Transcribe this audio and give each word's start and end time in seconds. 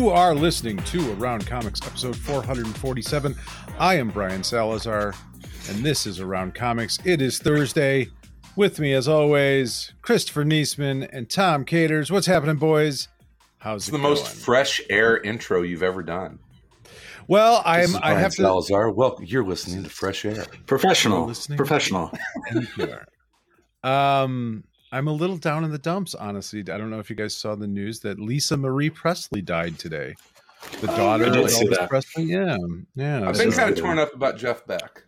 You 0.00 0.08
are 0.08 0.34
listening 0.34 0.78
to 0.78 1.12
Around 1.12 1.46
Comics, 1.46 1.78
episode 1.86 2.16
447. 2.16 3.36
I 3.78 3.96
am 3.96 4.08
Brian 4.08 4.42
Salazar, 4.42 5.12
and 5.68 5.84
this 5.84 6.06
is 6.06 6.20
Around 6.20 6.54
Comics. 6.54 6.98
It 7.04 7.20
is 7.20 7.38
Thursday. 7.38 8.08
With 8.56 8.80
me, 8.80 8.94
as 8.94 9.08
always, 9.08 9.92
Christopher 10.00 10.42
Niesman 10.46 11.06
and 11.12 11.28
Tom 11.28 11.66
Caters. 11.66 12.10
What's 12.10 12.26
happening, 12.26 12.56
boys? 12.56 13.08
How's 13.58 13.82
It's 13.82 13.88
it 13.88 13.92
the 13.92 13.98
going? 13.98 14.08
most 14.14 14.26
fresh 14.26 14.80
air 14.88 15.18
intro 15.18 15.60
you've 15.60 15.82
ever 15.82 16.02
done. 16.02 16.38
well, 17.28 17.56
This 17.58 17.94
I'm. 17.94 17.96
I 17.96 18.00
Brian 18.00 18.18
have 18.20 18.30
to. 18.36 18.42
Salazar. 18.42 18.90
Welcome. 18.92 19.26
You're 19.26 19.44
listening 19.44 19.84
to 19.84 19.90
Fresh 19.90 20.24
Air. 20.24 20.46
Professional. 20.66 21.26
listening? 21.26 21.58
Professional. 21.58 22.10
Um, 23.82 24.64
I'm 24.92 25.06
a 25.08 25.12
little 25.12 25.36
down 25.36 25.64
in 25.64 25.70
the 25.70 25.78
dumps, 25.78 26.14
honestly. 26.14 26.60
I 26.60 26.76
don't 26.78 26.90
know 26.90 26.98
if 26.98 27.08
you 27.10 27.16
guys 27.16 27.36
saw 27.36 27.54
the 27.54 27.66
news 27.68 28.00
that 28.00 28.18
Lisa 28.18 28.56
Marie 28.56 28.90
Presley 28.90 29.40
died 29.42 29.78
today. 29.78 30.14
The 30.80 30.88
daughter 30.88 31.24
of 31.26 31.32
did 31.32 31.50
see 31.50 31.66
Elvis 31.66 31.78
that. 31.78 31.88
Presley. 31.88 32.24
Yeah, 32.24 32.56
yeah. 32.94 33.28
I've 33.28 33.36
so- 33.36 33.44
been 33.44 33.52
kind 33.52 33.70
of 33.70 33.78
torn 33.78 33.98
up 33.98 34.14
about 34.14 34.36
Jeff 34.36 34.66
Beck. 34.66 35.04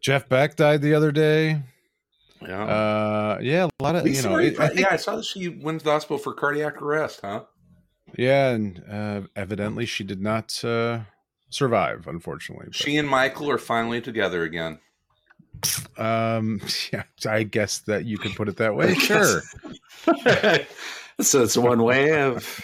Jeff 0.00 0.28
Beck 0.28 0.56
died 0.56 0.80
the 0.82 0.94
other 0.94 1.12
day. 1.12 1.62
Yeah. 2.40 2.64
Uh, 2.64 3.38
yeah, 3.40 3.68
a 3.78 3.82
lot 3.82 3.96
of 3.96 4.04
Lisa 4.04 4.22
you 4.22 4.28
know. 4.28 4.34
Marie 4.36 4.46
it- 4.48 4.60
I 4.60 4.68
think- 4.68 4.80
yeah, 4.80 4.88
I 4.92 4.96
saw 4.96 5.16
that 5.16 5.24
she 5.24 5.48
went 5.48 5.80
to 5.80 5.84
the 5.84 5.92
hospital 5.92 6.18
for 6.18 6.32
cardiac 6.34 6.80
arrest, 6.82 7.20
huh? 7.22 7.44
yeah, 8.18 8.50
and 8.50 8.82
uh, 8.90 9.20
evidently 9.36 9.86
she 9.86 10.02
did 10.04 10.20
not 10.20 10.62
uh, 10.64 11.00
survive, 11.50 12.06
unfortunately. 12.06 12.66
but- 12.66 12.74
She 12.74 12.96
and 12.96 13.08
Michael 13.08 13.50
are 13.50 13.58
finally 13.58 14.00
together 14.00 14.42
again. 14.44 14.78
Um, 15.96 16.60
yeah, 16.92 17.04
I 17.26 17.42
guess 17.42 17.80
that 17.80 18.04
you 18.04 18.18
could 18.18 18.34
put 18.34 18.48
it 18.48 18.56
that 18.58 18.74
way. 18.74 18.94
Sure. 18.94 19.42
so 21.20 21.42
it's 21.42 21.56
one 21.56 21.82
way 21.82 22.20
of 22.20 22.62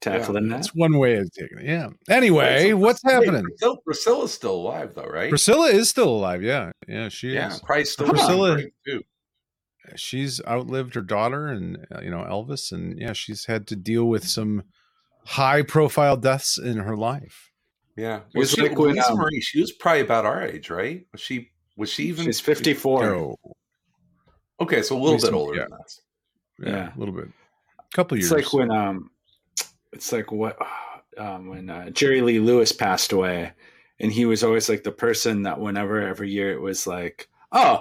tackling 0.00 0.48
that. 0.48 0.56
That's 0.56 0.74
one 0.74 0.98
way 0.98 1.16
of 1.16 1.30
taking 1.32 1.58
it. 1.58 1.66
Yeah. 1.66 1.88
Anyway, 2.08 2.72
what's 2.72 3.02
happening? 3.02 3.34
Hey, 3.34 3.42
Priscilla, 3.42 3.76
Priscilla's 3.84 4.32
still 4.32 4.54
alive, 4.54 4.94
though, 4.94 5.04
right? 5.04 5.30
Priscilla 5.30 5.68
is 5.68 5.88
still 5.88 6.08
alive. 6.08 6.42
Yeah, 6.42 6.72
yeah, 6.88 7.08
she 7.08 7.34
yeah, 7.34 7.48
is. 7.48 7.60
probably 7.60 7.84
still 7.84 8.08
Priscilla- 8.08 8.54
Priscilla 8.54 8.70
too. 8.86 9.02
She's 9.96 10.40
outlived 10.46 10.94
her 10.94 11.00
daughter 11.00 11.48
and 11.48 11.86
uh, 11.94 12.00
you 12.00 12.10
know 12.10 12.24
Elvis, 12.28 12.72
and 12.72 12.98
yeah, 12.98 13.12
she's 13.12 13.46
had 13.46 13.66
to 13.68 13.76
deal 13.76 14.04
with 14.04 14.26
some 14.28 14.64
high-profile 15.26 16.16
deaths 16.16 16.58
in 16.58 16.78
her 16.78 16.96
life. 16.96 17.49
Yeah, 18.00 18.20
was 18.34 18.34
was 18.34 18.50
she, 18.52 18.62
like 18.62 18.78
when, 18.78 18.94
Lisa 18.94 19.12
um, 19.12 19.18
Marie? 19.18 19.40
She 19.40 19.60
was 19.60 19.72
probably 19.72 20.00
about 20.00 20.24
our 20.24 20.42
age, 20.42 20.70
right? 20.70 21.04
Was 21.12 21.20
she? 21.20 21.50
Was 21.76 21.90
she 21.90 22.04
even? 22.04 22.24
She's 22.24 22.40
54. 22.40 23.04
So 23.04 23.36
okay, 24.60 24.82
so 24.82 24.96
a 24.96 24.98
little 24.98 25.14
Lisa- 25.14 25.26
bit 25.28 25.34
older 25.34 25.56
yeah. 25.56 25.64
than 25.64 25.72
us. 25.74 26.00
yeah, 26.58 26.68
Yeah. 26.70 26.92
a 26.94 26.98
little 26.98 27.14
bit, 27.14 27.28
A 27.78 27.96
couple 27.96 28.16
It's 28.18 28.30
years. 28.30 28.44
like 28.44 28.52
when 28.52 28.70
um 28.70 29.10
it's 29.92 30.12
like 30.12 30.30
what 30.32 30.56
um 31.18 31.48
when 31.48 31.68
uh, 31.70 31.90
Jerry 31.90 32.20
Lee 32.22 32.38
Lewis 32.40 32.72
passed 32.72 33.12
away 33.12 33.52
and 33.98 34.10
he 34.12 34.24
was 34.24 34.42
always 34.42 34.68
like 34.68 34.82
the 34.82 34.92
person 34.92 35.42
that 35.42 35.60
whenever 35.60 36.00
every 36.00 36.30
year 36.30 36.52
it 36.52 36.60
was 36.60 36.86
like, 36.86 37.28
"Oh, 37.52 37.80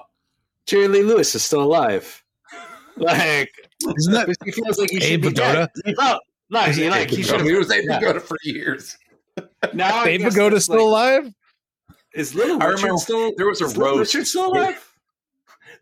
Jerry 0.66 0.88
Lee 0.90 1.04
Lewis 1.04 1.34
is 1.36 1.44
still 1.44 1.64
alive." 1.64 2.24
Like 2.98 3.50
Isn't 3.98 4.12
that 4.14 4.28
he 4.44 4.52
feels 4.52 4.78
like 4.78 4.90
he 4.92 4.98
Abe 4.98 5.24
should 5.24 5.34
be 5.36 5.40
Vigoda? 5.42 5.54
dead. 5.54 5.70
He 5.86 5.96
felt 5.96 6.22
like 6.50 6.74
he 6.76 6.90
like 6.90 7.10
he 7.10 7.24
should 7.24 7.40
He 7.46 7.54
was 7.54 7.72
have 7.72 7.78
able 7.86 8.00
to 8.00 8.06
yeah. 8.06 8.14
go 8.14 8.20
for 8.20 8.36
years. 8.44 8.98
Now 9.74 9.96
I 10.04 10.10
Abe 10.10 10.22
Vigoda 10.22 10.56
it's 10.56 10.66
still 10.66 10.90
like, 10.90 11.22
alive? 11.22 11.34
Is 12.14 12.34
Little 12.36 12.62
I 12.62 12.66
Richard 12.68 12.82
remember 12.84 13.00
still 13.00 13.32
there 13.38 13.48
was 13.48 13.62
a 13.62 13.80
roast. 13.80 14.14
Richard 14.14 14.28
still 14.28 14.48
alive? 14.54 14.86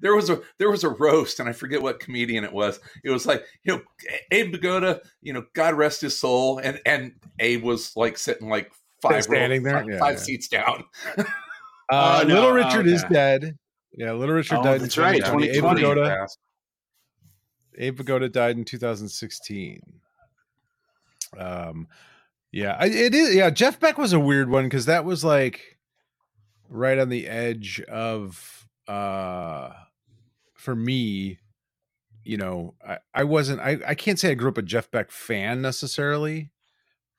there 0.01 0.15
was 0.15 0.29
a 0.29 0.41
there 0.59 0.69
was 0.69 0.83
a 0.83 0.89
roast, 0.89 1.39
and 1.39 1.47
I 1.49 1.53
forget 1.53 1.81
what 1.81 1.99
comedian 1.99 2.43
it 2.43 2.51
was. 2.53 2.79
It 3.03 3.09
was 3.09 3.25
like 3.25 3.43
you 3.63 3.73
know 3.75 3.81
Abe 4.31 4.53
Vigoda, 4.55 4.99
you 5.21 5.33
know, 5.33 5.45
God 5.53 5.73
rest 5.75 6.01
his 6.01 6.19
soul, 6.19 6.59
and 6.59 6.79
and 6.85 7.13
Abe 7.39 7.63
was 7.63 7.95
like 7.95 8.17
sitting 8.17 8.49
like 8.49 8.71
five 9.01 9.23
Standing 9.23 9.63
there? 9.63 9.79
five, 9.79 9.89
Yeah, 9.89 9.99
five 9.99 10.13
yeah. 10.15 10.19
seats 10.19 10.47
down. 10.47 10.83
Uh, 11.17 11.23
Oh, 11.89 12.27
no. 12.27 12.33
Little 12.33 12.49
Oh, 12.49 12.53
Richard 12.53 12.85
is 12.87 13.03
okay. 13.05 13.13
dead. 13.13 13.57
Yeah, 13.93 14.11
Little 14.11 14.35
Richard 14.35 14.57
Oh, 14.59 14.63
died 14.63 14.81
that's 14.81 14.97
in 14.97 15.03
right, 15.03 15.23
2020. 15.23 15.47
Abe 15.47 15.53
2020. 15.77 16.01
Vigoda, 16.01 16.27
Abe 17.77 17.97
Vigoda 17.99 18.31
died 18.31 18.57
in 18.57 18.65
2016. 18.65 19.79
Um, 21.37 21.87
yeah, 22.51 22.75
I, 22.79 22.85
it 22.87 23.13
is. 23.15 23.35
Yeah, 23.35 23.49
Jeff 23.49 23.79
Beck 23.79 23.97
was 23.97 24.13
a 24.13 24.19
weird 24.19 24.49
one 24.49 24.65
because 24.65 24.85
that 24.85 25.05
was 25.05 25.23
like 25.23 25.77
right 26.69 26.97
on 26.97 27.09
the 27.09 27.27
edge 27.27 27.81
of 27.81 28.67
uh 28.87 29.71
for 30.55 30.75
me. 30.75 31.39
You 32.23 32.35
know, 32.37 32.73
I, 32.85 32.97
I 33.13 33.23
wasn't. 33.23 33.61
I, 33.61 33.77
I 33.87 33.95
can't 33.95 34.19
say 34.19 34.31
I 34.31 34.33
grew 34.33 34.49
up 34.49 34.57
a 34.57 34.61
Jeff 34.61 34.91
Beck 34.91 35.11
fan 35.11 35.61
necessarily, 35.61 36.49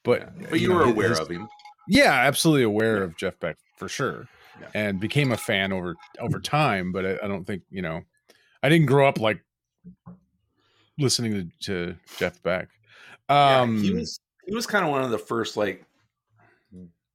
but 0.05 0.31
But 0.50 0.61
you 0.61 0.69
know, 0.69 0.75
were 0.75 0.84
his- 0.87 0.93
aware 0.94 1.09
his- 1.11 1.19
of 1.21 1.28
him. 1.31 1.49
yeah, 1.89 2.12
absolutely 2.12 2.65
aware 2.65 2.99
Yeah. 2.99 3.05
of 3.05 3.16
Jeff 3.16 3.39
Beck 3.41 3.56
for 3.78 3.89
sure, 3.89 4.28
Yeah. 4.60 4.66
and 4.75 5.00
became 5.00 5.33
a 5.33 5.39
fan 5.39 5.72
over 5.72 5.97
over 6.21 6.39
time. 6.41 6.93
But 6.93 7.06
I, 7.06 7.19
I 7.25 7.27
don't 7.28 7.47
think 7.47 7.62
you 7.71 7.81
know, 7.81 8.03
I 8.62 8.69
didn't 8.69 8.84
grow 8.87 9.09
up 9.09 9.19
like 9.19 9.41
listening 10.99 11.53
to, 11.60 11.66
to 11.95 11.97
Jeff 12.19 12.43
Beck. 12.43 12.69
Um, 13.31 13.77
yeah, 13.77 13.83
he 13.83 13.93
was 13.95 14.21
he 14.48 14.54
was 14.54 14.66
kind 14.66 14.84
of 14.84 14.91
one 14.91 15.03
of 15.03 15.10
the 15.10 15.19
first 15.19 15.56
like 15.56 15.84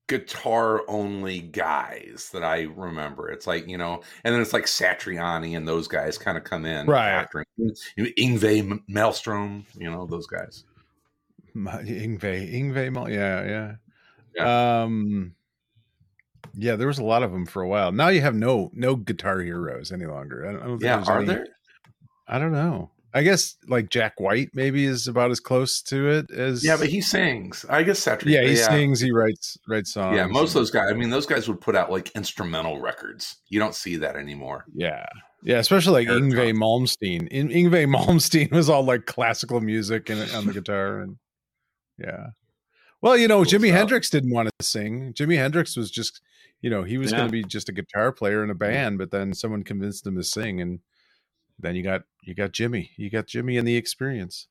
guitar 0.07 0.81
only 0.87 1.39
guys 1.39 2.29
that 2.33 2.43
I 2.43 2.63
remember. 2.75 3.29
It's 3.29 3.47
like 3.47 3.67
you 3.67 3.77
know, 3.77 4.01
and 4.23 4.33
then 4.33 4.41
it's 4.41 4.53
like 4.53 4.65
Satriani 4.65 5.57
and 5.57 5.67
those 5.67 5.87
guys 5.87 6.17
kind 6.17 6.37
of 6.37 6.43
come 6.43 6.65
in, 6.65 6.87
Right. 6.87 7.09
After 7.09 7.45
you 7.57 7.73
know, 7.97 8.05
Yngwie 8.17 8.81
Malmsteen, 8.89 9.63
you 9.77 9.89
know 9.89 10.05
those 10.05 10.27
guys. 10.27 10.65
Yngwie, 11.55 12.53
Ingve, 12.53 12.91
Mal- 12.91 13.09
yeah, 13.11 13.75
yeah, 14.35 14.83
Um, 14.83 15.35
yeah, 16.55 16.75
there 16.75 16.87
was 16.87 16.99
a 16.99 17.03
lot 17.03 17.23
of 17.23 17.31
them 17.31 17.45
for 17.45 17.61
a 17.61 17.67
while. 17.67 17.91
Now 17.91 18.09
you 18.09 18.21
have 18.21 18.35
no 18.35 18.71
no 18.73 18.95
guitar 18.95 19.39
heroes 19.39 19.91
any 19.91 20.05
longer. 20.05 20.47
I 20.47 20.51
don't, 20.53 20.61
I 20.61 20.65
don't 20.65 20.79
think 20.79 20.83
Yeah, 20.83 21.03
are 21.13 21.17
any- 21.17 21.25
there? 21.27 21.47
I 22.27 22.39
don't 22.39 22.51
know. 22.53 22.89
I 23.13 23.21
guess 23.21 23.55
like 23.67 23.89
Jack 23.89 24.19
White 24.19 24.49
maybe 24.53 24.85
is 24.85 25.07
about 25.07 25.29
as 25.29 25.39
close 25.39 25.81
to 25.83 26.09
it 26.09 26.31
as 26.31 26.63
Yeah, 26.63 26.77
but 26.77 26.89
he 26.89 26.99
sings. 26.99 27.63
I 27.69 27.83
guess 27.83 28.03
Satriani. 28.03 28.31
yeah 28.31 28.43
he 28.43 28.55
sings, 28.55 28.99
he 28.99 29.11
writes 29.11 29.57
writes 29.67 29.93
songs. 29.93 30.15
Yeah, 30.15 30.25
most 30.25 30.49
of 30.49 30.55
those 30.55 30.71
guys. 30.71 30.89
I 30.89 30.93
mean, 30.93 31.11
those 31.11 31.27
guys 31.27 31.47
would 31.47 31.61
put 31.61 31.75
out 31.75 31.91
like 31.91 32.09
instrumental 32.15 32.81
records. 32.81 33.37
You 33.49 33.59
don't 33.59 33.75
see 33.75 33.97
that 33.97 34.15
anymore. 34.15 34.65
Yeah. 34.73 35.05
Yeah, 35.43 35.57
especially 35.57 36.05
like 36.05 36.07
Eric 36.07 36.23
Yngwie 36.23 36.53
Malmsteen. 36.53 37.27
In 37.27 37.49
Yngwie 37.49 37.85
Malmsteen 37.95 38.51
was 38.51 38.69
all 38.69 38.83
like 38.83 39.05
classical 39.05 39.61
music 39.61 40.09
and 40.09 40.31
on 40.31 40.47
the 40.47 40.53
guitar 40.53 40.99
and 40.99 41.17
yeah. 41.97 42.27
Well, 43.01 43.17
you 43.17 43.27
know, 43.27 43.43
Cool 43.43 43.59
Jimi 43.59 43.67
stuff. 43.67 43.77
Hendrix 43.77 44.09
didn't 44.09 44.31
want 44.31 44.49
to 44.57 44.65
sing. 44.65 45.13
Jimi 45.13 45.35
Hendrix 45.35 45.75
was 45.75 45.91
just, 45.91 46.21
you 46.61 46.69
know, 46.69 46.83
he 46.83 46.97
was 46.97 47.11
going 47.11 47.25
to 47.25 47.31
be 47.31 47.43
just 47.43 47.67
a 47.67 47.73
guitar 47.73 48.13
player 48.13 48.43
in 48.43 48.49
a 48.49 48.55
band, 48.55 48.97
but 48.97 49.11
then 49.11 49.33
someone 49.33 49.63
convinced 49.63 50.07
him 50.07 50.15
to 50.15 50.23
sing 50.23 50.61
and 50.61 50.79
then 51.63 51.75
you 51.75 51.83
got 51.83 52.03
you 52.23 52.35
got 52.35 52.51
Jimmy. 52.51 52.91
You 52.97 53.09
got 53.09 53.27
Jimmy 53.27 53.57
and 53.57 53.67
the 53.67 53.75
experience. 53.75 54.47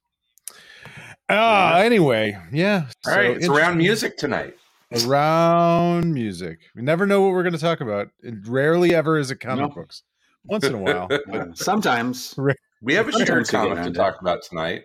Ah, 1.29 1.79
anyway, 1.79 2.37
yeah. 2.53 2.87
All 3.07 3.15
right, 3.15 3.37
it's 3.37 3.49
around 3.49 3.79
music 3.79 4.17
tonight. 4.17 4.57
Around 5.07 6.13
music. 6.13 6.59
We 6.75 6.83
never 6.83 7.07
know 7.07 7.23
what 7.23 7.31
we're 7.33 7.43
going 7.43 7.55
to 7.55 7.59
talk 7.59 7.81
about. 7.81 8.09
It 8.23 8.47
rarely 8.47 8.95
ever 8.95 9.19
is 9.19 9.31
it 9.31 9.37
comic 9.37 9.69
No. 9.69 9.75
books. 9.75 10.03
Once 10.45 10.65
in 10.65 10.75
a 10.75 10.79
while. 10.79 11.09
Sometimes 11.55 12.35
We 12.83 12.95
have 12.95 13.09
a 13.09 13.13
Sometimes 13.13 13.49
shared 13.49 13.49
comic 13.49 13.85
to 13.85 13.93
talk 13.93 14.21
about 14.21 14.43
tonight. 14.43 14.85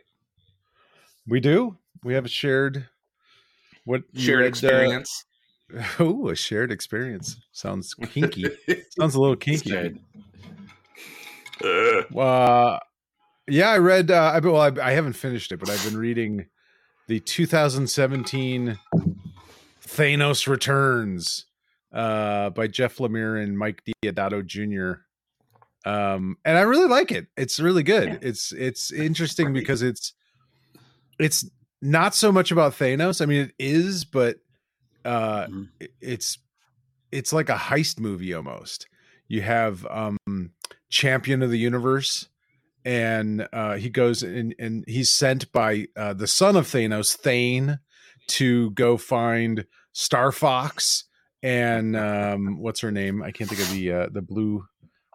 We 1.28 1.40
do. 1.40 1.78
We 2.04 2.14
have 2.14 2.26
a 2.26 2.30
shared 2.30 2.88
what 3.84 4.04
Shared 4.16 4.40
read, 4.40 4.46
uh, 4.46 4.50
experience. 4.50 5.26
oh, 6.00 6.30
a 6.30 6.36
shared 6.36 6.72
experience. 6.72 7.38
Sounds 7.52 7.94
kinky. 7.94 8.50
Sounds 9.00 9.16
a 9.16 9.20
little 9.20 9.36
kinky. 9.36 10.00
Uh, 12.16 12.80
yeah, 13.50 13.70
I 13.70 13.78
read. 13.78 14.12
Uh, 14.12 14.32
I 14.36 14.40
well, 14.40 14.58
I, 14.62 14.72
I 14.82 14.92
haven't 14.92 15.14
finished 15.14 15.52
it, 15.52 15.58
but 15.60 15.70
I've 15.70 15.84
been 15.84 15.98
reading 15.98 16.48
the 17.08 17.20
2017 17.22 18.78
Thanos 19.86 20.48
Returns 20.48 21.46
uh, 21.94 22.50
by 22.52 22.68
Jeff 22.68 22.98
Lemire 22.98 23.42
and 23.42 23.58
Mike 23.58 23.84
Deodato 24.04 24.46
Jr. 24.46 25.02
Um, 25.90 26.38
and 26.44 26.58
I 26.58 26.62
really 26.62 26.88
like 26.90 27.12
it. 27.12 27.28
It's 27.38 27.60
really 27.60 27.84
good. 27.84 28.08
Yeah. 28.10 28.18
It's 28.22 28.52
it's 28.52 28.92
interesting 28.92 29.54
because 29.54 29.82
it's 29.82 30.14
it's 31.20 31.50
not 31.82 32.14
so 32.14 32.32
much 32.32 32.52
about 32.52 32.74
Thanos. 32.74 33.22
I 33.22 33.26
mean, 33.26 33.46
it 33.46 33.54
is, 33.58 34.04
but 34.04 34.38
uh, 35.06 35.46
Mhm. 35.48 35.70
it's 36.02 36.38
it's 37.12 37.32
like 37.32 37.48
a 37.50 37.56
heist 37.56 38.00
movie 38.02 38.34
almost. 38.34 38.88
You 39.30 39.42
have 39.42 39.86
um, 39.90 40.18
Champion 40.90 41.42
of 41.42 41.50
the 41.50 41.60
Universe, 41.60 42.30
and 42.86 43.48
uh, 43.52 43.76
he 43.76 43.90
goes 43.90 44.24
and 44.24 44.56
and 44.60 44.84
he's 44.88 45.10
sent 45.10 45.52
by 45.52 45.88
uh, 45.96 46.14
the 46.14 46.28
son 46.28 46.56
of 46.56 46.68
Thanos, 46.68 47.16
Thane, 47.16 47.80
to 48.28 48.72
go 48.72 48.98
find 48.98 49.66
Star 49.94 50.32
Fox 50.32 51.06
and 51.44 51.96
um, 51.96 52.60
what's 52.60 52.80
her 52.82 52.92
name? 52.92 53.22
I 53.22 53.32
can't 53.32 53.50
think 53.50 53.62
of 53.62 53.72
the 53.72 53.92
uh, 53.92 54.08
the 54.12 54.22
blue. 54.22 54.66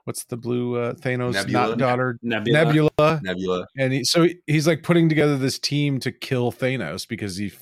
What's 0.04 0.24
the 0.24 0.36
blue 0.36 0.76
uh, 0.76 0.94
Thanos 0.94 1.34
Nebula? 1.34 1.68
not 1.68 1.78
daughter 1.78 2.18
Nebula. 2.22 2.64
Nebula? 2.64 3.20
Nebula. 3.22 3.66
and 3.78 3.92
he, 3.92 4.04
so 4.04 4.26
he's 4.46 4.66
like 4.66 4.82
putting 4.82 5.08
together 5.08 5.36
this 5.36 5.58
team 5.58 6.00
to 6.00 6.10
kill 6.10 6.50
Thanos 6.50 7.06
because 7.06 7.36
he 7.36 7.52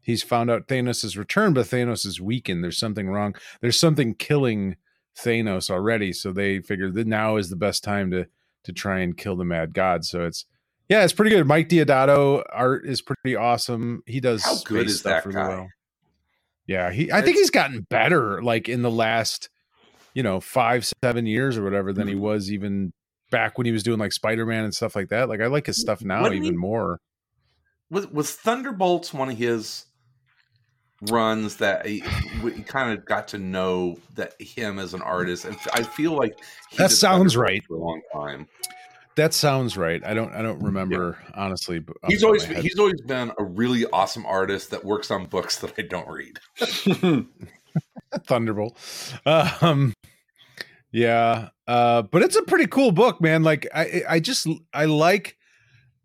he's 0.00 0.22
found 0.22 0.50
out 0.50 0.68
Thanos 0.68 1.02
has 1.02 1.16
returned, 1.16 1.54
but 1.54 1.66
Thanos 1.66 2.06
is 2.06 2.20
weakened. 2.20 2.64
There's 2.64 2.78
something 2.78 3.08
wrong. 3.08 3.34
There's 3.60 3.78
something 3.78 4.14
killing 4.14 4.76
Thanos 5.18 5.70
already. 5.70 6.12
So 6.12 6.32
they 6.32 6.60
figured 6.60 6.94
that 6.94 7.06
now 7.06 7.36
is 7.36 7.50
the 7.50 7.56
best 7.56 7.84
time 7.84 8.10
to 8.10 8.26
to 8.64 8.72
try 8.72 9.00
and 9.00 9.16
kill 9.16 9.36
the 9.36 9.44
Mad 9.44 9.74
God. 9.74 10.04
So 10.04 10.24
it's 10.24 10.46
yeah, 10.88 11.02
it's 11.04 11.12
pretty 11.12 11.30
good. 11.34 11.46
Mike 11.46 11.68
Deodato 11.68 12.42
art 12.52 12.86
is 12.86 13.00
pretty 13.02 13.36
awesome. 13.36 14.02
He 14.06 14.20
does 14.20 14.44
How 14.44 14.56
good 14.64 14.86
is 14.86 15.00
stuff 15.00 15.24
that 15.24 15.26
really 15.28 15.40
guy? 15.40 15.48
well. 15.48 15.68
Yeah, 16.66 16.90
he. 16.92 17.12
I 17.12 17.20
think 17.22 17.36
he's 17.36 17.50
gotten 17.50 17.82
better, 17.90 18.42
like 18.42 18.68
in 18.68 18.82
the 18.82 18.90
last, 18.90 19.50
you 20.14 20.22
know, 20.22 20.40
five 20.40 20.90
seven 21.02 21.26
years 21.26 21.56
or 21.58 21.62
whatever, 21.64 21.92
than 21.92 22.06
Mm-hmm. 22.06 22.16
he 22.16 22.20
was 22.20 22.50
even 22.52 22.92
back 23.30 23.58
when 23.58 23.66
he 23.66 23.72
was 23.72 23.82
doing 23.82 23.98
like 23.98 24.12
Spider 24.12 24.46
Man 24.46 24.64
and 24.64 24.74
stuff 24.74 24.94
like 24.96 25.08
that. 25.08 25.28
Like 25.28 25.40
I 25.40 25.46
like 25.46 25.66
his 25.66 25.80
stuff 25.80 26.02
now 26.02 26.22
Wasn't 26.22 26.40
he- 26.40 26.46
even 26.48 26.58
more. 26.58 27.00
Was 27.90 28.06
was 28.08 28.32
Thunderbolts 28.34 29.12
one 29.12 29.28
of 29.30 29.36
his 29.36 29.84
runs 31.10 31.56
that 31.56 31.86
he, 31.86 32.02
we 32.42 32.52
kind 32.62 32.96
of 32.96 33.04
got 33.04 33.28
to 33.28 33.38
know 33.38 33.96
that 34.14 34.40
him 34.40 34.78
as 34.78 34.94
an 34.94 35.02
artist? 35.02 35.44
And 35.44 35.56
I 35.72 35.82
feel 35.82 36.12
like 36.12 36.38
he 36.70 36.76
That 36.76 36.90
sounds 36.90 37.36
right. 37.36 37.62
for 37.66 37.74
a 37.74 37.78
long 37.78 38.00
time. 38.12 38.48
That 39.16 39.32
sounds 39.32 39.76
right. 39.76 40.04
I 40.04 40.12
don't. 40.12 40.34
I 40.34 40.42
don't 40.42 40.60
remember 40.60 41.18
honestly. 41.34 41.78
but 41.78 41.96
He's 42.08 42.20
the 42.20 42.26
top 42.26 42.36
of 42.36 42.42
always 42.50 42.64
he's 42.64 42.78
always 42.78 43.00
been 43.02 43.30
a 43.38 43.44
really 43.44 43.86
awesome 43.92 44.26
artist 44.26 44.70
that 44.72 44.84
works 44.84 45.10
on 45.12 45.26
books 45.26 45.58
that 45.58 45.72
I 45.78 45.82
don't 45.82 46.08
read. 46.08 46.40
Thunderbolt. 48.26 48.76
Um, 49.24 49.94
yeah, 50.90 51.50
uh, 51.68 52.02
but 52.02 52.22
it's 52.22 52.36
a 52.36 52.42
pretty 52.42 52.66
cool 52.66 52.90
book, 52.90 53.20
man. 53.20 53.42
Like 53.44 53.68
I, 53.74 54.02
I 54.08 54.20
just 54.20 54.48
I 54.72 54.86
like. 54.86 55.36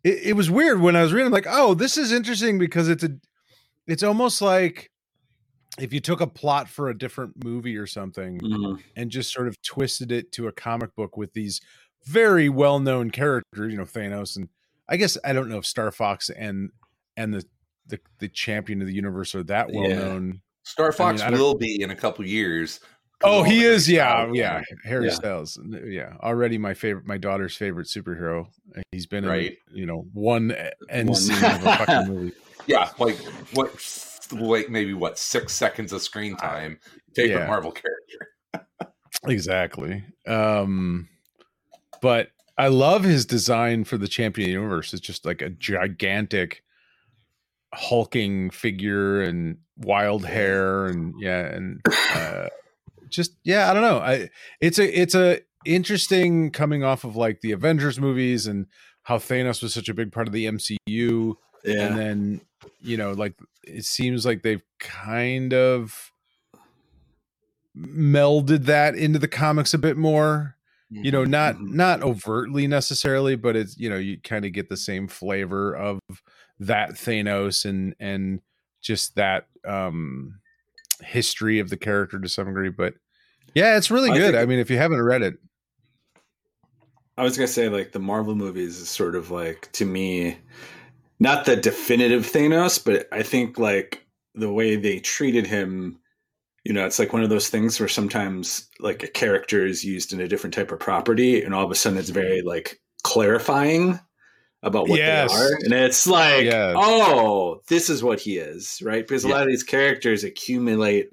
It, 0.04 0.19
it 0.30 0.34
was 0.34 0.50
weird 0.50 0.80
when 0.80 0.95
I 0.95 1.02
was 1.02 1.12
reading. 1.12 1.28
I'm 1.28 1.34
like, 1.34 1.48
oh, 1.48 1.74
this 1.74 1.98
is 1.98 2.12
interesting 2.12 2.57
because 2.57 2.90
it's 2.90 3.04
a, 3.04 3.10
it's 3.88 4.04
almost 4.04 4.42
like 4.42 4.90
if 5.80 5.94
you 5.94 6.00
took 6.00 6.22
a 6.22 6.28
plot 6.28 6.68
for 6.68 6.90
a 6.90 6.98
different 6.98 7.44
movie 7.44 7.78
or 7.78 7.88
something 7.88 8.40
Mhm. 8.42 8.81
and 8.96 9.10
just 9.12 9.31
sort 9.34 9.48
of 9.48 9.62
twisted 9.62 10.12
it 10.12 10.31
to 10.34 10.48
a 10.48 10.52
comic 10.52 10.94
book 10.96 11.16
with 11.18 11.34
these 11.34 11.62
very 12.06 12.50
well-known 12.50 13.12
characters, 13.12 13.72
you 13.72 13.78
know, 13.78 13.86
Thanos 13.86 14.36
and 14.36 14.50
I 14.88 14.98
guess 14.98 15.18
I 15.24 15.34
don't 15.34 15.50
know 15.50 15.58
if 15.60 15.66
Star 15.66 15.92
Fox 15.92 16.30
and 16.30 16.72
and 17.18 17.34
the 17.34 17.44
the, 17.88 18.00
the 18.20 18.30
champion 18.30 18.81
of 18.81 18.88
the 18.88 18.94
universe 18.94 19.34
are 19.34 19.44
that 19.44 19.72
well 19.72 19.90
Yeah. 19.90 19.96
known. 20.00 20.42
Star 20.64 20.92
Fox 20.92 21.22
I 21.22 21.31
don't- 21.31 21.40
will 21.40 21.58
be 21.58 21.81
in 21.81 21.90
a 21.90 21.96
couple 21.96 22.24
years. 22.26 22.80
Oh, 23.24 23.44
he 23.44 23.63
is. 23.63 23.89
Yeah, 23.89 24.07
Styles. 24.24 24.38
yeah. 24.38 24.62
Harry 24.86 25.07
Yeah. 25.07 25.13
Styles. 25.13 25.60
Yeah, 25.86 26.13
already 26.21 26.57
my 26.57 26.74
favorite, 26.74 27.06
my 27.06 27.18
daughter's 27.18 27.56
favorite 27.56 27.88
superhero. 27.88 28.48
He's 28.92 29.06
been 29.07 29.25
Right. 29.25 29.57
in, 29.71 29.77
you 29.77 29.86
know, 29.86 30.06
one 30.13 30.56
end 30.89 31.10
One. 31.10 31.18
scene 31.18 31.36
of 31.44 31.66
a 31.66 31.77
fucking 31.77 32.07
movie. 32.13 32.31
Yeah, 32.68 32.89
like 33.00 33.18
what? 33.54 33.71
Like 34.31 34.69
maybe 34.69 34.94
what 34.94 35.18
six 35.18 35.54
seconds 35.54 35.92
of 35.92 36.01
screen 36.01 36.38
time? 36.38 36.80
Favorite 37.16 37.39
Yeah. 37.42 37.48
Marvel 37.48 37.71
character. 37.71 38.30
Exactly. 39.27 40.04
Um, 40.27 41.10
but 42.01 42.30
I 42.57 42.68
love 42.68 43.04
his 43.04 43.25
design 43.25 43.83
for 43.83 43.98
the 43.98 44.07
champion 44.07 44.45
of 44.45 44.54
the 44.54 44.54
universe. 44.54 44.94
It's 44.94 45.01
just 45.01 45.25
like 45.25 45.42
a 45.42 45.50
gigantic, 45.50 46.63
hulking 47.74 48.50
figure 48.51 49.21
and 49.21 49.57
wild 49.77 50.25
hair, 50.25 50.86
and 50.88 51.13
yeah, 51.19 51.45
and 51.48 51.81
uh, 52.13 52.48
just 53.09 53.35
yeah, 53.44 53.69
I 53.69 53.73
don't 53.73 53.83
know. 53.83 54.00
I 54.00 54.29
it's 54.61 54.79
a 54.79 55.00
it's 55.01 55.15
a 55.15 55.39
interesting 55.65 56.51
coming 56.51 56.83
off 56.83 57.03
of 57.03 57.15
like 57.15 57.41
the 57.41 57.51
Avengers 57.51 58.00
movies 58.00 58.47
and 58.47 58.65
how 59.03 59.17
Thanos 59.17 59.61
was 59.61 59.73
such 59.73 59.89
a 59.89 59.94
big 59.94 60.11
part 60.11 60.27
of 60.27 60.33
the 60.33 60.45
MCU, 60.45 61.35
Yeah. 61.65 61.88
and 61.88 61.97
then 61.97 62.41
you 62.81 62.97
know 62.97 63.11
like 63.13 63.33
it 63.63 63.85
seems 63.85 64.25
like 64.25 64.41
they've 64.44 64.63
kind 64.79 65.53
of 65.53 66.11
melded 67.77 68.65
that 68.65 68.95
into 68.95 69.19
the 69.19 69.27
comics 69.27 69.73
a 69.73 69.77
bit 69.77 69.95
more 69.95 70.56
you 70.89 71.11
know 71.11 71.23
not 71.23 71.56
Mhm. 71.56 71.73
not 71.73 72.01
overtly 72.01 72.65
necessarily 72.65 73.35
but 73.35 73.56
it's 73.56 73.77
you 73.77 73.89
know 73.89 73.95
you 73.97 74.19
kind 74.21 74.44
of 74.44 74.51
get 74.53 74.69
the 74.69 74.75
same 74.77 75.07
flavor 75.07 75.75
of 75.75 76.00
that 76.59 76.91
thanos 76.91 77.63
and 77.63 77.95
and 78.00 78.41
just 78.81 79.13
that 79.15 79.45
um 79.65 80.39
history 81.01 81.60
of 81.60 81.69
the 81.69 81.78
character 81.78 82.19
to 82.19 82.28
some 82.30 82.46
degree 82.48 82.69
but 82.69 82.94
yeah 83.56 83.78
it's 83.78 83.90
really 83.92 84.12
I 84.12 84.18
good. 84.18 84.31
think- 84.34 84.44
i 84.44 84.46
mean 84.46 84.60
if 84.60 84.69
you 84.69 84.78
haven't 84.78 85.01
read 85.01 85.22
it. 85.22 85.36
I 87.18 87.24
was 87.24 87.36
gonna 87.38 87.48
say 87.48 87.68
like 87.68 87.92
the 87.92 88.00
Marvel 88.00 88.34
movies 88.36 88.80
is 88.80 88.90
sort 88.90 89.13
of 89.16 89.30
like 89.30 89.69
to 89.74 89.84
me, 89.86 90.38
not 91.19 91.44
the 91.46 91.57
definitive 91.57 92.25
Thanos, 92.25 92.81
but 92.84 93.07
I 93.12 93.24
think 93.24 93.60
like 93.60 94.06
the 94.36 94.50
way 94.51 94.78
they 94.78 95.00
treated 95.00 95.46
him, 95.46 96.00
you 96.63 96.72
know, 96.72 96.86
it's 96.86 96.98
like 96.98 97.12
one 97.12 97.22
of 97.24 97.30
those 97.30 97.50
things 97.50 97.78
where 97.78 97.90
sometimes 97.90 98.69
like 98.80 99.04
a 99.04 99.07
character 99.07 99.66
is 99.66 99.84
used 99.84 100.13
in 100.13 100.22
a 100.22 100.30
different 100.30 100.54
type 100.54 100.72
of 100.72 100.80
property, 100.80 101.44
and 101.44 101.54
all 101.54 101.66
of 101.66 101.72
a 101.72 101.75
sudden 101.75 102.00
it's 102.00 102.07
very 102.10 102.42
like 102.42 102.80
clarifying 103.04 104.00
about 104.63 104.87
what 104.89 104.99
Yes. 104.99 105.31
they 105.31 105.39
are, 105.45 105.57
and 105.63 105.73
it's 105.73 106.06
like, 106.07 106.45
Yes. 106.45 106.75
oh, 106.78 107.61
this 107.68 107.89
is 107.89 108.04
what 108.04 108.19
he 108.19 108.37
is, 108.37 108.81
right? 108.83 109.07
Because 109.07 109.23
a 109.23 109.30
lot 109.30 109.42
of 109.44 109.47
these 109.47 109.63
characters 109.63 110.23
accumulate 110.23 111.09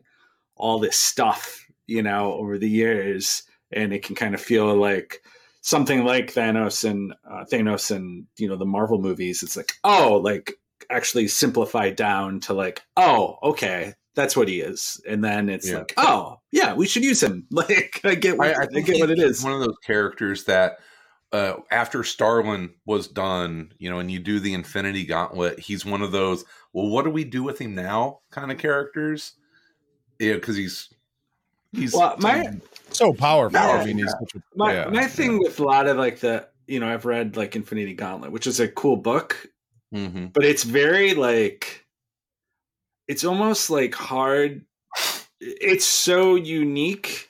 all 0.57 0.79
this 0.79 0.97
stuff, 0.97 1.65
you 1.87 2.03
know, 2.03 2.33
over 2.35 2.59
the 2.59 2.69
years, 2.69 3.43
and 3.73 3.93
it 3.93 4.03
can 4.03 4.15
kind 4.17 4.35
of 4.35 4.41
feel 4.41 4.75
like 4.75 5.23
something 5.63 6.05
like 6.05 6.33
Thanos 6.33 6.89
and 6.89 7.13
uh, 7.31 7.45
Thanos 7.53 7.95
and 7.95 8.27
you 8.39 8.49
know 8.49 8.57
the 8.57 8.65
Marvel 8.67 9.01
movies. 9.01 9.43
It's 9.43 9.57
like 9.57 9.73
oh, 9.85 10.21
like 10.23 10.53
actually 10.91 11.29
simplified 11.29 11.97
down 11.97 12.41
to 12.41 12.53
like 12.55 12.83
oh, 12.97 13.39
okay, 13.43 13.95
that's 14.15 14.37
what 14.37 14.49
he 14.49 14.61
is, 14.61 15.01
and 15.09 15.23
then 15.23 15.49
it's 15.49 15.69
Yeah. 15.71 15.79
like 15.79 15.95
oh, 15.97 16.41
yeah, 16.53 16.75
we 16.75 16.87
should 16.89 17.05
use 17.05 17.23
him. 17.23 17.47
Like 17.53 18.01
I 18.05 18.15
get, 18.17 18.39
what, 18.39 18.49
I, 18.57 18.63
I, 18.63 18.67
I 18.75 18.81
get 18.81 18.99
what 19.01 19.11
it 19.11 19.19
he's 19.19 19.39
is. 19.39 19.45
One 19.45 19.53
of 19.55 19.61
those 19.61 19.79
characters 19.85 20.45
that 20.45 20.79
uh, 21.37 21.61
after 21.71 22.03
Starlin 22.03 22.71
was 22.87 23.09
done, 23.09 23.73
you 23.79 23.91
know, 23.91 23.99
and 23.99 24.11
you 24.11 24.19
do 24.19 24.41
the 24.41 24.55
Infinity 24.55 25.05
Gauntlet, 25.05 25.59
he's 25.61 25.85
one 25.85 26.01
of 26.01 26.11
those. 26.13 26.45
Well, 26.73 26.89
what 26.89 27.05
do 27.05 27.11
we 27.11 27.25
do 27.25 27.43
with 27.43 27.59
him 27.59 27.75
now? 27.75 28.21
Kind 28.31 28.51
of 28.51 28.59
characters. 28.59 29.33
Yeah, 30.19 30.35
because 30.35 30.57
he's 30.57 30.89
he's 31.73 31.93
Well, 31.93 32.17
my 32.21 32.59
so 32.91 33.13
powerful 33.13 33.59
i 33.59 33.85
mean 33.85 33.99
he's 33.99 34.11
such 34.13 34.37
a, 34.37 34.43
my 34.55 34.73
yeah, 34.73 34.89
my 34.89 35.03
yeah. 35.03 35.07
thing 35.09 35.39
with 35.39 35.61
a 35.61 35.65
lot 35.65 35.89
of 35.89 35.99
like 35.99 36.21
the 36.21 36.49
you 36.67 36.81
know 36.81 36.89
I've 36.89 37.05
read 37.05 37.37
like 37.37 37.55
Infinity 37.55 37.93
Gauntlet, 37.93 38.33
which 38.33 38.47
is 38.47 38.61
a 38.61 38.69
cool 38.69 38.97
book, 38.97 39.47
Mhm. 39.95 40.33
but 40.33 40.45
it's 40.45 40.63
very 40.63 41.13
like 41.15 41.85
it's 43.09 43.25
almost 43.25 43.69
like 43.69 43.95
hard 43.95 44.65
it's 45.41 45.85
so 45.85 46.35
unique 46.35 47.26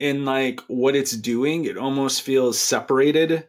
in 0.00 0.24
like 0.24 0.60
what 0.68 0.94
it's 0.94 1.12
doing 1.12 1.64
it 1.64 1.76
almost 1.78 2.22
feels 2.22 2.58
separated 2.60 3.46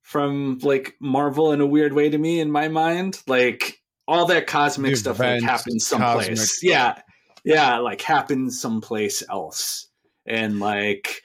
from 0.00 0.58
like 0.62 0.94
marvel 1.00 1.52
in 1.52 1.60
a 1.60 1.66
weird 1.66 1.92
way 1.92 2.08
to 2.10 2.18
me 2.18 2.40
in 2.40 2.50
my 2.50 2.68
mind. 2.68 3.20
Like 3.26 3.80
all 4.08 4.26
that 4.26 4.46
cosmic 4.46 4.92
The 4.92 4.96
stuff 4.96 5.18
like 5.20 5.42
happens 5.42 5.86
someplace. 5.86 6.28
cosmic- 6.28 6.48
yeah 6.70 7.00
yeah 7.44 7.78
like 7.78 8.00
happens 8.02 8.60
someplace 8.60 9.22
else. 9.30 9.88
And 10.26 10.60
like 10.60 11.22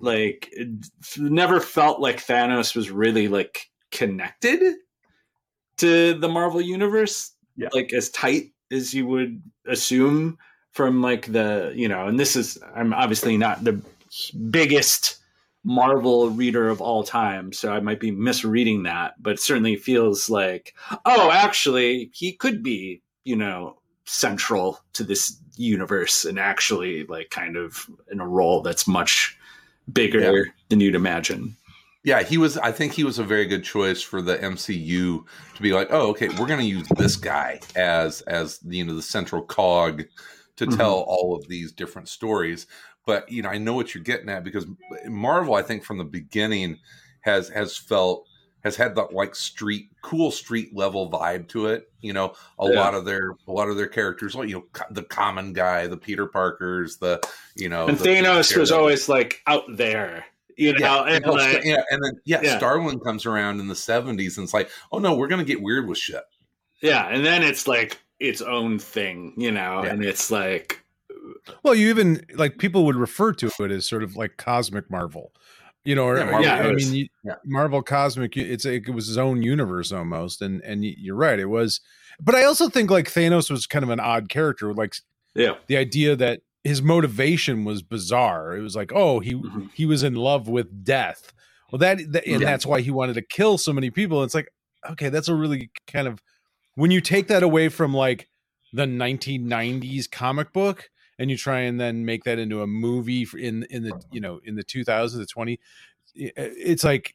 like 0.00 0.48
it 0.52 0.68
never 1.18 1.60
felt 1.60 2.00
like 2.00 2.18
thanos 2.24 2.74
was 2.76 2.90
really 2.90 3.28
like 3.28 3.70
connected 3.90 4.74
to 5.78 6.14
the 6.14 6.28
marvel 6.28 6.60
universe 6.60 7.32
Yeah. 7.56 7.68
like 7.72 7.92
as 7.92 8.10
tight 8.10 8.52
as 8.70 8.92
you 8.94 9.06
would 9.06 9.42
assume 9.66 10.38
from 10.72 11.00
like 11.02 11.30
the 11.32 11.72
you 11.74 11.88
know 11.88 12.06
and 12.08 12.18
this 12.20 12.36
is 12.36 12.58
i'm 12.74 12.92
obviously 12.92 13.36
not 13.36 13.64
the 13.64 13.80
biggest 14.50 15.18
marvel 15.64 16.28
reader 16.30 16.68
of 16.68 16.80
all 16.82 17.02
time 17.02 17.52
so 17.52 17.72
i 17.72 17.80
might 17.80 17.98
be 17.98 18.10
misreading 18.10 18.82
that 18.82 19.14
but 19.22 19.34
it 19.34 19.40
certainly 19.40 19.76
feels 19.76 20.28
like 20.28 20.74
oh 21.06 21.30
actually 21.30 22.10
he 22.12 22.32
could 22.32 22.62
be 22.62 23.00
you 23.24 23.34
know 23.34 23.78
central 24.04 24.78
to 24.92 25.02
this 25.02 25.38
universe 25.56 26.26
and 26.26 26.38
actually 26.38 27.04
like 27.06 27.30
kind 27.30 27.56
of 27.56 27.88
in 28.12 28.20
a 28.20 28.26
role 28.28 28.60
that's 28.60 28.86
much 28.86 29.38
bigger 29.92 30.20
Yeah. 30.20 30.42
than 30.68 30.80
you'd 30.80 30.94
imagine. 30.94 31.56
Yeah, 32.02 32.22
he 32.22 32.36
was. 32.36 32.58
I 32.58 32.70
think 32.70 32.92
he 32.92 33.02
was 33.04 33.18
a 33.18 33.24
very 33.24 33.46
good 33.46 33.64
choice 33.64 34.02
for 34.02 34.20
the 34.20 34.36
MCU 34.36 35.24
to 35.54 35.62
be 35.62 35.72
like, 35.72 35.88
oh, 35.90 36.08
okay, 36.08 36.28
we're 36.28 36.46
going 36.46 36.60
to 36.60 36.66
use 36.66 36.86
this 36.98 37.16
guy 37.16 37.60
as 37.76 38.20
as 38.22 38.60
you 38.66 38.84
know 38.84 38.94
the 38.94 39.00
central 39.00 39.40
cog 39.40 40.02
to 40.56 40.66
Mhm. 40.66 40.76
tell 40.76 41.04
all 41.08 41.34
of 41.34 41.48
these 41.48 41.72
different 41.72 42.08
stories. 42.10 42.66
But 43.06 43.30
you 43.30 43.42
know, 43.42 43.50
I 43.50 43.58
know 43.58 43.74
what 43.74 43.94
you're 43.94 44.04
getting 44.04 44.28
at 44.28 44.44
because 44.44 44.66
Marvel, 45.06 45.54
I 45.54 45.62
think 45.62 45.84
from 45.84 45.98
the 45.98 46.04
beginning 46.04 46.78
has 47.20 47.48
has 47.50 47.76
felt 47.76 48.26
has 48.62 48.76
had 48.76 48.94
that 48.94 49.12
like 49.12 49.34
street 49.34 49.90
cool 50.02 50.30
street 50.30 50.74
level 50.74 51.10
vibe 51.10 51.48
to 51.48 51.66
it. 51.66 51.90
You 52.00 52.14
know, 52.14 52.34
a 52.58 52.66
Yeah. 52.70 52.80
lot 52.80 52.94
of 52.94 53.04
their 53.04 53.32
a 53.46 53.52
lot 53.52 53.68
of 53.68 53.76
their 53.76 53.88
characters, 53.88 54.34
like 54.34 54.48
you 54.48 54.54
know, 54.56 54.84
the 54.90 55.02
common 55.02 55.52
guy, 55.52 55.86
the 55.86 55.96
Peter 55.98 56.26
Parkers, 56.26 56.96
the 56.96 57.20
you 57.56 57.68
know, 57.68 57.86
and 57.88 57.98
the- 57.98 58.04
Thanos 58.08 58.56
was 58.56 58.72
always 58.72 59.08
like 59.08 59.42
out 59.46 59.64
there, 59.68 60.24
you 60.56 60.72
know, 60.72 60.78
Yeah, 60.78 61.02
and 61.14 61.24
and, 61.26 61.34
like, 61.34 61.64
yeah, 61.64 61.82
and 61.90 62.02
then 62.02 62.20
yeah, 62.24 62.40
Yeah. 62.42 62.56
Starlin 62.56 63.00
comes 63.00 63.26
around 63.26 63.60
in 63.60 63.68
the 63.68 63.74
seventies 63.76 64.38
and 64.38 64.44
it's 64.44 64.54
like, 64.54 64.70
oh 64.92 64.98
no, 64.98 65.14
we're 65.14 65.28
gonna 65.28 65.44
get 65.44 65.60
weird 65.60 65.86
with 65.86 65.98
shit. 65.98 66.22
yeah, 66.80 67.06
and 67.08 67.24
then 67.24 67.42
it's 67.42 67.66
like 67.68 67.98
its 68.20 68.40
own 68.40 68.78
thing, 68.78 69.34
you 69.36 69.50
know, 69.50 69.82
Yeah. 69.84 69.90
and 69.90 70.04
it's 70.04 70.30
like, 70.30 70.80
Well, 71.62 71.74
you 71.74 71.88
even 71.88 72.24
like 72.34 72.58
people 72.58 72.84
would 72.86 72.96
refer 72.96 73.32
to 73.34 73.50
it 73.60 73.70
as 73.70 73.86
sort 73.88 74.02
of 74.02 74.16
like 74.16 74.36
cosmic 74.36 74.90
Marvel, 74.90 75.32
you 75.84 75.94
know, 75.94 76.06
or 76.06 76.18
Yeah, 76.18 76.40
yeah, 76.40 76.54
I 76.56 76.72
mean, 76.72 76.94
you, 76.94 77.06
Yeah. 77.24 77.34
Marvel 77.44 77.82
cosmic. 77.82 78.36
It's 78.36 78.64
it 78.64 78.88
was 78.88 79.06
his 79.06 79.18
own 79.18 79.42
universe 79.42 79.92
almost, 79.92 80.42
and 80.42 80.60
and 80.62 80.84
you're 80.84 81.16
right, 81.16 81.38
it 81.38 81.46
was. 81.46 81.80
But 82.20 82.34
I 82.34 82.44
also 82.44 82.68
think 82.68 82.90
like 82.90 83.06
Thanos 83.10 83.50
was 83.50 83.66
kind 83.66 83.82
of 83.82 83.90
an 83.90 84.00
odd 84.00 84.28
character, 84.28 84.72
like 84.74 84.94
yeah, 85.34 85.54
the 85.66 85.76
idea 85.76 86.14
that 86.16 86.40
his 86.62 86.80
motivation 86.80 87.64
was 87.64 87.82
bizarre. 87.82 88.56
It 88.56 88.62
was 88.62 88.74
like, 88.76 88.92
oh, 88.94 89.20
he 89.20 89.34
Mhm. 89.34 89.70
he 89.74 89.84
was 89.86 90.02
in 90.02 90.14
love 90.14 90.48
with 90.48 90.84
death. 90.84 91.32
Well, 91.72 91.78
that, 91.80 91.98
that 92.12 92.26
and 92.26 92.40
Yeah. 92.40 92.46
that's 92.50 92.64
why 92.66 92.80
he 92.80 92.90
wanted 92.90 93.14
to 93.14 93.22
kill 93.22 93.58
so 93.58 93.72
many 93.72 93.90
people. 93.90 94.22
It's 94.22 94.34
like, 94.34 94.48
okay, 94.90 95.08
that's 95.08 95.28
a 95.28 95.34
really 95.34 95.70
kind 95.86 96.06
of 96.06 96.22
when 96.76 96.90
you 96.90 97.00
take 97.00 97.28
that 97.28 97.42
away 97.42 97.68
from 97.68 97.92
like 97.94 98.28
the 98.72 98.86
1990s 98.86 100.06
comic 100.10 100.52
book 100.52 100.88
and 101.18 101.30
you 101.30 101.36
try 101.36 101.60
and 101.60 101.80
then 101.80 102.04
make 102.04 102.24
that 102.24 102.38
into 102.38 102.62
a 102.62 102.66
movie 102.66 103.26
in 103.38 103.64
in 103.70 103.82
the 103.84 104.00
you 104.10 104.20
know 104.20 104.40
in 104.44 104.54
the 104.56 104.64
2000s 104.64 105.16
the 105.16 105.26
20 105.26 105.58
it's 106.14 106.84
like 106.84 107.14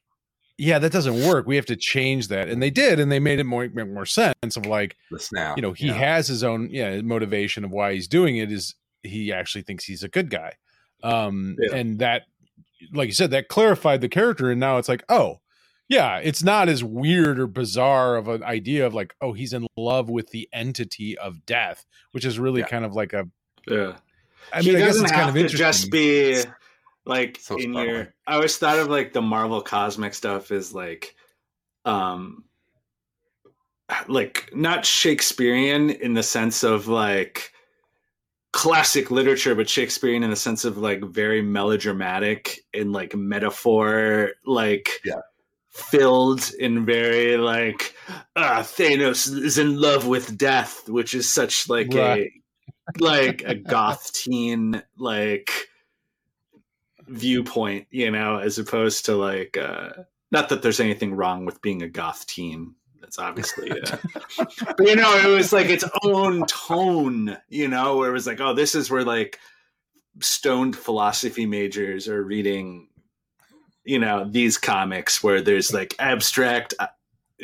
yeah 0.58 0.78
that 0.80 0.92
doesn't 0.92 1.26
work 1.28 1.48
we 1.48 1.56
have 1.56 1.66
to 1.66 1.76
change 1.76 2.28
that 2.28 2.50
and 2.50 2.62
they 2.62 2.70
did 2.70 3.00
and 3.00 3.12
they 3.12 3.20
made 3.20 3.40
it 3.40 3.46
more 3.46 3.68
make 3.74 3.88
more 3.90 4.06
sense 4.06 4.58
of 4.58 4.66
like 4.66 4.98
The 5.12 5.20
snap, 5.20 5.58
you 5.58 5.62
know 5.62 5.72
he 5.74 5.88
yeah. 5.88 5.94
has 5.94 6.28
his 6.28 6.44
own 6.44 6.70
yeah 6.70 7.00
motivation 7.02 7.64
of 7.64 7.72
why 7.72 7.94
he's 7.94 8.08
doing 8.08 8.38
it 8.38 8.52
is 8.52 8.76
he 9.04 9.32
actually 9.32 9.62
thinks 9.62 9.86
he's 9.86 10.04
a 10.04 10.10
good 10.10 10.30
guy 10.30 10.54
um 11.04 11.56
Yeah. 11.60 11.76
and 11.76 12.00
that 12.00 12.24
like 12.94 13.08
you 13.08 13.14
said 13.14 13.32
that 13.32 13.48
clarified 13.48 14.02
the 14.02 14.10
character 14.10 14.52
and 14.52 14.60
now 14.60 14.78
it's 14.78 14.90
like 14.90 15.04
oh 15.10 15.40
yeah 15.88 16.18
it's 16.18 16.44
not 16.44 16.68
as 16.70 16.84
weird 16.84 17.40
or 17.40 17.48
bizarre 17.48 18.16
of 18.18 18.28
an 18.28 18.44
idea 18.44 18.86
of 18.86 18.94
like 18.94 19.14
oh 19.22 19.32
he's 19.34 19.54
in 19.54 19.66
love 19.78 20.10
with 20.10 20.30
the 20.32 20.48
entity 20.52 21.18
of 21.18 21.46
death 21.46 21.86
which 22.12 22.26
is 22.26 22.38
really 22.38 22.60
Yeah. 22.62 22.68
kind 22.68 22.84
of 22.86 22.94
like 22.94 23.14
a 23.14 23.28
yeah. 23.68 23.96
i 24.54 24.62
mean 24.62 24.72
he 24.72 24.76
i 24.76 24.80
guess 24.80 24.88
doesn't 24.88 25.04
it's 25.04 25.12
kind 25.12 25.24
have 25.24 25.30
of 25.30 25.36
to 25.36 25.42
interesting 25.42 25.58
just 25.58 25.92
be 25.92 26.44
like 27.06 27.38
So 27.42 27.56
in 27.58 27.74
startling. 27.74 27.96
your. 27.96 28.14
I 28.28 28.36
always 28.36 28.58
thought 28.58 28.78
of 28.80 28.88
like 28.88 29.14
the 29.14 29.22
Marvel 29.22 29.62
cosmic 29.62 30.14
stuff 30.14 30.52
is 30.52 30.74
like, 30.74 31.16
um, 31.86 32.44
like 34.08 34.52
not 34.54 34.86
Shakespearean 34.86 35.90
in 35.90 36.14
the 36.14 36.22
sense 36.24 36.64
of 36.64 36.88
like 36.88 37.52
classic 38.54 39.10
literature, 39.10 39.56
but 39.56 39.70
Shakespearean 39.70 40.24
in 40.24 40.30
the 40.30 40.36
sense 40.36 40.66
of 40.66 40.78
like 40.78 41.04
very 41.04 41.42
melodramatic 41.42 42.60
and 42.74 42.92
like 42.92 43.16
metaphor, 43.16 44.32
like 44.46 44.90
Yeah. 45.04 45.22
filled 45.70 46.52
in 46.60 46.86
very 46.86 47.38
like 47.38 47.96
ah 48.36 48.60
Thanos 48.62 49.28
is 49.44 49.58
in 49.58 49.80
love 49.82 50.06
with 50.06 50.38
death, 50.38 50.88
which 50.88 51.16
is 51.16 51.32
such 51.32 51.68
like 51.70 51.94
Right. 51.94 52.28
a 52.28 52.39
like 53.00 53.44
a 53.46 53.56
goth 53.56 54.14
teen 54.14 54.82
like 54.98 55.52
viewpoint, 57.08 57.88
you 57.92 58.12
know, 58.12 58.38
as 58.38 58.60
opposed 58.60 59.06
to 59.06 59.16
like 59.16 59.58
uh 59.58 59.90
not 60.32 60.50
that 60.50 60.62
there's 60.62 60.80
anything 60.80 61.14
wrong 61.16 61.46
with 61.46 61.62
being 61.62 61.82
a 61.82 61.90
goth 61.90 62.26
teen. 62.28 62.76
That's 63.02 63.18
obviously 63.20 63.72
uh, 63.72 63.98
but 64.78 64.88
you 64.88 64.96
know, 64.96 65.18
it 65.18 65.28
was 65.36 65.52
like 65.52 65.68
its 65.70 65.86
own 66.04 66.46
tone, 66.46 67.38
you 67.50 67.68
know, 67.68 67.98
where 67.98 68.10
it 68.10 68.14
was 68.14 68.28
like, 68.28 68.40
oh, 68.40 68.54
this 68.54 68.76
is 68.76 68.90
where 68.92 69.04
like 69.04 69.40
stoned 70.22 70.76
philosophy 70.76 71.46
majors 71.46 72.08
are 72.08 72.22
reading 72.24 72.88
you 73.86 73.98
know 73.98 74.28
these 74.30 74.58
comics 74.58 75.24
where 75.24 75.42
there's 75.42 75.72
like 75.74 75.96
abstract 75.98 76.74
uh, 76.80 76.88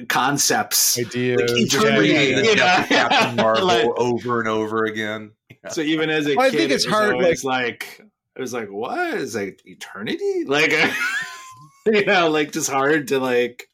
concepts 0.10 1.00
idea 1.00 1.38
Like, 1.38 1.48
Just 1.48 1.74
eternity, 1.75 2.00
reading 2.14 2.36
the 2.36 2.44
you 2.50 2.56
death 2.56 2.92
know? 2.92 2.98
of 2.98 3.10
Captain 3.10 3.36
Marvel 3.44 3.66
Like- 3.66 3.88
over 3.98 4.40
and 4.42 4.50
over 4.50 4.84
again. 4.84 5.32
Yeah. 5.50 5.70
So 5.70 5.82
even 5.82 6.10
as 6.10 6.28
a 6.28 6.36
Well, 6.36 6.48
I 6.48 6.50
think 6.50 6.72
it's 6.72 6.86
it 6.86 6.90
hard, 6.90 7.14
always 7.14 7.44
like, 7.44 8.02
I 8.38 8.42
was 8.42 8.54
like, 8.54 8.70
what 8.70 9.14
is 9.16 9.36
like 9.42 9.62
eternity? 9.66 10.46
Like, 10.48 10.74
you 11.86 12.06
know, 12.06 12.30
like 12.30 12.52
just 12.52 12.70
hard 12.70 13.10
to 13.10 13.20
like. 13.20 13.70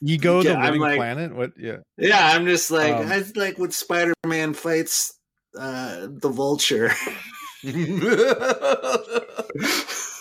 You 0.00 0.18
go 0.18 0.40
Yeah, 0.40 0.54
I'm 0.54 0.64
living 0.66 0.80
like- 0.80 0.96
planet 0.96 1.34
what 1.34 1.52
yeah 1.58 1.78
Yeah, 1.98 2.26
I'm 2.32 2.46
just 2.46 2.70
like, 2.70 2.94
Um, 2.94 3.10
I 3.12 3.22
like 3.36 3.58
when 3.58 3.70
Spider 3.70 4.14
Man 4.26 4.54
fights 4.54 5.18
uh 5.58 6.06
the 6.10 6.28
Vulture. 6.30 6.88
what 7.62 7.74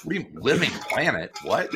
do 0.09 0.25
living 0.35 0.69
planet? 0.89 1.31
What? 1.43 1.69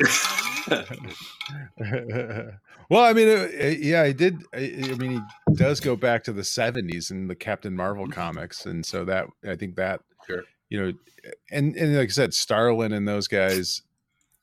Well, 2.90 3.04
I 3.04 3.12
mean, 3.12 3.28
uh, 3.28 3.48
uh, 3.62 3.66
yeah, 3.66 4.02
I 4.02 4.12
did. 4.12 4.42
I, 4.54 4.58
I 4.58 4.94
mean, 4.94 5.22
he 5.48 5.54
does 5.54 5.80
go 5.80 5.96
back 5.96 6.24
to 6.24 6.32
the 6.32 6.42
'70s 6.42 7.10
in 7.10 7.26
the 7.28 7.34
Captain 7.34 7.74
Marvel 7.74 8.06
comics, 8.08 8.66
and 8.66 8.84
so 8.84 9.04
that 9.04 9.26
I 9.48 9.54
think 9.56 9.76
that, 9.76 10.00
Sure. 10.26 10.42
you 10.68 10.80
know, 10.80 10.92
and 11.50 11.74
and 11.76 11.96
like 11.96 12.08
I 12.08 12.12
said, 12.12 12.34
Starlin 12.34 12.92
and 12.92 13.06
those 13.08 13.28
guys 13.28 13.82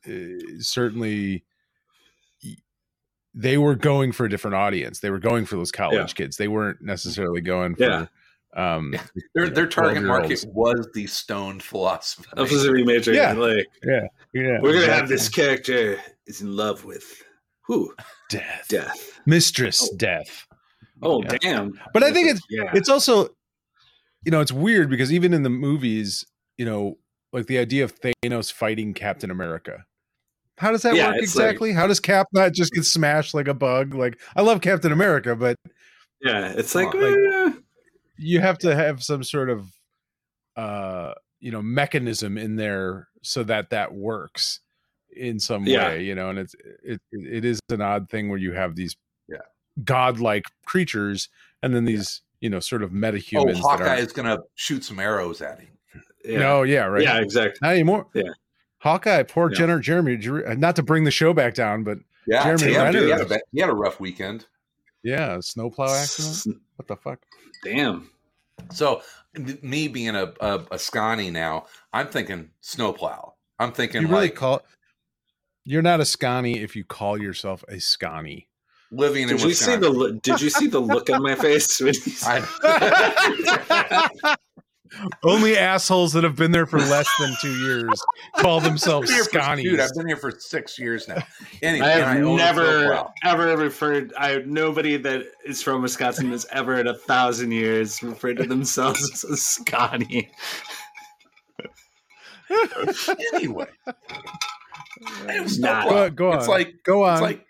uh, 0.07 0.11
certainly 0.59 1.43
they 3.33 3.57
were 3.57 3.75
going 3.75 4.11
for 4.11 4.25
a 4.25 4.29
different 4.29 4.55
audience. 4.55 4.99
They 4.99 5.09
were 5.09 5.19
going 5.19 5.45
for 5.45 5.55
those 5.55 5.71
college 5.71 5.97
Yeah. 5.97 6.05
kids. 6.13 6.37
They 6.37 6.47
weren't 6.47 6.81
necessarily 6.81 7.41
going 7.41 7.75
for. 7.75 7.83
Yeah. 7.83 8.05
Um, 8.55 8.93
Their 9.33 9.49
their 9.49 9.65
target 9.65 10.03
12-year-olds. 10.03 10.45
market 10.45 10.53
was 10.53 10.87
the 10.93 11.07
stoned 11.07 11.63
philosopher. 11.63 12.29
That 12.35 12.43
was 12.51 12.63
a 12.65 12.69
remajor. 12.69 13.15
Yeah. 13.15 13.33
Like, 13.33 13.65
yeah, 13.83 14.59
we're 14.61 14.73
gonna 14.73 14.93
have 14.93 15.09
this 15.09 15.27
character 15.29 15.99
is 16.27 16.41
in 16.41 16.55
love 16.55 16.85
with 16.85 17.23
who? 17.65 17.93
death, 18.29 18.65
Death. 18.69 19.19
mistress, 19.25 19.87
Oh. 19.91 19.95
death. 19.97 20.47
Oh 21.01 21.21
Yeah. 21.23 21.37
damn! 21.41 21.79
But 21.93 22.03
I 22.03 22.11
think 22.13 22.29
it's 22.29 22.41
yeah, 22.49 22.71
it's 22.73 22.87
also 22.89 23.29
you 24.25 24.31
know 24.31 24.39
it's 24.41 24.51
weird 24.53 24.89
because 24.89 25.11
even 25.11 25.33
in 25.33 25.43
the 25.43 25.49
movies 25.49 26.25
you 26.57 26.65
know 26.65 26.97
like 27.33 27.47
the 27.47 27.57
idea 27.57 27.83
of 27.83 27.93
thanos 27.99 28.51
fighting 28.53 28.93
captain 28.93 29.29
america 29.29 29.83
how 30.59 30.71
does 30.71 30.83
that 30.83 30.95
Yeah, 30.95 31.07
work 31.07 31.15
it's 31.17 31.35
like- 31.35 31.43
exactly 31.45 31.73
how 31.73 31.87
does 31.87 31.99
cap 31.99 32.27
not 32.31 32.53
just 32.53 32.71
get 32.71 32.85
smashed 32.85 33.33
like 33.33 33.49
a 33.49 33.53
bug 33.53 33.93
like 33.95 34.21
i 34.37 34.41
love 34.41 34.61
captain 34.61 34.91
america 34.93 35.35
but 35.35 35.57
yeah. 36.21 36.53
It's 36.55 36.73
like, 36.73 36.93
like- 36.93 37.15
eh, 37.17 37.51
you 38.17 38.39
have 38.39 38.57
to 38.59 38.73
have 38.73 39.03
some 39.03 39.23
sort 39.23 39.49
of 39.49 39.65
uh 40.55 41.13
you 41.41 41.51
know 41.51 41.61
mechanism 41.61 42.37
in 42.37 42.55
there 42.55 43.09
so 43.23 43.43
that 43.43 43.71
that 43.71 43.93
works 43.93 44.61
in 45.15 45.39
some 45.39 45.65
Yeah. 45.65 45.89
way 45.89 46.03
you 46.03 46.15
know 46.15 46.29
and 46.29 46.39
it's 46.39 46.55
it 46.83 47.01
it 47.11 47.45
is 47.45 47.59
an 47.69 47.81
odd 47.81 48.09
thing 48.09 48.29
where 48.29 48.37
you 48.39 48.53
have 48.53 48.75
these 48.75 48.95
Yeah. 49.27 49.37
godlike 49.83 50.45
creatures 50.65 51.29
and 51.61 51.73
then 51.75 51.85
these 51.85 52.21
you 52.41 52.49
know 52.49 52.59
sort 52.59 52.83
of 52.83 52.91
meta 52.91 53.17
metahumans 53.17 53.53
that 53.53 53.57
Hawkeye 53.61 53.97
is 53.97 54.11
gonna 54.13 54.37
shoot 54.55 54.83
some 54.83 54.99
arrows 54.99 55.41
at 55.41 55.59
him. 55.59 55.69
yeah. 56.25 56.39
no 56.39 56.63
yeah 56.63 56.85
right 56.85 57.03
yeah, 57.03 57.19
exactly. 57.21 57.59
Not 57.61 57.73
anymore. 57.73 58.07
Yeah. 58.13 58.23
Hawkeye, 58.79 59.23
poor 59.23 59.49
Yeah. 59.53 59.61
Renner, 59.61 59.79
Jeremy, 59.79 60.19
uh, 60.45 60.55
not 60.55 60.75
to 60.75 60.83
bring 60.83 61.05
the 61.05 61.11
show 61.11 61.33
back 61.33 61.53
down, 61.53 61.83
but 61.85 61.99
Yeah, 62.27 62.43
Jeremy 62.43 62.73
damn, 62.73 62.91
dude, 62.91 63.03
he, 63.03 63.09
had 63.11 63.31
a, 63.31 63.39
he 63.53 63.61
had 63.61 63.69
a 63.69 63.73
rough 63.75 63.99
weekend. 64.01 64.45
yeah, 65.03 65.37
snowplow 65.39 65.85
accident. 65.93 66.61
What 66.75 66.87
the 66.89 66.97
fuck? 66.97 67.19
Damn. 67.63 68.09
So 68.71 69.01
me 69.61 69.87
being 69.87 70.15
a, 70.15 70.33
a 70.41 70.55
a 70.71 70.77
Sconnie 70.77 71.31
now, 71.31 71.65
I'm 71.93 72.07
thinking 72.07 72.51
snowplow. 72.61 73.33
I'm 73.59 73.71
thinking 73.71 74.01
You 74.01 74.07
really 74.09 74.23
like 74.23 74.35
call 74.35 74.61
You're 75.65 75.81
not 75.81 75.99
a 75.99 76.03
Sconnie 76.03 76.61
if 76.61 76.75
you 76.75 76.83
call 76.83 77.17
yourself 77.21 77.63
a 77.69 77.75
Sconnie. 77.79 78.47
living 78.91 79.23
in 79.23 79.29
Did 79.29 79.41
you 79.41 79.53
see 79.53 79.71
Wisconsin. 79.77 79.99
the 79.99 80.19
Did 80.21 80.41
you 80.41 80.49
see 80.49 80.67
the 80.67 80.79
look 80.79 81.09
on 81.09 81.23
my 81.23 81.35
face? 81.35 81.79
when 81.79 81.93
he 81.93 81.99
said- 82.09 82.43
I, 82.63 84.35
only 85.23 85.57
assholes 85.57 86.13
that 86.13 86.23
have 86.23 86.35
been 86.35 86.51
there 86.51 86.67
for 86.67 86.77
less 86.79 87.07
than 87.17 87.33
two 87.41 87.55
years 87.65 87.89
call 88.37 88.59
themselves 88.59 89.09
I've 89.09 89.15
been 89.15 89.15
here 89.15 89.23
for- 89.23 89.39
Sconnies. 89.39 89.63
Dude, 89.63 89.79
I've 89.79 89.93
been 89.95 90.07
here 90.07 90.17
for 90.17 90.31
six 90.37 90.77
years 90.77 91.07
now. 91.07 91.23
Anyway, 91.63 91.85
I 91.87 91.89
have 91.91 92.17
own 92.23 92.35
a 92.35 92.37
never 92.37 92.85
profile. 92.87 93.13
ever 93.23 93.57
referred. 93.57 94.13
I 94.17 94.37
nobody 94.45 94.97
that 94.97 95.23
is 95.45 95.63
from 95.63 95.81
Wisconsin 95.81 96.29
has 96.31 96.45
ever 96.51 96.79
in 96.79 96.87
a 96.87 96.93
thousand 96.93 97.51
years 97.53 98.03
referred 98.03 98.37
to 98.37 98.43
themselves 98.45 99.01
as 99.13 99.23
a 99.23 99.37
Sconnie. 99.37 100.29
Anyway, 103.33 103.65
it 105.29 105.41
was 105.43 105.59
Nah. 105.59 105.81
snowplow. 105.83 106.09
Go, 106.09 106.15
go 106.15 106.31
on. 106.31 106.37
It's 106.39 106.47
like 106.47 106.73
go 106.83 107.03
on. 107.03 107.13
it's 107.13 107.21
like 107.21 107.45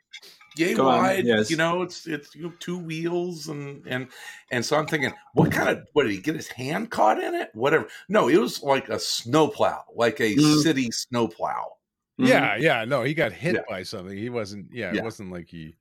yay 0.56 0.74
Go 0.76 0.88
on, 0.88 1.00
wide. 1.04 1.26
yes. 1.26 1.50
You 1.50 1.58
know, 1.58 1.82
it's 1.82 2.06
it's 2.08 2.36
you 2.36 2.44
know, 2.44 2.54
two 2.60 2.78
wheels 2.78 3.48
and 3.48 3.86
and 3.88 4.08
and 4.52 4.64
so 4.66 4.78
I'm 4.78 4.86
thinking, 4.88 5.14
what 5.34 5.52
kind 5.52 5.70
of 5.70 5.88
what 5.94 6.04
did 6.04 6.12
he 6.12 6.20
get 6.20 6.36
his 6.36 6.48
hand 6.48 6.90
caught 6.92 7.22
in 7.22 7.34
it? 7.36 7.50
Whatever. 7.54 7.88
No, 8.10 8.28
it 8.30 8.38
was 8.38 8.62
like 8.64 8.90
a 8.90 9.00
snowplow, 9.00 9.84
like 9.96 10.20
a 10.20 10.36
Mhm. 10.36 10.62
city 10.62 10.92
snowplow. 10.92 11.70
yeah, 12.18 12.56
yeah. 12.58 12.86
No, 12.86 13.02
he 13.04 13.14
got 13.16 13.32
hit 13.32 13.56
Yeah. 13.56 13.62
by 13.68 13.84
something. 13.84 14.16
He 14.18 14.30
wasn't. 14.30 14.68
Yeah, 14.72 14.92
Yeah. 14.94 15.00
it 15.02 15.04
wasn't 15.04 15.32
like 15.32 15.48
he. 15.50 15.76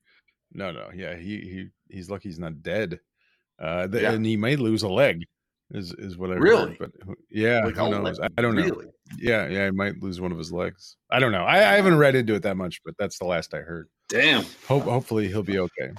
No, 0.52 0.70
no. 0.72 0.88
Yeah, 0.94 1.16
he 1.16 1.38
he 1.40 1.68
he's 1.94 2.08
lucky 2.10 2.28
he's 2.30 2.38
not 2.38 2.62
dead. 2.62 3.00
Uh, 3.58 3.86
th- 3.86 4.02
Yeah. 4.02 4.12
and 4.12 4.24
he 4.24 4.36
may 4.36 4.56
lose 4.56 4.82
a 4.82 4.88
leg. 4.88 5.24
Is 5.74 5.92
is 5.94 6.18
what 6.18 6.30
I 6.30 6.34
Really? 6.34 6.70
heard. 6.70 6.78
But 6.78 6.90
who- 7.04 7.16
yeah, 7.30 7.64
Like, 7.64 7.76
who 7.76 7.90
knows? 7.90 8.18
like, 8.18 8.30
I 8.36 8.42
don't 8.42 8.54
know. 8.54 8.62
Really? 8.62 8.86
Yeah, 9.18 9.48
yeah, 9.48 9.64
he 9.66 9.70
might 9.70 10.02
lose 10.02 10.20
one 10.20 10.30
of 10.32 10.38
his 10.38 10.52
legs. 10.52 10.96
I 11.10 11.18
don't 11.18 11.32
know. 11.32 11.44
I, 11.44 11.56
I 11.56 11.76
haven't 11.76 11.96
read 11.98 12.14
into 12.14 12.34
it 12.34 12.42
that 12.42 12.56
much, 12.56 12.80
but 12.84 12.94
that's 12.98 13.18
the 13.18 13.24
last 13.24 13.54
I 13.54 13.58
heard. 13.58 13.88
Damn. 14.08 14.44
Hope 14.68 14.84
hopefully 14.84 15.28
he'll 15.28 15.42
be 15.42 15.58
okay. 15.58 15.92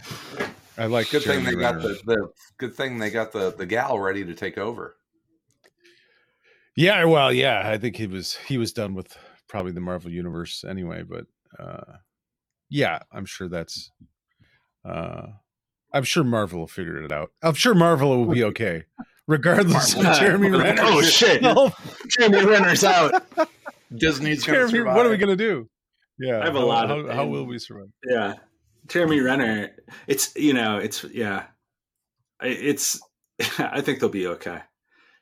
I 0.78 0.86
like 0.86 1.10
Good 1.10 1.24
thing 1.24 1.44
they 1.44 1.56
got 1.56 1.82
the, 1.82 2.00
the 2.06 2.28
good 2.58 2.74
thing 2.76 2.98
they 3.00 3.10
got 3.10 3.32
the 3.32 3.52
the 3.56 3.66
gal 3.66 4.00
ready 4.00 4.24
to 4.26 4.34
take 4.34 4.58
over. 4.58 4.96
Yeah, 6.76 7.04
well, 7.06 7.32
yeah, 7.32 7.62
I 7.66 7.78
think 7.78 7.96
he 7.96 8.08
was 8.08 8.36
he 8.48 8.58
was 8.58 8.74
done 8.74 8.94
with 8.96 9.16
probably 9.48 9.72
the 9.72 9.80
Marvel 9.82 10.12
universe 10.12 10.64
anyway, 10.68 11.04
but 11.04 11.26
uh 11.60 11.98
yeah, 12.70 13.00
I'm 13.12 13.26
sure 13.26 13.48
that's 13.48 13.92
uh 14.86 15.28
I'm 15.94 16.04
sure 16.04 16.24
Marvel 16.24 16.60
will 16.62 16.68
figure 16.68 17.02
it 17.04 17.12
out. 17.12 17.32
I'm 17.44 17.54
sure 17.54 17.76
Marvel 17.76 18.26
will 18.26 18.34
be 18.34 18.44
okay. 18.46 18.86
Regardless 19.28 19.96
of 19.96 20.04
Jeremy 20.20 20.50
Renner. 20.50 20.82
Oh 20.86 21.02
shit! 21.02 21.42
Jeremy 22.20 22.46
Renner's 22.46 22.84
out. 22.84 23.24
Disney's 23.96 24.44
going 24.44 24.56
to 24.56 24.60
Jeremy, 24.60 24.72
survive. 24.72 24.96
what 24.96 25.06
are 25.06 25.10
we 25.10 25.18
gonna 25.18 25.36
do? 25.36 25.70
Yeah. 26.20 26.40
I 26.42 26.46
have 26.46 26.56
a 26.56 26.60
how, 26.60 26.66
lot 26.66 26.90
how, 26.90 27.00
of- 27.00 27.10
how 27.10 27.26
will 27.26 27.46
we 27.46 27.58
survive? 27.60 27.88
Yeah, 28.08 28.34
Jeremy 28.88 29.20
Renner. 29.22 29.72
It's 30.08 30.36
you 30.36 30.54
know, 30.54 30.78
it's 30.78 31.04
yeah, 31.06 31.46
it's. 32.42 33.00
I 33.60 33.82
think 33.82 34.00
they'll 34.00 34.10
be 34.10 34.28
okay. 34.28 34.60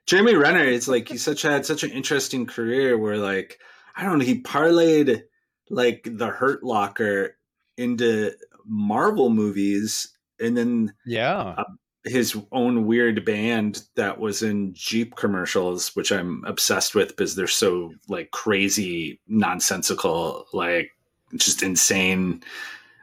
Jeremy 0.07 0.35
Renner 0.35 0.63
is 0.63 0.87
like 0.87 1.07
he's 1.07 1.23
such 1.23 1.43
had 1.43 1.65
such 1.65 1.83
an 1.83 1.91
interesting 1.91 2.45
career 2.45 2.97
where 2.97 3.17
like 3.17 3.59
I 3.95 4.03
don't 4.03 4.17
know 4.19 4.25
he 4.25 4.41
parlayed 4.41 5.23
like 5.69 6.07
the 6.11 6.27
Hurt 6.27 6.63
Locker 6.63 7.37
into 7.77 8.31
Marvel 8.65 9.29
movies 9.29 10.11
and 10.39 10.57
then 10.57 10.93
Yeah. 11.05 11.63
His 12.03 12.35
own 12.51 12.85
weird 12.85 13.23
band 13.25 13.83
that 13.95 14.19
was 14.19 14.41
in 14.41 14.73
Jeep 14.73 15.15
commercials, 15.15 15.95
which 15.95 16.11
I'm 16.11 16.43
obsessed 16.45 16.95
with 16.95 17.09
because 17.09 17.35
they're 17.35 17.47
so 17.47 17.93
like 18.07 18.31
crazy, 18.31 19.19
nonsensical, 19.27 20.47
like 20.53 20.91
just 21.35 21.61
insane. 21.61 22.43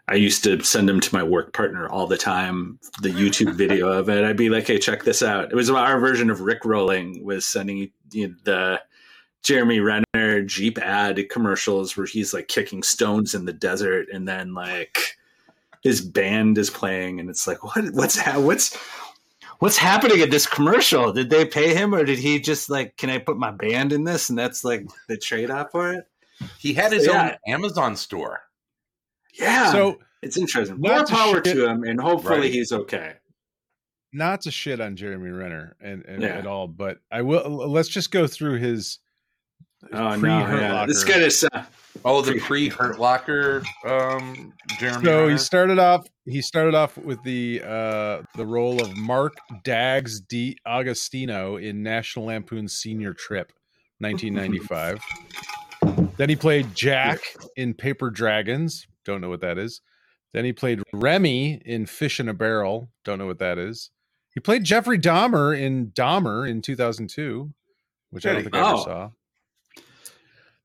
I 0.08 0.14
used 0.14 0.42
to 0.44 0.62
send 0.62 0.88
them 0.88 1.00
to 1.00 1.14
my 1.14 1.22
work 1.22 1.52
partner 1.52 1.88
all 1.88 2.06
the 2.06 2.16
time. 2.16 2.80
The 3.02 3.10
YouTube 3.10 3.54
video 3.56 3.88
of 3.88 4.08
it, 4.08 4.24
I'd 4.24 4.36
be 4.36 4.48
like, 4.48 4.66
"Hey, 4.66 4.78
check 4.78 5.04
this 5.04 5.22
out." 5.22 5.52
It 5.52 5.54
was 5.54 5.70
our 5.70 6.00
version 6.00 6.30
of 6.30 6.40
Rick 6.40 6.64
rolling 6.64 7.24
was 7.24 7.44
sending 7.44 7.90
you 8.10 8.28
know, 8.28 8.34
the 8.44 8.82
Jeremy 9.42 9.80
Renner 9.80 10.42
Jeep 10.42 10.78
ad 10.78 11.24
commercials 11.30 11.96
where 11.96 12.06
he's 12.06 12.34
like 12.34 12.48
kicking 12.48 12.82
stones 12.82 13.34
in 13.34 13.44
the 13.44 13.52
desert, 13.52 14.08
and 14.12 14.26
then 14.26 14.54
like 14.54 15.17
his 15.82 16.00
band 16.00 16.58
is 16.58 16.70
playing, 16.70 17.20
and 17.20 17.28
it's 17.30 17.46
like, 17.46 17.62
what? 17.64 17.84
What's 17.92 18.18
ha- 18.18 18.40
what's 18.40 18.76
what's 19.60 19.76
happening 19.76 20.20
in 20.20 20.30
this 20.30 20.46
commercial? 20.46 21.12
Did 21.12 21.30
they 21.30 21.44
pay 21.44 21.74
him, 21.74 21.94
or 21.94 22.04
did 22.04 22.18
he 22.18 22.40
just 22.40 22.70
like, 22.70 22.96
can 22.96 23.10
I 23.10 23.18
put 23.18 23.36
my 23.38 23.50
band 23.50 23.92
in 23.92 24.04
this? 24.04 24.28
And 24.30 24.38
that's 24.38 24.64
like 24.64 24.86
the 25.08 25.16
trade 25.16 25.50
off 25.50 25.70
for 25.72 25.92
it. 25.92 26.04
He 26.58 26.72
had 26.72 26.92
his 26.92 27.06
Yeah. 27.06 27.36
own 27.46 27.52
Amazon 27.54 27.96
store. 27.96 28.40
Yeah, 29.34 29.70
So 29.72 29.98
it's 30.22 30.36
interesting. 30.36 30.78
More 30.80 31.04
power 31.06 31.36
shit- 31.36 31.54
to 31.56 31.66
him, 31.68 31.84
and 31.84 32.00
hopefully 32.00 32.40
Right. 32.40 32.52
he's 32.52 32.72
okay. 32.72 33.14
not 34.12 34.40
to 34.42 34.50
shit 34.50 34.80
on 34.80 34.96
Jeremy 34.96 35.30
Renner 35.30 35.76
and, 35.80 36.04
and 36.06 36.22
Yeah. 36.22 36.28
at 36.30 36.46
all, 36.46 36.66
but 36.66 36.98
I 37.10 37.22
will 37.22 37.50
let's 37.68 37.88
just 37.90 38.10
go 38.10 38.26
through 38.26 38.58
his 38.58 38.98
Oh 39.92 40.16
no, 40.16 40.28
yeah. 40.38 40.86
this 40.86 41.04
Locker. 41.06 41.18
guy 41.20 41.24
is. 41.26 41.44
Uh, 41.52 41.64
Oh, 42.04 42.22
the 42.22 42.38
pre 42.40 42.68
Hurt 42.68 42.98
Locker, 42.98 43.62
um, 43.84 44.52
Jeremy. 44.78 45.04
So 45.04 45.20
Renner. 45.20 45.30
he 45.32 45.38
started 45.38 45.78
off. 45.78 46.06
He 46.24 46.40
started 46.42 46.74
off 46.74 46.96
with 46.96 47.22
the 47.22 47.60
uh, 47.64 48.22
the 48.36 48.46
role 48.46 48.80
of 48.80 48.96
Mark 48.96 49.36
Dags 49.64 50.20
D. 50.20 50.56
Agostino 50.66 51.56
in 51.56 51.82
National 51.82 52.26
Lampoon's 52.26 52.74
Senior 52.74 53.12
Trip, 53.14 53.52
1995. 53.98 55.00
then 56.16 56.28
he 56.28 56.36
played 56.36 56.74
Jack 56.74 57.20
in 57.56 57.74
Paper 57.74 58.10
Dragons. 58.10 58.86
Don't 59.04 59.20
know 59.20 59.28
what 59.28 59.40
that 59.40 59.58
is. 59.58 59.80
Then 60.34 60.44
he 60.44 60.52
played 60.52 60.82
Remy 60.92 61.62
in 61.64 61.86
Fish 61.86 62.20
in 62.20 62.28
a 62.28 62.34
Barrel. 62.34 62.90
Don't 63.04 63.18
know 63.18 63.26
what 63.26 63.38
that 63.38 63.58
is. 63.58 63.90
He 64.34 64.40
played 64.40 64.62
Jeffrey 64.62 64.98
Dahmer 64.98 65.58
in 65.58 65.88
Dahmer 65.92 66.48
in 66.48 66.60
2002, 66.62 67.50
which 68.10 68.26
I 68.26 68.34
don't 68.34 68.42
think 68.42 68.54
I 68.54 68.58
ever 68.60 68.68
Oh. 68.76 68.84
saw. 68.84 69.10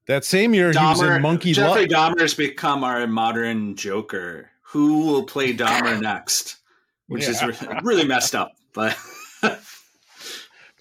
That 0.08 0.26
same 0.26 0.54
year, 0.54 0.72
he 0.72 0.78
was 0.78 1.02
in 1.02 1.22
Monkey 1.22 1.54
Jeffrey 1.54 1.86
Luck. 1.88 2.16
Dahmer's 2.18 2.34
become 2.34 2.84
our 2.84 3.08
modern 3.08 3.76
Joker. 3.76 4.50
Who 4.64 5.06
will 5.06 5.24
play 5.24 5.56
Dahmer 5.56 6.02
next? 6.02 6.58
Which 7.08 7.28
is 7.28 7.42
re- 7.44 7.80
really 7.84 8.06
messed 8.06 8.34
up, 8.36 8.54
but 8.74 8.98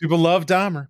People 0.01 0.19
love 0.19 0.47
Dahmer. 0.47 0.89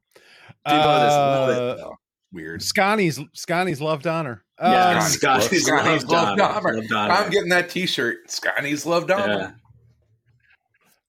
People 0.67 0.79
just 0.79 1.17
love 1.17 1.51
it. 1.51 1.81
Uh, 1.81 1.85
Oh, 1.89 1.95
weird. 2.33 2.63
Sconnie's 2.63 3.19
Sconnie's 3.35 3.81
loved 3.81 4.07
honor. 4.07 4.43
yeah, 4.61 4.97
Um, 4.99 5.03
Sconnie's 5.03 5.67
Sconnie's 5.67 6.05
love 6.07 6.39
love 6.39 6.63
Dahmer. 6.63 6.87
Dahmer. 6.87 6.91
Love 6.91 7.11
I'm 7.27 7.31
getting 7.31 7.49
that 7.51 7.69
T-shirt. 7.71 8.31
Sconnie's 8.31 8.87
loved 8.87 9.11
Dahmer. 9.11 9.53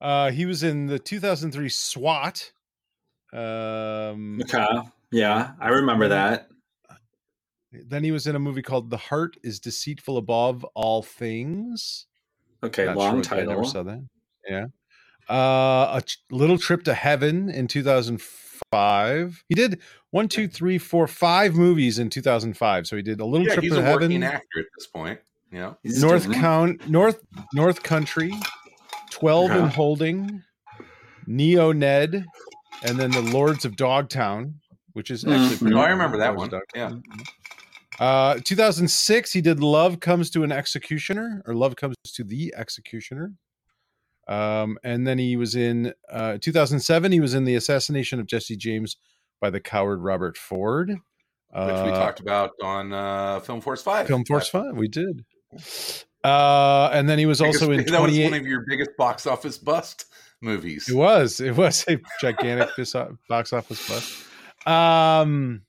Yeah. 0.02 0.06
uh, 0.08 0.32
he 0.32 0.46
was 0.46 0.64
in 0.64 0.88
the 0.88 1.00
2003 1.00 1.70
SWAT. 1.70 2.52
Um, 3.32 4.42
Okay. 4.42 4.66
Yeah, 5.12 5.52
I 5.60 5.70
remember 5.70 6.08
that. 6.10 6.48
Then 7.88 8.04
he 8.04 8.12
was 8.12 8.28
in 8.28 8.36
a 8.36 8.40
movie 8.40 8.62
called 8.62 8.90
"The 8.90 8.98
Heart 8.98 9.38
Is 9.44 9.60
Deceitful 9.60 10.18
Above 10.18 10.64
All 10.76 11.02
Things." 11.04 12.08
Okay, 12.64 12.86
Not 12.86 12.98
long 12.98 13.24
sure 13.24 13.38
what- 13.38 13.44
I 13.44 13.46
never 13.46 13.66
saw 13.66 13.84
that. 13.84 14.06
Yeah. 14.48 14.66
Uh, 15.30 15.98
a 15.98 16.02
Ch- 16.06 16.20
little 16.32 16.58
trip 16.58 16.84
to 16.84 16.94
heaven 16.94 17.50
in 17.50 17.68
2005. 17.68 19.44
He 19.50 19.56
did 19.56 19.80
one, 20.12 20.28
two, 20.28 20.48
three, 20.48 20.78
four, 20.78 21.08
five 21.08 21.56
movies 21.56 22.00
in 22.00 22.10
2005. 22.10 22.88
So 22.88 22.96
he 22.96 23.02
did 23.02 23.20
a 23.20 23.26
little 23.26 23.48
Yeah, 23.48 23.54
trip 23.54 23.64
he's 23.64 23.74
to 23.74 23.80
a 23.80 23.82
heaven. 23.82 24.02
working 24.04 24.24
actor 24.24 24.60
at 24.60 24.66
this 24.78 24.88
point. 24.88 25.20
You 25.52 25.60
know, 25.60 25.78
He's 25.84 26.02
North. 26.02 26.32
Count 26.34 26.90
North 26.90 27.20
North 27.54 27.84
Country, 27.84 28.34
Twelve 29.12 29.52
in 29.52 29.58
Yeah. 29.58 29.70
Holding, 29.70 30.44
Neo 31.28 31.72
Ned, 31.72 32.26
and 32.84 32.98
then 33.00 33.12
the 33.12 33.22
Lords 33.22 33.64
of 33.64 33.76
Dogtown, 33.76 34.56
which 34.94 35.12
is 35.12 35.24
actually 35.24 35.38
Mhm. 35.56 35.58
pretty 35.60 35.76
No, 35.76 35.82
I 35.82 35.90
remember 35.90 36.18
that 36.18 36.36
Lords 36.36 36.54
of 36.54 36.60
one. 36.60 36.62
Dogtown. 36.74 37.04
Uh, 38.00 38.40
2006, 38.44 39.32
he 39.32 39.42
did 39.42 39.60
Love 39.60 40.00
Comes 40.00 40.30
to 40.32 40.44
an 40.44 40.52
Executioner, 40.52 41.44
or 41.46 41.54
Love 41.54 41.76
Comes 41.76 41.96
to 42.14 42.24
the 42.24 42.54
Executioner. 42.58 43.34
Um, 44.28 44.78
and 44.84 45.06
then 45.06 45.18
he 45.20 45.36
was 45.36 45.56
in 45.56 45.94
uh, 46.10 46.38
2007, 46.40 47.12
he 47.12 47.20
was 47.20 47.34
in 47.34 47.44
The 47.44 47.56
Assassination 47.56 48.20
of 48.20 48.26
Jesse 48.26 48.56
James 48.56 48.98
by 49.42 49.50
the 49.50 49.60
coward 49.60 50.02
Robert 50.02 50.38
Ford. 50.38 50.90
which 50.90 50.98
Uh, 51.54 51.84
we 51.86 51.92
talked 51.92 52.20
about 52.20 52.52
on 52.64 52.94
uh, 52.94 53.40
Film 53.42 53.62
Force 53.62 53.82
Five. 53.82 54.08
Film 54.08 54.24
Force 54.26 54.48
5, 54.48 54.76
we 54.76 54.88
did. 54.88 55.26
Uh, 56.24 56.90
and 56.94 57.10
then 57.10 57.20
he 57.20 57.26
was 57.26 57.42
also 57.42 57.70
in 57.72 57.78
Biggest- 57.80 57.92
that 57.92 58.02
was 58.02 58.18
one 58.18 58.34
of 58.34 58.48
your 58.48 58.64
biggest 58.68 58.92
box 58.98 59.28
office 59.28 59.58
bust 59.58 60.06
movies. 60.42 60.88
It 60.90 60.96
was. 60.96 61.42
It 61.42 61.56
was 61.58 61.84
a 61.90 62.00
gigantic 62.22 62.70
box 63.30 63.52
office 63.54 63.88
bust. 63.88 64.26
Um, 64.66 65.64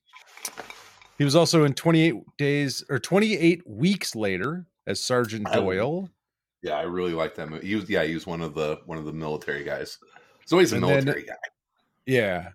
he 1.18 1.24
was 1.24 1.36
also 1.36 1.64
in 1.64 1.74
28 1.74 2.14
days 2.38 2.84
or 2.88 2.98
28 2.98 3.62
weeks 3.68 4.14
later 4.16 4.66
as 4.86 5.02
Sergeant 5.02 5.46
I- 5.48 5.56
Doyle. 5.56 6.10
Yeah, 6.62 6.74
I 6.78 6.82
really 6.82 7.12
like 7.12 7.34
that 7.34 7.50
movie. 7.50 7.66
He 7.66 7.74
was 7.74 7.88
yeah, 7.90 8.04
he 8.04 8.14
was 8.14 8.26
one 8.26 8.40
of 8.40 8.54
the 8.54 8.80
one 8.86 8.96
of 8.98 9.04
the 9.04 9.12
military 9.12 9.64
guys. 9.64 9.98
So 10.46 10.58
he's 10.58 10.72
a 10.72 10.76
And 10.76 10.84
then- 10.84 11.04
military 11.04 11.26
guy. 11.26 11.34
Yeah. 12.06 12.50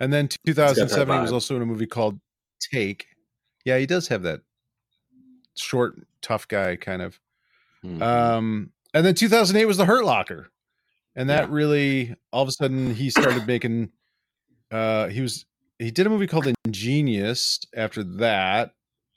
And 0.00 0.12
then 0.12 0.28
2007, 0.46 1.14
he 1.14 1.20
was 1.22 1.32
also 1.32 1.54
in 1.56 1.62
a 1.62 1.66
movie 1.66 1.86
called 1.86 2.18
Take. 2.72 3.06
Yeah, 3.64 3.78
he 3.78 3.86
does 3.86 4.08
have 4.08 4.22
that 4.24 4.40
short, 5.56 5.94
tough 6.22 6.48
guy 6.48 6.74
kind 6.76 7.02
of. 7.02 7.20
Mhm. 7.84 8.02
Um, 8.02 8.72
and 8.94 9.06
then 9.06 9.14
2008 9.14 9.64
was 9.66 9.76
the 9.76 9.84
Hurt 9.84 10.04
Locker, 10.04 10.50
and 11.14 11.28
that 11.30 11.48
Yeah. 11.48 11.54
really 11.54 12.16
all 12.32 12.42
of 12.42 12.48
a 12.48 12.52
sudden 12.52 12.94
he 12.94 13.10
started 13.10 13.46
making 13.46 13.92
uh, 14.72 15.08
he 15.08 15.20
was 15.20 15.44
he 15.82 15.90
did 15.90 16.06
a 16.06 16.10
movie 16.10 16.26
called 16.26 16.46
Ingenious 16.64 17.60
after 17.74 18.02
that, 18.04 18.72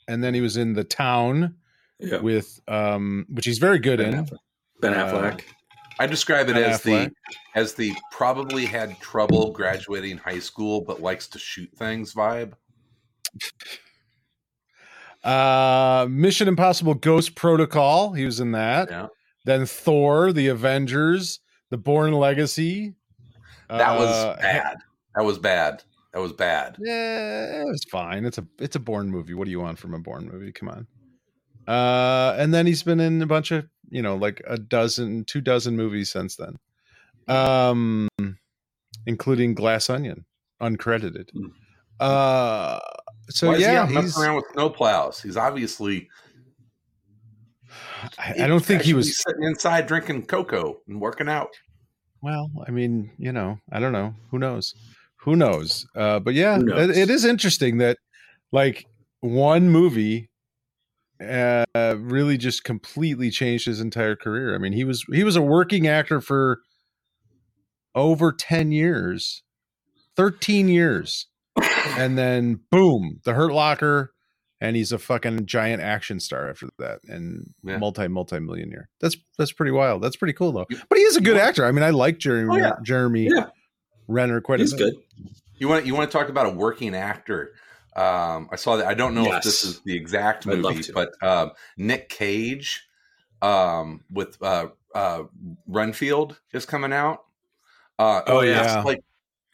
and 0.07 0.23
then 0.23 0.33
he 0.33 0.41
was 0.41 0.57
in 0.57 0.73
The 0.73 0.83
Town 0.83 1.55
Yeah. 1.99 2.17
with 2.19 2.59
um, 2.67 3.25
which 3.29 3.45
he's 3.45 3.59
very 3.59 3.79
good 3.79 3.99
Ben 3.99 4.13
in. 4.13 4.25
Affleck. 4.25 4.37
Ben 4.81 4.93
Uh, 4.93 5.05
Affleck. 5.11 5.41
I 5.99 6.07
describe 6.07 6.49
it 6.49 6.53
Ben 6.55 6.63
as 6.71 6.81
Affleck. 6.81 7.09
the 7.09 7.59
as 7.59 7.73
the 7.73 7.93
probably 8.11 8.65
had 8.65 8.99
trouble 8.99 9.51
graduating 9.51 10.17
high 10.17 10.39
school 10.39 10.81
but 10.81 11.01
likes 11.01 11.27
to 11.29 11.39
shoot 11.39 11.69
things 11.77 12.13
vibe. 12.13 12.53
Uh, 15.23 16.05
Mission 16.09 16.47
Impossible 16.47 16.93
Ghost 16.93 17.33
Protocol. 17.35 18.13
He 18.13 18.25
was 18.25 18.39
in 18.39 18.51
that. 18.51 18.89
Yeah. 18.91 19.07
Then 19.45 19.65
Thor, 19.65 20.31
The 20.31 20.47
Avengers, 20.49 21.39
The 21.71 21.77
Bourne 21.77 22.13
Legacy. 22.13 22.93
That 23.67 23.97
was 23.97 24.09
Uh, 24.09 24.35
bad. 24.39 24.77
That 25.15 25.23
was 25.25 25.39
bad. 25.39 25.83
That 26.15 26.21
was 26.21 26.31
bad. 26.31 26.77
Yeah, 26.79 27.59
it 27.61 27.65
was 27.65 27.83
fine. 27.91 28.23
It's 28.23 28.37
a 28.37 28.47
it's 28.57 28.77
a 28.77 28.79
Bourne 28.79 29.09
movie. 29.09 29.33
What 29.33 29.43
do 29.43 29.51
you 29.51 29.59
want 29.59 29.77
from 29.77 29.93
a 29.93 29.99
Bourne 29.99 30.29
movie? 30.31 30.53
Come 30.53 30.69
on. 30.69 30.87
Uh, 31.67 32.37
and 32.39 32.53
then 32.53 32.65
he's 32.65 32.83
been 32.83 33.01
in 33.01 33.21
a 33.21 33.25
bunch 33.25 33.51
of 33.51 33.67
you 33.89 34.01
know 34.01 34.15
like 34.15 34.41
a 34.47 34.57
dozen, 34.57 35.25
two 35.25 35.41
dozen 35.41 35.75
movies 35.75 36.09
since 36.09 36.37
then, 36.37 36.57
um, 37.27 38.07
including 39.05 39.55
Glass 39.55 39.89
Onion, 39.89 40.23
uncredited. 40.61 41.31
Mm. 41.35 41.51
Uh, 41.99 42.79
so 43.29 43.47
Why 43.47 43.53
is 43.55 43.59
he 43.59 43.65
yeah, 43.65 43.85
he's. 43.85 43.95
messing 43.95 44.23
around 44.23 44.35
with 44.37 44.45
snowplows? 44.55 45.21
He's 45.21 45.35
obviously. 45.35 46.07
I, 48.17 48.35
I 48.43 48.47
don't 48.47 48.63
think 48.63 48.83
he 48.83 48.93
was. 48.93 49.21
sitting 49.21 49.43
inside 49.43 49.87
drinking 49.87 50.27
cocoa 50.27 50.77
and 50.87 51.01
working 51.01 51.27
out. 51.27 51.49
Well, 52.21 52.49
I 52.65 52.71
mean, 52.71 53.11
you 53.17 53.33
know, 53.33 53.59
I 53.69 53.81
don't 53.81 53.91
know. 53.91 54.15
Who 54.31 54.39
knows? 54.39 54.75
Who 55.25 55.35
knows? 55.35 55.85
Uh, 55.95 56.19
but 56.19 56.33
yeah, 56.33 56.57
knows? 56.57 56.89
it, 56.89 56.97
it 56.97 57.09
is 57.09 57.25
interesting 57.25 57.77
that 57.79 57.97
like 58.51 58.85
one 59.21 59.69
movie 59.69 60.29
uh, 61.19 61.65
really 61.97 62.37
just 62.37 62.63
completely 62.63 63.29
changed 63.31 63.65
his 63.65 63.79
entire 63.81 64.15
career. 64.15 64.53
I 64.55 64.57
mean, 64.57 64.73
he 64.73 64.83
was 64.83 65.03
he 65.11 65.23
was 65.23 65.35
a 65.35 65.41
working 65.41 65.87
actor 65.87 66.21
for 66.21 66.59
over 67.93 68.31
10 68.31 68.71
years. 68.71 69.43
13 70.15 70.67
years. 70.69 71.27
And 71.97 72.17
then 72.17 72.59
boom, 72.71 73.19
The 73.23 73.33
Hurt 73.33 73.51
Locker 73.51 74.11
and 74.61 74.75
he's 74.75 74.91
a 74.91 74.97
fucking 74.97 75.45
giant 75.45 75.81
action 75.81 76.19
star 76.19 76.49
after 76.49 76.69
that 76.79 76.99
and 77.07 77.53
Yeah. 77.63 77.77
multi 77.77 78.07
multi 78.07 78.39
millionaire. 78.39 78.89
That's 79.01 79.15
that's 79.37 79.51
pretty 79.51 79.71
wild. 79.71 80.01
That's 80.01 80.15
pretty 80.15 80.33
cool 80.33 80.51
though. 80.51 80.65
But 80.89 80.97
he 80.97 81.03
is 81.03 81.17
a 81.17 81.21
good 81.21 81.37
actor. 81.37 81.65
I 81.65 81.71
mean, 81.71 81.83
I 81.83 81.89
like 81.89 82.17
Jeremy 82.17 82.55
Oh, 82.55 82.57
yeah. 82.57 82.73
Jeremy 82.83 83.27
Yeah. 83.33 83.47
Renner 84.07 84.41
quite 84.41 84.59
He's 84.59 84.73
a 84.73 84.77
bit. 84.77 84.93
good. 84.93 85.33
You 85.57 85.67
want 85.67 85.85
you 85.85 85.95
want 85.95 86.09
to 86.11 86.17
talk 86.17 86.29
about 86.29 86.45
a 86.47 86.49
working 86.49 86.95
actor? 86.95 87.53
Um, 87.95 88.49
I 88.51 88.57
saw 88.57 88.75
that. 88.77 88.87
I 88.87 88.93
don't 88.93 89.15
know 89.15 89.31
if 89.33 89.43
this 89.43 89.63
is 89.63 89.79
the 89.81 89.95
exact 89.95 90.45
movie, 90.45 90.91
but 90.93 91.11
um, 91.23 91.51
Nick 91.77 92.09
Cage 92.09 92.83
um, 93.41 94.03
with 94.11 94.37
uh, 94.41 94.67
uh, 94.93 95.23
Renfield 95.67 96.39
is 96.53 96.65
coming 96.65 96.91
out. 96.91 97.23
Uh, 97.97 98.21
Oh, 98.27 98.39
it's 98.39 98.49
yeah. 98.49 98.81
like 98.83 99.01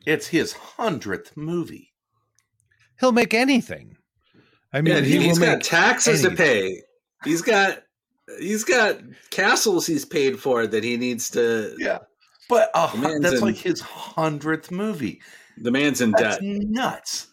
it's 0.08 0.26
his 0.28 0.54
hundredth 0.54 1.38
movie. 1.38 1.94
He'll 3.00 3.12
make 3.12 3.34
anything. 3.36 3.98
I 4.74 4.82
mean, 4.82 4.96
Yeah, 4.96 5.02
he 5.02 5.18
he, 5.20 5.28
has 5.28 5.38
got 5.38 5.58
make 5.60 5.64
taxes 5.64 6.24
to 6.24 6.32
pay. 6.32 6.82
He's 7.24 7.44
got 7.44 7.84
he's 8.40 8.64
got 8.64 8.98
castles 9.30 9.86
he's 9.86 10.06
paid 10.06 10.40
for 10.40 10.66
that 10.66 10.84
he 10.84 10.98
needs 10.98 11.30
to. 11.32 11.76
Yeah, 11.78 12.00
but 12.50 12.70
uh, 12.74 12.92
The 12.96 13.20
that's 13.22 13.36
in- 13.36 13.42
like 13.42 13.56
his 13.58 13.80
hundredth 13.82 14.72
movie. 14.72 15.22
The 15.58 15.72
man's 15.72 16.02
in 16.02 16.12
That's 16.12 16.38
debt. 16.38 16.44
nuts. 16.44 17.28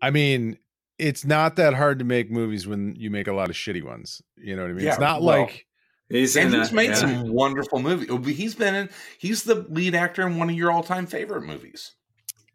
I 0.00 0.10
mean, 0.10 0.58
it's 0.98 1.24
not 1.24 1.56
that 1.56 1.74
hard 1.74 1.98
to 2.00 2.04
make 2.04 2.30
movies 2.30 2.66
when 2.66 2.94
you 2.96 3.10
make 3.10 3.28
a 3.28 3.32
lot 3.32 3.48
of 3.50 3.56
shitty 3.56 3.82
ones. 3.82 4.20
You 4.36 4.56
know 4.56 4.62
what 4.62 4.70
I 4.70 4.74
mean? 4.74 4.86
it's 4.86 4.98
not 4.98 5.22
well, 5.22 5.42
like 5.42 5.66
He's 6.08 6.36
and 6.36 6.52
in 6.52 6.60
he's 6.60 6.68
that, 6.70 6.74
made 6.76 6.90
yeah. 6.90 6.94
some 6.96 7.32
wonderful 7.32 7.78
movies. 7.78 8.08
He's 8.36 8.54
been 8.54 8.74
in. 8.74 8.90
He's 9.18 9.44
the 9.44 9.66
lead 9.70 9.94
actor 9.94 10.26
in 10.26 10.36
one 10.36 10.50
of 10.50 10.56
your 10.56 10.70
all-time 10.70 11.06
favorite 11.06 11.42
movies. 11.42 11.94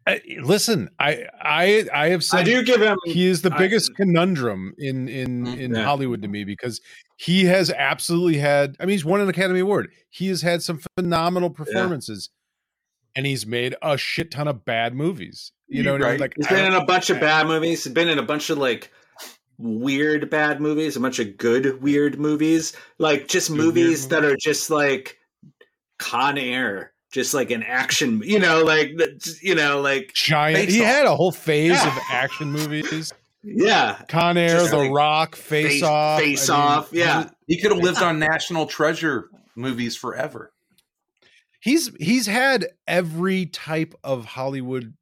I, 0.08 0.20
listen, 0.40 0.88
I 0.98 1.26
I 1.40 1.86
I 1.94 2.08
have 2.08 2.24
said 2.24 2.40
I 2.40 2.42
do 2.44 2.62
give 2.62 2.80
him. 2.80 2.96
he 3.04 3.26
is 3.26 3.42
the 3.42 3.52
I- 3.52 3.58
biggest 3.58 3.94
conundrum 3.96 4.74
in 4.78 5.08
in 5.08 5.44
Mm, 5.46 5.58
in 5.58 5.74
yeah. 5.74 5.82
Hollywood 5.84 6.22
to 6.22 6.28
me 6.28 6.44
because 6.44 6.80
he 7.16 7.44
has 7.44 7.70
absolutely 7.70 8.38
had. 8.38 8.76
I 8.80 8.84
mean, 8.84 8.92
he's 8.94 9.04
won 9.04 9.20
an 9.20 9.28
Academy 9.28 9.60
Award. 9.60 9.90
He 10.10 10.28
has 10.28 10.42
had 10.42 10.62
some 10.62 10.80
phenomenal 10.96 11.50
performances, 11.50 12.30
and 13.14 13.26
he's 13.26 13.46
made 13.46 13.74
a 13.82 13.98
shit 13.98 14.30
ton 14.30 14.48
of 14.48 14.64
bad 14.64 14.94
movies. 14.94 15.52
You 15.68 15.82
know 15.82 15.92
what 15.92 16.02
I 16.02 16.04
mean? 16.04 16.10
Right. 16.12 16.20
Like 16.20 16.32
He's 16.36 16.46
I 16.46 16.50
been 16.50 16.64
in 16.64 16.74
a 16.74 16.84
bunch 16.86 17.10
of 17.10 17.20
bad 17.20 17.46
movies. 17.46 17.84
He's 17.84 17.92
been 17.92 18.08
in 18.08 18.18
a 18.18 18.22
bunch 18.22 18.48
of 18.50 18.56
like 18.58 18.90
weird 19.58 20.30
bad 20.30 20.60
movies, 20.60 20.96
a 20.96 21.00
bunch 21.00 21.18
of 21.18 21.36
good 21.36 21.82
weird 21.82 22.18
movies, 22.18 22.74
like 22.98 23.28
just 23.28 23.50
movies 23.50 24.08
that 24.08 24.24
are 24.24 24.36
just 24.36 24.70
like 24.70 25.18
Con 25.98 26.38
Air, 26.38 26.92
just 27.10 27.34
like 27.34 27.50
an 27.50 27.62
action. 27.62 28.22
You 28.24 28.38
know, 28.38 28.62
like 28.64 28.92
you 29.42 29.54
know, 29.54 29.80
like 29.80 30.12
giant. 30.14 30.66
Face 30.66 30.74
He 30.74 30.80
had 30.80 31.06
a 31.06 31.14
whole 31.16 31.32
phase 31.32 31.70
Yeah. 31.72 31.86
of 31.96 32.02
action 32.10 32.52
movies. 32.52 33.12
yeah, 33.42 34.02
Con 34.08 34.36
Air, 34.36 34.48
Just 34.58 34.70
The 34.72 34.76
like 34.78 34.90
Rock, 34.92 35.36
Face, 35.36 35.66
Face- 35.74 35.82
Off, 35.82 36.20
Face 36.20 36.50
I 36.50 36.54
mean, 36.56 36.62
Off, 36.78 36.88
yeah. 36.92 37.30
He 37.46 37.60
could 37.60 37.70
have 37.72 37.80
lived 37.82 38.02
on 38.02 38.18
National 38.18 38.66
Treasure 38.66 39.30
movies 39.56 39.96
forever. 39.96 40.52
He's 41.60 41.90
he's 41.98 42.26
had 42.26 42.66
every 42.86 43.46
type 43.46 43.94
of 44.04 44.24
Hollywood 44.24 44.94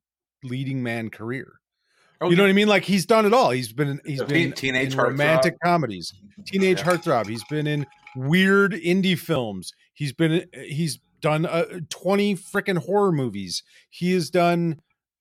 leading 0.42 0.83
man 0.83 1.11
career. 1.11 1.55
Oh, 2.21 2.31
you 2.31 2.37
know 2.37 2.42
yeah. 2.45 2.47
what 2.49 2.51
I 2.51 2.55
mean? 2.55 2.69
Like 2.69 2.85
he's 2.85 3.05
done 3.05 3.27
it 3.27 3.35
all. 3.35 3.51
He's 3.51 3.73
been 3.73 4.01
he's 4.07 4.21
Teen- 4.21 4.29
been 4.29 4.53
Teenage 4.53 4.92
in 4.95 4.99
Heartthrob. 4.99 5.05
romantic 5.09 5.55
comedies, 5.62 6.14
teenage 6.47 6.79
Yeah. 6.79 6.85
heartthrob. 6.85 7.27
He's 7.27 7.45
been 7.45 7.66
in 7.66 7.87
weird 8.14 8.73
indie 8.73 9.19
films. 9.19 9.73
He's 9.92 10.12
been 10.14 10.47
he's 10.55 10.99
done 11.20 11.46
uh, 11.46 11.64
twenty 11.90 12.35
freaking 12.37 12.79
horror 12.79 13.12
movies. 13.12 13.62
He 13.90 14.12
has 14.12 14.31
done 14.31 14.81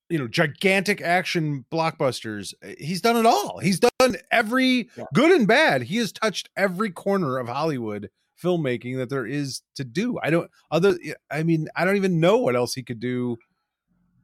you 0.09 0.19
know 0.19 0.27
gigantic 0.27 1.01
action 1.01 1.65
blockbusters. 1.71 2.53
He's 2.79 3.01
done 3.01 3.17
it 3.17 3.25
all. 3.25 3.59
He's 3.59 3.79
done 3.79 4.15
every 4.31 4.89
Yeah. 4.97 5.05
good 5.13 5.31
and 5.31 5.47
bad. 5.47 5.83
He 5.83 5.97
has 5.97 6.11
touched 6.11 6.49
every 6.55 6.91
corner 6.91 7.37
of 7.37 7.47
Hollywood 7.47 8.09
filmmaking 8.41 8.97
that 8.97 9.09
there 9.09 9.25
is 9.25 9.61
to 9.75 9.83
do. 9.83 10.19
I 10.21 10.29
don't 10.29 10.51
other. 10.69 10.97
I 11.31 11.43
mean, 11.43 11.69
I 11.75 11.85
don't 11.85 11.95
even 11.95 12.19
know 12.19 12.37
what 12.37 12.55
else 12.55 12.73
he 12.73 12.83
could 12.83 12.99
do 12.99 13.37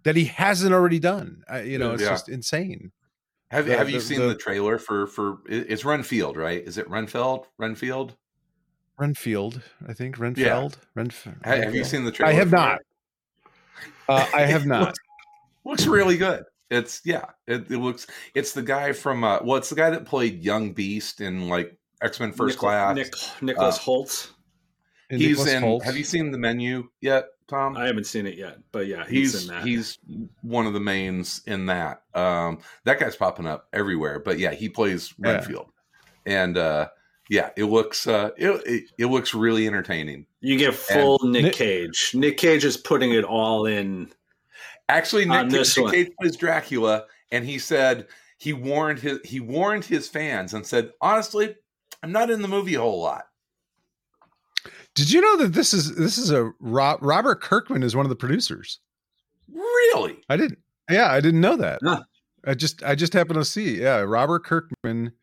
that 0.03 0.15
he 0.15 0.25
hasn't 0.25 0.73
already 0.73 0.99
done. 0.99 1.43
I, 1.49 1.62
you 1.62 1.77
know, 1.77 1.93
it's 1.93 2.03
Yeah. 2.03 2.10
just 2.10 2.27
insane. 2.29 2.91
Have, 3.51 3.65
The- 3.65 3.77
have 3.77 3.89
you 3.89 3.99
the- 3.99 4.05
seen 4.05 4.19
the- 4.19 4.27
the, 4.29 4.36
trailer 4.36 4.77
for 4.77 5.07
for 5.07 5.39
it's 5.47 5.84
Renfield, 5.86 6.38
right? 6.38 6.62
Is 6.63 6.77
it 6.77 6.89
Renfield? 6.89 7.47
Renfield? 7.57 8.15
Renfield, 8.97 9.62
I 9.88 9.93
think 9.93 10.19
Renfield. 10.19 10.77
Renf- 10.95 11.23
Ha- 11.45 11.56
Have, 11.56 11.73
you 11.75 11.84
seen 11.84 12.04
the 12.06 12.12
trailer? 12.12 12.32
I 12.32 12.36
have 12.36 12.51
not. 12.51 12.80
Uh, 14.08 14.27
I 14.34 14.41
have 14.45 14.65
not. 14.65 14.88
looks, 14.88 14.99
looks 15.65 15.86
really 15.88 16.17
good. 16.17 16.43
It's 16.69 17.01
yeah. 17.04 17.25
It, 17.47 17.69
it 17.71 17.77
looks. 17.80 18.08
It's 18.36 18.54
the 18.54 18.62
guy 18.62 18.93
from. 18.93 19.23
Uh, 19.23 19.39
well, 19.43 19.58
it's 19.58 19.69
the 19.69 19.75
guy 19.75 19.89
that 19.89 20.06
played 20.06 20.43
Young 20.43 20.71
Beast 20.73 21.19
in 21.21 21.49
like 21.49 21.75
X 22.01 22.19
Men 22.19 22.32
First 22.32 22.56
Nichol- 22.58 22.69
Class. 22.69 22.95
Nick, 22.95 23.13
Nicholas 23.41 23.77
Uh, 23.77 23.82
Hoult. 23.82 24.32
He's 25.10 25.19
Nicholas 25.39 25.51
in. 25.54 25.63
Hoult. 25.63 25.84
Have 25.84 25.97
you 25.97 26.06
seen 26.06 26.32
the 26.32 26.38
menu 26.38 26.88
yet, 27.01 27.25
Tom? 27.49 27.75
I 27.75 27.86
haven't 27.88 28.06
seen 28.06 28.25
it 28.25 28.38
yet, 28.38 28.60
but 28.71 28.88
yeah, 28.88 29.04
he's, 29.06 29.34
he's 29.34 29.41
in 29.49 29.54
that. 29.54 29.65
he's 29.65 29.97
one 30.41 30.65
of 30.65 30.71
the 30.73 30.80
mains 30.80 31.41
in 31.47 31.65
that. 31.65 32.04
Um, 32.13 32.60
that 32.86 32.97
guy's 32.99 33.17
popping 33.17 33.45
up 33.47 33.67
everywhere. 33.73 34.19
But 34.19 34.39
yeah, 34.39 34.54
he 34.54 34.69
plays 34.69 35.13
Yeah. 35.19 35.32
Renfield, 35.32 35.69
and 36.25 36.58
uh, 36.58 36.88
yeah, 37.32 37.52
it 37.56 37.63
looks 37.63 38.08
uh, 38.08 38.32
it, 38.36 38.50
it 38.65 38.84
it 38.98 39.06
looks 39.06 39.34
really 39.34 39.65
entertaining. 39.65 40.26
you 40.41 40.58
get 40.58 40.76
full 40.76 41.17
Nick 41.24 41.44
Nick- 41.46 41.54
Cage. 41.54 42.12
Nick 42.13 42.36
Cage 42.38 42.65
is 42.65 42.76
putting 42.76 43.13
it 43.13 43.24
all 43.24 43.65
in. 43.65 44.12
Actually, 44.89 45.26
On 45.30 45.48
Nick, 45.48 45.52
this 45.52 45.78
Nick 45.78 45.86
one. 45.86 45.94
Cage 45.94 46.10
plays 46.20 46.36
Dracula, 46.36 47.06
and 47.32 47.46
he 47.46 47.58
said 47.58 48.08
he 48.38 48.52
warned 48.52 49.00
his 49.00 49.20
he 49.24 49.39
warned 49.39 49.86
his 49.86 50.10
fans 50.10 50.54
and 50.54 50.65
said, 50.67 50.91
honestly, 51.00 51.56
I'm 52.04 52.12
not 52.12 52.30
in 52.30 52.41
the 52.41 52.50
movie 52.50 52.76
a 52.76 52.82
whole 52.82 53.02
lot. 53.02 53.24
Did 54.94 55.10
you 55.10 55.22
know 55.22 55.38
that 55.38 55.54
this 55.54 55.74
is 55.74 55.96
this 55.96 56.17
is 56.17 56.32
a 56.32 56.52
Robert 56.60 57.39
Kirkman 57.41 57.82
is 57.82 57.96
one 57.96 58.06
of 58.06 58.10
the 58.10 58.15
producers? 58.17 58.80
Really? 59.50 60.20
I 60.28 60.36
didn't. 60.36 60.60
Yeah, 60.89 61.13
I 61.13 61.22
didn't 61.22 61.39
know 61.39 61.56
that. 61.56 61.80
Huh. 61.82 62.04
I 62.46 62.56
just 62.56 62.84
I 62.84 62.96
just 62.96 63.13
happened 63.13 63.39
to 63.39 63.46
see. 63.46 63.80
Yeah, 63.80 64.00
Robert 64.02 64.44
Kirkman. 64.44 65.13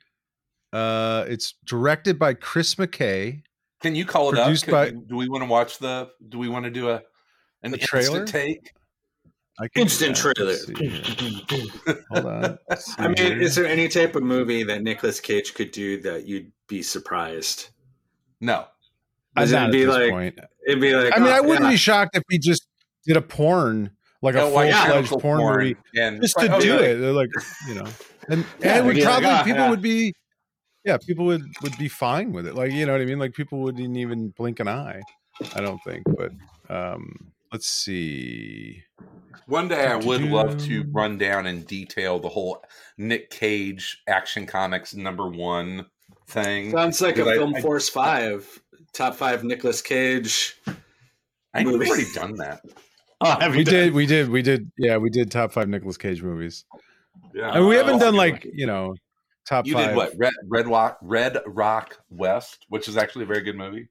Uh, 0.73 1.25
it's 1.29 1.55
directed 1.65 2.19
by 2.19 2.35
Chris 2.35 2.75
McKay. 2.77 3.43
Can 3.81 3.95
you 3.95 4.05
call 4.05 4.31
it 4.33 4.39
up? 4.39 4.45
Produced 4.47 4.65
Could 4.67 4.73
by- 4.73 4.87
you- 4.87 5.05
do 5.09 5.17
we 5.17 5.29
want 5.29 5.43
to 5.43 5.49
watch 5.49 5.79
the? 5.79 6.11
Do 6.29 6.39
we 6.39 6.49
want 6.49 6.65
to 6.65 6.71
do 6.71 6.91
a 6.91 7.03
an 7.63 7.75
A 7.75 7.79
trailer? 7.79 8.21
instant 8.23 8.29
take? 8.29 8.73
I 9.61 9.67
can 9.69 9.71
do 9.75 9.81
Instant 9.83 10.17
that. 10.17 10.35
trailer. 10.35 10.53
Let's 10.53 10.67
see 10.67 10.75
here. 11.87 11.97
Hold 12.11 12.27
on. 12.27 12.59
Let's 12.69 12.95
I 12.99 13.09
mean, 13.09 13.17
see 13.17 13.25
here. 13.25 13.41
is 13.41 13.55
there 13.57 13.67
any 13.67 13.89
type 13.89 14.15
of 14.15 14.23
movie 14.23 14.63
that 14.63 14.83
Nicolas 14.83 15.19
Cage 15.21 15.55
could 15.55 15.73
do 15.73 16.01
that 16.03 16.27
you'd 16.27 16.53
be 16.69 16.81
surprised? 16.83 17.69
No. 18.41 18.67
I'm 19.37 19.43
Does 19.45 19.53
it 19.53 19.57
at 19.57 19.73
be 19.73 19.85
this 19.85 19.95
like? 19.95 20.11
point. 20.11 20.39
It'd 20.67 20.81
be 20.81 20.95
like. 20.95 21.13
I 21.17 21.19
mean, 21.19 21.29
oh, 21.29 21.33
I 21.37 21.41
wouldn't 21.41 21.65
yeah. 21.65 21.71
be 21.71 21.77
shocked 21.77 22.17
if 22.17 22.23
he 22.31 22.39
just 22.39 22.67
did 23.05 23.17
a 23.17 23.23
porn 23.23 23.91
like 24.23 24.35
a 24.37 24.43
Oh, 24.43 24.47
full 24.47 24.55
like 24.55 24.71
fledged 24.73 24.93
tentacle 24.93 25.21
porn, 25.21 25.41
movie, 25.59 25.77
and 25.97 26.21
just 26.23 26.39
to 26.39 26.55
oh, 26.55 26.61
do 26.61 26.69
yeah. 26.69 26.81
it. 26.81 26.95
They're 26.97 27.13
like, 27.13 27.31
you 27.69 27.75
know, 27.75 27.87
and 28.29 28.45
Yeah, 28.61 28.77
and 28.77 28.79
it 28.79 28.85
would 28.85 28.97
they'd 28.97 29.05
like, 29.05 29.09
probably 29.23 29.29
"Ah, 29.31 29.43
people 29.45 29.61
yeah." 29.63 29.71
would 29.71 29.83
be, 29.83 30.13
yeah, 30.85 30.97
people 30.99 31.25
would 31.27 31.45
would 31.63 31.77
be 31.79 31.89
fine 31.89 32.33
with 32.33 32.47
it. 32.47 32.55
Like 32.55 32.73
you 32.73 32.87
know 32.87 32.93
what 32.93 33.01
I 33.01 33.05
mean? 33.05 33.19
Like 33.19 33.35
people 33.35 33.61
wouldn't 33.61 33.97
even 33.97 34.31
blink 34.31 34.61
an 34.61 34.69
eye. 34.69 35.01
I 35.55 35.61
don't 35.61 35.83
think, 35.85 36.05
but 36.17 36.33
um 36.69 37.33
let's 37.53 37.67
see. 37.69 38.83
One 39.47 39.69
day 39.69 39.87
I 39.87 39.97
would 39.97 40.23
love 40.23 40.59
to 40.67 40.85
run 40.93 41.17
down 41.17 41.47
and 41.47 41.67
detail 41.67 42.19
the 42.19 42.29
whole 42.29 42.63
Nick 42.99 43.31
Cage 43.31 44.03
Action 44.07 44.45
Comics 44.47 44.95
number 44.95 45.27
one 45.29 45.87
thing. 46.27 46.71
Sounds 46.71 47.01
like 47.01 47.17
a 47.17 47.25
Because 47.25 47.29
I- 47.33 47.37
film 47.37 47.55
I- 47.57 47.61
Force 47.63 47.89
Five, 47.89 48.63
top 48.93 49.15
five 49.15 49.45
Nicolas 49.45 49.81
Cage. 49.81 50.57
I 51.55 51.65
think 51.65 51.79
we've 51.79 51.89
already 51.89 52.05
done 52.15 52.35
that. 52.37 52.61
Oh, 53.21 53.39
have 53.41 53.57
We 53.57 53.65
did, 53.65 53.95
we 53.95 54.07
did, 54.07 54.29
we 54.29 54.43
did. 54.43 54.71
Yeah, 54.77 54.97
we 54.99 55.09
did 55.11 55.31
top 55.31 55.53
five 55.53 55.69
Nicolas 55.69 55.97
Cage 55.97 56.23
movies. 56.23 56.65
Yeah, 57.35 57.53
and 57.57 57.67
we 57.67 57.75
haven't 57.77 57.99
done 57.99 58.09
okay, 58.09 58.17
like 58.19 58.47
you 58.53 58.67
know 58.67 58.95
top 59.49 59.67
You 59.67 59.75
five. 59.75 59.89
did 59.89 59.97
what? 59.97 60.13
Red 60.17 60.33
Red 60.49 60.67
Rock 60.69 60.99
Red 61.03 61.39
Rock 61.47 61.99
West, 62.11 62.67
which 62.69 62.87
is 62.89 62.97
actually 62.97 63.25
a 63.25 63.27
very 63.27 63.41
good 63.43 63.57
movie. 63.57 63.89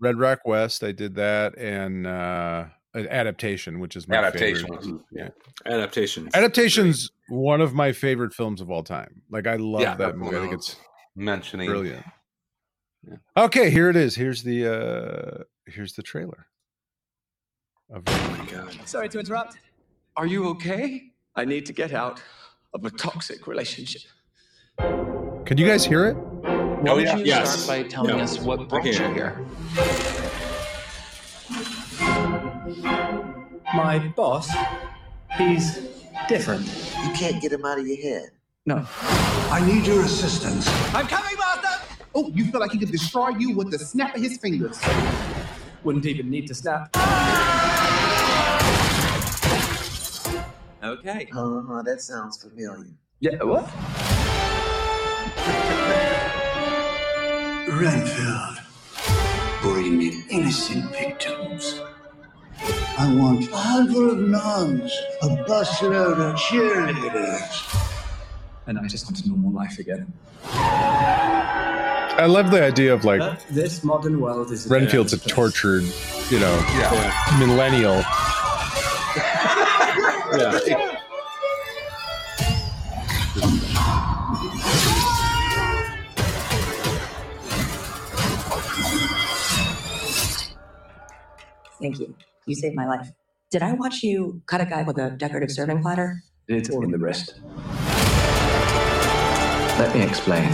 Red 0.00 0.18
Rock 0.18 0.40
West. 0.46 0.82
I 0.84 0.92
did 0.92 1.14
that, 1.16 1.56
and 1.58 2.06
uh 2.06 2.64
an 2.94 3.08
adaptation, 3.08 3.80
which 3.80 3.96
is 3.96 4.06
my 4.06 4.16
Adaptation. 4.16 4.68
favorite. 4.68 4.86
was- 4.92 5.02
yeah. 5.12 5.28
Adaptations. 5.66 6.30
Adaptation's 6.34 7.10
one 7.30 7.60
of 7.62 7.72
my 7.72 7.90
favorite 7.92 8.34
films 8.34 8.60
of 8.60 8.70
all 8.70 8.82
time. 8.82 9.22
Like 9.30 9.46
I 9.46 9.56
love 9.56 9.80
Yeah, 9.80 9.94
that 9.96 10.16
movie. 10.16 10.36
I 10.36 10.40
think 10.40 10.52
it's 10.54 10.76
Mentioning 11.16 11.68
brilliant. 11.68 12.04
Yeah. 13.08 13.16
Okay, 13.36 13.70
here 13.70 13.88
it 13.90 13.96
is. 13.96 14.14
Here's 14.14 14.42
the 14.42 14.66
uh 14.66 15.44
here's 15.66 15.94
the 15.94 16.02
trailer. 16.02 16.46
Of 17.90 18.02
Oh 18.06 18.36
my 18.38 18.44
god. 18.50 18.76
Sorry 18.86 19.08
to 19.10 19.18
interrupt. 19.18 19.58
Are 20.16 20.26
you 20.26 20.48
okay? 20.50 21.12
I 21.36 21.44
need 21.44 21.64
to 21.66 21.72
get 21.72 21.92
out 21.92 22.22
of 22.74 22.84
a 22.84 22.90
toxic 22.90 23.46
relationship. 23.46 24.02
Can 24.78 25.58
you 25.58 25.66
guys 25.66 25.84
hear 25.84 26.06
it? 26.06 26.16
Oh 26.16 26.78
Why 26.82 26.98
yeah, 27.00 27.04
don't 27.12 27.18
you 27.20 27.24
Yes. 27.26 27.62
start 27.64 27.82
by 27.84 27.88
telling 27.88 28.16
Yeah. 28.16 28.24
us 28.24 28.38
what 28.40 28.68
brought 28.68 28.84
hear 28.84 29.08
you 29.08 29.14
here? 29.14 29.38
My 33.74 33.98
boss, 34.16 34.50
he's 35.36 35.78
different. 36.28 36.66
You 37.04 37.10
can't 37.12 37.40
get 37.40 37.52
him 37.52 37.64
out 37.64 37.78
of 37.78 37.86
your 37.86 37.96
head. 38.00 38.30
No. 38.66 38.86
I 39.50 39.62
need 39.66 39.86
your 39.86 40.02
assistance. 40.04 40.66
I'm 40.94 41.06
coming, 41.06 41.36
Master! 41.38 41.68
Oh, 42.14 42.28
you 42.34 42.50
feel 42.50 42.60
like 42.60 42.72
he 42.72 42.78
could 42.78 42.90
destroy 42.92 43.28
you 43.30 43.56
with 43.56 43.70
the 43.70 43.78
snap 43.78 44.14
of 44.16 44.22
his 44.22 44.38
fingers. 44.38 44.78
Wouldn't 45.84 46.06
even 46.06 46.30
need 46.30 46.46
to 46.48 46.54
snap. 46.54 46.94
Okay. 50.82 51.28
Uh-huh, 51.34 51.82
that 51.82 52.00
sounds 52.00 52.42
familiar. 52.42 52.90
Yeah, 53.20 53.42
what? 53.44 53.68
Renfield, 57.68 58.58
bring 59.62 60.02
in 60.02 60.24
innocent 60.30 60.90
victims. 60.92 61.80
I 62.98 63.12
want 63.14 63.50
a 63.50 63.56
handful 63.56 64.10
of 64.10 64.18
nuns, 64.18 64.92
a 65.22 65.26
busload 65.48 66.18
of 66.18 66.36
cheerleaders. 66.36 67.88
And 68.66 68.78
I 68.78 68.86
just 68.86 69.06
want 69.06 69.24
a 69.24 69.28
normal 69.28 69.52
life 69.52 69.78
again. 69.78 70.12
I 70.44 72.26
love 72.28 72.50
the 72.50 72.62
idea 72.62 72.92
of 72.94 73.04
like 73.04 73.20
But 73.20 73.44
this 73.50 73.82
modern 73.82 74.20
world 74.20 74.52
is 74.52 74.66
Renfield's 74.68 75.12
a 75.12 75.18
tortured, 75.18 75.84
you 76.30 76.38
know, 76.38 76.54
yeah. 76.78 77.36
millennial. 77.38 78.02
Yeah. 80.34 80.91
Thank 91.82 91.98
you. 91.98 92.14
You 92.46 92.54
saved 92.54 92.76
my 92.76 92.86
life. 92.86 93.10
Did 93.50 93.62
I 93.62 93.72
watch 93.72 94.04
you 94.04 94.40
cut 94.46 94.60
a 94.60 94.64
guy 94.64 94.84
with 94.84 94.98
a 94.98 95.10
decorative 95.10 95.50
serving 95.50 95.82
platter? 95.82 96.22
It's 96.46 96.70
all 96.70 96.84
in 96.84 96.92
the 96.92 96.98
wrist. 96.98 97.34
Let 99.78 99.92
me 99.94 100.02
explain. 100.02 100.48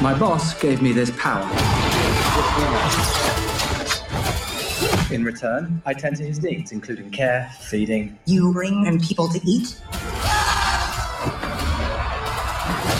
My 0.00 0.18
boss 0.18 0.58
gave 0.60 0.80
me 0.80 0.92
this 0.92 1.10
power. 1.18 1.46
In 5.12 5.24
return, 5.24 5.82
I 5.84 5.92
tend 5.92 6.16
to 6.16 6.24
his 6.24 6.42
needs, 6.42 6.72
including 6.72 7.10
care, 7.10 7.52
feeding. 7.60 8.18
You 8.24 8.50
bring 8.54 8.86
in 8.86 8.98
people 8.98 9.28
to 9.28 9.40
eat? 9.46 9.78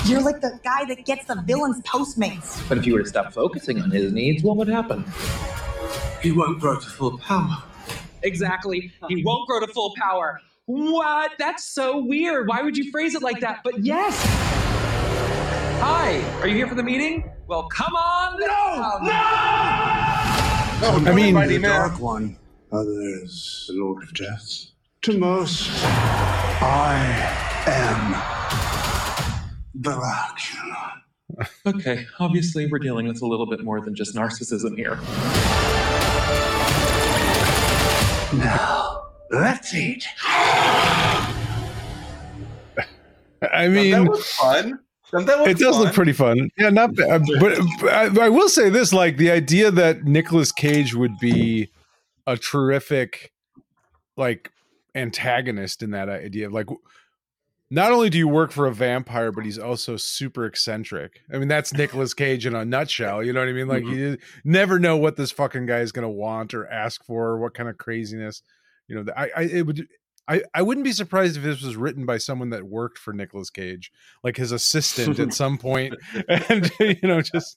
You're 0.04 0.20
like 0.20 0.42
the 0.42 0.58
guy 0.62 0.84
that 0.84 1.06
gets 1.06 1.24
the 1.24 1.42
villain's 1.46 1.80
Postmates. 1.82 2.68
But 2.68 2.76
if 2.76 2.86
you 2.86 2.92
were 2.92 3.02
to 3.02 3.08
stop 3.08 3.32
focusing 3.32 3.80
on 3.80 3.90
his 3.90 4.12
needs, 4.12 4.42
what 4.42 4.58
would 4.58 4.68
happen? 4.68 5.04
He 6.22 6.30
won't 6.32 6.60
grow 6.60 6.78
to 6.78 6.88
full 6.88 7.18
power. 7.18 7.62
Exactly. 8.22 8.92
He 9.08 9.24
won't 9.24 9.48
grow 9.48 9.60
to 9.60 9.66
full 9.66 9.92
power. 9.96 10.40
What? 10.66 11.32
That's 11.38 11.64
so 11.64 11.98
weird. 11.98 12.46
Why 12.46 12.62
would 12.62 12.76
you 12.76 12.90
phrase 12.92 13.16
it 13.16 13.22
like 13.22 13.40
that? 13.40 13.60
But 13.64 13.84
yes. 13.84 14.14
Hi. 15.80 16.22
Are 16.40 16.46
you 16.46 16.54
here 16.54 16.68
for 16.68 16.76
the 16.76 16.82
meeting? 16.84 17.28
Well, 17.48 17.64
come 17.64 17.94
on. 17.96 18.38
No. 18.38 18.98
No! 19.02 19.12
I 21.10 21.12
mean, 21.14 21.34
The 21.34 21.58
Dark 21.58 21.98
One. 21.98 22.38
Oh, 22.70 22.80
Others, 22.80 23.66
the 23.68 23.74
Lord 23.74 24.02
of 24.04 24.14
Death. 24.14 24.70
To 25.02 25.18
most, 25.18 25.68
I 25.82 26.94
am 27.66 28.12
the 29.74 29.92
Dracula. 29.92 30.92
Okay, 31.66 32.06
obviously 32.20 32.66
we're 32.66 32.78
dealing 32.78 33.08
with 33.08 33.22
a 33.22 33.26
little 33.26 33.46
bit 33.46 33.64
more 33.64 33.80
than 33.80 33.94
just 33.94 34.14
narcissism 34.14 34.76
here. 34.76 34.98
Now, 38.34 39.02
let's 39.30 39.74
eat. 39.74 40.06
I 43.42 43.66
that 43.66 43.70
mean, 43.70 44.06
was 44.06 44.26
fun. 44.26 44.78
That 45.12 45.38
was 45.40 45.48
it 45.48 45.58
does 45.58 45.76
fun. 45.76 45.84
look 45.84 45.94
pretty 45.94 46.12
fun. 46.12 46.48
Yeah, 46.56 46.70
not 46.70 46.94
bad. 46.94 47.22
Uh, 47.22 47.38
but, 47.40 47.58
but 47.80 47.92
I, 47.92 48.26
I 48.26 48.28
will 48.28 48.48
say 48.48 48.70
this: 48.70 48.92
like 48.92 49.18
the 49.18 49.30
idea 49.30 49.70
that 49.70 50.04
Nicolas 50.04 50.52
Cage 50.52 50.94
would 50.94 51.18
be 51.18 51.70
a 52.26 52.36
terrific, 52.36 53.32
like, 54.16 54.50
antagonist 54.94 55.82
in 55.82 55.90
that 55.90 56.08
idea 56.08 56.46
of 56.46 56.52
like. 56.52 56.68
Not 57.74 57.90
only 57.90 58.10
do 58.10 58.18
you 58.18 58.28
work 58.28 58.52
for 58.52 58.66
a 58.66 58.72
vampire, 58.72 59.32
but 59.32 59.46
he's 59.46 59.58
also 59.58 59.96
super 59.96 60.44
eccentric. 60.44 61.22
I 61.32 61.38
mean, 61.38 61.48
that's 61.48 61.72
Nicolas 61.72 62.12
Cage 62.12 62.44
in 62.44 62.54
a 62.54 62.66
nutshell. 62.66 63.22
You 63.22 63.32
know 63.32 63.40
what 63.40 63.48
I 63.48 63.52
mean? 63.52 63.66
Like, 63.66 63.86
you 63.86 64.18
never 64.44 64.78
know 64.78 64.98
what 64.98 65.16
this 65.16 65.30
fucking 65.30 65.64
guy 65.64 65.78
is 65.78 65.90
going 65.90 66.02
to 66.02 66.10
want 66.10 66.52
or 66.52 66.68
ask 66.68 67.02
for, 67.02 67.28
or 67.28 67.38
what 67.38 67.54
kind 67.54 67.70
of 67.70 67.78
craziness. 67.78 68.42
You 68.88 68.96
know, 69.02 69.12
I, 69.16 69.30
I 69.34 69.42
it 69.44 69.66
would 69.66 69.88
I, 70.28 70.42
I 70.54 70.60
wouldn't 70.60 70.84
be 70.84 70.92
surprised 70.92 71.38
if 71.38 71.42
this 71.42 71.62
was 71.62 71.76
written 71.76 72.04
by 72.04 72.18
someone 72.18 72.50
that 72.50 72.64
worked 72.64 72.98
for 72.98 73.14
Nicolas 73.14 73.48
Cage, 73.48 73.90
like 74.22 74.36
his 74.36 74.52
assistant 74.52 75.18
at 75.18 75.32
some 75.32 75.56
point, 75.56 75.94
and 76.28 76.70
you 76.80 76.96
know, 77.02 77.22
just 77.22 77.56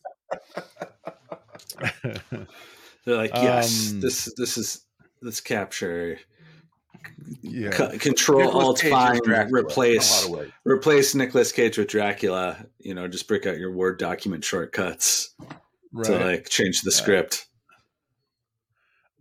They're 3.06 3.18
like, 3.18 3.32
yes, 3.34 3.92
Um, 3.92 4.00
this 4.00 4.34
this 4.38 4.58
is 4.58 4.86
this 5.22 5.42
capture. 5.42 6.20
Yeah. 7.42 7.72
C- 7.92 7.98
control 7.98 8.50
Alt 8.50 8.82
Find 8.82 9.22
replace 9.52 10.26
A 10.26 10.32
lot 10.32 10.42
of 10.42 10.52
replace 10.66 11.16
Nicolas 11.16 11.52
Cage 11.52 11.78
with 11.78 11.88
Dracula. 11.88 12.66
You 12.80 12.94
know, 12.94 13.08
just 13.08 13.28
break 13.28 13.46
out 13.46 13.58
your 13.58 13.72
Word 13.72 13.98
document 14.00 14.44
shortcuts 14.44 15.34
to 16.04 16.18
like 16.18 16.50
change 16.50 16.82
the 16.82 16.92
script. 16.92 17.48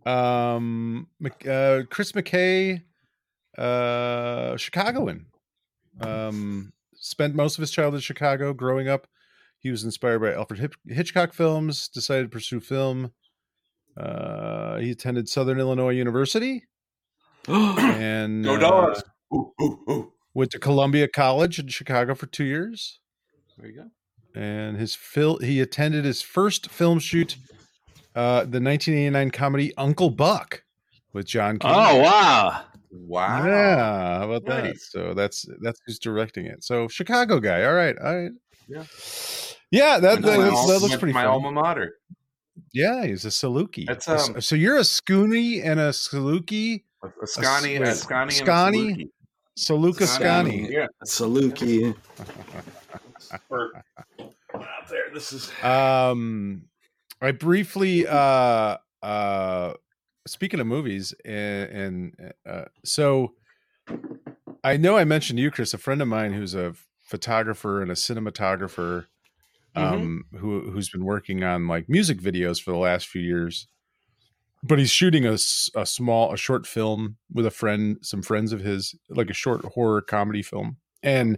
um, 0.05 1.07
uh, 1.47 1.81
Chris 1.89 2.11
McKay, 2.11 2.81
uh, 3.57 4.57
Chicagoan. 4.57 5.25
Um, 6.01 6.73
spent 6.95 7.35
most 7.35 7.57
of 7.57 7.61
his 7.61 7.71
childhood 7.71 7.99
in 7.99 8.01
Chicago. 8.01 8.53
Growing 8.53 8.87
up, 8.87 9.07
he 9.59 9.71
was 9.71 9.83
inspired 9.83 10.19
by 10.19 10.33
Alfred 10.33 10.73
Hitchcock 10.87 11.33
films. 11.33 11.87
Decided 11.87 12.23
to 12.23 12.29
pursue 12.29 12.59
film. 12.59 13.11
Uh, 13.97 14.77
he 14.77 14.91
attended 14.91 15.29
Southern 15.29 15.59
Illinois 15.59 15.91
University 15.91 16.65
and 17.47 18.43
Go 18.43 18.55
uh, 18.55 18.59
dogs. 18.59 19.03
Ooh, 19.33 19.51
ooh, 19.61 19.79
ooh. 19.89 20.13
went 20.33 20.51
to 20.51 20.59
Columbia 20.59 21.07
College 21.07 21.59
in 21.59 21.67
Chicago 21.67 22.15
for 22.15 22.25
two 22.27 22.43
years. 22.43 22.99
There 23.57 23.67
you 23.69 23.75
go. 23.75 24.39
and 24.39 24.77
his 24.77 24.95
fil- 24.95 25.37
he 25.39 25.61
attended 25.61 26.05
his 26.05 26.21
first 26.21 26.69
film 26.69 26.99
shoot, 26.99 27.37
uh, 28.15 28.41
the 28.41 28.59
1989 28.61 29.31
comedy 29.31 29.73
Uncle 29.77 30.09
Buck 30.09 30.63
with 31.13 31.25
John. 31.25 31.57
Candy. 31.59 31.75
oh 31.77 32.01
wow! 32.01 32.63
Wow. 32.91 33.45
yeah, 33.45 34.19
how 34.19 34.31
about 34.31 34.45
that? 34.45 34.77
So 34.79 35.13
that's 35.13 35.45
that's 35.61 35.79
who's 35.85 35.99
directing 35.99 36.45
it. 36.45 36.63
So 36.63 36.87
Chicago 36.87 37.39
guy. 37.39 37.63
All 37.63 37.73
right, 37.73 37.97
all 37.97 38.15
right. 38.15 38.31
Yeah. 38.67 38.83
yeah. 39.71 39.99
That 39.99 40.21
Went 40.21 40.25
that, 40.25 40.37
my 40.39 40.65
that 40.73 40.79
looks 40.81 40.95
pretty 40.95 41.13
my 41.13 41.23
fun. 41.23 41.31
alma 41.31 41.51
mater. 41.51 41.95
Yeah, 42.73 43.05
he's 43.05 43.25
a 43.25 43.29
Saluki. 43.29 43.85
That's, 43.85 44.07
um, 44.07 44.39
so 44.41 44.55
you're 44.55 44.77
a 44.77 44.81
Sconnie 44.81 45.61
and 45.63 45.77
a 45.79 45.89
Saluki 45.89 46.83
Ascani, 47.23 47.79
wait, 47.79 47.81
Ascani, 47.81 48.21
and 48.21 48.31
Scani? 48.31 49.09
Saluki. 49.57 49.99
So 50.05 50.19
Scani. 50.19 50.69
Yeah. 50.69 50.87
Saluki. 51.05 51.95
Out 54.53 54.89
there. 54.89 55.09
This 55.13 55.33
is 55.33 55.51
Um, 55.63 56.63
I 57.21 57.31
briefly 57.31 58.07
uh 58.07 58.77
uh 59.01 59.73
speaking 60.27 60.59
of 60.59 60.67
movies 60.67 61.13
and, 61.23 61.69
and 61.71 62.33
uh, 62.47 62.65
so 62.83 63.33
I 64.63 64.77
know 64.77 64.97
I 64.97 65.03
mentioned 65.03 65.39
you, 65.39 65.51
Chris, 65.51 65.73
a 65.73 65.77
friend 65.77 66.01
of 66.01 66.07
mine 66.07 66.33
who's 66.33 66.55
a 66.55 66.73
photographer 67.03 67.81
and 67.81 67.91
a 67.91 67.93
cinematographer, 67.93 69.05
um, 69.75 70.25
who 70.39 70.71
who's 70.71 70.89
been 70.89 71.05
working 71.05 71.43
on 71.43 71.67
like 71.67 71.87
music 71.87 72.19
videos 72.19 72.61
for 72.61 72.71
the 72.71 72.77
last 72.77 73.07
few 73.07 73.21
years. 73.21 73.67
But 74.63 74.79
he's 74.79 74.89
shooting 74.89 75.25
a, 75.25 75.33
a 75.75 75.85
small, 75.85 76.33
a 76.33 76.37
short 76.37 76.65
film 76.65 77.17
with 77.31 77.45
a 77.45 77.51
friend, 77.51 77.97
some 78.01 78.23
friends 78.23 78.51
of 78.51 78.61
his, 78.61 78.95
like 79.09 79.29
a 79.29 79.33
short 79.33 79.63
horror 79.63 80.01
comedy 80.01 80.41
film. 80.41 80.77
And 81.03 81.37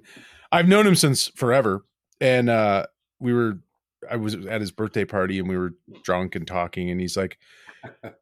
I've 0.52 0.68
known 0.68 0.88
him 0.88 0.96
since 0.96 1.28
forever. 1.36 1.84
And 2.22 2.50
uh, 2.50 2.86
we 3.20 3.34
were 3.34 3.60
I 4.10 4.16
was 4.16 4.36
at 4.36 4.62
his 4.62 4.72
birthday 4.72 5.06
party 5.06 5.40
and 5.40 5.48
we 5.48 5.58
were 5.58 5.74
drunk 6.04 6.36
and 6.36 6.46
talking 6.48 6.90
and 6.90 7.00
he's 7.00 7.18
like 7.18 7.38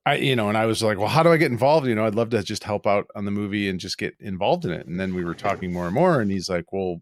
I 0.05 0.15
you 0.15 0.35
know 0.35 0.49
and 0.49 0.57
I 0.57 0.65
was 0.65 0.81
like 0.83 0.97
well 0.97 1.07
how 1.07 1.23
do 1.23 1.31
I 1.31 1.37
get 1.37 1.51
involved 1.51 1.87
you 1.87 1.95
know 1.95 2.05
I'd 2.05 2.15
love 2.15 2.29
to 2.31 2.43
just 2.43 2.63
help 2.63 2.87
out 2.87 3.07
on 3.15 3.25
the 3.25 3.31
movie 3.31 3.69
and 3.69 3.79
just 3.79 3.97
get 3.97 4.15
involved 4.19 4.65
in 4.65 4.71
it 4.71 4.87
and 4.87 4.99
then 4.99 5.13
we 5.13 5.23
were 5.23 5.33
talking 5.33 5.73
more 5.73 5.85
and 5.85 5.93
more 5.93 6.21
and 6.21 6.31
he's 6.31 6.49
like 6.49 6.71
well 6.71 7.01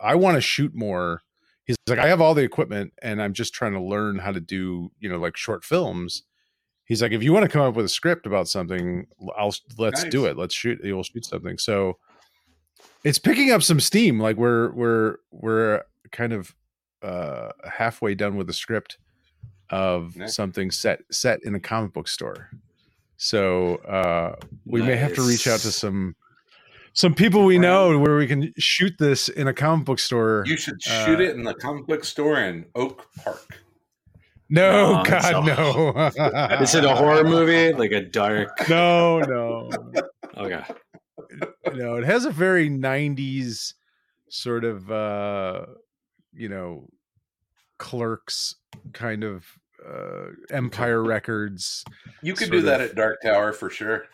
I 0.00 0.14
want 0.14 0.36
to 0.36 0.40
shoot 0.40 0.74
more 0.74 1.22
he's 1.64 1.76
like 1.88 1.98
I 1.98 2.08
have 2.08 2.20
all 2.20 2.34
the 2.34 2.42
equipment 2.42 2.92
and 3.02 3.22
I'm 3.22 3.32
just 3.32 3.54
trying 3.54 3.72
to 3.72 3.80
learn 3.80 4.18
how 4.18 4.32
to 4.32 4.40
do 4.40 4.90
you 5.00 5.08
know 5.08 5.18
like 5.18 5.36
short 5.36 5.64
films 5.64 6.22
he's 6.92 7.00
like 7.00 7.12
if 7.12 7.22
you 7.22 7.32
want 7.32 7.42
to 7.42 7.48
come 7.48 7.62
up 7.62 7.74
with 7.74 7.86
a 7.86 7.88
script 7.88 8.26
about 8.26 8.46
something 8.46 9.06
I'll 9.34 9.54
let's 9.78 10.04
do 10.04 10.26
it. 10.26 10.36
Let's 10.36 10.54
shoot 10.54 10.78
you'll 10.84 11.02
shoot 11.04 11.24
something. 11.24 11.56
So 11.56 11.96
it's 13.02 13.18
picking 13.18 13.50
up 13.50 13.62
some 13.62 13.80
steam 13.80 14.20
like 14.20 14.36
we're 14.36 14.72
we're 14.72 15.16
we're 15.30 15.84
kind 16.10 16.34
of 16.34 16.54
uh 17.02 17.52
halfway 17.64 18.14
done 18.14 18.36
with 18.36 18.46
the 18.46 18.52
script 18.52 18.98
of 19.70 20.14
Nice. 20.18 20.34
something 20.36 20.70
set 20.70 21.00
set 21.10 21.42
in 21.44 21.54
a 21.54 21.60
comic 21.60 21.94
book 21.94 22.08
store. 22.08 22.50
So 23.16 23.76
uh 23.76 24.36
we 24.66 24.82
may 24.82 24.96
have 24.96 25.14
to 25.14 25.22
reach 25.22 25.46
out 25.46 25.60
to 25.60 25.72
some 25.72 26.14
some 26.92 27.14
people 27.14 27.46
we 27.46 27.56
know 27.56 27.98
where 27.98 28.18
we 28.18 28.26
can 28.26 28.52
shoot 28.58 28.92
this 28.98 29.30
in 29.30 29.48
a 29.48 29.54
comic 29.54 29.86
book 29.86 29.98
store 29.98 30.44
you 30.46 30.58
should 30.58 30.82
shoot 30.82 31.18
Uh, 31.20 31.22
it 31.22 31.30
in 31.30 31.42
the 31.42 31.54
comic 31.54 31.86
book 31.86 32.04
store 32.04 32.38
in 32.38 32.66
Oak 32.74 33.06
Park. 33.24 33.61
No 34.52 35.02
No, 35.02 35.02
god 35.04 35.34
a- 35.34 36.20
no 36.54 36.60
Is 36.62 36.74
it 36.76 36.84
a 36.84 36.94
horror 36.94 37.24
movie? 37.24 37.72
Like 37.72 37.90
a 37.92 38.02
dark. 38.02 38.50
no 38.68 39.18
no 39.20 39.70
Okay. 40.36 40.62
no 41.74 41.96
it 41.96 42.04
has 42.04 42.24
a 42.24 42.30
very 42.30 42.68
90s 42.70 43.74
sort 44.28 44.64
of 44.64 44.90
uh 44.90 45.66
you 46.32 46.48
know 46.48 46.88
clerks 47.78 48.54
kind 48.92 49.24
of 49.24 49.44
uh 49.86 50.26
empire 50.50 51.02
records 51.02 51.84
You 52.22 52.34
could 52.34 52.48
sort 52.48 52.52
do 52.60 52.62
that 52.62 52.80
of- 52.80 52.90
at 52.90 52.96
Dark 52.96 53.18
Tower 53.22 53.52
for 53.52 53.68
sure. 53.70 54.04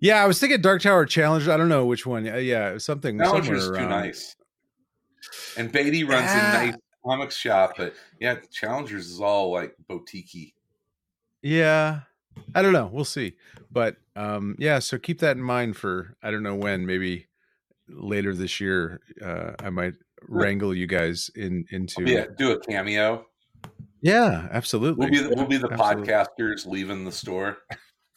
yeah 0.00 0.22
i 0.22 0.26
was 0.26 0.38
thinking 0.40 0.60
dark 0.60 0.80
tower 0.82 1.04
challenge 1.06 1.48
i 1.48 1.56
don't 1.56 1.68
know 1.68 1.84
which 1.86 2.06
one 2.06 2.24
yeah 2.24 2.78
something 2.78 3.18
Challenger's 3.18 3.64
somewhere 3.64 3.80
too 3.82 3.88
around. 3.88 4.00
nice. 4.06 4.36
And 5.56 5.70
Beatty 5.70 6.02
runs 6.04 6.26
Ah. 6.28 6.60
a 6.60 6.66
nice 6.66 6.74
comics 7.04 7.36
shop, 7.36 7.74
but 7.76 7.94
yeah, 8.20 8.36
Challengers 8.50 9.10
is 9.10 9.20
all 9.20 9.50
like 9.52 9.74
boutique 9.88 10.54
yeah 11.42 12.02
i 12.54 12.62
don't 12.62 12.72
know 12.72 12.88
we'll 12.92 13.04
see 13.04 13.34
but 13.70 13.96
um 14.14 14.54
yeah 14.58 14.78
so 14.78 14.96
keep 14.96 15.18
that 15.18 15.36
in 15.36 15.42
mind 15.42 15.76
for 15.76 16.16
i 16.22 16.30
don't 16.30 16.42
know 16.44 16.54
when 16.54 16.86
maybe 16.86 17.26
later 17.88 18.32
this 18.34 18.60
year 18.60 19.00
uh 19.20 19.52
i 19.58 19.68
might 19.68 19.94
wrangle 20.28 20.72
you 20.72 20.86
guys 20.86 21.30
in 21.34 21.64
into 21.70 22.06
Yeah, 22.06 22.26
do 22.38 22.52
a 22.52 22.60
cameo. 22.60 23.26
yeah 24.00 24.48
absolutely 24.52 25.08
We'll 25.10 25.10
be 25.10 25.28
the, 25.28 25.34
we'll 25.34 25.46
be 25.46 25.56
the 25.56 25.70
Absolutely. 25.72 26.12
podcasters 26.12 26.64
leaving 26.64 27.04
the 27.04 27.12
store. 27.12 27.58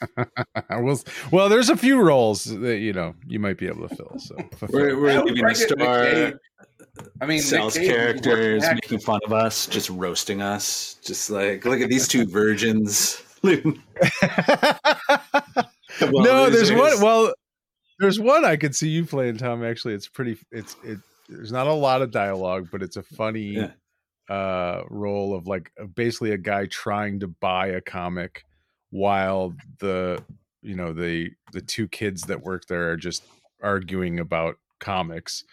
well, 0.69 0.99
well, 1.31 1.49
there's 1.49 1.69
a 1.69 1.77
few 1.77 2.01
roles 2.01 2.45
that 2.45 2.77
you 2.79 2.93
know 2.93 3.15
you 3.27 3.39
might 3.39 3.57
be 3.57 3.67
able 3.67 3.87
to 3.87 3.95
fill. 3.95 4.15
So 4.19 4.35
We're, 4.69 4.99
we're 4.99 5.11
Yeah, 5.11 5.21
leaving 5.21 5.43
try 5.43 5.53
the 5.53 5.65
to 5.65 5.75
get 5.75 5.77
Nick 5.77 5.87
store. 5.87 6.05
Cage. 6.05 6.33
I 7.21 7.25
mean, 7.25 7.37
Nick 7.37 7.45
Sells 7.45 7.75
characters, 7.75 8.63
making 8.73 8.99
fun 8.99 9.19
of 9.25 9.33
us, 9.33 9.67
just 9.67 9.89
roasting 9.89 10.41
us. 10.41 10.97
Just 11.03 11.29
like, 11.29 11.65
look 11.65 11.81
at 11.81 11.89
these 11.89 12.07
two 12.07 12.25
virgins. 12.25 13.21
Well, 13.43 13.61
no, 16.23 16.49
there's 16.49 16.71
losers. 16.71 16.73
one. 16.77 17.01
Well, 17.01 17.33
there's 17.99 18.19
one 18.19 18.45
I 18.45 18.55
could 18.57 18.75
see 18.75 18.89
you 18.89 19.05
playing, 19.05 19.37
Tom. 19.37 19.63
Actually, 19.63 19.93
it's 19.93 20.07
pretty. 20.07 20.37
It's 20.51 20.75
it. 20.83 20.99
There's 21.29 21.51
not 21.51 21.67
a 21.67 21.73
lot 21.73 22.01
of 22.01 22.11
dialogue, 22.11 22.67
but 22.71 22.83
it's 22.83 22.97
a 22.97 23.03
funny 23.03 23.55
Yeah. 23.55 23.71
uh 24.29 24.83
role 24.89 25.35
of 25.35 25.47
like 25.47 25.71
basically 25.95 26.31
a 26.31 26.37
guy 26.37 26.65
trying 26.67 27.19
to 27.21 27.27
buy 27.27 27.67
a 27.67 27.81
comic 27.81 28.43
while 28.91 29.53
the 29.79 30.23
you 30.61 30.75
know 30.75 30.93
the 30.93 31.29
the 31.53 31.61
two 31.61 31.87
kids 31.87 32.23
that 32.23 32.41
work 32.41 32.65
there 32.67 32.89
are 32.91 32.97
just 32.97 33.23
arguing 33.61 34.19
about 34.19 34.57
comics 34.79 35.43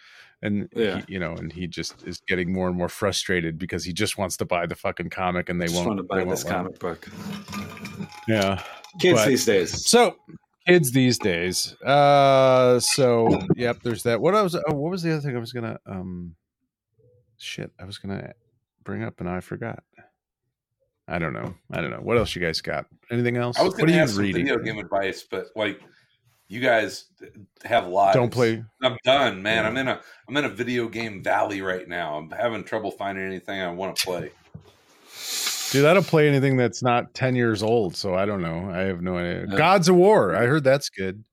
and 0.41 0.67
Yeah. 0.75 1.01
he, 1.07 1.13
you 1.13 1.19
know 1.19 1.33
and 1.33 1.51
he 1.51 1.67
just 1.67 2.03
is 2.05 2.19
getting 2.27 2.51
more 2.51 2.67
and 2.67 2.77
more 2.77 2.89
frustrated 2.89 3.57
because 3.57 3.83
he 3.85 3.93
just 3.93 4.17
wants 4.17 4.37
to 4.37 4.45
buy 4.45 4.65
the 4.65 4.75
fucking 4.75 5.09
comic 5.09 5.49
and 5.49 5.61
they 5.61 5.65
Just 5.67 5.77
won't 5.77 5.87
want 5.87 5.99
to 5.99 6.03
buy 6.03 6.23
they 6.23 6.29
this 6.29 6.43
comic 6.43 6.79
book. 6.79 7.07
yeah 8.27 8.61
Kids 8.99 9.19
But- 9.19 9.27
these 9.27 9.45
days. 9.45 9.87
so 9.89 10.15
kids 10.67 10.91
these 10.91 11.17
days. 11.17 11.73
Uh 11.81 12.79
so 12.79 13.27
yep, 13.55 13.81
there's 13.83 14.03
that. 14.03 14.21
What 14.21 14.35
I 14.35 14.41
was 14.41 14.55
oh, 14.55 14.61
what 14.73 14.91
was 14.91 15.01
the 15.03 15.11
other 15.11 15.21
thing 15.21 15.35
I 15.35 15.39
was 15.39 15.51
gonna 15.53 15.79
um 15.85 16.35
shit, 17.37 17.71
I 17.79 17.85
was 17.85 17.97
gonna 17.97 18.33
bring 18.83 19.03
up 19.03 19.19
and 19.19 19.27
I 19.29 19.39
forgot. 19.41 19.83
I 21.07 21.19
don't 21.19 21.33
know. 21.33 21.53
I 21.71 21.81
don't 21.81 21.91
know. 21.91 21.99
What 22.01 22.17
else 22.17 22.35
you 22.35 22.41
guys 22.41 22.61
got? 22.61 22.85
Anything 23.11 23.37
else? 23.37 23.59
I 23.59 23.63
was 23.63 23.73
going 23.73 23.87
to 23.87 23.95
ask 23.95 24.15
some 24.15 24.31
video 24.31 24.57
game 24.59 24.77
advice, 24.79 25.25
but 25.29 25.47
like 25.55 25.81
you 26.47 26.61
guys 26.61 27.05
have 27.65 27.87
lives. 27.87 28.15
Don't 28.15 28.31
play 28.31 28.63
I'm 28.81 28.97
done, 29.03 29.41
man. 29.41 29.63
Yeah. 29.63 29.69
I'm 29.69 29.77
in 29.77 29.87
a 29.89 29.99
I'm 30.29 30.37
in 30.37 30.45
a 30.45 30.49
video 30.49 30.87
game 30.87 31.21
valley 31.21 31.61
right 31.61 31.87
now. 31.87 32.15
I'm 32.17 32.29
having 32.31 32.63
trouble 32.63 32.91
finding 32.91 33.25
anything 33.25 33.59
I 33.59 33.71
want 33.71 33.95
to 33.97 34.05
play. 34.05 34.31
Dude, 35.71 35.85
I 35.85 35.93
don't 35.93 36.05
play 36.05 36.27
anything 36.27 36.55
that's 36.55 36.83
not 36.83 37.13
10 37.15 37.35
years 37.35 37.63
old, 37.63 37.95
so 37.95 38.13
I 38.13 38.25
don't 38.25 38.41
know. 38.41 38.69
I 38.71 38.81
have 38.81 39.01
no 39.01 39.17
idea. 39.17 39.47
Gods 39.47 39.89
of 39.89 39.95
War. 39.95 40.35
I 40.35 40.45
heard 40.45 40.63
that's 40.63 40.89
good. 40.89 41.23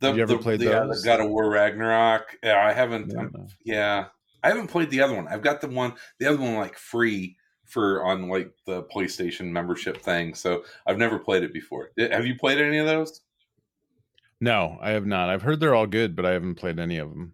The, 0.00 0.08
Have 0.08 0.16
you 0.16 0.22
ever 0.22 0.32
the- 0.36 0.38
played 0.42 0.60
the 0.60 0.66
those? 0.70 1.04
God 1.04 1.20
of 1.20 1.28
War 1.28 1.50
Ragnarok? 1.50 2.36
Yeah, 2.42 2.66
I 2.66 2.72
haven't. 2.72 3.12
Yeah. 3.12 3.28
Yeah, 3.64 4.04
I 4.42 4.48
haven't 4.48 4.68
played 4.68 4.90
the 4.90 5.02
other 5.02 5.14
one. 5.14 5.28
I've 5.28 5.42
got 5.42 5.60
the 5.60 5.68
one, 5.68 5.92
the 6.18 6.26
other 6.26 6.38
one 6.38 6.54
like 6.56 6.78
free 6.78 7.36
for 7.64 8.04
on 8.04 8.28
like 8.28 8.52
the 8.66 8.82
PlayStation 8.84 9.50
membership 9.50 9.98
thing. 9.98 10.34
So 10.34 10.64
I've 10.86 10.98
never 10.98 11.18
played 11.18 11.42
it 11.42 11.52
before. 11.52 11.90
Have 11.98 12.26
you 12.26 12.36
played 12.36 12.60
any 12.60 12.78
of 12.78 12.86
those? 12.86 13.20
No, 14.40 14.78
I 14.80 14.90
have 14.90 15.06
not. 15.06 15.30
I've 15.30 15.42
heard 15.42 15.60
they're 15.60 15.74
all 15.74 15.86
good, 15.86 16.14
but 16.14 16.26
I 16.26 16.32
haven't 16.32 16.56
played 16.56 16.78
any 16.78 16.98
of 16.98 17.10
them. 17.10 17.32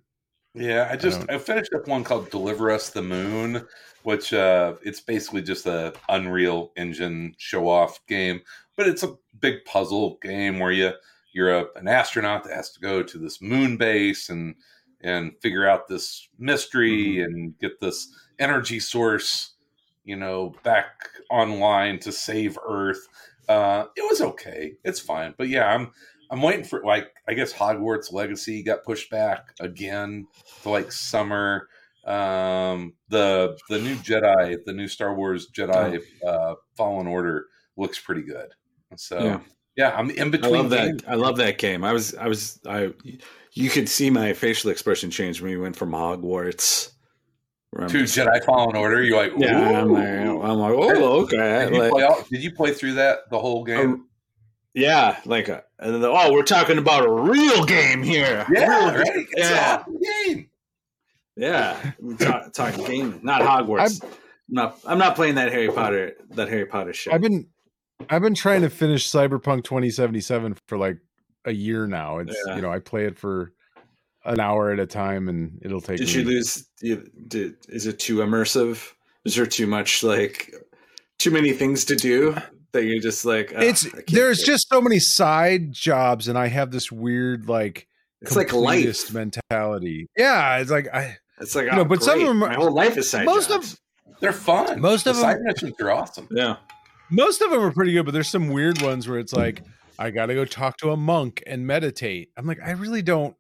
Yeah, 0.55 0.89
I 0.91 0.97
just 0.97 1.21
don't- 1.21 1.31
I, 1.31 1.39
finished 1.39 1.73
up 1.75 1.87
one 1.87 2.05
called 2.05 2.31
Deliver 2.31 2.71
Us 2.71 2.91
the 2.91 3.03
Moon, 3.03 3.67
which 4.03 4.33
uh 4.33 4.75
it's 4.83 5.01
basically 5.01 5.43
just 5.43 5.67
a 5.67 5.93
Unreal 6.09 6.73
Engine 6.77 7.35
show 7.39 7.69
off 7.69 8.05
game, 8.07 8.41
but 8.77 8.89
it's 8.89 9.03
a 9.03 9.17
big 9.41 9.65
puzzle 9.65 10.19
game 10.23 10.59
where 10.59 10.73
you 10.73 10.93
you're 11.33 11.57
a, 11.57 11.67
an 11.77 11.87
astronaut 11.87 12.43
that 12.45 12.53
has 12.55 12.71
to 12.73 12.81
go 12.81 13.03
to 13.03 13.19
this 13.19 13.41
moon 13.41 13.77
base 13.77 14.29
and 14.31 14.57
and 15.03 15.33
figure 15.41 15.69
out 15.69 15.89
this 15.89 16.29
mystery 16.39 17.23
and 17.23 17.59
get 17.59 17.81
this 17.81 18.13
energy 18.39 18.81
source, 18.81 19.53
you 20.05 20.17
know, 20.17 20.55
back 20.63 21.09
online 21.31 21.99
to 22.01 22.13
save 22.13 22.59
Earth. 22.67 23.07
Uh 23.49 23.85
it 23.97 24.03
was 24.09 24.21
okay. 24.21 24.75
It's 24.85 25.01
fine. 25.01 25.35
But 25.37 25.49
yeah, 25.49 25.67
I'm 25.67 25.91
I'm 26.31 26.43
waiting 26.43 26.65
for 26.65 26.83
like 26.85 27.09
I 27.29 27.35
guess 27.35 27.53
Hogwarts 27.53 28.13
Legacy 28.13 28.63
got 28.63 28.85
pushed 28.85 29.11
back 29.11 29.53
again 29.61 30.27
to 30.63 30.71
like 30.71 30.93
summer. 30.93 31.69
Um, 32.05 32.95
the 33.09 33.59
the 33.69 33.79
new 33.79 33.95
Jedi, 33.97 34.57
the 34.65 34.73
new 34.73 34.89
Star 34.89 35.15
Wars 35.15 35.49
Jedi 35.51 36.01
uh, 36.27 36.55
Fallen 36.77 37.07
Order 37.07 37.47
looks 37.77 37.99
pretty 37.99 38.23
good. 38.23 38.49
So 38.97 39.19
Yeah. 39.19 39.41
yeah, 39.77 39.95
I'm 39.97 40.11
in 40.11 40.31
between. 40.31 40.55
I 40.55 40.59
love 40.59 40.71
that. 40.71 40.87
games. 40.87 41.03
I 41.07 41.15
love 41.17 41.37
that 41.37 41.59
game. 41.59 41.85
I 41.85 41.93
was, 41.93 42.15
I 42.15 42.27
was, 42.29 42.59
I. 42.67 42.93
You 43.53 43.69
could 43.69 43.89
see 43.89 44.09
my 44.11 44.33
facial 44.33 44.71
expression 44.71 45.11
change 45.11 45.43
when 45.43 45.51
we 45.51 45.59
went 45.59 45.77
from 45.77 45.91
Hogwarts 45.91 46.93
where 47.71 47.85
I'm 47.85 47.91
To 47.91 47.99
just- 48.01 48.17
Jedi 48.17 48.45
Fallen 48.45 48.77
Order, 48.77 49.03
you're 49.03 49.17
like, 49.17 49.33
Yeah, 49.37 49.81
I'm 49.81 49.91
like, 49.93 50.05
I'm 50.09 50.59
like, 50.59 50.73
oh, 50.73 51.23
okay. 51.23 51.37
Did 51.67 51.75
you, 51.75 51.81
Like, 51.81 51.91
play 51.93 52.03
all, 52.05 52.23
did 52.31 52.43
you 52.43 52.53
play 52.53 52.73
through 52.75 52.95
that 52.95 53.31
the 53.31 53.39
whole 53.39 53.65
game? 53.65 54.07
yeah, 54.75 55.19
like, 55.27 55.49
uh, 55.49 55.61
and 55.79 55.95
then, 55.95 56.05
oh, 56.05 56.33
we're 56.33 56.43
talking 56.43 56.79
about 56.79 57.05
a 57.05 57.11
real 57.11 57.65
game 57.65 58.03
here. 58.03 58.47
yeah, 58.53 58.87
Real- 58.91 58.99
right. 58.99 59.27
It's 59.33 59.51
yeah. 59.51 59.83
an 59.87 60.01
game. 60.27 60.47
Yeah, 61.37 61.93
we 62.01 62.17
talk, 62.19 62.53
talking 62.53 62.85
game, 62.85 63.21
not 63.23 63.41
Hogwarts. 63.43 64.03
I'm, 64.05 64.11
not. 64.49 64.79
I'm 64.85 64.99
not 64.99 65.15
playing 65.17 65.37
that 65.37 65.53
Harry 65.53 65.69
Potter. 65.71 66.13
That 66.31 66.49
Harry 66.49 66.67
Potter 66.67 66.93
shit. 66.93 67.13
I've 67.15 67.21
been 67.23 67.47
I've 68.11 68.21
been 68.23 68.35
trying 68.35 68.63
to 68.63 68.69
finish 68.71 69.09
Cyberpunk 69.09 69.65
2077 69.65 70.57
for 70.67 70.77
like 70.77 70.99
a 71.45 71.53
year 71.53 71.87
now. 71.87 72.19
It's 72.19 72.37
Yeah. 72.47 72.57
you 72.57 72.63
know 72.63 72.71
I 72.71 72.81
play 72.81 73.05
it 73.07 73.17
for 73.19 73.53
an 74.25 74.41
hour 74.41 74.71
at 74.71 74.79
a 74.79 74.87
time, 74.87 75.29
and 75.29 75.59
it'll 75.63 75.81
take. 75.81 75.99
Did 75.99 76.09
me, 76.09 76.15
you 76.15 76.25
lose? 76.25 76.67
You, 76.81 77.09
did 77.29 77.55
is 77.69 77.87
it 77.87 77.99
too 77.99 78.17
immersive? 78.19 78.93
Is 79.25 79.35
there 79.35 79.47
too 79.47 79.67
much 79.67 80.03
like 80.03 80.53
too 81.19 81.31
many 81.31 81.53
things 81.53 81.85
to 81.87 81.97
do 81.97 82.37
that 82.73 82.85
you're 82.85 83.01
just 83.01 83.25
like? 83.25 83.53
"Ugh, 83.55 83.63
It's 83.63 83.87
there's 84.09 84.41
do 84.41 84.47
just 84.47 84.69
so 84.69 84.81
many 84.81 84.99
side 84.99 85.73
jobs, 85.73 86.29
and 86.29 86.39
I 86.39 86.49
have 86.49 86.71
this 86.71 86.91
weird 86.93 87.49
like 87.49 87.87
It's 88.23 88.37
like 88.37 88.53
life. 88.53 89.13
mentality. 89.13 90.09
Yeah, 90.17 90.59
it's 90.59 90.71
like 90.71 90.89
I 90.93 91.17
It's 91.41 91.55
like 91.55 91.67
you 91.67 91.73
know, 91.73 91.81
oh, 91.81 91.85
but 91.85 92.03
some 92.03 92.21
of 92.21 92.27
them 92.27 92.43
are- 92.45 92.49
my 92.49 92.55
whole 92.55 92.73
life 92.75 92.97
is 92.97 93.11
side 93.11 93.25
most 93.27 93.49
jobs. 93.51 93.75
of 94.07 94.17
They're 94.21 94.33
fun. 94.33 94.81
Most 94.81 95.07
of 95.07 95.17
the 95.17 95.23
of 95.23 95.27
'em- 95.29 95.37
side 95.37 95.41
missions 95.43 95.75
are 95.81 95.91
awesome. 95.91 96.29
yeah. 96.31 96.57
most 97.11 97.41
of 97.43 97.51
them 97.51 97.61
are 97.63 97.73
pretty 97.73 97.93
good, 97.93 98.05
but 98.05 98.13
there's 98.13 98.29
some 98.29 98.49
weird 98.51 98.81
ones 98.83 99.09
where 99.09 99.19
it's 99.19 99.33
like 99.33 99.63
I 99.99 100.11
got 100.11 100.27
to 100.27 100.35
go 100.35 100.45
talk 100.45 100.77
to 100.79 100.91
a 100.93 100.97
monk 100.97 101.43
and 101.47 101.67
meditate. 101.67 102.31
I'm 102.37 102.47
like 102.47 102.61
I 102.65 102.71
really 102.73 103.03
don't 103.03 103.35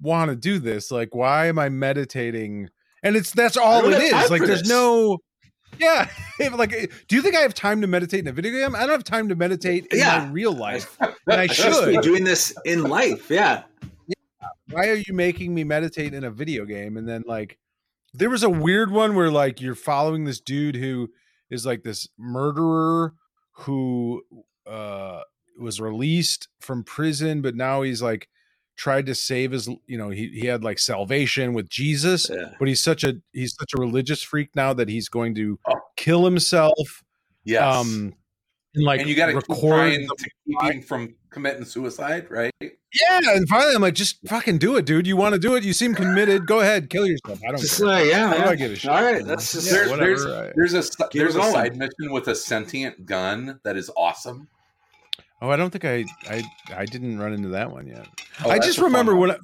want 0.00 0.30
to 0.30 0.36
do 0.36 0.58
this. 0.58 0.90
Like 0.90 1.14
why 1.14 1.46
am 1.46 1.58
I 1.58 1.68
meditating? 1.68 2.68
And 3.02 3.16
it's 3.16 3.30
that's 3.32 3.56
all 3.56 3.84
it 3.92 4.02
is. 4.02 4.30
Like 4.30 4.42
there's 4.42 4.60
this. 4.62 4.68
no 4.68 5.18
yeah, 5.78 6.08
like, 6.56 6.70
do 7.08 7.14
you 7.14 7.22
think 7.22 7.36
I 7.36 7.40
have 7.40 7.52
time 7.54 7.82
to 7.82 7.86
meditate 7.86 8.20
in 8.20 8.26
a 8.26 8.32
video 8.32 8.52
game? 8.52 8.74
I 8.74 8.80
don't 8.80 8.90
have 8.90 9.04
time 9.04 9.28
to 9.28 9.36
meditate 9.36 9.86
in 9.92 9.98
Yeah. 9.98 10.24
my 10.24 10.32
real 10.32 10.52
life, 10.52 10.96
and 11.00 11.12
I 11.40 11.46
should 11.46 11.86
be 11.94 11.98
doing 11.98 12.24
this 12.24 12.54
in 12.64 12.82
life. 12.84 13.30
Yeah. 13.30 13.62
why 14.70 14.88
are 14.88 14.94
you 15.06 15.12
making 15.14 15.54
me 15.54 15.64
meditate 15.64 16.14
in 16.14 16.24
a 16.24 16.30
video 16.30 16.64
game 16.64 16.96
and 16.96 17.08
then 17.08 17.22
like 17.26 17.58
there 18.14 18.30
was 18.30 18.42
a 18.42 18.50
weird 18.50 18.90
one 18.90 19.14
where 19.14 19.30
like 19.30 19.60
you're 19.60 19.74
following 19.74 20.24
this 20.24 20.40
dude 20.40 20.74
who 20.74 21.08
is 21.50 21.64
like 21.66 21.82
this 21.82 22.08
murderer 22.18 23.14
who 23.52 24.22
uh 24.66 25.20
was 25.58 25.80
released 25.80 26.48
from 26.60 26.84
prison 26.84 27.40
but 27.42 27.54
now 27.54 27.82
he's 27.82 28.02
like 28.02 28.28
tried 28.78 29.04
to 29.06 29.14
save 29.14 29.50
his 29.50 29.68
you 29.86 29.98
know 29.98 30.08
he, 30.08 30.28
he 30.28 30.46
had 30.46 30.62
like 30.64 30.78
salvation 30.78 31.52
with 31.52 31.68
jesus 31.68 32.30
Yeah. 32.30 32.54
but 32.58 32.68
he's 32.68 32.80
such 32.80 33.04
a 33.04 33.16
he's 33.32 33.54
such 33.54 33.74
a 33.74 33.80
religious 33.80 34.22
freak 34.22 34.54
now 34.54 34.72
that 34.72 34.88
he's 34.88 35.08
going 35.10 35.34
to 35.34 35.58
Oh. 35.68 35.74
kill 35.96 36.24
himself 36.24 37.02
Yes. 37.44 37.62
um 37.62 38.14
and 38.74 38.84
like 38.84 39.00
and 39.00 39.08
you 39.08 39.16
got 39.16 39.26
to 39.26 39.34
record 39.34 39.92
to 39.94 40.30
keep 40.46 40.62
him 40.62 40.82
from 40.82 41.14
committing 41.30 41.64
suicide, 41.64 42.26
right? 42.30 42.52
Yeah, 42.60 43.20
and 43.34 43.46
finally 43.48 43.74
I'm 43.74 43.82
like, 43.82 43.94
just 43.94 44.16
fucking 44.28 44.58
do 44.58 44.76
it, 44.76 44.84
dude. 44.86 45.06
You 45.06 45.16
want 45.16 45.34
to 45.34 45.38
do 45.38 45.56
it? 45.56 45.64
You 45.64 45.72
seem 45.72 45.94
committed. 45.94 46.46
Go 46.46 46.60
ahead, 46.60 46.88
kill 46.90 47.06
yourself. 47.06 47.40
I 47.44 47.48
don't 47.50 47.60
Just 47.60 47.78
care. 47.78 47.86
like, 47.86 48.06
yeah, 48.06 48.28
What 48.30 48.44
do. 48.44 48.50
I 48.50 48.54
give 48.56 48.72
a 48.72 48.76
shit? 48.76 48.90
All 48.90 49.02
right, 49.02 49.24
that's 49.24 49.52
just 49.52 49.66
Yeah, 49.66 49.84
there's 49.96 49.98
there's 49.98 50.26
I- 50.26 50.52
there's 50.54 50.74
a 50.74 51.08
there's 51.12 51.34
a 51.36 51.42
side 51.42 51.76
mission 51.76 52.12
with 52.12 52.28
a 52.28 52.34
sentient 52.34 53.04
gun 53.06 53.58
that 53.64 53.76
is 53.76 53.90
awesome. 53.96 54.48
Oh, 55.40 55.50
I 55.50 55.56
don't 55.56 55.70
think 55.70 55.84
I 55.84 56.04
I 56.28 56.42
I 56.74 56.84
didn't 56.84 57.18
run 57.18 57.32
into 57.32 57.48
that 57.50 57.70
one 57.70 57.86
yet. 57.86 58.06
Oh, 58.44 58.50
I 58.50 58.58
just 58.58 58.78
remember 58.78 59.14
when 59.16 59.32
I, 59.32 59.36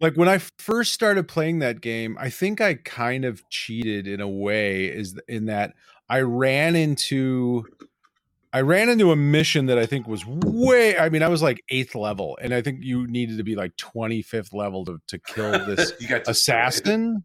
like 0.00 0.14
when 0.14 0.28
I 0.28 0.38
first 0.58 0.92
started 0.92 1.28
playing 1.28 1.58
that 1.60 1.80
game, 1.80 2.16
I 2.20 2.30
think 2.30 2.60
I 2.60 2.74
kind 2.74 3.24
of 3.24 3.48
cheated 3.50 4.06
in 4.06 4.20
a 4.20 4.28
way 4.28 4.86
is 4.86 5.18
in 5.28 5.46
that 5.46 5.74
I 6.08 6.20
ran 6.20 6.76
into 6.76 7.66
I 8.52 8.62
ran 8.62 8.88
into 8.88 9.12
a 9.12 9.16
mission 9.16 9.66
that 9.66 9.78
I 9.78 9.86
think 9.86 10.06
was 10.06 10.24
way 10.26 10.98
I 10.98 11.08
mean 11.08 11.22
I 11.22 11.28
was 11.28 11.42
like 11.42 11.62
8th 11.70 11.94
level 11.94 12.38
and 12.40 12.54
I 12.54 12.62
think 12.62 12.82
you 12.82 13.06
needed 13.06 13.38
to 13.38 13.44
be 13.44 13.56
like 13.56 13.76
25th 13.76 14.54
level 14.54 14.84
to 14.86 14.98
to 15.08 15.18
kill 15.18 15.50
this 15.66 15.92
you 16.00 16.08
got 16.08 16.24
destroyed. 16.24 16.28
assassin 16.28 17.24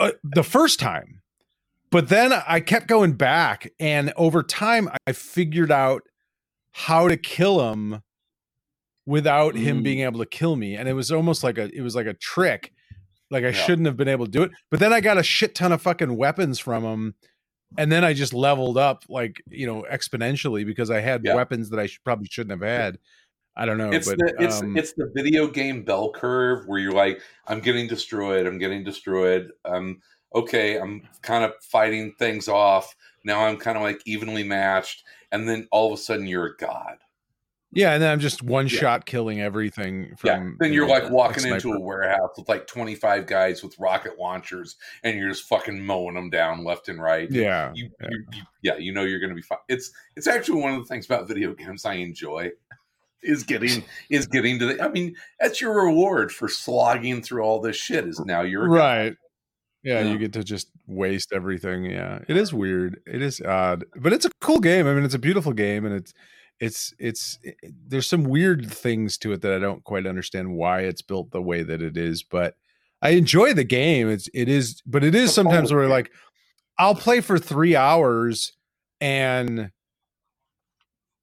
uh, 0.00 0.12
the 0.22 0.44
first 0.44 0.78
time. 0.78 1.22
But 1.90 2.08
then 2.08 2.32
I 2.32 2.60
kept 2.60 2.88
going 2.88 3.12
back, 3.12 3.72
and 3.78 4.12
over 4.16 4.42
time, 4.42 4.88
I 5.06 5.12
figured 5.12 5.70
out 5.70 6.02
how 6.78 7.08
to 7.08 7.16
kill 7.16 7.72
him 7.72 8.02
without 9.06 9.56
him 9.56 9.80
Mm. 9.80 9.82
being 9.82 10.00
able 10.00 10.18
to 10.18 10.26
kill 10.26 10.56
me. 10.56 10.74
And 10.76 10.88
it 10.88 10.92
was 10.92 11.10
almost 11.10 11.42
like 11.42 11.56
a 11.58 11.74
it 11.74 11.80
was 11.80 11.94
like 11.96 12.06
a 12.06 12.12
trick. 12.14 12.72
Like 13.30 13.44
I 13.44 13.48
Yeah. 13.48 13.52
shouldn't 13.52 13.86
have 13.86 13.96
been 13.96 14.08
able 14.08 14.26
to 14.26 14.30
do 14.30 14.42
it. 14.42 14.50
But 14.70 14.80
then 14.80 14.92
I 14.92 15.00
got 15.00 15.16
a 15.16 15.22
shit 15.22 15.54
ton 15.54 15.72
of 15.72 15.80
fucking 15.80 16.14
weapons 16.16 16.58
from 16.58 16.84
him. 16.84 17.14
And 17.78 17.90
then 17.90 18.04
I 18.04 18.12
just 18.12 18.34
leveled 18.34 18.76
up 18.76 19.04
like, 19.08 19.42
you 19.48 19.66
know, 19.66 19.86
exponentially 19.90 20.66
because 20.66 20.90
I 20.90 21.00
had 21.00 21.22
Yeah. 21.24 21.34
weapons 21.34 21.70
that 21.70 21.80
I 21.80 21.86
should, 21.86 22.04
probably 22.04 22.28
shouldn't 22.30 22.60
have 22.60 22.68
had. 22.68 22.98
I 23.56 23.64
don't 23.64 23.78
know. 23.78 23.90
It's 23.90 24.06
but 24.06 24.18
the 24.18 24.34
it's 24.38 24.60
um, 24.60 24.76
it's 24.76 24.92
the 24.92 25.10
video 25.14 25.46
game 25.46 25.82
bell 25.82 26.12
curve 26.12 26.66
where 26.66 26.78
you're 26.78 26.92
like, 26.92 27.22
I'm 27.46 27.60
getting 27.60 27.86
destroyed, 27.88 28.46
I'm 28.46 28.58
getting 28.58 28.84
destroyed. 28.84 29.50
Um, 29.64 30.02
okay, 30.34 30.78
I'm 30.78 31.08
kind 31.22 31.42
of 31.42 31.52
fighting 31.62 32.12
things 32.18 32.48
off. 32.48 32.94
Now 33.24 33.40
I'm 33.46 33.56
kind 33.56 33.78
of 33.78 33.82
like 33.82 34.00
evenly 34.04 34.44
matched, 34.44 35.04
and 35.32 35.48
then 35.48 35.68
all 35.72 35.92
of 35.92 35.98
a 35.98 36.02
sudden 36.02 36.26
you're 36.26 36.46
a 36.46 36.56
god. 36.56 36.98
yeah, 37.72 37.92
and 37.92 38.02
then 38.02 38.10
I'm 38.10 38.20
just 38.20 38.42
one 38.42 38.68
shot 38.68 39.04
killing 39.06 39.40
everything 39.40 40.14
from 40.16 40.28
yeah. 40.28 40.50
Then 40.58 40.72
you 40.72 40.76
you're 40.76 40.86
know, 40.86 40.94
like 40.94 41.10
walking 41.10 41.46
into 41.46 41.72
a 41.72 41.80
warehouse 41.80 42.30
with 42.36 42.48
like 42.48 42.66
25 42.66 43.26
guys 43.26 43.62
with 43.62 43.78
rocket 43.78 44.18
launchers, 44.18 44.76
and 45.02 45.18
you're 45.18 45.28
just 45.28 45.44
fucking 45.44 45.84
mowing 45.84 46.14
them 46.14 46.30
down 46.30 46.64
left 46.64 46.88
and 46.88 47.00
right. 47.00 47.30
Yeah. 47.30 47.72
You, 47.74 47.90
you, 48.00 48.24
you 48.32 48.42
yeah, 48.62 48.76
you 48.76 48.92
know 48.92 49.02
you're 49.02 49.20
going 49.20 49.30
to 49.30 49.36
be 49.36 49.42
fine. 49.42 49.58
It's 49.68 49.90
it's 50.16 50.26
actually 50.26 50.62
one 50.62 50.72
of 50.74 50.78
the 50.80 50.86
things 50.86 51.06
about 51.06 51.28
video 51.28 51.54
games 51.54 51.84
I 51.84 51.94
enjoy 51.94 52.50
is 53.22 53.42
getting 53.42 53.84
is 54.10 54.26
getting 54.26 54.58
to 54.60 54.66
the. 54.66 54.82
I 54.82 54.88
mean, 54.88 55.16
that's 55.40 55.60
your 55.60 55.84
reward 55.84 56.32
for 56.32 56.48
slogging 56.48 57.20
through 57.22 57.42
all 57.42 57.60
this 57.60 57.76
shit. 57.76 58.06
Is 58.06 58.20
now 58.20 58.42
you're 58.42 58.68
right 58.68 59.16
yeah, 59.86 60.00
Yeah. 60.00 60.10
you 60.12 60.18
get 60.18 60.32
to 60.34 60.42
just 60.44 60.68
waste 60.86 61.32
everything 61.32 61.84
yeah 61.84 62.18
it 62.28 62.36
is 62.36 62.52
weird 62.52 63.00
it 63.06 63.22
is 63.22 63.40
odd 63.40 63.84
but 63.96 64.12
it's 64.12 64.24
a 64.26 64.30
cool 64.40 64.58
game 64.60 64.86
i 64.86 64.92
mean 64.94 65.04
it's 65.04 65.14
a 65.14 65.18
beautiful 65.18 65.52
game 65.52 65.86
and 65.86 65.94
it's 65.94 66.12
it's 66.60 66.92
it's 66.98 67.38
it, 67.42 67.56
there's 67.88 68.06
some 68.06 68.24
weird 68.24 68.70
things 68.70 69.16
to 69.18 69.32
it 69.32 69.42
that 69.42 69.52
i 69.52 69.58
don't 69.58 69.84
quite 69.84 70.06
understand 70.06 70.54
why 70.56 70.80
it's 70.80 71.02
built 71.02 71.30
the 71.30 71.40
way 71.42 71.62
that 71.62 71.80
it 71.82 71.96
is 71.96 72.22
but 72.22 72.56
i 73.02 73.10
enjoy 73.10 73.52
the 73.54 73.64
game 73.64 74.08
it's 74.10 74.28
it 74.34 74.48
is 74.48 74.82
but 74.86 75.04
it 75.04 75.14
is 75.14 75.28
It's 75.30 75.38
a 75.38 75.42
fun 75.44 75.52
sometimes 75.52 75.72
where 75.72 75.86
like 75.88 76.10
i'll 76.78 76.94
play 76.94 77.20
for 77.20 77.38
three 77.38 77.76
hours 77.76 78.52
and 79.00 79.70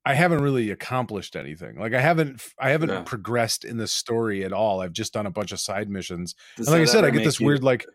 I 0.06 0.16
haven't 0.16 0.44
really 0.44 0.70
accomplished 0.70 1.38
anything. 1.38 1.80
Like 1.80 1.94
I 1.94 2.02
haven't 2.02 2.44
I 2.60 2.72
haven't 2.72 2.90
Yeah. 2.90 3.04
progressed 3.04 3.64
in 3.64 3.78
the 3.78 3.88
story 3.88 4.44
at 4.44 4.52
all. 4.52 4.82
I've 4.82 4.92
just 4.92 5.14
done 5.14 5.26
a 5.26 5.32
bunch 5.32 5.54
of 5.54 5.62
side 5.62 5.90
missions. 5.90 6.36
And 6.58 6.68
like 6.68 6.82
I 6.82 6.86
said, 6.86 7.06
I 7.06 7.10
get 7.10 7.24
this 7.24 7.40
you- 7.40 7.46
weird 7.48 7.64
like 7.64 7.86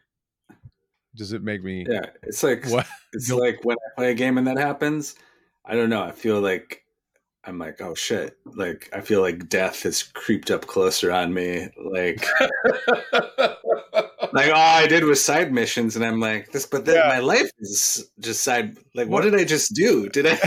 does 1.18 1.32
it 1.34 1.42
make 1.42 1.62
me 1.62 1.84
Yeah, 1.86 2.06
it's 2.22 2.42
like 2.42 2.64
what 2.70 2.86
it's 3.12 3.30
like 3.30 3.62
when 3.64 3.76
I 3.76 3.88
play 3.96 4.10
a 4.12 4.14
game 4.14 4.38
and 4.38 4.46
that 4.46 4.56
happens. 4.56 5.16
I 5.66 5.74
don't 5.74 5.90
know. 5.90 6.02
I 6.02 6.12
feel 6.12 6.40
like 6.40 6.84
I'm 7.44 7.58
like, 7.58 7.80
oh 7.82 7.94
shit! 7.94 8.36
Like 8.46 8.88
I 8.94 9.00
feel 9.02 9.20
like 9.20 9.48
death 9.50 9.82
has 9.82 10.02
creeped 10.02 10.50
up 10.50 10.66
closer 10.66 11.12
on 11.12 11.32
me. 11.34 11.68
Like, 11.82 12.24
like 14.32 14.50
all 14.50 14.76
I 14.76 14.86
did 14.86 15.04
was 15.04 15.22
side 15.24 15.52
missions, 15.52 15.96
and 15.96 16.04
I'm 16.04 16.20
like, 16.20 16.52
this. 16.52 16.66
But 16.66 16.84
then 16.84 16.96
Yeah. 16.96 17.08
my 17.08 17.18
life 17.20 17.50
is 17.58 18.10
just 18.20 18.42
side. 18.42 18.76
Like, 18.94 19.08
What- 19.08 19.24
what, 19.24 19.30
did 19.30 19.34
I 19.40 19.44
just 19.44 19.74
do? 19.74 20.08
Did 20.08 20.26
I? 20.28 20.38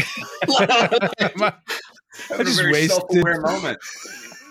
A 2.30 2.44
just 2.44 2.62
wasted- 2.72 3.24
moment. 3.42 3.78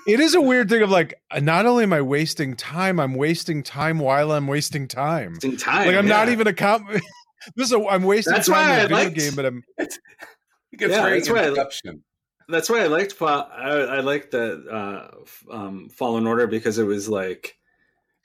It 0.07 0.21
is 0.21 0.35
a 0.35 0.41
weird 0.41 0.69
thing 0.69 0.83
of 0.83 0.91
like 0.91 1.15
uh, 1.31 1.41
not 1.41 1.67
only 1.67 1.83
am 1.85 1.93
I 1.93 2.01
wasting 2.03 2.57
time, 2.57 2.99
I'm 3.01 3.15
wasting 3.15 3.63
time 3.63 3.99
while 3.99 4.33
I'm 4.33 4.47
wasting 4.47 4.89
time. 4.89 5.39
in 5.43 5.57
time. 5.57 5.87
Like 5.87 5.97
I'm 5.97 6.09
not 6.09 6.29
even 6.29 6.47
a 6.47 6.53
comp 6.53 6.89
this 7.57 7.67
is 7.69 7.73
a 7.73 7.87
I'm 7.87 8.03
wasting 8.05 8.33
That's 8.35 8.49
time 8.49 8.57
why 8.57 8.63
in 8.65 8.71
a 8.71 8.75
I 8.75 8.83
video 8.83 8.97
liked- 8.97 9.17
game, 9.17 9.35
but 9.37 9.47
I'm 9.47 9.65
It 9.79 10.79
gets 10.79 10.93
Yeah, 10.93 11.03
very 11.03 11.19
that's 11.19 11.31
why 11.31 11.39
I- 11.45 11.49
Inception. 11.49 12.05
That's 12.49 12.69
why 12.69 12.81
I 12.83 12.87
liked 12.89 13.13
Fa- 13.13 13.49
I, 13.53 13.69
I 13.69 14.01
liked 14.01 14.33
the 14.33 14.65
uh, 14.69 15.17
f- 15.23 15.45
um, 15.53 15.89
Fallen 15.89 16.27
Order 16.27 16.49
because 16.49 16.79
it 16.79 16.85
was 16.85 17.09
like 17.09 17.57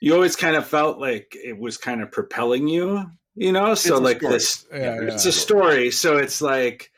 you 0.00 0.14
always 0.14 0.34
kind 0.36 0.56
of 0.56 0.66
felt 0.66 0.98
like 0.98 1.36
it 1.42 1.56
was 1.58 1.76
kind 1.78 2.02
of 2.02 2.10
propelling 2.10 2.66
you, 2.66 3.04
you 3.36 3.52
know. 3.52 3.74
So 3.76 3.94
It's 3.96 4.02
like 4.04 4.18
story. 4.18 4.32
this, 4.32 4.66
Yeah, 4.72 4.78
yeah. 4.78 5.00
it's 5.14 5.26
a 5.26 5.32
story. 5.32 5.90
So 5.92 6.16
it's 6.16 6.42
like 6.42 6.90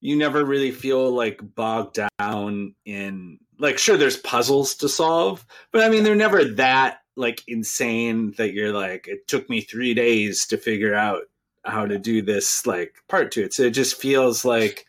you 0.00 0.16
never 0.16 0.44
really 0.44 0.72
feel 0.72 1.10
like 1.12 1.40
bogged 1.54 2.00
down 2.18 2.74
in 2.84 3.38
like 3.58 3.78
sure 3.78 3.96
there's 3.96 4.16
puzzles 4.16 4.74
to 4.76 4.88
solve, 4.88 5.44
but 5.72 5.82
I 5.84 5.88
mean 5.88 6.04
they're 6.04 6.14
never 6.14 6.44
that 6.44 6.98
like 7.16 7.42
insane 7.46 8.32
that 8.38 8.52
you're 8.54 8.72
like 8.72 9.06
it 9.08 9.28
took 9.28 9.48
me 9.50 9.60
three 9.60 9.94
days 9.94 10.46
to 10.46 10.56
figure 10.56 10.94
out 10.94 11.22
how 11.64 11.86
to 11.86 11.98
do 11.98 12.22
this 12.22 12.66
like 12.66 12.94
part 13.08 13.30
to 13.32 13.42
it. 13.44 13.52
So 13.54 13.64
it 13.64 13.70
just 13.70 14.00
feels 14.00 14.44
like 14.44 14.86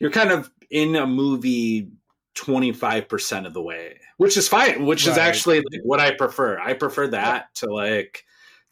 you're 0.00 0.10
kind 0.10 0.30
of 0.30 0.50
in 0.70 0.96
a 0.96 1.06
movie 1.06 1.88
25% 2.34 3.46
of 3.46 3.52
the 3.52 3.60
way 3.62 3.98
which 4.16 4.36
is 4.36 4.46
fine 4.48 4.86
which 4.86 5.06
is 5.08 5.18
actually 5.18 5.58
like 5.58 5.80
what 5.82 5.98
i 5.98 6.12
prefer. 6.12 6.58
I 6.58 6.74
prefer 6.74 7.08
that 7.08 7.52
to 7.56 7.66
like 7.72 8.24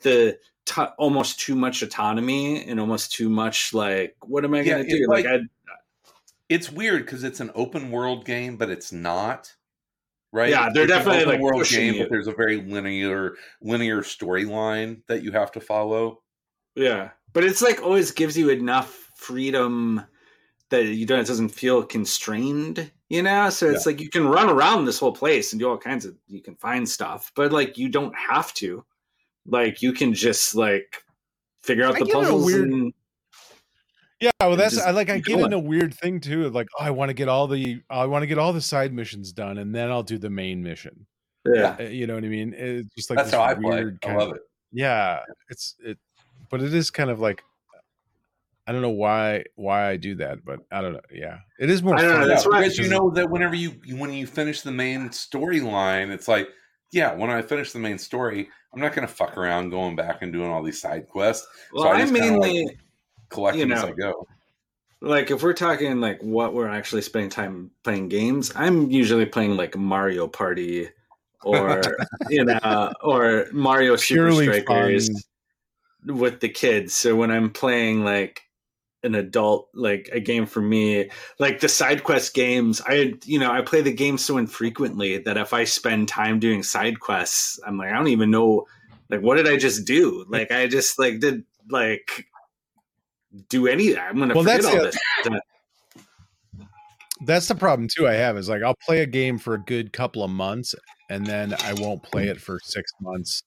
the 0.02 0.38
t- 0.66 0.82
almost 0.98 1.40
too 1.40 1.56
much 1.56 1.82
autonomy 1.82 2.64
and 2.64 2.78
almost 2.78 3.12
too 3.12 3.28
much 3.28 3.74
like 3.74 4.14
what 4.22 4.44
am 4.44 4.54
i 4.54 4.60
Yeah, 4.60 4.78
gonna 4.78 4.88
do? 4.88 5.06
Like, 5.08 5.24
like- 5.24 5.40
i 5.40 5.44
It's 6.48 6.70
weird 6.70 7.04
because 7.04 7.24
it's 7.24 7.40
an 7.40 7.50
open 7.54 7.90
world 7.90 8.24
game, 8.24 8.56
but 8.56 8.70
it's 8.70 8.92
not. 8.92 9.54
Right? 10.32 10.50
Yeah, 10.50 10.68
they're 10.72 10.84
It's 10.84 10.92
an 10.92 10.98
definitely, 10.98 11.22
open 11.22 11.32
like, 11.34 11.40
world 11.40 11.66
game, 11.68 11.94
you. 11.94 12.00
but 12.00 12.10
there's 12.10 12.26
a 12.26 12.32
very 12.32 12.60
linear 12.60 13.36
linear 13.62 14.02
storyline 14.02 15.02
that 15.08 15.22
you 15.22 15.32
have 15.32 15.50
to 15.52 15.60
follow. 15.60 16.22
yeah 16.74 17.10
but 17.32 17.44
it's 17.44 17.60
like 17.62 17.82
always 17.82 18.10
gives 18.12 18.36
you 18.36 18.48
enough 18.50 19.10
freedom 19.14 20.02
that 20.70 20.84
you 20.86 21.04
don't 21.06 21.20
it 21.20 21.26
doesn't 21.26 21.50
feel 21.50 21.82
constrained 21.82 22.90
You 23.08 23.22
know, 23.22 23.50
so 23.50 23.70
it's 23.70 23.86
like 23.86 24.00
you 24.00 24.08
can 24.10 24.26
run 24.26 24.48
around 24.50 24.84
this 24.84 24.98
whole 24.98 25.12
place 25.12 25.52
and 25.52 25.60
do 25.60 25.68
all 25.68 25.78
kinds 25.78 26.04
of 26.04 26.16
you 26.26 26.42
can 26.42 26.56
find 26.56 26.88
stuff, 26.88 27.30
but 27.36 27.52
like 27.52 27.78
you 27.78 27.88
don't 27.88 28.14
have 28.16 28.52
to. 28.54 28.84
Like 29.46 29.80
you 29.80 29.92
can 29.92 30.12
just 30.12 30.54
like 30.56 31.04
figure 31.62 31.84
out 31.84 31.94
I 31.96 31.98
the 32.00 32.04
get 32.06 32.14
a 32.16 32.18
puzzles 32.18 32.44
weird- 32.46 32.68
and 32.70 32.92
Yeah, 34.20 34.30
well, 34.40 34.56
that's 34.56 34.74
just 34.74 34.86
I 34.86 34.92
like 34.92 35.10
I 35.10 35.16
keep 35.16 35.26
get 35.26 35.32
going. 35.34 35.46
in 35.46 35.52
a 35.52 35.58
weird 35.58 35.92
thing 35.94 36.20
too. 36.20 36.48
Like, 36.50 36.68
oh, 36.80 36.84
I 36.84 36.90
want 36.90 37.10
to 37.10 37.14
get 37.14 37.28
all 37.28 37.46
the 37.46 37.82
I 37.90 38.06
want 38.06 38.22
to 38.22 38.26
get 38.26 38.38
all 38.38 38.52
the 38.52 38.60
side 38.62 38.92
missions 38.92 39.32
done, 39.32 39.58
and 39.58 39.74
then 39.74 39.90
I'll 39.90 40.02
do 40.02 40.16
the 40.18 40.30
main 40.30 40.62
mission. 40.62 41.06
yeah. 41.46 41.76
Uh, 41.78 41.82
You 41.84 42.06
know 42.06 42.14
what 42.14 42.24
I 42.24 42.28
mean? 42.28 42.54
It's 42.56 42.94
just 42.94 43.10
like 43.10 43.18
That's 43.18 43.30
how 43.32 43.42
I 43.42 43.54
play. 43.54 43.84
I 44.04 44.14
love 44.14 44.30
of- 44.30 44.36
it. 44.36 44.42
Yeah, 44.72 45.20
it's 45.50 45.76
it, 45.84 45.98
but 46.50 46.62
it 46.62 46.72
is 46.74 46.90
kind 46.90 47.10
of 47.10 47.20
like 47.20 47.42
I 48.66 48.72
don't 48.72 48.82
know 48.82 48.90
why 48.90 49.44
why 49.54 49.86
I 49.88 49.96
do 49.96 50.14
that, 50.16 50.44
but 50.44 50.60
I 50.72 50.80
don't 50.80 50.94
know. 50.94 51.00
Yeah, 51.12 51.38
it 51.60 51.70
is 51.70 51.82
more. 51.82 51.94
I 51.96 52.02
don't 52.02 52.20
know, 52.20 52.26
that's 52.26 52.46
why- 52.46 52.60
because 52.62 52.78
you 52.78 52.88
know 52.88 53.10
that 53.10 53.30
whenever 53.30 53.54
you 53.54 53.74
you- 53.84 53.96
when 53.96 54.12
you 54.12 54.26
finish 54.26 54.62
the 54.62 54.72
main 54.72 55.10
storyline, 55.10 56.10
it's 56.10 56.26
like, 56.26 56.48
yeah, 56.90 57.14
when 57.14 57.30
I 57.30 57.42
finish 57.42 57.72
the 57.72 57.78
main 57.78 57.98
story, 57.98 58.48
I'm 58.74 58.80
not 58.80 58.92
going 58.94 59.06
to 59.06 59.12
fuck 59.12 59.36
around 59.36 59.70
going 59.70 59.94
back 59.94 60.22
and 60.22 60.32
doing 60.32 60.50
all 60.50 60.62
these 60.62 60.80
side 60.80 61.06
quests. 61.06 61.46
Well, 61.72 61.86
I 61.88 62.00
just 62.00 62.14
kinda, 62.14 62.38
like, 62.40 62.78
mainly 63.26 63.36
collect 63.36 63.56
you 63.56 63.64
them 63.64 63.72
as 63.72 63.82
know, 63.82 63.88
I 63.88 63.92
go. 63.92 64.26
like 65.00 65.30
if 65.30 65.42
we're 65.42 65.52
talking 65.52 66.00
like 66.00 66.22
what 66.22 66.54
we're 66.54 66.68
actually 66.68 67.02
spending 67.02 67.30
time 67.30 67.70
playing 67.84 68.08
games, 68.08 68.52
I'm 68.54 68.90
usually 68.90 69.26
playing 69.26 69.56
like 69.56 69.76
Mario 69.76 70.28
Party 70.28 70.88
or 71.42 71.82
you 72.30 72.44
know 72.44 72.92
or 73.02 73.46
Mario 73.52 73.96
Super 73.96 74.30
Purely 74.30 74.62
Strikers 74.62 75.08
fun. 76.06 76.18
with 76.18 76.40
the 76.40 76.48
kids. 76.48 76.94
So 76.94 77.16
when 77.16 77.30
I'm 77.30 77.50
playing 77.50 78.04
like 78.04 78.42
an 79.06 79.14
adult 79.14 79.68
like 79.72 80.10
a 80.12 80.20
game 80.20 80.46
for 80.46 80.60
me 80.60 81.10
like 81.38 81.60
the 81.60 81.68
side 81.68 82.04
quest 82.04 82.34
games 82.34 82.82
i 82.86 83.14
you 83.24 83.38
know 83.38 83.50
i 83.50 83.62
play 83.62 83.80
the 83.80 83.92
game 83.92 84.18
so 84.18 84.36
infrequently 84.36 85.18
that 85.18 85.36
if 85.36 85.52
i 85.52 85.64
spend 85.64 86.08
time 86.08 86.38
doing 86.38 86.62
side 86.62 87.00
quests 87.00 87.58
i'm 87.66 87.78
like 87.78 87.90
i 87.90 87.94
don't 87.94 88.08
even 88.08 88.30
know 88.30 88.66
like 89.08 89.20
what 89.20 89.36
did 89.36 89.48
i 89.48 89.56
just 89.56 89.86
do 89.86 90.24
like 90.28 90.50
i 90.50 90.66
just 90.66 90.98
like 90.98 91.20
did 91.20 91.44
like 91.70 92.26
do 93.48 93.66
any 93.66 93.96
i'm 93.98 94.18
gonna 94.18 94.34
Well, 94.34 94.44
forget 94.44 94.62
that's 94.62 94.74
all 94.74 94.82
the- 94.84 95.30
this 95.30 95.40
That's 97.24 97.48
the 97.48 97.54
problem 97.54 97.88
too. 97.88 98.06
I 98.06 98.12
have 98.12 98.36
is 98.36 98.48
like 98.48 98.62
I'll 98.62 98.76
play 98.86 99.00
a 99.00 99.06
game 99.06 99.38
for 99.38 99.54
a 99.54 99.58
good 99.62 99.92
couple 99.92 100.22
of 100.22 100.30
months, 100.30 100.74
and 101.08 101.24
then 101.24 101.54
I 101.64 101.72
won't 101.72 102.02
play 102.02 102.28
it 102.28 102.38
for 102.40 102.58
six 102.62 102.90
months, 103.00 103.42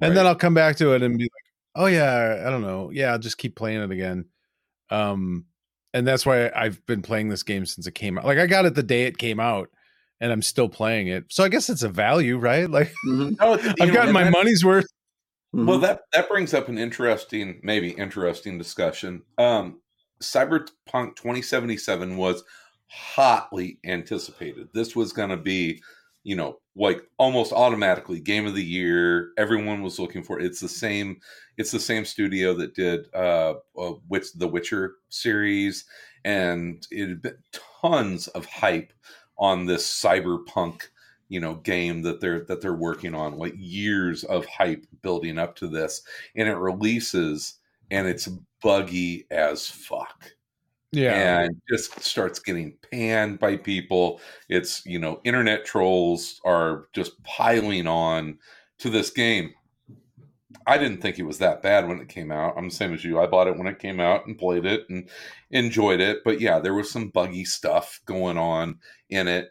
and 0.00 0.14
then 0.14 0.26
I'll 0.26 0.34
come 0.34 0.52
back 0.52 0.76
to 0.76 0.92
it 0.92 1.02
and 1.02 1.16
be 1.16 1.24
like, 1.24 1.30
"Oh 1.74 1.86
yeah, 1.86 2.42
I 2.46 2.50
don't 2.50 2.60
know, 2.60 2.90
yeah, 2.90 3.12
I'll 3.12 3.18
just 3.18 3.38
keep 3.38 3.56
playing 3.56 3.80
it 3.80 3.90
again." 3.90 4.26
Um, 4.90 5.46
and 5.94 6.06
that's 6.06 6.26
why 6.26 6.50
I've 6.54 6.84
been 6.84 7.00
playing 7.00 7.30
this 7.30 7.42
game 7.42 7.64
since 7.64 7.86
it 7.86 7.92
came 7.94 8.18
out. 8.18 8.26
Like 8.26 8.38
I 8.38 8.46
got 8.46 8.66
it 8.66 8.74
the 8.74 8.82
day 8.82 9.04
it 9.04 9.16
came 9.16 9.40
out, 9.40 9.70
and 10.20 10.30
I'm 10.30 10.42
still 10.42 10.68
playing 10.68 11.08
it. 11.08 11.24
So 11.30 11.44
I 11.44 11.48
guess 11.48 11.70
it's 11.70 11.82
a 11.82 11.88
value, 11.88 12.36
right? 12.36 12.68
Like 12.70 12.92
No, 13.06 13.54
it's- 13.54 13.64
you 13.64 13.72
I've 13.80 13.88
know, 13.88 13.94
gotten 13.94 14.12
my 14.12 14.28
money's 14.28 14.62
worth. 14.66 14.86
Mm-hmm. 15.54 15.66
Well, 15.66 15.78
that 15.78 16.00
that 16.12 16.28
brings 16.28 16.52
up 16.52 16.68
an 16.68 16.78
interesting, 16.78 17.60
maybe 17.62 17.90
interesting 17.90 18.58
discussion. 18.58 19.22
Um, 19.38 19.80
Cyberpunk 20.20 21.14
2077 21.14 22.16
was 22.16 22.42
hotly 22.88 23.78
anticipated. 23.84 24.68
This 24.74 24.96
was 24.96 25.12
going 25.12 25.28
to 25.28 25.36
be, 25.36 25.80
you 26.24 26.34
know, 26.34 26.58
like 26.74 27.02
almost 27.18 27.52
automatically 27.52 28.18
game 28.18 28.46
of 28.46 28.56
the 28.56 28.64
year. 28.64 29.30
Everyone 29.38 29.82
was 29.82 30.00
looking 30.00 30.24
for 30.24 30.40
it. 30.40 30.46
It's 30.46 30.58
the 30.58 30.68
same. 30.68 31.20
It's 31.56 31.70
the 31.70 31.78
same 31.78 32.04
studio 32.04 32.54
that 32.54 32.74
did 32.74 33.06
uh, 33.14 33.54
uh 33.78 33.92
which 34.08 34.32
the 34.32 34.48
Witcher 34.48 34.94
series, 35.08 35.84
and 36.24 36.84
it 36.90 37.08
had 37.08 37.22
been 37.22 37.38
tons 37.80 38.26
of 38.26 38.44
hype 38.46 38.92
on 39.38 39.66
this 39.66 39.86
cyberpunk 39.86 40.88
you 41.28 41.40
know 41.40 41.54
game 41.54 42.02
that 42.02 42.20
they're 42.20 42.44
that 42.44 42.60
they're 42.60 42.74
working 42.74 43.14
on 43.14 43.38
like 43.38 43.54
years 43.56 44.24
of 44.24 44.46
hype 44.46 44.86
building 45.02 45.38
up 45.38 45.56
to 45.56 45.66
this 45.66 46.02
and 46.36 46.48
it 46.48 46.56
releases 46.56 47.54
and 47.90 48.06
it's 48.06 48.28
buggy 48.62 49.26
as 49.30 49.68
fuck. 49.68 50.32
Yeah. 50.90 51.40
and 51.40 51.60
just 51.68 52.00
starts 52.00 52.38
getting 52.38 52.76
panned 52.92 53.40
by 53.40 53.56
people. 53.56 54.20
It's 54.48 54.84
you 54.86 54.98
know 54.98 55.20
internet 55.24 55.64
trolls 55.64 56.40
are 56.44 56.86
just 56.92 57.20
piling 57.24 57.88
on 57.88 58.38
to 58.78 58.90
this 58.90 59.10
game. 59.10 59.52
I 60.66 60.78
didn't 60.78 61.02
think 61.02 61.18
it 61.18 61.24
was 61.24 61.38
that 61.38 61.62
bad 61.62 61.88
when 61.88 62.00
it 62.00 62.08
came 62.08 62.30
out. 62.30 62.54
I'm 62.56 62.68
the 62.68 62.74
same 62.74 62.94
as 62.94 63.04
you. 63.04 63.20
I 63.20 63.26
bought 63.26 63.48
it 63.48 63.58
when 63.58 63.66
it 63.66 63.80
came 63.80 63.98
out 63.98 64.26
and 64.26 64.38
played 64.38 64.64
it 64.64 64.86
and 64.88 65.08
enjoyed 65.50 66.00
it. 66.00 66.22
But 66.24 66.40
yeah 66.40 66.60
there 66.60 66.74
was 66.74 66.90
some 66.90 67.08
buggy 67.08 67.44
stuff 67.44 68.00
going 68.06 68.38
on 68.38 68.78
in 69.10 69.26
it 69.26 69.50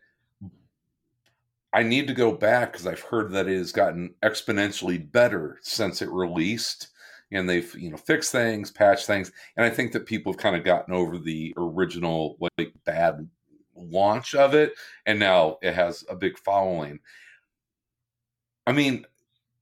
I 1.73 1.81
need 1.83 2.07
to 2.07 2.13
go 2.13 2.31
back 2.31 2.71
because 2.71 2.85
I've 2.85 2.99
heard 3.01 3.31
that 3.31 3.47
it 3.47 3.57
has 3.57 3.71
gotten 3.71 4.13
exponentially 4.23 5.11
better 5.11 5.57
since 5.61 6.01
it 6.01 6.09
released, 6.11 6.89
and 7.31 7.49
they've 7.49 7.73
you 7.75 7.89
know 7.89 7.97
fixed 7.97 8.31
things, 8.31 8.71
patched 8.71 9.07
things, 9.07 9.31
and 9.57 9.65
I 9.65 9.69
think 9.71 9.91
that 9.93 10.05
people 10.05 10.31
have 10.31 10.39
kind 10.39 10.55
of 10.55 10.63
gotten 10.63 10.93
over 10.93 11.17
the 11.17 11.53
original 11.57 12.37
like 12.57 12.73
bad 12.85 13.27
launch 13.75 14.35
of 14.35 14.53
it, 14.53 14.73
and 15.07 15.19
now 15.19 15.57
it 15.63 15.73
has 15.73 16.05
a 16.09 16.15
big 16.15 16.37
following. 16.37 16.99
I 18.67 18.71
mean, 18.71 19.05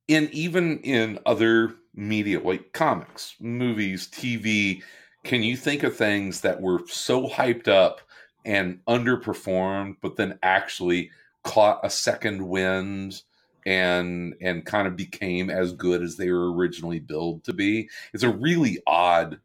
in 0.07 0.29
even 0.33 0.79
in 0.81 1.19
other 1.25 1.75
media 1.95 2.39
like 2.39 2.73
comics, 2.73 3.35
movies, 3.39 4.07
TV, 4.09 4.83
can 5.23 5.43
you 5.43 5.55
think 5.57 5.83
of 5.83 5.95
things 5.95 6.41
that 6.41 6.61
were 6.61 6.81
so 6.87 7.27
hyped 7.27 7.67
up 7.67 8.01
and 8.45 8.79
underperformed, 8.87 9.95
but 10.01 10.15
then 10.17 10.37
actually 10.43 11.11
caught 11.43 11.79
a 11.83 11.89
second 11.89 12.41
wind 12.47 13.21
and 13.65 14.33
and 14.41 14.65
kind 14.65 14.87
of 14.87 14.95
became 14.95 15.49
as 15.49 15.73
good 15.73 16.01
as 16.01 16.17
they 16.17 16.31
were 16.31 16.51
originally 16.53 16.99
billed 16.99 17.43
to 17.43 17.53
be. 17.53 17.89
It's 18.13 18.23
a 18.23 18.29
really 18.29 18.79
odd 18.87 19.39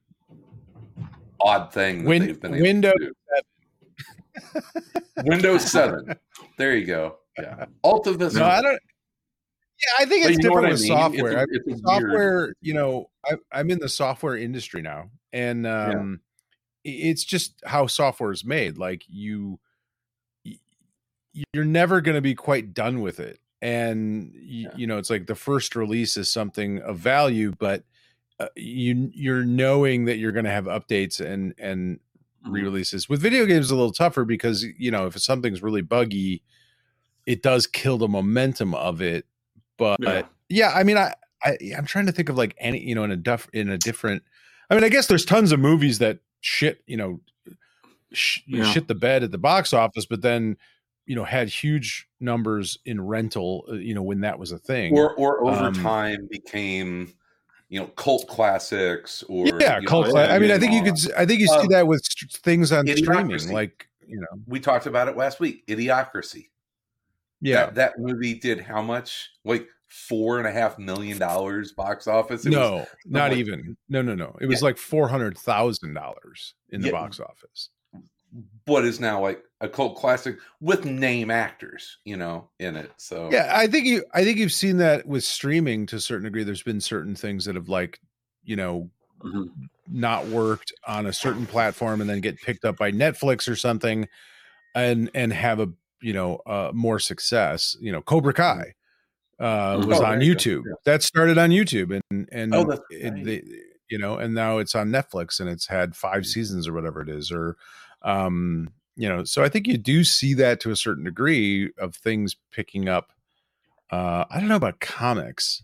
odd 1.41 1.73
thing 1.73 2.03
that 2.05 2.09
Win- 2.09 2.27
they've 2.27 2.41
been 2.41 2.55
able 2.55 2.63
Windows 2.63 2.95
to 2.95 3.13
do. 4.55 4.61
Windows 5.25 5.71
7. 5.71 6.15
There 6.59 6.77
you 6.77 6.87
go. 6.87 7.17
Yeah. 7.39 7.67
Alta 7.83 8.13
Vista. 8.13 8.39
No, 8.39 8.47
I 8.47 8.63
don't. 8.63 8.73
Yeah, 8.73 9.93
I 9.99 10.05
think 10.07 10.25
it's 10.27 10.39
you 10.39 10.49
know 10.49 10.55
what 10.55 10.63
different 10.63 10.67
I 10.67 10.71
with 10.73 10.81
mean? 10.81 10.89
software. 10.89 11.33
It's 11.33 11.37
a- 11.37 11.39
I- 11.39 11.45
it's 11.53 11.67
a 11.67 11.71
weird- 11.71 11.81
software, 11.87 12.55
you 12.63 12.75
know, 12.75 13.11
I, 13.27 13.35
I'm 13.53 13.71
in 13.71 13.79
the 13.79 13.89
software 13.91 14.37
industry 14.37 14.81
now, 14.81 15.11
and 15.35 15.67
um, 15.67 16.21
i- 16.87 16.89
it's 16.89 17.25
just 17.25 17.61
how 17.67 17.87
software 17.87 18.33
is 18.33 18.43
made. 18.45 18.79
Like 18.79 19.03
you, 19.07 19.59
you're 21.53 21.65
never 21.65 22.01
going 22.01 22.15
to 22.15 22.21
be 22.23 22.35
quite 22.35 22.73
done 22.75 23.01
with 23.01 23.21
it, 23.21 23.41
and 23.63 24.33
you, 24.35 24.71
you 24.77 24.87
know, 24.87 24.99
it's 24.99 25.11
like 25.11 25.27
the 25.27 25.35
first 25.35 25.77
release 25.77 26.17
is 26.17 26.31
something 26.33 26.81
of 26.83 26.99
value, 26.99 27.53
but 27.59 27.85
uh, 28.39 28.49
you 28.57 29.11
you're 29.15 29.45
knowing 29.45 30.05
that 30.07 30.17
you're 30.19 30.33
going 30.33 30.45
to 30.45 30.51
have 30.51 30.65
updates 30.65 31.21
and 31.21 31.55
and 31.59 32.01
Mm-hmm. 32.45 32.55
re-releases. 32.55 33.09
With 33.09 33.21
video 33.21 33.45
games, 33.45 33.73
a 33.73 33.75
little 33.75 33.91
tougher 33.93 34.25
because 34.25 34.63
you 34.79 34.93
know 34.93 35.07
if 35.07 35.19
something's 35.19 35.65
really 35.65 35.83
buggy, 35.83 36.45
it 37.27 37.43
does 37.43 37.67
kill 37.67 37.99
the 37.99 38.07
momentum 38.07 38.73
of 38.73 39.03
it. 39.03 39.25
But 39.79 39.99
Yeah. 40.01 40.23
yeah, 40.49 40.73
I 40.73 40.85
mean, 40.85 40.97
I, 40.97 41.15
I 41.43 41.57
I'm 41.77 41.87
trying 41.87 42.07
to 42.07 42.13
think 42.13 42.29
of 42.29 42.37
like 42.39 42.55
any 42.59 42.79
you 42.87 42.95
know 42.95 43.03
in 43.03 43.11
a 43.11 43.17
duff 43.17 43.49
in 43.53 43.69
a 43.69 43.77
different. 43.79 44.23
I 44.71 44.77
mean, 44.77 44.85
I 44.85 44.91
guess 44.91 45.09
there's 45.09 45.25
tons 45.25 45.51
of 45.51 45.59
movies 45.59 45.99
that 45.99 46.21
shit 46.41 46.83
you 46.87 46.97
know 46.97 47.21
sh- 48.13 48.43
Yeah. 48.47 48.63
shit 48.71 48.87
the 48.87 48.95
bed 48.95 49.25
at 49.25 49.33
the 49.33 49.39
box 49.39 49.73
office, 49.73 50.07
but 50.07 50.23
then 50.23 50.57
you 51.07 51.15
know 51.17 51.25
had 51.25 51.49
huge 51.49 52.09
numbers 52.21 52.79
in 52.85 53.01
rental. 53.01 53.65
uh, 53.71 53.75
You 53.75 53.95
know 53.95 54.03
when 54.03 54.21
that 54.21 54.39
was 54.39 54.53
a 54.53 54.59
thing. 54.59 54.97
or 54.97 55.15
or 55.15 55.47
over 55.47 55.67
Um, 55.67 55.75
time 55.75 56.27
became 56.31 57.15
you 57.69 57.81
know 57.81 57.87
cult 57.89 58.27
classics 58.29 59.23
or 59.29 59.47
yeah, 59.47 59.77
you 59.77 59.83
know, 59.83 59.89
cult. 59.89 60.09
cla- 60.09 60.29
I 60.29 60.39
mean, 60.39 60.51
I 60.51 60.59
think 60.59 60.73
you 60.73 60.83
could. 60.83 61.13
i 61.17 61.25
think 61.27 61.41
you 61.41 61.47
see 61.49 61.55
Um, 61.55 61.67
that 61.71 61.87
with 61.87 62.03
things 62.43 62.71
on 62.73 62.87
streaming, 62.87 63.51
like 63.53 63.89
you 64.07 64.21
know. 64.21 64.27
we 64.47 64.61
talked 64.61 64.87
about 64.87 65.09
it 65.09 65.17
last 65.17 65.41
week 65.41 65.67
idiocracy 65.67 66.51
Yeah. 67.41 67.67
that, 67.67 67.75
that 67.75 67.93
movie 67.99 68.35
did 68.35 68.61
how 68.61 68.83
much 68.83 69.31
like 69.45 69.67
four 69.89 70.39
and 70.39 70.47
a 70.47 70.53
half 70.53 70.79
million 70.79 71.19
dollars 71.19 71.73
box 71.73 72.07
office 72.07 72.47
It 72.47 72.51
was- 72.51 72.57
no, 72.59 72.87
not 73.05 73.31
like- 73.31 73.39
even. 73.39 73.77
No, 73.89 74.01
no, 74.03 74.15
no. 74.15 74.37
It 74.41 74.47
was 74.47 74.61
Yeah. 74.61 74.67
like 74.67 74.79
four 74.79 75.09
hundred 75.09 75.37
thousand 75.39 75.95
dollars 75.95 76.55
in 76.71 76.81
the 76.83 76.89
Yeah. 76.89 76.93
box 76.93 77.19
office. 77.21 77.71
What 78.67 78.85
is 78.85 79.01
now 79.01 79.21
like 79.21 79.43
a 79.61 79.69
cult 79.69 79.97
classic 79.97 80.37
with 80.61 80.85
name 80.85 81.31
actors 81.31 81.99
you 82.05 82.17
know 82.17 82.49
in 82.59 82.77
it 82.77 82.91
so 82.99 83.31
Yeah, 83.33 83.53
I 83.55 83.67
think 83.67 83.87
you. 83.87 84.05
I 84.13 84.23
think 84.25 84.39
you've 84.39 84.53
seen 84.53 84.77
that 84.79 85.07
with 85.07 85.25
streaming 85.25 85.87
to 85.87 85.97
a 85.97 86.01
certain 86.01 86.25
degree. 86.25 86.45
There's 86.45 86.63
been 86.63 86.81
certain 86.81 87.15
things 87.15 87.45
that 87.47 87.55
have 87.55 87.69
like, 87.69 88.01
you 88.45 88.57
know, 88.57 88.91
Mhm. 89.25 89.49
not 89.89 90.27
worked 90.27 90.73
on 90.87 91.07
a 91.07 91.13
certain 91.13 91.47
platform 91.47 92.01
and 92.03 92.11
then 92.11 92.21
get 92.21 92.39
picked 92.43 92.65
up 92.67 92.77
by 92.77 92.93
Netflix 92.93 93.49
or 93.49 93.57
something, 93.57 94.07
and 94.75 95.11
and 95.15 95.33
have 95.33 95.59
a 95.61 95.69
you 96.03 96.13
know 96.13 96.37
uh, 96.47 96.71
more 96.75 96.99
success. 96.99 97.77
You 97.81 97.93
know, 97.93 98.03
Cobra 98.03 98.35
Kai 98.35 98.75
uh, 99.41 99.83
was 99.87 100.01
Oh, 100.01 100.05
on 100.05 100.19
there 100.19 100.23
you 100.29 100.35
go. 100.35 100.39
YouTube. 100.41 100.63
That 100.85 101.03
started 101.03 101.39
on 101.39 101.49
YouTube, 101.51 101.99
and 102.11 102.29
and 102.31 102.55
Oh, 102.55 102.65
that's 102.65 102.83
it- 102.91 103.11
right. 103.27 103.45
you 103.89 103.99
know, 103.99 104.19
and 104.19 104.35
now 104.35 104.59
it's 104.59 104.75
on 104.75 104.91
Netflix, 104.91 105.41
and 105.41 105.49
it's 105.49 105.67
had 105.69 105.97
five 105.97 106.27
seasons 106.27 106.69
or 106.69 106.73
whatever 106.75 107.01
it 107.01 107.09
is, 107.09 107.31
or 107.33 107.57
um 108.07 108.71
you 108.99 109.07
know, 109.11 109.25
so 109.25 109.45
I 109.45 109.51
think 109.51 109.67
you 109.67 109.77
do 109.77 110.05
see 110.05 110.33
that 110.35 110.59
to 110.61 110.71
a 110.71 110.77
certain 110.77 111.05
degree 111.05 111.71
of 111.79 111.95
things 111.95 112.35
picking 112.51 112.89
up. 112.89 113.13
Uh, 113.91 114.25
I 114.31 114.41
don't 114.41 114.49
know 114.49 114.57
about 114.57 114.81
comics. 114.81 115.63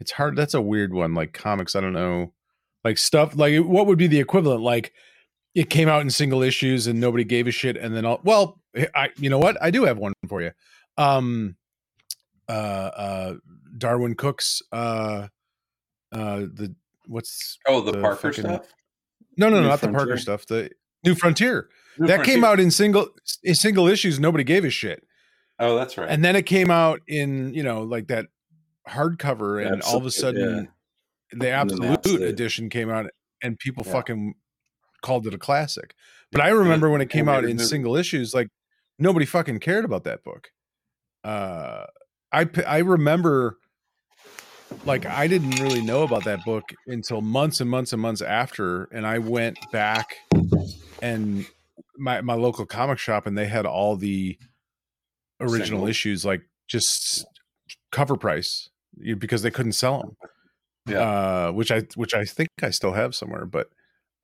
It's 0.00 0.12
hard. 0.12 0.34
That's 0.34 0.54
a 0.54 0.62
weird 0.62 0.94
one. 0.94 1.12
Like 1.12 1.34
comics, 1.34 1.76
I 1.76 1.82
don't 1.82 1.92
know. 1.92 2.32
Like 2.82 2.96
stuff 2.96 3.36
like 3.36 3.58
what 3.58 3.86
would 3.86 3.98
be 3.98 4.06
the 4.06 4.18
equivalent? 4.18 4.62
Like 4.62 4.94
it 5.54 5.68
came 5.68 5.88
out 5.90 6.00
in 6.00 6.08
single 6.08 6.42
issues 6.42 6.86
and 6.86 6.98
nobody 6.98 7.22
gave 7.22 7.46
a 7.46 7.50
shit, 7.50 7.76
and 7.76 7.94
then 7.94 8.06
all. 8.06 8.20
Well, 8.24 8.58
I 8.94 9.10
you 9.18 9.28
know 9.28 9.38
what? 9.38 9.58
I 9.62 9.70
do 9.70 9.84
have 9.84 9.98
one 9.98 10.14
for 10.26 10.40
you. 10.40 10.52
Um, 10.96 11.56
uh, 12.48 12.52
uh, 12.52 13.34
Darwyn 13.76 14.14
Cooke's 14.16 14.62
uh, 14.72 15.28
uh, 16.12 16.38
the 16.38 16.74
what's 17.06 17.58
Oh, 17.66 17.82
the, 17.82 18.00
Parker 18.00 18.32
fucking- 18.32 18.44
stuff. 18.44 18.72
No, 19.36 19.50
no, 19.50 19.56
no, 19.56 19.62
New 19.62 19.68
not 19.68 19.80
the 19.82 19.88
Parker 19.88 20.16
stuff. 20.16 20.46
The 20.46 20.70
New 21.04 21.14
Frontier 21.14 21.68
New 21.98 22.06
that 22.06 22.24
came 22.24 22.40
Frontier. 22.40 22.46
out 22.46 22.60
in 22.60 22.70
single 22.70 23.08
in 23.42 23.54
single 23.54 23.88
issues. 23.88 24.18
Nobody 24.20 24.44
gave 24.44 24.64
a 24.64 24.70
shit, 24.70 25.02
Oh, 25.58 25.76
that's 25.76 25.96
right. 25.98 26.08
and 26.08 26.24
then 26.24 26.36
it 26.36 26.46
came 26.46 26.70
out 26.70 27.00
in 27.08 27.52
you 27.54 27.62
know 27.62 27.82
like 27.82 28.08
that 28.08 28.26
hardcover, 28.88 29.64
and 29.64 29.82
all 29.82 29.96
of 29.96 30.04
a 30.04 30.06
Absolute- 30.06 30.12
sudden 30.12 30.40
the 30.42 30.68
And 31.32 31.42
then 31.42 31.52
absolute 31.52 31.90
Absolute. 31.90 32.22
edition 32.28 32.68
came 32.70 32.90
out, 32.90 33.06
and 33.42 33.58
people 33.58 33.84
Yeah. 33.86 33.92
fucking 33.92 34.34
called 35.02 35.26
it 35.26 35.34
a 35.34 35.38
classic. 35.38 35.94
But 36.32 36.40
I 36.40 36.48
remember 36.50 36.90
when 36.90 37.00
it 37.00 37.08
came 37.10 37.28
out 37.28 37.44
in 37.44 37.58
single 37.58 37.96
issues, 37.96 38.34
like 38.34 38.48
nobody 38.98 39.26
fucking 39.26 39.60
cared 39.60 39.84
about 39.84 40.04
that 40.04 40.22
book. 40.24 40.48
Uh, 41.24 41.86
I 42.32 42.48
I 42.66 42.78
remember 42.78 43.58
like 44.84 45.04
I 45.06 45.26
didn't 45.26 45.60
really 45.60 45.82
know 45.82 46.02
about 46.04 46.24
that 46.24 46.44
book 46.44 46.64
until 46.86 47.20
months 47.20 47.60
and 47.60 47.68
months 47.68 47.92
and 47.92 48.00
months 48.00 48.22
after, 48.22 48.84
and 48.92 49.06
I 49.06 49.18
went 49.18 49.58
back 49.72 50.16
and 51.02 51.46
my 52.00 52.20
my 52.22 52.34
local 52.34 52.66
comic 52.66 52.98
shop, 52.98 53.26
and 53.26 53.36
they 53.38 53.46
had 53.46 53.66
all 53.66 53.96
the 53.96 54.38
original 55.40 55.66
Single. 55.80 55.88
issues, 55.88 56.24
like 56.24 56.42
just 56.66 57.24
cover 57.92 58.16
price 58.16 58.68
because 59.18 59.42
they 59.42 59.50
couldn't 59.50 59.72
sell 59.72 60.00
them. 60.00 60.16
Yeah. 60.86 61.00
Uh, 61.00 61.52
which 61.52 61.70
I 61.70 61.82
which 61.94 62.14
I 62.14 62.24
think 62.24 62.48
I 62.62 62.70
still 62.70 62.92
have 62.92 63.14
somewhere, 63.14 63.44
but 63.46 63.68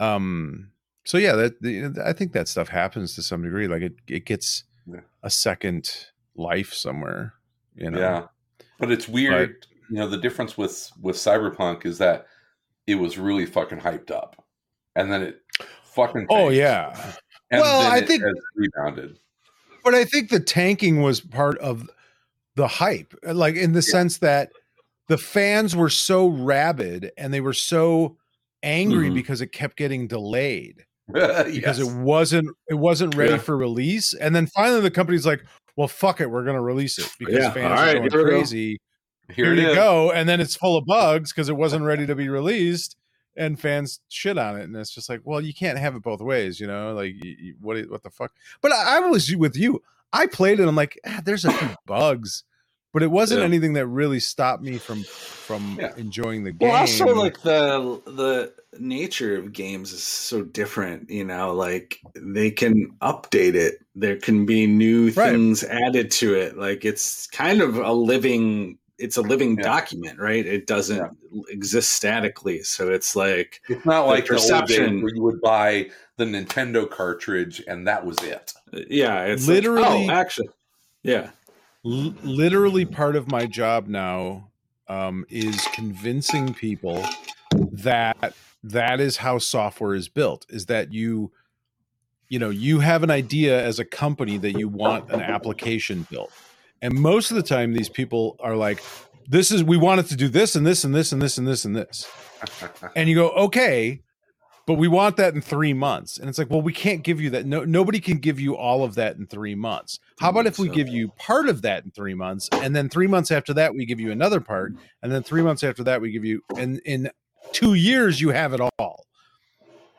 um, 0.01 0.71
so 1.05 1.19
yeah, 1.19 1.33
that 1.37 1.61
the, 1.63 2.03
I 2.05 2.13
think 2.13 2.33
that 2.33 2.49
stuff 2.49 2.69
happens 2.69 3.15
to 3.15 3.23
some 3.23 3.43
degree. 3.43 3.69
Like 3.69 3.83
it 3.83 3.95
it 4.09 4.25
gets 4.25 4.65
Yeah. 4.87 5.01
a 5.23 5.31
second 5.31 5.91
life 6.35 6.73
somewhere. 6.73 7.35
You 7.77 7.91
know. 7.91 7.99
Yeah, 7.99 8.27
but 8.79 8.91
it's 8.91 9.07
weird. 9.09 9.67
you 9.91 9.97
know, 9.97 10.09
the 10.09 10.17
difference 10.19 10.57
with 10.59 10.91
with 11.01 11.17
Cyberpunk 11.17 11.85
is 11.87 11.99
that 11.99 12.27
it 12.87 12.97
was 12.97 13.19
really 13.19 13.47
fucking 13.47 13.81
hyped 13.81 14.11
up, 14.11 14.43
and 14.97 15.13
then 15.13 15.23
it 15.23 15.43
fucking. 15.85 16.27
Oh 16.31 16.49
yeah. 16.49 17.13
And 17.51 17.61
Well, 17.61 17.91
I 17.93 17.99
it 17.99 18.09
think- 18.09 18.23
has 18.25 18.35
rebounded. 18.55 19.19
But 19.85 19.95
I 19.95 20.05
think 20.05 20.31
the 20.31 20.41
tanking 20.41 21.01
was 21.01 21.21
part 21.21 21.59
of 21.59 21.89
the 22.57 22.67
hype, 22.67 23.15
like 23.23 23.55
in 23.55 23.73
the 23.73 23.83
sense 23.83 24.19
that 24.19 24.51
the 25.09 25.17
fans 25.19 25.77
were 25.77 25.91
so 25.91 26.27
rabid 26.27 27.13
and 27.17 27.33
they 27.33 27.41
were 27.41 27.53
so 27.53 28.17
angry 28.65 29.11
Mhm. 29.11 29.15
because 29.15 29.41
it 29.41 29.53
kept 29.53 29.77
getting 29.77 30.09
delayed 30.09 30.85
because 31.07 31.55
because 31.55 31.79
it 31.79 31.87
wasn't 32.03 32.49
it 32.69 32.75
wasn't 32.75 33.15
ready 33.15 33.33
Yeah. 33.35 33.39
for 33.39 33.57
release. 33.57 34.13
And 34.15 34.35
then 34.35 34.49
finally 34.49 34.81
the 34.81 34.91
company's 34.91 35.25
like, 35.27 35.45
"Well, 35.77 35.87
fuck 35.87 36.21
it, 36.21 36.29
we're 36.31 36.43
going 36.43 36.57
to 36.57 36.61
release 36.63 36.99
it 36.99 37.09
because 37.21 37.35
Yeah, 37.35 37.51
fans 37.53 37.67
all 37.67 37.73
are 37.73 37.77
right, 37.77 37.93
going 37.99 38.11
here 38.11 38.25
crazy." 38.25 38.79
here, 39.33 39.55
Here, 39.55 39.69
you 39.69 39.75
go, 39.75 40.11
and 40.11 40.29
then 40.29 40.41
it's 40.41 40.57
full 40.57 40.77
of 40.77 40.85
bugs 40.87 41.33
because 41.33 41.49
it 41.49 41.57
wasn't 41.57 41.85
ready 41.85 42.07
to 42.07 42.17
be 42.17 42.29
released. 42.29 42.97
And 43.37 43.61
fans 43.61 44.01
shit 44.09 44.39
on 44.39 44.57
it, 44.59 44.63
and 44.65 44.75
it's 44.77 44.91
just 44.95 45.09
like, 45.11 45.21
well, 45.25 45.41
you 45.43 45.53
can't 45.53 45.79
have 45.79 45.95
it 45.95 46.03
both 46.03 46.21
ways, 46.21 46.59
you 46.59 46.67
know. 46.67 46.95
Like, 46.95 47.13
you, 47.23 47.37
you- 47.39 47.55
what? 47.61 47.77
What 47.91 48.03
the 48.03 48.11
fuck? 48.11 48.33
But 48.63 48.73
I, 48.73 48.97
I 48.97 49.01
was 49.01 49.35
with 49.37 49.57
you. 49.57 49.83
I 50.13 50.27
played 50.27 50.59
it. 50.61 50.67
I'm 50.69 50.77
like, 50.77 50.99
ah, 51.07 51.21
there's 51.25 51.45
a 51.45 51.53
few 51.53 51.69
bugs, 51.87 52.45
but 52.95 53.03
it 53.03 53.11
wasn't 53.11 53.41
Yeah. 53.41 53.45
anything 53.47 53.75
that 53.75 53.87
really 53.89 54.21
stopped 54.21 54.63
me 54.63 54.79
from 54.79 55.03
from 55.03 55.77
Yeah. 55.79 55.93
enjoying 55.99 56.45
the 56.45 56.53
game. 56.53 56.71
Well, 56.71 56.79
also 56.81 57.07
like 57.15 57.43
the 57.43 58.01
the 58.07 58.55
nature 58.79 59.37
of 59.37 59.53
games 59.53 59.93
is 59.93 60.03
so 60.03 60.43
different. 60.43 61.11
You 61.11 61.25
know, 61.25 61.53
like 61.53 61.99
they 62.15 62.51
can 62.51 62.91
update 63.03 63.55
it. 63.55 63.85
There 63.95 64.17
can 64.17 64.47
be 64.47 64.67
new 64.67 65.11
Right. 65.11 65.33
things 65.33 65.63
added 65.65 66.11
to 66.13 66.35
it. 66.35 66.57
Like 66.57 66.87
it's 66.87 67.27
kind 67.27 67.61
of 67.61 67.77
a 67.77 67.93
living. 67.93 68.79
It's 68.99 69.17
a 69.17 69.23
living 69.23 69.57
Yeah. 69.57 69.65
document, 69.65 70.19
right? 70.19 70.45
It 70.47 70.67
doesn't 70.67 70.97
Yeah. 70.97 71.41
exist 71.49 71.93
statically. 71.93 72.63
So 72.63 72.91
it's 72.91 73.15
like 73.15 73.61
It's 73.69 73.85
not 73.85 74.07
like 74.07 74.27
the, 74.27 74.33
old 74.35 74.43
perception- 74.43 74.95
days 74.97 75.03
where 75.03 75.15
you 75.15 75.23
would 75.23 75.41
buy 75.41 75.91
the 76.17 76.25
Nintendo 76.25 76.89
cartridge 76.91 77.63
and 77.69 77.87
that 77.87 78.05
was 78.07 78.17
it. 78.23 78.53
yeah, 78.89 79.25
it's 79.25 79.47
Literally- 79.47 80.07
Like, 80.07 80.11
oh, 80.11 80.11
actually, 80.13 80.49
yeah. 81.03 81.31
L- 81.85 82.15
literally 82.25 82.85
part 82.85 83.17
of 83.17 83.31
my 83.31 83.47
job 83.47 83.87
now 83.87 84.51
um, 84.89 85.27
is 85.29 85.61
convincing 85.75 86.55
people 86.55 87.05
that 87.73 88.35
that 88.63 89.01
is 89.01 89.17
how 89.19 89.39
software 89.39 89.95
is 89.95 90.09
built 90.09 90.47
is 90.49 90.67
that 90.67 90.93
you 90.93 91.31
you 92.29 92.39
know 92.39 92.51
you 92.51 92.79
have 92.81 93.03
an 93.03 93.11
idea 93.11 93.61
as 93.65 93.79
a 93.79 93.85
company 93.85 94.39
that 94.39 94.53
you 94.59 94.69
want 94.69 95.11
an 95.11 95.21
application 95.21 96.07
built 96.11 96.33
and 96.83 96.95
most 96.95 97.31
of 97.31 97.37
the 97.37 97.43
time 97.43 97.73
these 97.73 97.89
people 97.89 98.37
are 98.41 98.57
like 98.57 98.83
this 99.29 99.51
is 99.51 99.65
we 99.65 99.77
wanted 99.77 100.07
to 100.07 100.17
do 100.17 100.29
this 100.29 100.55
and 100.55 100.65
this 100.65 100.85
and 100.85 100.95
this 100.95 101.13
and 101.13 101.21
this 101.21 101.39
and 101.39 101.47
this 101.47 101.65
and 101.65 101.77
this. 101.77 102.09
And 102.95 103.09
you 103.09 103.15
go 103.17 103.31
okay 103.31 104.03
but 104.67 104.75
we 104.75 104.89
want 104.89 105.17
that 105.17 105.33
in 105.33 105.41
three 105.41 105.73
months. 105.73 106.19
And 106.19 106.29
it's 106.29 106.39
like 106.39 106.51
well 106.51 106.61
we 106.61 106.73
can't 106.73 107.03
give 107.03 107.21
you 107.21 107.31
that. 107.31 107.47
No 107.47 107.65
nobody 107.65 108.01
can 108.01 108.19
give 108.19 108.39
you 108.41 108.57
all 108.57 108.83
of 108.83 108.97
that 108.97 109.17
in 109.17 109.27
three 109.27 109.55
months. 109.55 110.01
How 110.19 110.31
about 110.31 110.47
if 110.47 110.59
we 110.59 110.69
give 110.69 110.89
you 110.89 111.09
part 111.17 111.49
of 111.49 111.63
that 111.63 111.85
in 111.85 111.93
three 111.93 112.15
months 112.15 112.49
and 112.53 112.75
then 112.75 112.89
three 112.89 113.07
months 113.07 113.31
after 113.31 113.55
that 113.55 113.75
we 113.75 113.87
give 113.87 114.01
you 114.01 114.11
another 114.11 114.41
part 114.41 114.73
and 115.03 115.13
then 115.13 115.23
three 115.23 115.43
months 115.43 115.63
after 115.63 115.85
that 115.85 116.01
we 116.01 116.11
give 116.11 116.25
you 116.25 116.43
and 116.57 116.81
in 116.81 117.11
two 117.53 117.75
years 117.75 118.21
you 118.21 118.31
have 118.31 118.53
it 118.53 118.61
all 118.79 119.07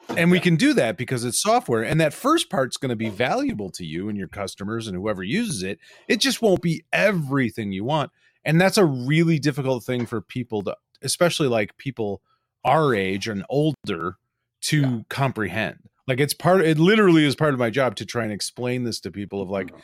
and 0.10 0.32
we 0.32 0.40
can 0.40 0.56
do 0.56 0.74
that 0.74 0.98
because 0.98 1.26
it's 1.26 1.42
software 1.42 1.84
and 1.84 2.00
that 2.00 2.14
first 2.14 2.50
part's 2.50 2.78
going 2.78 2.90
to 2.90 2.96
be 2.96 3.10
valuable 3.10 3.70
to 3.72 3.86
you 3.86 4.10
and 4.10 4.18
your 4.18 4.28
customers 4.28 4.88
and 4.88 4.96
whoever 4.96 5.24
uses 5.24 5.64
it. 5.64 5.80
It 6.08 6.20
just 6.22 6.42
won't 6.42 6.62
be 6.62 6.84
everything 6.94 7.72
you 7.72 7.84
want 7.84 8.12
and 8.48 8.60
that's 8.60 8.78
a 8.78 8.86
really 8.86 9.38
difficult 9.40 9.84
thing 9.84 10.06
for 10.06 10.22
people 10.22 10.64
to 10.64 10.76
especially 11.04 11.48
like 11.48 11.78
people 11.78 12.22
our 12.64 12.96
age 12.96 13.28
and 13.28 13.46
older 13.50 14.18
to 14.62 15.06
comprehend. 15.10 15.78
Like 16.08 16.20
it's 16.20 16.34
part 16.34 16.62
it 16.62 16.80
literally 16.80 17.26
is 17.26 17.36
part 17.36 17.54
of 17.54 17.60
my 17.60 17.70
job 17.70 17.96
to 17.98 18.06
try 18.06 18.24
and 18.24 18.32
explain 18.32 18.86
this 18.86 19.00
to 19.02 19.12
people 19.12 19.42
of 19.42 19.50
like 19.50 19.68
mm-hmm. 19.68 19.80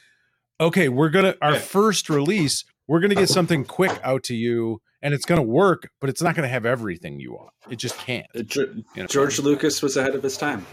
okay 0.62 0.90
we're 0.90 1.10
gonna 1.10 1.36
our 1.42 1.54
Yeah. 1.54 1.60
first 1.60 2.10
release 2.10 2.64
we're 2.88 3.02
gonna 3.02 3.16
get 3.16 3.30
something 3.40 3.66
quick 3.66 4.00
out 4.04 4.24
to 4.24 4.36
you 4.36 4.82
and 5.04 5.14
it's 5.14 5.26
gonna 5.26 5.44
work 5.44 5.90
but 6.00 6.10
it's 6.10 6.22
not 6.24 6.34
gonna 6.36 6.48
have 6.48 6.66
everything 6.66 7.20
you 7.20 7.34
want 7.34 7.52
it 7.70 7.76
just 7.76 7.96
can't 8.00 8.26
Uh, 8.36 8.42
Ge- 8.42 8.58
you 8.58 8.84
know? 8.98 9.06
George 9.06 9.38
Lucas 9.40 9.82
was 9.84 9.96
ahead 9.98 10.16
of 10.16 10.24
his 10.24 10.36
time. 10.38 10.66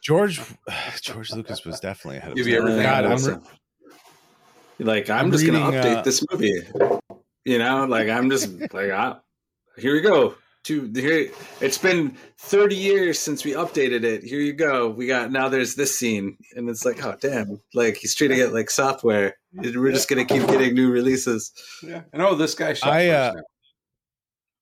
george 0.00 0.40
george 1.02 1.32
lucas 1.32 1.64
was 1.64 1.80
definitely 1.80 2.18
ahead 2.18 2.32
of 2.32 2.38
his 2.38 2.46
time. 2.46 2.54
everything 2.56 2.82
God, 2.82 3.04
I'm 3.04 3.10
Listen. 3.12 3.42
like 4.78 5.10
I'm, 5.10 5.26
I'm 5.26 5.32
just 5.32 5.44
gonna 5.46 5.58
update 5.58 5.96
uh, 5.96 6.02
this 6.02 6.24
movie. 6.30 6.62
You 7.44 7.58
know, 7.58 7.84
like 7.86 8.08
I'm 8.08 8.30
just 8.30 8.48
like 8.72 8.90
I, 8.90 9.16
here 9.76 9.92
we 9.94 10.00
go. 10.00 10.34
To 10.64 10.90
here, 10.94 11.30
it's 11.62 11.78
been 11.78 12.14
30 12.38 12.74
years 12.74 13.18
since 13.18 13.42
we 13.44 13.52
updated 13.52 14.02
it. 14.04 14.22
Here 14.22 14.40
you 14.40 14.52
go. 14.52 14.90
We 14.90 15.06
got 15.06 15.30
now. 15.32 15.48
There's 15.48 15.74
this 15.76 15.98
scene, 15.98 16.36
and 16.56 16.68
it's 16.68 16.84
like, 16.84 17.02
oh 17.06 17.14
damn! 17.20 17.58
Like 17.74 17.96
he's 17.96 18.14
treating 18.14 18.38
it 18.38 18.52
like 18.52 18.68
software. 18.68 19.37
We're 19.62 19.92
just 19.92 20.08
gonna 20.08 20.24
keep 20.24 20.46
getting 20.46 20.74
new 20.74 20.90
releases. 20.90 21.52
Yeah. 21.82 22.02
And 22.12 22.22
oh, 22.22 22.34
this 22.34 22.54
guy 22.54 22.74
shot 22.74 22.90
I, 22.92 23.08
first 23.08 23.36
uh. 23.36 23.40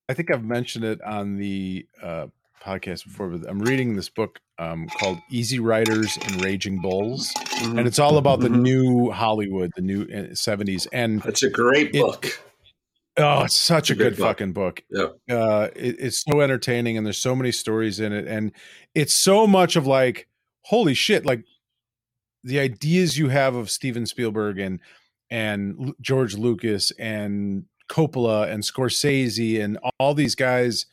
I 0.09 0.14
think 0.14 0.30
I've 0.30 0.44
mentioned 0.44 0.84
it 0.84 1.03
on 1.03 1.36
the 1.36 1.86
uh, 2.03 2.26
podcast 2.62 3.05
before, 3.05 3.28
but 3.28 3.49
I'm 3.49 3.59
reading 3.59 3.97
this 3.97 4.09
book 4.09 4.38
um, 4.59 4.86
called 5.01 5.18
Easy 5.30 5.59
Riders 5.59 6.16
and 6.26 6.44
Raging 6.44 6.80
Bulls, 6.80 7.32
Mm-hmm. 7.57 7.78
and 7.78 7.88
it's 7.88 7.99
all 7.99 8.18
about 8.18 8.40
the 8.40 8.49
Mhm. 8.49 8.61
new 8.61 9.11
Hollywood, 9.11 9.70
the 9.76 9.82
new 9.82 10.03
uh, 10.03 10.34
70s. 10.34 10.86
And 10.92 11.24
it's 11.24 11.42
a 11.42 11.51
great 11.51 11.94
It- 11.94 12.01
book. 12.03 12.26
oh, 13.16 13.44
it's 13.44 13.57
such 13.57 13.90
a 13.90 13.92
It's 13.94 14.01
a 14.01 14.05
good 14.05 14.11
good 14.11 14.16
book. 14.18 14.26
fucking 14.28 14.53
book. 14.53 14.82
Yep. 14.90 15.16
Uh, 15.30 15.68
it, 15.74 15.97
it's 15.99 16.18
so 16.22 16.40
entertaining, 16.40 16.97
and 16.97 17.05
there's 17.07 17.18
so 17.18 17.34
many 17.34 17.51
stories 17.51 17.99
in 17.99 18.12
it, 18.12 18.26
and 18.28 18.53
it's 18.94 19.14
so 19.14 19.47
much 19.47 19.74
of 19.76 19.86
like, 19.86 20.28
holy 20.62 20.94
shit, 20.94 21.24
like 21.26 21.44
the 22.47 22.61
ideas 22.61 23.18
you 23.18 23.28
have 23.28 23.57
of 23.57 23.70
Steven 23.70 24.07
Spielberg 24.07 24.59
and 24.59 24.80
and 25.30 25.92
George 26.01 26.36
Lucas 26.36 26.92
and 26.92 27.64
Coppola 27.90 28.49
and 28.49 28.62
Scorsese 28.62 29.61
and 29.61 29.78
all 29.99 30.14
these 30.14 30.36
guys 30.36 30.86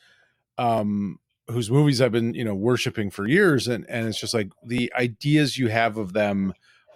um 0.58 1.18
whose 1.48 1.70
movies 1.70 2.00
I've 2.00 2.10
been, 2.10 2.32
you 2.34 2.44
know, 2.44 2.54
worshiping 2.54 3.10
for 3.10 3.28
years 3.28 3.68
and 3.68 3.88
and 3.88 4.08
it's 4.08 4.20
just 4.20 4.34
like 4.34 4.50
the 4.66 4.92
ideas 4.98 5.56
you 5.56 5.68
have 5.68 5.96
of 5.96 6.12
them 6.12 6.52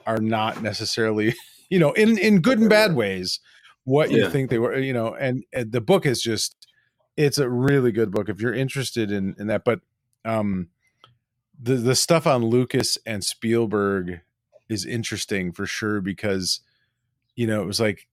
are 0.06 0.18
not 0.18 0.60
necessarily, 0.60 1.34
you 1.70 1.78
know, 1.78 1.92
in 1.92 2.18
in 2.18 2.40
good 2.40 2.58
and 2.58 2.68
bad 2.68 2.96
ways 2.96 3.38
what 3.84 4.10
you 4.10 4.28
think 4.28 4.50
they 4.50 4.58
were, 4.58 4.76
you 4.76 4.92
know, 4.92 5.14
and, 5.14 5.44
and 5.52 5.72
the 5.72 5.80
book 5.80 6.04
is 6.04 6.20
just 6.20 6.66
it's 7.16 7.38
a 7.38 7.48
really 7.48 7.92
good 7.92 8.10
book 8.10 8.28
if 8.28 8.40
you're 8.40 8.52
interested 8.52 9.12
in 9.12 9.36
in 9.38 9.46
that 9.46 9.64
but 9.64 9.80
um 10.24 10.68
the 11.60 11.74
the 11.74 11.94
stuff 11.94 12.26
on 12.26 12.44
Lucas 12.44 12.98
and 13.06 13.24
Spielberg 13.24 14.20
is 14.68 14.84
interesting 14.84 15.52
for 15.52 15.66
sure 15.66 16.00
because 16.00 16.60
you 17.36 17.46
know 17.46 17.62
it 17.62 17.66
was 17.66 17.80
like 17.80 18.06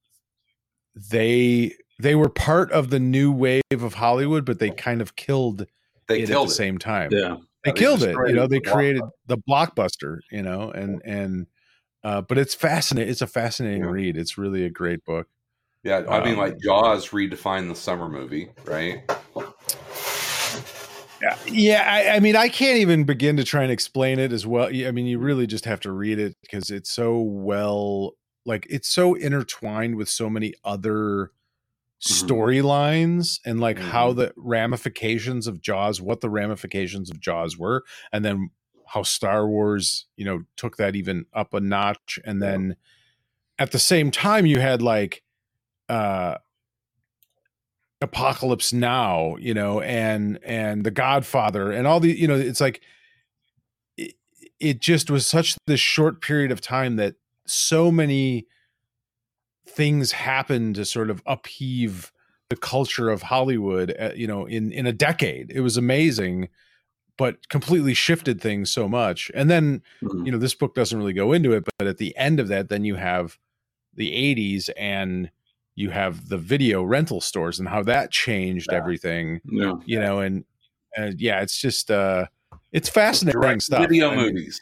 they 0.95 1.73
they 1.99 2.15
were 2.15 2.29
part 2.29 2.71
of 2.71 2.89
the 2.89 2.99
new 2.99 3.31
wave 3.31 3.61
of 3.71 3.95
Hollywood, 3.95 4.45
but 4.45 4.59
they 4.59 4.69
kind 4.69 5.01
of 5.01 5.15
killed 5.15 5.65
They 6.07 6.21
it 6.21 6.27
killed 6.27 6.47
at 6.47 6.49
the 6.49 6.53
it. 6.53 6.57
same 6.57 6.77
time. 6.77 7.09
Yeah. 7.11 7.37
They 7.63 7.71
they 7.71 7.79
killed 7.79 8.03
it. 8.03 8.15
You 8.27 8.33
know, 8.33 8.47
they 8.47 8.59
the 8.59 8.69
created 8.69 9.01
the 9.27 9.37
blockbuster. 9.37 10.19
You 10.31 10.43
know, 10.43 10.71
and 10.71 11.01
and 11.05 11.47
uh, 12.03 12.21
but 12.21 12.37
it's 12.37 12.53
fascinating. 12.53 13.09
It's 13.11 13.21
a 13.21 13.27
fascinating 13.27 13.83
Yeah. 13.83 13.89
read. 13.89 14.17
It's 14.17 14.37
really 14.37 14.63
a 14.65 14.69
great 14.69 15.03
book. 15.05 15.27
Yeah, 15.83 16.03
I 16.09 16.23
mean, 16.23 16.33
Um, 16.33 16.39
like 16.39 16.59
Jaws 16.59 17.09
redefined 17.09 17.69
the 17.69 17.75
summer 17.75 18.09
movie, 18.09 18.49
right? 18.65 19.03
Yeah, 21.25 21.37
yeah. 21.47 21.83
I, 21.91 22.17
I 22.17 22.21
mean, 22.21 22.35
I 22.37 22.49
can't 22.49 22.79
even 22.79 23.05
begin 23.05 23.37
to 23.37 23.45
try 23.45 23.63
and 23.63 23.71
explain 23.73 24.19
it 24.19 24.33
as 24.33 24.47
well. 24.47 24.67
I 24.67 24.91
mean, 24.91 25.07
you 25.07 25.19
really 25.19 25.47
just 25.47 25.65
have 25.65 25.81
to 25.81 25.91
read 25.93 26.19
it 26.19 26.37
because 26.43 26.71
it's 26.71 26.91
so 26.91 27.19
well, 27.19 28.13
like 28.45 28.67
it's 28.69 28.89
so 28.89 29.15
intertwined 29.15 29.95
with 29.97 30.09
so 30.09 30.29
many 30.29 30.53
other 30.65 31.31
storylines 32.01 33.39
and 33.45 33.59
like 33.59 33.79
how 33.79 34.13
the 34.13 34.33
ramifications 34.37 35.47
of 35.47 35.61
Jaws, 35.61 36.01
what 36.01 36.21
the 36.21 36.29
ramifications 36.29 37.11
of 37.11 37.19
Jaws 37.21 37.57
were, 37.57 37.83
and 38.13 38.23
then 38.25 38.51
how 38.87 39.03
Star 39.03 39.47
Wars, 39.47 40.07
you 40.17 40.25
know, 40.25 40.43
took 40.57 40.77
that 40.77 40.95
even 40.95 41.25
up 41.33 41.55
a 41.55 41.61
notch, 41.61 42.19
and 42.25 42.41
then 42.41 42.75
at 43.59 43.71
the 43.71 43.79
same 43.79 44.11
time, 44.11 44.45
you 44.45 44.59
had 44.59 44.81
like 44.83 45.23
uh 45.89 46.35
apocalypse 48.01 48.73
now 48.73 49.35
you 49.39 49.53
know 49.53 49.79
and 49.81 50.37
and 50.43 50.83
the 50.85 50.91
godfather 50.91 51.71
and 51.71 51.87
all 51.87 51.99
the 51.99 52.11
you 52.17 52.27
know 52.27 52.35
it's 52.35 52.59
like 52.59 52.81
it, 53.97 54.15
it 54.59 54.81
just 54.81 55.09
was 55.09 55.25
such 55.25 55.55
this 55.65 55.79
short 55.79 56.21
period 56.21 56.51
of 56.51 56.59
time 56.59 56.97
that 56.97 57.15
so 57.47 57.91
many 57.91 58.45
things 59.67 60.11
happened 60.11 60.75
to 60.75 60.85
sort 60.85 61.09
of 61.09 61.21
upheave 61.25 62.11
the 62.49 62.55
culture 62.57 63.09
of 63.09 63.23
hollywood 63.23 63.95
uh, 63.99 64.11
you 64.13 64.27
know 64.27 64.45
in 64.45 64.71
in 64.71 64.85
a 64.85 64.93
decade 64.93 65.49
it 65.51 65.61
was 65.61 65.77
amazing 65.77 66.49
but 67.17 67.47
completely 67.47 67.93
shifted 67.93 68.41
things 68.41 68.69
so 68.69 68.89
much 68.89 69.31
and 69.33 69.49
then 69.49 69.81
Mhm. 70.03 70.25
you 70.25 70.31
know 70.33 70.37
this 70.37 70.53
book 70.53 70.75
doesn't 70.75 70.97
really 70.99 71.13
go 71.13 71.31
into 71.31 71.53
it 71.53 71.63
but 71.77 71.87
at 71.87 71.97
the 71.97 72.15
end 72.17 72.41
of 72.41 72.49
that 72.49 72.67
then 72.69 72.83
you 72.83 72.95
have 72.95 73.37
the 73.93 74.11
80s 74.11 74.69
and 74.77 75.31
you 75.75 75.89
have 75.89 76.29
the 76.29 76.37
video 76.37 76.83
rental 76.83 77.19
stores 77.21 77.59
and 77.59 77.67
how 77.67 77.83
that 77.83 78.11
changed 78.11 78.71
everything 78.71 79.41
Yeah. 79.45 79.73
you 79.85 79.99
know 79.99 80.19
and 80.19 80.45
uh, 80.97 81.11
yeah 81.17 81.41
it's 81.41 81.57
just 81.59 81.91
uh 81.91 82.25
it's 82.71 82.89
fascinating 82.89 83.41
Direct 83.41 83.61
stuff 83.61 83.81
video 83.81 84.11
I 84.11 84.15
mean, 84.15 84.25
movies. 84.27 84.61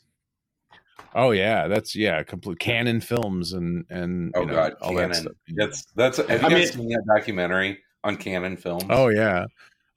oh 1.16 1.32
yeah 1.32 1.68
that's 1.68 1.96
yeah 1.96 2.24
complete 2.24 2.60
Cannon 2.60 3.00
films 3.02 3.54
and 3.54 3.86
and 3.90 4.34
Oh 4.36 4.42
you 4.42 4.48
know, 4.48 4.54
god, 4.54 4.74
all 4.82 4.96
that 4.96 5.16
stuff 5.16 5.34
That's 5.56 5.86
that's. 5.96 6.18
Have 6.18 6.30
you 6.42 6.48
I 6.48 6.50
guys 6.50 6.76
mean- 6.76 6.88
seen 6.88 6.88
that 6.90 7.04
documentary 7.16 7.80
on 8.04 8.18
Cannon 8.18 8.58
Films? 8.58 8.84
oh 8.90 9.10
yeah 9.10 9.46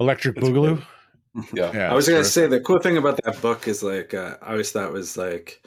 electric 0.01 0.37
It's 0.37 0.47
boogaloo 0.47 0.83
yeah. 1.55 1.73
yeah 1.75 1.91
I 1.91 1.95
was 1.95 2.07
gonna 2.07 2.19
terrific. 2.19 2.33
say 2.33 2.47
the 2.47 2.61
cool 2.61 2.79
thing 2.81 2.97
about 2.99 3.19
that 3.25 3.41
book 3.41 3.67
is 3.69 3.83
like 3.83 4.13
uh, 4.15 4.37
I 4.43 4.53
always 4.53 4.71
thought 4.73 4.93
was 4.93 5.17
like 5.17 5.63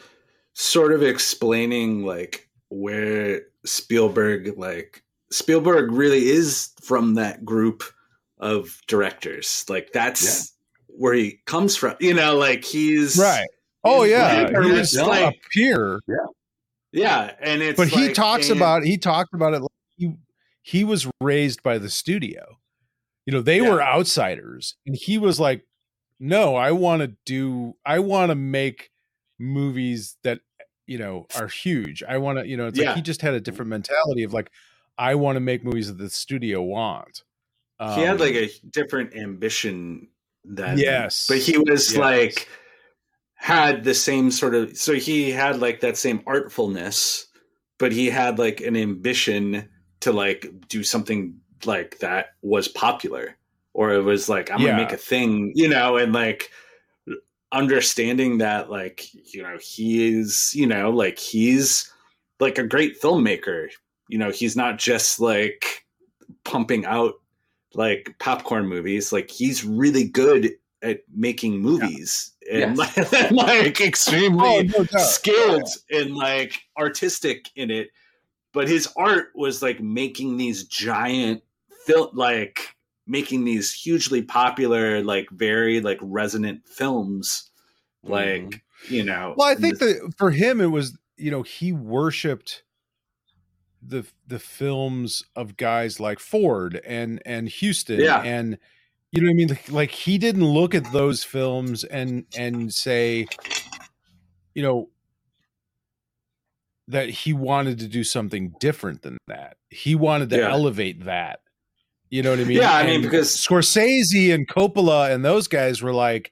sort 0.53 0.93
of 0.93 1.01
explaining 1.03 2.05
like 2.05 2.47
where 2.69 3.41
Spielberg 3.65 4.57
like 4.57 5.03
Spielberg 5.31 5.91
really 5.91 6.27
is 6.29 6.71
from 6.81 7.15
that 7.15 7.45
group 7.45 7.83
of 8.39 8.79
directors. 8.87 9.65
Like 9.69 9.91
that's 9.93 10.53
where 10.87 11.13
he 11.13 11.39
comes 11.45 11.75
from. 11.75 11.95
You 11.99 12.13
know, 12.13 12.35
like 12.37 12.63
he's 12.65 13.17
right 13.17 13.47
oh 13.83 14.03
he's 14.03 14.11
yeah 14.11 14.41
like- 14.51 14.63
he 14.65 14.71
was 14.71 14.93
like- 14.95 15.35
a 15.35 15.39
peer 15.53 15.99
yeah, 16.07 16.15
yeah, 16.91 17.31
and 17.41 17.61
it's 17.61 17.77
but 17.77 17.87
he 17.87 18.11
talks 18.11 18.49
and- 18.49 18.57
about 18.57 18.83
he 18.83 18.97
talked 18.97 19.33
about 19.33 19.53
it 19.53 19.61
like 19.61 19.69
he 19.95 20.13
he 20.61 20.83
was 20.83 21.07
raised 21.21 21.63
by 21.63 21.77
the 21.77 21.89
studio 21.89 22.57
you 23.25 23.31
know 23.33 23.41
they 23.41 23.61
Yeah. 23.61 23.69
were 23.69 23.81
outsiders 23.81 24.75
and 24.85 24.97
he 24.97 25.17
was 25.17 25.39
like 25.39 25.65
no 26.19 26.55
i 26.57 26.71
want 26.73 27.01
to 27.03 27.15
do 27.25 27.73
i 27.85 27.99
want 27.99 28.31
to 28.31 28.35
make 28.35 28.89
movies 29.39 30.17
that 30.23 30.41
you 30.85 30.97
know 30.97 31.25
are 31.37 31.47
huge 31.47 32.03
i 32.03 32.17
want 32.17 32.39
to 32.39 32.47
you 32.47 32.57
know 32.57 32.67
it's 32.67 32.77
Yeah. 32.77 32.87
like 32.87 32.95
he 32.97 33.01
just 33.01 33.21
had 33.21 33.33
a 33.33 33.39
different 33.39 33.69
mentality 33.69 34.23
of 34.23 34.33
like 34.33 34.51
i 34.99 35.15
want 35.15 35.35
to 35.35 35.39
make 35.39 35.63
movies 35.63 35.87
that 35.87 35.97
the 35.97 36.09
studio 36.09 36.61
want 36.61 37.23
he 37.95 38.01
had 38.01 38.15
Um, 38.15 38.17
like 38.19 38.35
a 38.35 38.49
different 38.69 39.15
ambition 39.15 40.09
than 40.45 40.77
Yes. 40.77 41.25
but 41.27 41.37
he 41.39 41.57
was 41.57 41.91
Yes. 41.93 41.97
like 41.97 42.47
had 43.35 43.83
the 43.85 43.93
same 43.93 44.29
sort 44.31 44.53
of 44.53 44.75
so 44.77 44.93
he 44.93 45.31
had 45.31 45.59
like 45.61 45.79
that 45.79 45.97
same 45.97 46.19
artfulness 46.27 47.25
but 47.77 47.91
he 47.93 48.09
had 48.09 48.37
like 48.37 48.59
an 48.61 48.75
ambition 48.75 49.69
to 50.01 50.11
like 50.11 50.45
do 50.67 50.83
something 50.83 51.39
like 51.65 51.97
that 51.99 52.27
was 52.41 52.67
popular 52.67 53.37
or 53.73 53.93
it 53.93 54.03
was 54.03 54.27
like 54.29 54.51
i'm 54.51 54.59
Yeah. 54.59 54.71
gonna 54.71 54.83
make 54.83 54.91
a 54.91 54.97
thing 54.97 55.53
you 55.55 55.69
know 55.69 55.95
and 55.97 56.11
like 56.13 56.51
understanding 57.51 58.37
that 58.39 58.69
like 58.69 59.07
you 59.33 59.41
know 59.41 59.57
he 59.61 60.19
is 60.19 60.51
you 60.53 60.67
know 60.67 60.91
like 60.91 61.17
he's 61.17 61.91
like 62.39 62.57
a 62.57 62.67
great 62.67 63.01
filmmaker 63.01 63.69
you 64.09 64.17
know 64.17 64.29
he's 64.29 64.57
not 64.57 64.77
just 64.77 65.21
like 65.21 65.85
pumping 66.43 66.85
out 66.85 67.13
like 67.73 68.15
popcorn 68.19 68.67
movies 68.67 69.13
like 69.13 69.29
he's 69.31 69.63
really 69.63 70.03
good 70.03 70.51
at 70.81 71.01
making 71.13 71.59
movies 71.59 72.33
and 72.51 72.77
like, 72.77 72.97
like 73.31 73.31
oh, 73.81 73.85
extremely 73.85 74.71
Oh, 74.77 74.85
no 74.91 74.99
skilled 74.99 75.69
and 75.91 76.15
like 76.15 76.61
artistic 76.77 77.49
in 77.55 77.71
it. 77.71 77.89
But 78.53 78.67
his 78.67 78.87
art 78.97 79.27
was 79.35 79.61
like 79.61 79.79
making 79.79 80.37
these 80.37 80.63
giant 80.65 81.43
film 81.85 82.09
like 82.13 82.75
making 83.05 83.43
these 83.43 83.71
hugely 83.71 84.21
popular 84.21 85.03
like 85.03 85.29
very 85.31 85.81
like 85.81 85.99
resonant 86.01 86.67
films 86.67 87.49
like 88.03 88.41
mm-hmm. 88.41 88.93
you 88.93 89.03
know 89.03 89.35
Well, 89.37 89.47
I 89.47 89.55
think 89.55 89.77
this- 89.77 89.99
that 89.99 90.13
for 90.17 90.31
him, 90.31 90.61
it 90.61 90.67
was 90.67 90.97
you 91.17 91.29
know 91.29 91.43
he 91.43 91.71
worshipped 91.71 92.63
the 93.81 94.05
the 94.27 94.39
films 94.39 95.23
of 95.35 95.57
guys 95.57 95.99
like 95.99 96.19
Ford 96.19 96.81
and 96.85 97.21
and 97.25 97.51
Huston, 97.51 97.99
Yeah. 97.99 98.21
and 98.21 98.57
you 99.11 99.21
know 99.21 99.27
what 99.27 99.31
I 99.31 99.35
mean. 99.35 99.47
Like, 99.49 99.71
like 99.71 99.91
he 99.91 100.17
didn't 100.17 100.45
look 100.45 100.75
at 100.75 100.91
those 100.91 101.23
films 101.23 101.83
and 101.83 102.25
and 102.37 102.73
say, 102.73 103.27
you 104.53 104.61
know, 104.63 104.89
that 106.87 107.09
he 107.09 107.33
wanted 107.33 107.79
to 107.79 107.87
do 107.87 108.03
something 108.03 108.53
different 108.59 109.01
than 109.03 109.17
that. 109.27 109.57
He 109.69 109.95
wanted 109.95 110.29
to 110.31 110.37
Yeah. 110.37 110.49
elevate 110.51 111.05
that. 111.05 111.41
You 112.09 112.23
know 112.23 112.31
what 112.31 112.39
I 112.39 112.43
mean? 112.45 112.57
Yeah, 112.57 112.73
I 112.73 112.83
mean, 112.85 112.95
And 112.95 113.03
because- 113.03 113.35
Scorsese 113.37 114.33
and 114.33 114.47
Coppola 114.47 115.13
and 115.13 115.23
those 115.23 115.47
guys 115.47 115.81
were 115.83 115.93
like, 115.93 116.31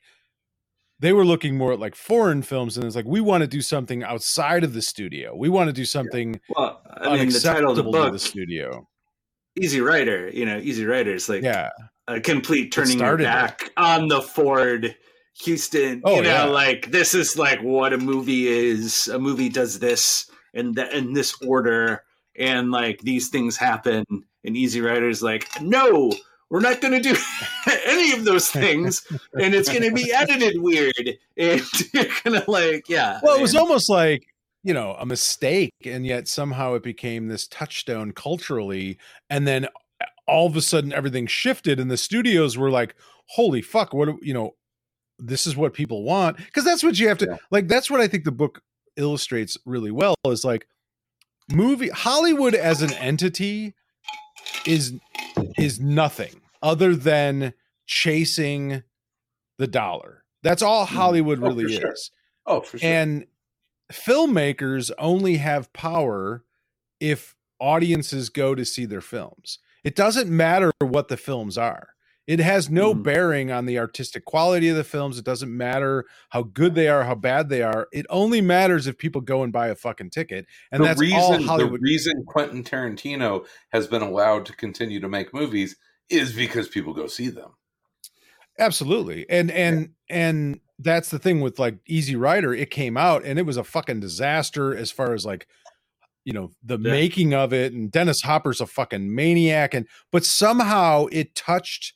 they 0.99 1.13
were 1.13 1.25
looking 1.25 1.57
more 1.57 1.73
at 1.73 1.79
like 1.79 1.95
foreign 1.95 2.41
films, 2.41 2.77
and 2.77 2.85
it's 2.85 2.95
like 2.95 3.05
we 3.05 3.21
want 3.21 3.41
to 3.41 3.47
do 3.47 3.61
something 3.61 4.03
outside 4.03 4.63
of 4.63 4.73
the 4.73 4.81
studio. 4.81 5.35
We 5.35 5.49
want 5.49 5.67
to 5.67 5.73
do 5.73 5.85
something 5.85 6.39
well 6.55 6.81
i 7.01 7.15
mean 7.17 7.29
the 7.29 7.39
title 7.39 7.71
of 7.71 7.77
the 7.77 7.83
book 7.83 8.11
the 8.13 8.19
studio. 8.19 8.87
easy 9.59 9.81
rider 9.81 10.29
you 10.29 10.45
know 10.45 10.57
easy 10.57 10.85
rider 10.85 11.13
is 11.13 11.29
like 11.29 11.43
Yeah, 11.43 11.69
a 12.07 12.19
complete 12.19 12.71
turning 12.71 12.97
your 12.97 13.07
started 13.07 13.23
it. 13.23 13.27
back 13.27 13.69
on 13.77 14.07
the 14.07 14.21
Ford 14.21 14.95
Huston. 15.39 16.01
Oh, 16.03 16.15
you 16.15 16.21
know, 16.23 16.29
yeah. 16.29 16.43
like 16.45 16.89
this 16.91 17.13
is 17.13 17.37
like 17.37 17.61
what 17.61 17.93
a 17.93 17.97
movie 17.97 18.47
is. 18.47 19.07
A 19.07 19.19
movie 19.19 19.49
does 19.49 19.77
this 19.79 20.29
and 20.53 20.73
that 20.75 20.93
in 20.93 21.13
this 21.13 21.35
order, 21.45 22.03
and 22.35 22.71
like 22.71 22.99
these 23.01 23.29
things 23.29 23.55
happen. 23.57 24.03
And 24.43 24.55
Easy 24.57 24.81
Rider's 24.81 25.21
like, 25.21 25.47
no, 25.61 26.11
we're 26.49 26.61
not 26.61 26.81
going 26.81 26.93
to 26.93 26.99
do 26.99 27.15
any 27.85 28.13
of 28.13 28.25
those 28.25 28.49
things, 28.49 29.05
and 29.33 29.53
it's 29.53 29.69
going 29.69 29.83
to 29.83 29.91
be 29.91 30.11
edited 30.13 30.61
weird, 30.61 31.17
and 31.37 31.61
you're 31.93 32.05
going 32.23 32.41
to 32.41 32.43
like, 32.49 32.87
yeah. 32.87 33.19
Well, 33.21 33.35
it 33.37 33.41
was 33.41 33.53
and- 33.53 33.61
almost 33.61 33.89
like 33.89 34.27
you 34.63 34.73
know 34.73 34.95
a 34.99 35.05
mistake, 35.05 35.73
and 35.85 36.05
yet 36.05 36.27
somehow 36.27 36.73
it 36.75 36.83
became 36.83 37.27
this 37.27 37.47
touchstone 37.47 38.11
culturally, 38.11 38.97
and 39.29 39.47
then 39.47 39.67
all 40.27 40.47
of 40.47 40.55
a 40.55 40.61
sudden 40.61 40.93
everything 40.93 41.27
shifted, 41.27 41.79
and 41.79 41.91
the 41.91 41.97
studios 41.97 42.57
were 42.57 42.71
like, 42.71 42.95
"Holy 43.29 43.61
fuck! 43.61 43.93
What 43.93 44.09
you 44.21 44.33
know? 44.33 44.55
This 45.19 45.47
is 45.47 45.55
what 45.55 45.73
people 45.73 46.03
want." 46.03 46.37
Because 46.37 46.63
that's 46.63 46.83
what 46.83 46.99
you 46.99 47.07
have 47.07 47.17
to 47.19 47.39
like. 47.51 47.67
That's 47.67 47.89
what 47.89 48.01
I 48.01 48.07
think 48.07 48.23
the 48.23 48.31
book 48.31 48.61
illustrates 48.95 49.57
really 49.65 49.91
well. 49.91 50.15
Is 50.25 50.45
like 50.45 50.67
movie 51.49 51.89
Hollywood 51.89 52.55
as 52.55 52.81
an 52.81 52.93
entity 52.93 53.73
is 54.68 54.93
is 55.57 55.80
nothing 55.80 56.41
other 56.61 56.95
than 56.95 57.53
chasing 57.86 58.84
the 59.57 59.68
dollar. 59.68 60.24
That's 60.43 60.61
all 60.61 60.86
hmm. 60.86 60.95
Hollywood 60.95 61.39
Oh, 61.41 61.47
really 61.47 61.74
sure. 61.74 61.91
is. 61.91 62.11
Oh, 62.45 62.61
for 62.61 62.78
sure. 62.78 62.89
And 62.89 63.26
filmmakers 63.91 64.91
only 64.97 65.38
have 65.38 65.72
power 65.74 66.43
if 66.99 67.36
audiences 67.59 68.30
go 68.30 68.55
to 68.55 68.65
see 68.65 68.86
their 68.86 69.01
films. 69.01 69.59
It 69.84 69.95
doesn't 69.95 70.30
matter 70.30 70.72
what 70.82 71.07
the 71.07 71.18
films 71.18 71.57
are. 71.57 71.89
It 72.28 72.39
has 72.39 72.69
no 72.69 72.93
Mhm. 72.93 73.03
bearing 73.03 73.51
on 73.51 73.65
the 73.65 73.80
artistic 73.80 74.25
quality 74.25 74.67
of 74.67 74.75
the 74.75 74.84
films. 74.84 75.17
It 75.17 75.23
doesn't 75.25 75.55
matter 75.55 76.05
how 76.30 76.43
good 76.43 76.75
they 76.75 76.89
are, 76.89 77.05
how 77.05 77.15
bad 77.15 77.47
they 77.49 77.61
are. 77.63 77.88
It 77.93 78.05
only 78.09 78.41
matters 78.41 78.86
if 78.86 78.97
people 78.97 79.21
go 79.21 79.43
and 79.43 79.53
buy 79.53 79.69
a 79.69 79.75
fucking 79.75 80.09
ticket. 80.09 80.45
And 80.71 80.84
the 80.84 80.88
that's 80.89 80.99
reason 80.99 81.47
all 81.49 81.57
the 81.57 81.78
reason 81.82 82.25
Quentin 82.28 82.63
Tarantino 82.65 83.45
has 83.71 83.88
been 83.88 84.01
allowed 84.01 84.45
to 84.47 84.53
continue 84.53 84.99
to 84.99 85.07
make 85.07 85.34
movies 85.34 85.78
is 86.09 86.34
because 86.34 86.67
people 86.67 86.93
go 86.93 87.07
see 87.07 87.30
them. 87.30 87.51
Absolutely. 88.59 89.25
And 89.30 89.51
and 89.51 89.89
and 90.09 90.59
that's 90.80 91.09
the 91.09 91.19
thing 91.19 91.41
with 91.41 91.59
like 91.59 91.78
Easy 91.88 92.15
Rider, 92.15 92.53
it 92.53 92.69
came 92.71 92.97
out 92.97 93.23
and 93.23 93.39
it 93.39 93.45
was 93.45 93.57
a 93.57 93.63
fucking 93.63 93.99
disaster 93.99 94.75
as 94.75 94.91
far 94.91 95.13
as 95.13 95.25
like 95.25 95.47
you 96.25 96.34
know 96.34 96.51
the 96.63 96.78
Yeah. 96.78 96.91
making 96.91 97.34
of 97.34 97.53
it 97.53 97.71
and 97.73 97.91
Dennis 97.91 98.21
Hopper's 98.21 98.59
a 98.59 98.67
fucking 98.67 99.13
maniac 99.15 99.73
and 99.73 99.88
but 100.11 100.25
somehow 100.25 101.05
it 101.11 101.36
touched 101.36 101.93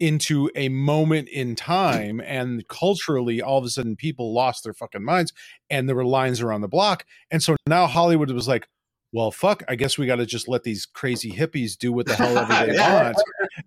into 0.00 0.50
a 0.54 0.68
moment 0.68 1.28
in 1.28 1.56
time 1.56 2.20
and 2.20 2.66
culturally 2.68 3.42
all 3.42 3.58
of 3.58 3.64
a 3.64 3.68
sudden 3.68 3.96
people 3.96 4.32
lost 4.32 4.64
their 4.64 4.72
fucking 4.74 5.04
minds 5.04 5.32
and 5.70 5.88
there 5.88 5.96
were 5.96 6.04
lines 6.04 6.40
around 6.40 6.60
the 6.60 6.68
block 6.68 7.04
and 7.30 7.42
so 7.42 7.56
now 7.66 7.86
Hollywood 7.86 8.30
was 8.30 8.46
like 8.46 8.68
well 9.12 9.30
fuck 9.30 9.62
I 9.68 9.74
guess 9.74 9.98
we 9.98 10.06
got 10.06 10.16
to 10.16 10.26
just 10.26 10.48
let 10.48 10.62
these 10.62 10.86
crazy 10.86 11.32
hippies 11.32 11.76
do 11.76 11.92
what 11.92 12.06
the 12.06 12.14
hell 12.14 12.38
ever 12.38 12.66
they 12.66 12.78
want 12.78 13.16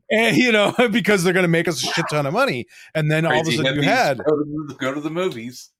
and 0.10 0.38
you 0.38 0.52
know 0.52 0.74
because 0.92 1.24
they're 1.24 1.34
going 1.34 1.44
to 1.44 1.50
make 1.50 1.68
us 1.68 1.84
a 1.84 1.88
shit 1.88 2.06
ton 2.10 2.26
of 2.26 2.34
money 2.34 2.66
and 2.96 3.12
then 3.12 3.26
all 3.26 3.34
of 3.34 3.40
a 3.40 3.44
Crazy 3.44 3.58
sudden 3.58 3.76
you 3.76 3.82
had 3.82 4.18
go 4.20 4.24
to, 4.24 4.66
the- 4.68 4.76
go 4.76 4.94
to 4.94 5.02
the 5.02 5.10
movies. 5.10 5.72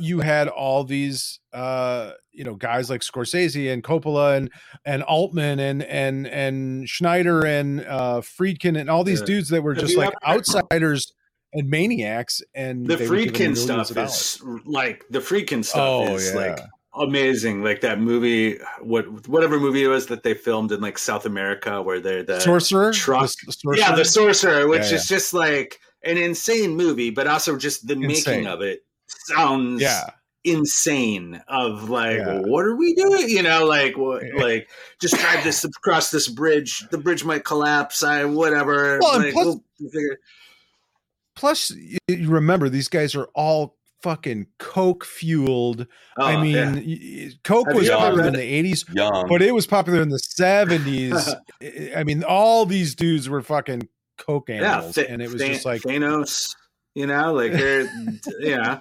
You 0.00 0.20
had 0.20 0.48
all 0.48 0.84
these 0.84 1.40
uh 1.52 2.12
you 2.32 2.44
know 2.44 2.54
guys 2.54 2.88
like 2.88 3.00
Scorsese 3.00 3.72
and 3.72 3.82
Coppola 3.82 4.36
and 4.36 4.50
and 4.84 5.02
Altman 5.02 5.58
and 5.58 5.82
and 5.82 6.26
and 6.26 6.88
Schneider 6.88 7.44
and 7.44 7.80
uh 7.80 8.20
Friedkin 8.20 8.78
and 8.78 8.88
all 8.88 9.04
these 9.04 9.20
Yeah. 9.20 9.26
dudes 9.26 9.48
that 9.50 9.62
were 9.62 9.74
just 9.74 9.96
like 9.96 10.14
outsiders 10.26 11.12
and 11.52 11.68
maniacs 11.68 12.40
and 12.54 12.86
the 12.86 12.96
they 12.96 13.08
were 13.08 13.16
given 13.16 13.54
Friedkin 13.54 13.56
stuff 13.56 13.90
is 13.96 14.42
like 14.64 15.04
the 15.10 15.18
Friedkin 15.20 15.64
stuff 15.64 15.80
Oh, 16.08 16.14
is 16.14 16.32
yeah. 16.32 16.40
like 16.40 16.60
amazing. 16.94 17.62
Like 17.62 17.80
that 17.82 18.00
movie, 18.00 18.58
what 18.80 19.28
whatever 19.28 19.60
movie 19.60 19.84
it 19.84 19.88
was 19.88 20.06
that 20.06 20.22
they 20.24 20.34
filmed 20.34 20.72
in 20.72 20.80
like 20.80 20.98
South 20.98 21.26
America, 21.26 21.80
where 21.82 22.00
they're 22.00 22.22
the 22.24 22.40
sorcerer 22.40 22.92
truck. 22.92 23.28
The- 23.28 23.36
the 23.46 23.52
sorcerer? 23.52 23.76
Yeah, 23.76 23.94
the 23.94 24.04
sorcerer, 24.04 24.66
which 24.68 24.82
Yeah, 24.90 24.94
is 24.94 25.06
just 25.06 25.32
like 25.32 25.78
an 26.04 26.16
insane 26.16 26.76
movie, 26.76 27.10
but 27.10 27.26
also 27.26 27.56
just 27.56 27.86
the 27.86 27.94
Insane. 27.94 28.08
making 28.08 28.46
of 28.46 28.62
it 28.62 28.80
sounds 29.34 29.80
yeah 29.82 30.10
insane. 30.44 31.42
Of 31.48 31.90
like, 31.90 32.16
Yeah. 32.18 32.38
what 32.40 32.64
are 32.64 32.74
we 32.76 32.94
doing? 32.94 33.28
You 33.28 33.42
know, 33.42 33.66
like 33.66 33.98
what, 33.98 34.22
like 34.36 34.68
just 35.00 35.16
drive 35.18 35.44
this 35.44 35.62
across 35.64 36.10
this 36.10 36.28
bridge. 36.28 36.88
The 36.90 36.96
bridge 36.96 37.24
might 37.24 37.44
collapse. 37.44 38.02
I 38.02 38.24
whatever. 38.24 38.98
Well, 39.02 39.18
like, 39.18 39.32
plus- 39.34 39.46
we'll 39.80 40.14
plus 41.34 41.70
you, 41.70 41.98
you 42.08 42.28
remember 42.30 42.68
these 42.68 42.88
guys 42.88 43.14
are 43.14 43.28
all 43.34 43.76
fucking 44.02 44.46
coke 44.60 45.04
fueled 45.04 45.84
i 46.18 46.34
Oh, 46.34 46.40
mean 46.40 46.54
yeah. 46.54 46.70
y- 46.72 46.98
y- 47.26 47.30
coke 47.42 47.66
Have 47.66 47.76
was 47.76 47.86
you 47.88 47.92
popular 47.94 48.26
in 48.28 48.32
the 48.32 48.38
80s 48.72 48.94
Young. 48.94 49.26
but 49.28 49.42
it 49.42 49.52
was 49.52 49.66
popular 49.66 50.00
in 50.02 50.08
the 50.08 50.18
70s 50.18 51.34
I- 51.62 52.00
i 52.00 52.04
mean 52.04 52.22
all 52.22 52.64
these 52.64 52.94
dudes 52.94 53.28
were 53.28 53.42
fucking 53.42 53.88
coke 54.16 54.50
animals 54.50 54.94
Th- 54.94 55.08
and 55.08 55.20
it 55.20 55.30
was 55.32 55.40
Tha- 55.42 55.48
just 55.48 55.64
like 55.64 55.82
Thanos. 55.82 56.54
You 56.94 57.06
know, 57.06 57.32
like 57.32 57.52
they're 57.52 57.88
yeah. 58.40 58.80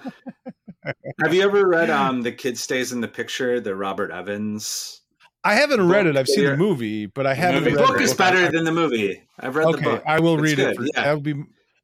Have 1.22 1.34
you 1.34 1.42
ever 1.44 1.68
read 1.68 1.90
um 1.90 2.22
the 2.22 2.32
kid 2.32 2.58
stays 2.58 2.92
in 2.92 3.02
the 3.02 3.08
picture, 3.08 3.60
the 3.60 3.76
Robert 3.76 4.12
Evans? 4.12 5.02
I 5.44 5.54
haven't 5.54 5.88
read 5.88 6.08
it. 6.08 6.18
I've 6.18 6.28
seen 6.28 6.46
the 6.46 6.58
movie, 6.58 7.06
but 7.06 7.26
I 7.28 7.34
haven't 7.34 7.64
The 7.64 7.72
read 7.72 7.78
book 7.86 7.98
the 7.98 8.04
is 8.04 8.12
book. 8.12 8.18
better 8.18 8.46
I- 8.48 8.50
than 8.50 8.64
the 8.64 8.72
movie. 8.72 9.22
I've 9.40 9.56
read 9.56 9.66
the 9.66 9.78
okay, 9.78 9.84
book. 9.84 10.04
I 10.06 10.20
will 10.20 10.34
It's 10.44 10.56
read 10.58 10.60
it. 10.60 10.76
For, 10.76 10.84
yeah. 10.84 10.90
That'll 11.04 11.22
be. 11.22 11.36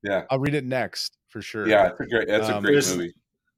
Yeah. 0.04 0.24
I'll 0.30 0.40
read 0.40 0.54
it 0.56 0.66
next 0.66 1.16
for 1.30 1.42
sure. 1.42 1.68
Yeah, 1.68 1.90
it's 1.92 2.00
a 2.00 2.06
great. 2.06 2.28
That's 2.28 2.50
a 2.50 2.56
Um, 2.58 2.64
great 2.64 2.72
there's- 2.74 2.96
movie. 2.96 3.14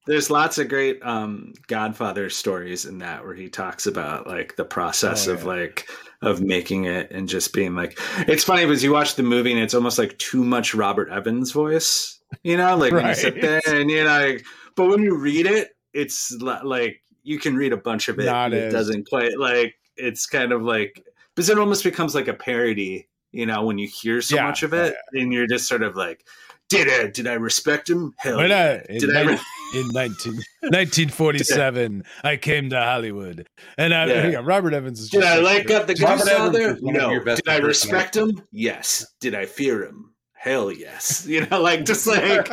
There's 0.07 0.29
lots 0.29 0.59
of 0.59 0.69
great 0.69 0.99
um 1.01 1.53
Godfather 1.67 2.29
stories 2.29 2.85
in 2.85 2.99
that 2.99 3.25
where 3.25 3.33
he 3.33 3.49
talks 3.49 3.87
about 3.87 4.27
like 4.27 4.55
the 4.55 4.65
process 4.65 5.27
Oh, 5.27 5.33
of 5.33 5.45
like 5.45 5.89
of 6.21 6.41
making 6.41 6.85
it 6.85 7.09
and 7.09 7.27
just 7.27 7.53
being 7.53 7.73
like 7.75 7.97
it's 8.27 8.43
funny 8.43 8.65
because 8.65 8.83
you 8.83 8.91
watch 8.93 9.15
the 9.15 9.23
movie 9.23 9.51
and 9.51 9.59
it's 9.61 9.73
almost 9.73 9.97
like 9.97 10.15
too 10.19 10.43
much 10.43 10.75
Robert 10.75 11.09
Evans 11.09 11.51
voice. 11.51 12.14
You 12.43 12.57
know, 12.57 12.75
like 12.77 12.91
when 12.91 13.05
you 13.07 13.15
sit 13.15 13.39
there 13.41 13.61
and 13.67 13.89
you 13.89 14.03
know 14.03 14.09
like, 14.09 14.45
but 14.75 14.87
when 14.87 15.01
you 15.01 15.15
read 15.17 15.45
it, 15.45 15.69
it's 15.93 16.31
like 16.63 17.01
you 17.23 17.39
can 17.39 17.55
read 17.55 17.73
a 17.73 17.77
bunch 17.77 18.07
of 18.07 18.19
it. 18.19 18.25
Not 18.25 18.45
and 18.45 18.55
it 18.55 18.63
as- 18.67 18.73
doesn't 18.73 19.07
quite 19.09 19.37
like 19.37 19.75
it's 19.97 20.25
kind 20.25 20.51
of 20.51 20.61
like 20.61 21.03
because 21.35 21.49
it 21.49 21.57
almost 21.57 21.83
becomes 21.83 22.13
like 22.15 22.27
a 22.27 22.33
parody, 22.33 23.07
you 23.31 23.45
know, 23.45 23.63
when 23.65 23.77
you 23.77 23.87
hear 23.87 24.21
so 24.21 24.35
Yeah, 24.35 24.43
much 24.47 24.63
of 24.63 24.73
it 24.73 24.95
and 25.13 25.31
you're 25.31 25.47
just 25.47 25.67
sort 25.67 25.83
of 25.83 25.95
like, 25.95 26.25
did 26.69 26.89
I 26.89 27.07
did 27.09 27.27
I 27.27 27.33
respect 27.33 27.89
him? 27.89 28.13
Hell 28.17 28.37
When 28.37 28.49
yeah. 28.49 28.81
I, 28.89 28.91
in, 28.93 28.99
Did 28.99 29.15
I 29.15 29.21
re- 29.21 29.39
in 29.75 29.87
19, 29.93 30.33
1947, 30.61 32.03
I 32.23 32.37
came 32.37 32.69
to 32.69 32.81
Hollywood, 32.81 33.47
and 33.77 33.93
I, 33.93 34.05
Yeah. 34.07 34.27
yeah, 34.27 34.41
Robert 34.43 34.73
Evans 34.73 34.99
is. 34.99 35.09
Did 35.09 35.23
I 35.23 35.37
like- 35.37 35.69
like 35.69 35.71
up 35.81 35.87
the 35.87 35.93
Robert 36.01 36.27
Evans 36.27 36.29
Godfather? 36.57 36.75
is 36.75 36.81
one 36.81 36.95
of 36.95 37.01
No. 37.25 37.35
Did 37.35 37.47
I 37.49 37.57
respect 37.57 38.15
him? 38.15 38.41
Yes. 38.51 39.05
Did 39.19 39.35
I 39.35 39.45
fear 39.45 39.83
him? 39.85 40.14
Hell 40.45 40.71
yes. 40.71 41.25
You 41.29 41.45
know, 41.47 41.59
like 41.61 41.83
just 41.85 42.05
like 42.07 42.47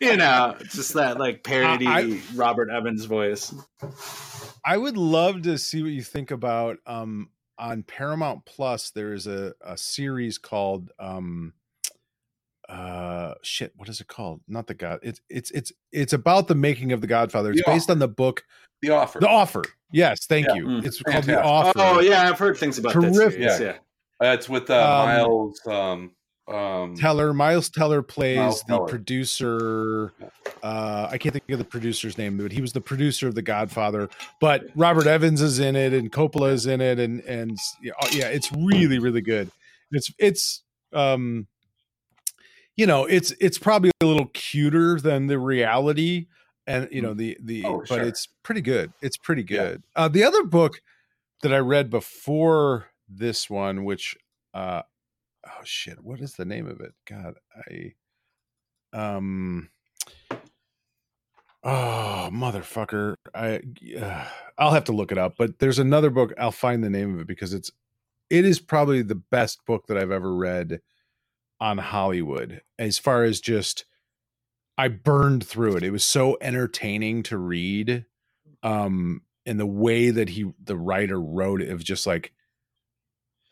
you 0.00 0.16
know, 0.16 0.56
just 0.68 0.92
that 0.94 1.18
like 1.18 1.42
parody 1.42 1.86
I- 1.88 2.20
Robert 2.36 2.68
Evans 2.70 3.06
voice. 3.06 3.52
I 4.64 4.76
would 4.76 4.96
love 4.98 5.42
to 5.42 5.56
see 5.58 5.82
what 5.82 5.90
you 5.92 6.02
think 6.02 6.30
about 6.30 6.76
um 6.86 7.30
on 7.58 7.82
Paramount 7.82 8.44
Plus. 8.44 8.90
There 8.90 9.14
is 9.14 9.26
a 9.26 9.54
a 9.64 9.76
series 9.78 10.36
called 10.38 10.90
um 10.98 11.54
uh 12.68 13.34
shit 13.42 13.72
what 13.76 13.88
is 13.88 14.00
it 14.00 14.06
called 14.06 14.40
not 14.46 14.68
the 14.68 14.74
god 14.74 15.00
it's 15.02 15.20
it's 15.28 15.50
it's 15.50 15.72
it's 15.90 16.12
about 16.12 16.46
the 16.46 16.54
making 16.54 16.92
of 16.92 17.00
the 17.00 17.06
godfather 17.08 17.50
it's 17.50 17.60
The 17.64 17.70
based 17.72 17.90
on 17.90 17.98
the 17.98 18.06
book 18.06 18.44
The 18.82 18.90
offer. 18.90 19.18
the 19.18 19.28
offer 19.28 19.64
yes 19.92 20.26
thank 20.26 20.46
Yeah. 20.46 20.54
you 20.54 20.66
Mm. 20.66 20.86
it's 20.86 21.02
called 21.02 21.24
the 21.24 21.42
offer 21.42 21.72
Oh 21.76 21.98
yeah, 22.00 22.28
I've 22.28 22.38
heard 22.38 22.56
things 22.58 22.78
about 22.78 22.92
that 22.94 23.00
Terrific. 23.12 23.32
series. 23.40 23.60
Yeah. 23.60 23.72
Yeah. 24.20 24.28
Uh, 24.28 24.34
it's 24.34 24.48
with 24.48 24.70
uh, 24.70 24.74
Um, 24.74 25.08
Miles. 25.08 25.60
Um, 25.66 26.10
um, 26.50 26.94
Teller, 26.96 27.32
Miles 27.32 27.70
Teller 27.70 28.02
plays 28.02 28.36
Miles 28.38 28.62
the 28.62 28.74
Teller. 28.76 28.88
producer. 28.88 30.12
Uh, 30.62 31.08
I 31.10 31.16
can't 31.18 31.32
think 31.32 31.48
of 31.50 31.58
the 31.58 31.64
producer's 31.64 32.18
name, 32.18 32.36
but 32.36 32.52
he 32.52 32.60
was 32.60 32.72
the 32.72 32.80
producer 32.80 33.28
of 33.28 33.34
The 33.34 33.42
Godfather. 33.42 34.08
But 34.40 34.64
Robert 34.74 35.06
Evans 35.06 35.40
is 35.40 35.58
in 35.58 35.74
it, 35.76 35.92
and 35.94 36.12
Coppola 36.12 36.52
is 36.52 36.66
in 36.66 36.80
it, 36.80 36.98
and 36.98 37.20
and 37.22 37.56
yeah, 37.82 37.92
oh, 38.02 38.08
yeah, 38.12 38.26
it's 38.28 38.52
really 38.52 38.98
really 38.98 39.22
good. 39.22 39.50
It's 39.92 40.12
it's 40.18 40.62
um, 40.92 41.46
you 42.76 42.86
know, 42.86 43.04
it's 43.06 43.32
it's 43.40 43.58
probably 43.58 43.90
a 44.00 44.06
little 44.06 44.26
cuter 44.34 45.00
than 45.00 45.26
the 45.28 45.38
reality, 45.38 46.26
and 46.66 46.88
you 46.90 47.00
know 47.02 47.14
the 47.14 47.36
the, 47.42 47.64
Oh, 47.64 47.78
but 47.80 47.88
sure. 47.96 48.02
it's 48.02 48.26
pretty 48.42 48.60
good. 48.60 48.92
It's 49.02 49.16
pretty 49.16 49.42
Yeah. 49.42 49.46
good. 49.64 49.82
Uh, 49.96 50.08
the 50.08 50.24
other 50.24 50.42
book 50.44 50.82
that 51.42 51.52
I 51.54 51.58
read 51.58 51.88
before 51.90 52.88
this 53.08 53.48
one, 53.48 53.84
which 53.84 54.16
uh 54.52 54.82
oh 55.50 55.62
shit 55.64 56.02
what 56.02 56.20
is 56.20 56.34
the 56.34 56.44
name 56.44 56.66
of 56.66 56.80
it? 56.80 56.92
God 57.08 57.34
i 57.56 57.92
um 58.92 59.68
oh 61.62 62.30
motherfucker 62.32 63.16
i 63.34 63.60
uh, 64.00 64.24
i'll 64.58 64.72
have 64.72 64.84
to 64.84 64.92
look 64.92 65.12
it 65.12 65.18
up 65.18 65.34
but 65.38 65.58
there's 65.58 65.78
another 65.78 66.10
book 66.10 66.32
i'll 66.38 66.50
find 66.50 66.82
the 66.82 66.90
name 66.90 67.14
of 67.14 67.20
it 67.20 67.26
because 67.26 67.52
it's 67.52 67.70
it 68.30 68.44
is 68.46 68.58
probably 68.60 69.02
the 69.02 69.14
best 69.30 69.64
book 69.66 69.86
that 69.86 69.98
i've 69.98 70.10
ever 70.10 70.34
read 70.34 70.80
on 71.60 71.78
hollywood 71.78 72.62
as 72.78 72.98
far 72.98 73.24
as 73.24 73.40
just 73.40 73.84
i 74.78 74.88
burned 74.88 75.46
through 75.46 75.76
it. 75.76 75.82
It 75.82 75.90
was 75.90 76.04
so 76.04 76.38
entertaining 76.40 77.22
to 77.24 77.36
read 77.36 78.06
um 78.62 79.22
and 79.44 79.60
the 79.60 79.66
way 79.66 80.10
that 80.10 80.30
he 80.30 80.52
the 80.64 80.76
writer 80.76 81.20
wrote 81.20 81.60
it, 81.60 81.68
it 81.68 81.74
was 81.74 81.84
just 81.84 82.06
like 82.06 82.32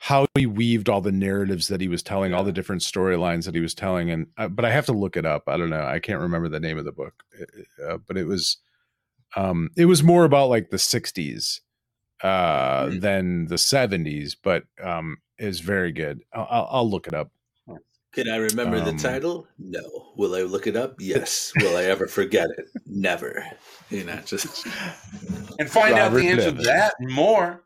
how 0.01 0.27
he 0.35 0.47
weaved 0.47 0.89
all 0.89 1.01
the 1.01 1.11
narratives 1.13 1.67
that 1.69 1.81
he 1.81 1.89
was 1.89 2.03
telling, 2.03 2.33
all 2.33 2.45
the 2.45 2.53
different 2.53 2.83
storylines 2.83 3.45
that 3.45 3.55
he 3.55 3.61
was 3.61 3.75
telling, 3.75 4.11
and 4.11 4.27
uh, 4.37 4.49
but 4.49 4.65
I 4.65 4.71
have 4.71 4.87
to 4.87 4.93
look 4.93 5.17
it 5.17 5.27
up. 5.27 5.45
I 5.49 5.57
don't 5.57 5.71
know. 5.71 5.85
I 5.85 5.99
can't 5.99 6.21
remember 6.21 6.49
the 6.49 6.61
name 6.61 6.79
of 6.79 6.85
the 6.85 6.93
book, 6.93 7.25
uh, 7.87 7.99
but 8.07 8.17
it 8.17 8.25
was, 8.25 8.59
um, 9.37 9.71
it 9.77 9.87
was 9.87 10.03
more 10.03 10.25
about 10.25 10.49
like 10.51 10.71
the 10.71 10.77
'60s 10.77 11.61
uh, 12.23 12.87
Mm. 12.87 13.01
than 13.01 13.47
the 13.47 13.57
'70s, 13.57 14.37
but 14.43 14.65
um, 14.83 15.19
is 15.39 15.61
very 15.61 15.93
good. 15.93 16.23
I'll, 16.33 16.47
I'll, 16.51 16.69
I'll 16.71 16.91
look 16.91 17.07
it 17.09 17.15
up. 17.15 17.31
Can 18.13 18.29
I 18.31 18.37
remember 18.37 18.79
Um, 18.79 18.85
the 18.85 18.95
title? 19.03 19.47
No. 19.59 20.13
Will 20.17 20.35
I 20.35 20.43
look 20.43 20.67
it 20.67 20.77
up? 20.77 20.95
Yes. 21.01 21.53
Will 21.61 21.77
I 21.77 21.85
ever 21.85 22.07
forget 22.09 22.49
it? 22.57 22.67
Never. 22.87 23.45
You 23.91 24.05
know, 24.05 24.17
just 24.25 24.67
and 25.59 25.71
find 25.71 25.95
out 25.95 26.13
the 26.13 26.27
answer 26.27 26.49
Evans. 26.49 26.65
to 26.65 26.71
that 26.71 26.95
and 27.01 27.13
more 27.13 27.63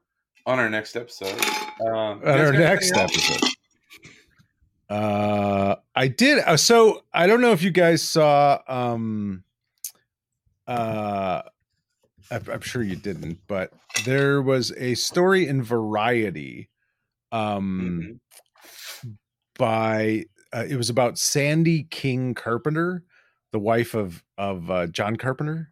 on 0.46 0.58
our 0.58 0.70
next 0.70 0.96
episode. 0.96 1.38
Um, 1.80 1.94
on 1.94 2.22
our 2.24 2.52
next 2.52 2.96
episode. 2.96 3.40
Uh, 4.88 5.76
I 5.94 6.08
did. 6.08 6.38
Uh, 6.44 6.56
so 6.56 7.04
I 7.12 7.26
don't 7.26 7.40
know 7.40 7.52
if 7.52 7.62
you 7.62 7.70
guys 7.70 8.02
saw. 8.02 8.58
Um, 8.68 9.44
uh, 10.66 11.42
I'm, 12.30 12.42
I'm 12.50 12.60
sure 12.60 12.82
you 12.82 12.96
didn't, 12.96 13.38
but 13.46 13.72
there 14.04 14.42
was 14.42 14.72
a 14.76 14.94
story 14.94 15.46
in 15.48 15.62
Variety, 15.62 16.68
um, 17.30 18.20
by 19.58 20.24
uh, 20.52 20.64
it 20.68 20.76
was 20.76 20.90
about 20.90 21.18
Sandy 21.18 21.84
King 21.84 22.34
Carpenter, 22.34 23.02
the 23.52 23.58
wife 23.58 23.94
of 23.94 24.22
of 24.36 24.70
uh, 24.70 24.86
John 24.88 25.16
Carpenter, 25.16 25.70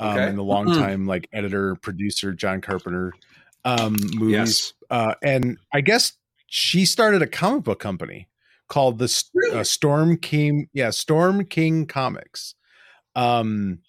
um, 0.00 0.10
Okay. 0.16 0.26
and 0.28 0.38
the 0.38 0.42
longtime 0.42 1.06
like 1.06 1.28
editor 1.32 1.76
producer 1.76 2.32
John 2.32 2.60
Carpenter 2.60 3.12
um, 3.64 3.96
movies. 4.14 4.32
Yes. 4.32 4.72
Uh, 4.90 5.14
and 5.22 5.58
I 5.72 5.80
guess 5.80 6.12
she 6.46 6.84
started 6.84 7.22
a 7.22 7.26
comic 7.26 7.64
book 7.64 7.80
company 7.80 8.28
called 8.68 8.98
the 8.98 9.04
S- 9.04 9.30
uh, 9.52 9.64
Storm 9.64 10.16
King. 10.16 10.68
Yeah, 10.72 10.90
Storm 10.90 11.44
King 11.44 11.86
Comics. 11.86 12.54
Um, 13.14 13.80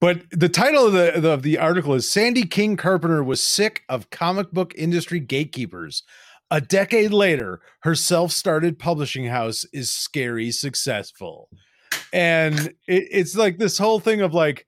but 0.00 0.22
the 0.30 0.48
title 0.48 0.86
of 0.86 0.92
the, 0.92 1.20
the 1.20 1.30
of 1.30 1.42
the 1.42 1.58
article 1.58 1.94
is 1.94 2.10
Sandy 2.10 2.44
King 2.44 2.76
Carpenter 2.76 3.24
was 3.24 3.42
sick 3.42 3.82
of 3.88 4.10
comic 4.10 4.52
book 4.52 4.72
industry 4.76 5.18
gatekeepers. 5.20 6.04
A 6.50 6.60
decade 6.60 7.12
later, 7.12 7.60
her 7.80 7.94
self-started 7.94 8.78
publishing 8.78 9.26
house 9.26 9.66
is 9.72 9.90
scary 9.90 10.50
successful. 10.50 11.48
And 12.12 12.58
it, 12.86 13.08
it's 13.10 13.36
like 13.36 13.58
this 13.58 13.76
whole 13.76 14.00
thing 14.00 14.22
of 14.22 14.32
like, 14.32 14.66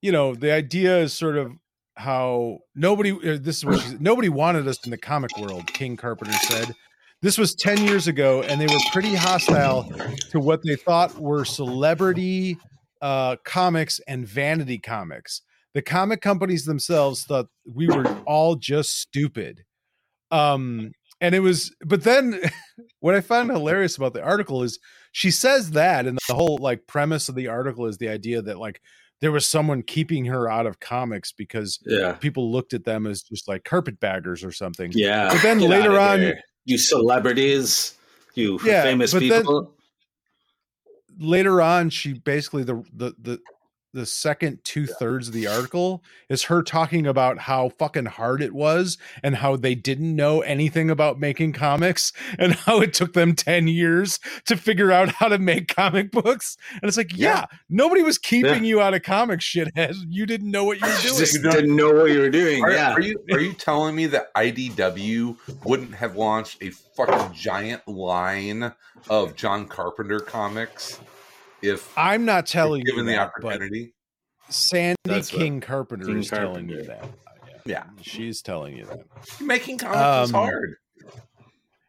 you 0.00 0.10
know, 0.10 0.34
the 0.34 0.52
idea 0.52 1.00
is 1.00 1.12
sort 1.12 1.36
of 1.36 1.52
how 1.96 2.58
nobody 2.74 3.12
uh, 3.12 3.38
this 3.40 3.58
is 3.58 3.64
what 3.64 3.80
she 3.80 3.88
said, 3.88 4.00
nobody 4.00 4.28
wanted 4.28 4.66
us 4.66 4.84
in 4.84 4.90
the 4.90 4.98
comic 4.98 5.36
world, 5.38 5.66
King 5.68 5.96
Carpenter 5.96 6.32
said. 6.32 6.74
This 7.22 7.38
was 7.38 7.54
10 7.54 7.84
years 7.86 8.06
ago, 8.06 8.42
and 8.42 8.60
they 8.60 8.66
were 8.66 8.80
pretty 8.92 9.14
hostile 9.14 9.90
to 10.30 10.40
what 10.40 10.62
they 10.62 10.76
thought 10.76 11.18
were 11.18 11.44
celebrity 11.46 12.58
uh, 13.00 13.36
comics 13.44 13.98
and 14.06 14.28
vanity 14.28 14.78
comics. 14.78 15.40
The 15.72 15.82
comic 15.82 16.20
companies 16.20 16.66
themselves 16.66 17.24
thought 17.24 17.46
we 17.64 17.86
were 17.86 18.06
all 18.26 18.56
just 18.56 18.98
stupid. 18.98 19.64
Um, 20.30 20.92
and 21.20 21.34
it 21.34 21.40
was, 21.40 21.74
but 21.84 22.04
then 22.04 22.40
what 23.00 23.14
I 23.14 23.20
found 23.20 23.50
hilarious 23.50 23.96
about 23.96 24.12
the 24.12 24.22
article 24.22 24.62
is 24.62 24.78
she 25.12 25.30
says 25.30 25.70
that, 25.70 26.06
and 26.06 26.18
the 26.28 26.34
whole 26.34 26.58
like 26.60 26.86
premise 26.86 27.28
of 27.28 27.34
the 27.34 27.48
article 27.48 27.86
is 27.86 27.98
the 27.98 28.08
idea 28.08 28.42
that 28.42 28.58
like 28.58 28.80
there 29.20 29.32
was 29.32 29.48
someone 29.48 29.82
keeping 29.82 30.24
her 30.26 30.50
out 30.50 30.66
of 30.66 30.80
comics 30.80 31.32
because 31.32 31.78
Yeah. 31.86 32.12
people 32.12 32.50
looked 32.52 32.74
at 32.74 32.84
them 32.84 33.06
as 33.06 33.22
just 33.22 33.48
like 33.48 33.64
carpetbaggers 33.64 34.44
or 34.44 34.52
something. 34.52 34.92
Yeah. 34.94 35.28
But 35.32 35.42
then 35.42 35.58
Get 35.58 35.70
later 35.70 35.98
on, 35.98 36.18
here. 36.20 36.40
you 36.64 36.76
celebrities, 36.78 37.94
you 38.34 38.58
Yeah, 38.64 38.82
famous 38.82 39.12
then- 39.12 39.22
people. 39.22 39.74
later 41.18 41.60
on 41.62 41.90
she 41.90 42.12
basically 42.14 42.64
the 42.64 42.82
the 42.92 43.14
the 43.20 43.38
the 43.94 44.04
second 44.04 44.58
two 44.64 44.86
thirds 44.86 45.28
of 45.28 45.34
the 45.34 45.46
article 45.46 46.02
is 46.28 46.44
her 46.44 46.62
talking 46.62 47.06
about 47.06 47.38
how 47.38 47.70
fucking 47.70 48.06
hard 48.06 48.42
it 48.42 48.52
was 48.52 48.98
and 49.22 49.36
how 49.36 49.56
they 49.56 49.74
didn't 49.74 50.14
know 50.14 50.40
anything 50.40 50.90
about 50.90 51.20
making 51.20 51.52
comics 51.52 52.12
and 52.38 52.52
how 52.52 52.80
it 52.80 52.92
took 52.92 53.12
them 53.12 53.34
10 53.34 53.68
years 53.68 54.18
to 54.46 54.56
figure 54.56 54.90
out 54.90 55.08
how 55.08 55.28
to 55.28 55.38
make 55.38 55.74
comic 55.74 56.10
books. 56.10 56.56
And 56.72 56.84
it's 56.84 56.96
like, 56.96 57.16
yeah, 57.16 57.46
nobody 57.70 58.02
was 58.02 58.18
keeping 58.18 58.64
you 58.64 58.80
out 58.80 58.94
of 58.94 59.02
comics, 59.02 59.44
shithead. 59.44 59.94
You 60.08 60.26
didn't 60.26 60.50
know 60.50 60.64
what 60.64 60.80
you 60.80 60.86
were 60.86 60.96
doing. 61.02 61.16
Just 61.16 61.42
didn't 61.42 61.76
know 61.76 61.92
what 61.92 62.10
you 62.10 62.20
were 62.20 62.30
doing. 62.30 62.64
Are, 62.64 62.72
yeah. 62.72 62.92
are 62.92 63.00
you 63.00 63.22
are 63.30 63.40
you 63.40 63.52
telling 63.52 63.94
me 63.94 64.06
that 64.06 64.34
IDW 64.34 65.64
wouldn't 65.64 65.94
have 65.94 66.16
launched 66.16 66.62
a 66.62 66.70
fucking 66.70 67.32
giant 67.32 67.86
line 67.86 68.72
of 69.08 69.36
John 69.36 69.68
Carpenter 69.68 70.18
comics 70.20 70.98
if 71.64 71.92
I'm 71.96 72.24
not 72.24 72.46
telling 72.46 72.80
you 72.80 72.92
given 72.92 73.06
the 73.06 73.12
that, 73.12 73.32
but 73.40 73.54
opportunity? 73.54 73.94
Sandy 74.50 74.96
That's 75.04 75.30
King 75.30 75.60
Carpenter 75.60 76.06
King 76.06 76.18
is 76.18 76.28
telling 76.28 76.68
you 76.68 76.82
that. 76.84 77.08
Yeah. 77.64 77.84
She's 78.02 78.42
telling 78.42 78.76
you 78.76 78.84
that. 78.84 79.00
Making 79.40 79.78
comics 79.78 80.28
is 80.28 80.34
Um, 80.34 80.40
hard. 80.40 80.76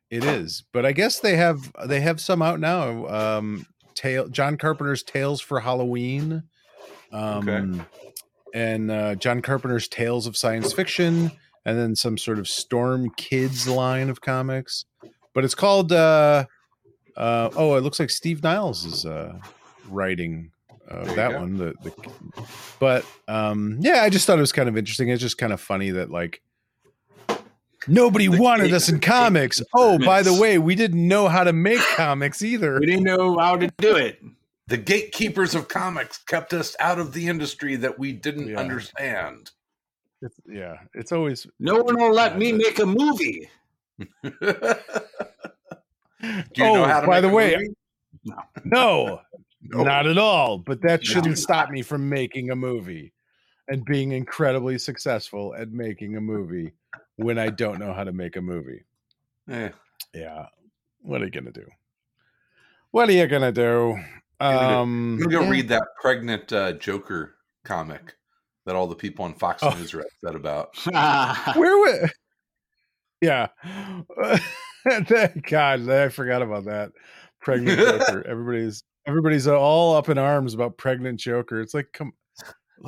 It 0.09 0.23
is, 0.23 0.63
but 0.71 0.85
I 0.85 0.91
guess 0.93 1.19
they 1.19 1.35
have 1.35 1.71
they 1.87 1.99
have 1.99 2.21
some 2.21 2.41
out 2.41 2.59
now. 2.59 3.07
Um, 3.07 3.65
Tale 3.95 4.29
John 4.29 4.55
Carpenter's 4.55 5.03
Tales 5.03 5.41
for 5.41 5.59
Halloween, 5.59 6.43
um, 7.11 7.85
and 8.53 8.91
uh, 8.91 9.15
John 9.15 9.41
Carpenter's 9.41 9.87
Tales 9.87 10.27
of 10.27 10.37
Science 10.37 10.71
Fiction, 10.73 11.31
and 11.65 11.77
then 11.77 11.95
some 11.95 12.17
sort 12.17 12.37
of 12.39 12.47
Storm 12.47 13.09
Kids 13.17 13.67
line 13.67 14.09
of 14.09 14.21
comics. 14.21 14.85
But 15.33 15.43
it's 15.43 15.55
called. 15.55 15.91
Uh, 15.91 16.45
uh, 17.17 17.49
oh, 17.55 17.75
it 17.75 17.81
looks 17.81 17.99
like 17.99 18.09
Steve 18.11 18.43
Niles 18.43 18.85
is 18.85 19.05
uh, 19.05 19.39
writing 19.89 20.51
uh, 20.89 21.05
There 21.05 21.15
that 21.15 21.39
one. 21.39 21.57
The, 21.57 21.73
the 21.83 21.93
but 22.79 23.05
um, 23.27 23.77
yeah, 23.81 24.03
I 24.03 24.09
just 24.09 24.27
thought 24.27 24.37
it 24.37 24.41
was 24.41 24.51
kind 24.51 24.69
of 24.69 24.77
interesting. 24.77 25.09
It's 25.09 25.21
just 25.21 25.37
kind 25.37 25.53
of 25.53 25.59
funny 25.59 25.91
that 25.91 26.11
like 26.11 26.41
nobody 27.87 28.29
wanted 28.29 28.73
us 28.73 28.89
in 28.89 28.99
comics. 28.99 29.61
Oh, 29.73 29.97
by 29.99 30.21
the 30.21 30.33
way, 30.33 30.57
we 30.57 30.75
didn't 30.75 31.07
know 31.07 31.27
how 31.27 31.43
to 31.43 31.53
make 31.53 31.81
comics 31.95 32.41
either. 32.41 32.79
We 32.79 32.85
didn't 32.85 33.03
know 33.03 33.37
how 33.37 33.57
to 33.57 33.71
do 33.77 33.95
it. 33.95 34.21
The 34.67 34.77
gatekeepers 34.77 35.53
of 35.53 35.67
comics 35.67 36.17
kept 36.17 36.51
us 36.53 36.75
out 36.79 36.97
of 36.99 37.13
the 37.13 37.27
industry 37.27 37.75
that 37.77 37.99
we 37.99 38.11
didn't 38.11 38.47
Yeah. 38.49 38.59
understand. 38.59 39.51
It's, 40.21 40.39
yeah, 40.47 40.77
it's 40.95 41.11
always 41.11 41.45
No 41.59 41.83
one 41.83 41.97
will 41.99 42.13
let 42.13 42.37
me 42.39 42.51
make 42.51 42.79
a 42.79 42.85
movie. 42.85 43.47
Do 43.99 44.05
you 46.55 46.65
oh, 46.65 46.73
know 46.75 46.85
how 46.85 47.01
to 47.01 47.07
by 47.07 47.21
make 47.21 47.29
the 47.29 47.29
a 47.29 47.33
way, 47.33 47.55
movie? 47.57 47.75
no, 48.63 49.05
No. 49.05 49.21
Not 49.71 50.07
at 50.07 50.17
all. 50.17 50.57
But 50.57 50.81
that 50.81 51.05
shouldn't 51.05 51.37
stop 51.37 51.69
me 51.69 51.81
from 51.81 52.07
making 52.09 52.51
a 52.51 52.55
movie 52.55 53.13
and 53.67 53.83
being 53.85 54.11
incredibly 54.11 54.77
successful 54.77 55.55
at 55.55 55.71
making 55.71 56.17
a 56.17 56.21
movie 56.21 56.71
when 57.17 57.39
I 57.39 57.49
don't 57.49 57.79
know 57.79 57.93
how 57.93 58.03
to 58.03 58.11
make 58.13 58.35
a 58.35 58.41
movie. 58.41 58.83
Eh. 59.49 59.69
Yeah, 60.13 60.47
what 61.01 61.21
are 61.21 61.25
you 61.25 61.31
gonna 61.31 61.51
do? 61.51 61.67
What 62.91 63.09
are 63.09 63.13
you 63.13 63.27
gonna 63.27 63.51
do? 63.51 63.97
Um, 64.39 65.17
gonna 65.17 65.31
go 65.31 65.49
read 65.49 65.67
that 65.69 65.83
pregnant 66.01 66.51
uh, 66.53 66.73
Joker 66.73 67.35
comic 67.63 68.15
that 68.65 68.75
all 68.75 68.87
the 68.87 68.95
people 68.95 69.25
on 69.25 69.33
Fox 69.33 69.61
Oh. 69.63 69.69
News 69.71 69.93
are 69.93 70.01
upset 70.01 70.35
about. 70.35 70.77
Where 71.55 71.77
would? 71.79 72.11
Yeah. 73.21 73.47
Thank 74.87 75.49
God, 75.49 75.89
I 75.89 76.09
forgot 76.09 76.41
about 76.41 76.65
that. 76.65 76.91
Pregnant 77.41 77.79
Joker. 77.79 78.25
Everybody's 78.27 78.83
everybody's 79.05 79.47
all 79.47 79.95
up 79.95 80.09
in 80.09 80.17
arms 80.17 80.53
about 80.53 80.77
pregnant 80.77 81.19
Joker. 81.19 81.61
It's 81.61 81.73
like, 81.73 81.87
come. 81.93 82.13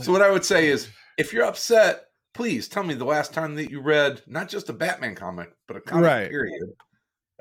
So 0.02 0.12
what 0.12 0.22
I 0.22 0.30
would 0.32 0.46
say 0.46 0.68
is, 0.68 0.90
if 1.18 1.32
you're 1.34 1.46
upset, 1.46 2.06
please 2.34 2.68
tell 2.68 2.84
me 2.84 2.94
the 2.94 3.06
last 3.06 3.34
time 3.34 3.56
that 3.56 3.72
you 3.72 3.82
read 3.82 4.22
not 4.28 4.50
just 4.50 4.70
a 4.70 4.74
Batman 4.74 5.16
comic, 5.16 5.52
but 5.68 5.78
a 5.78 5.82
comic 5.82 6.06
Right. 6.06 6.30
period, 6.30 6.62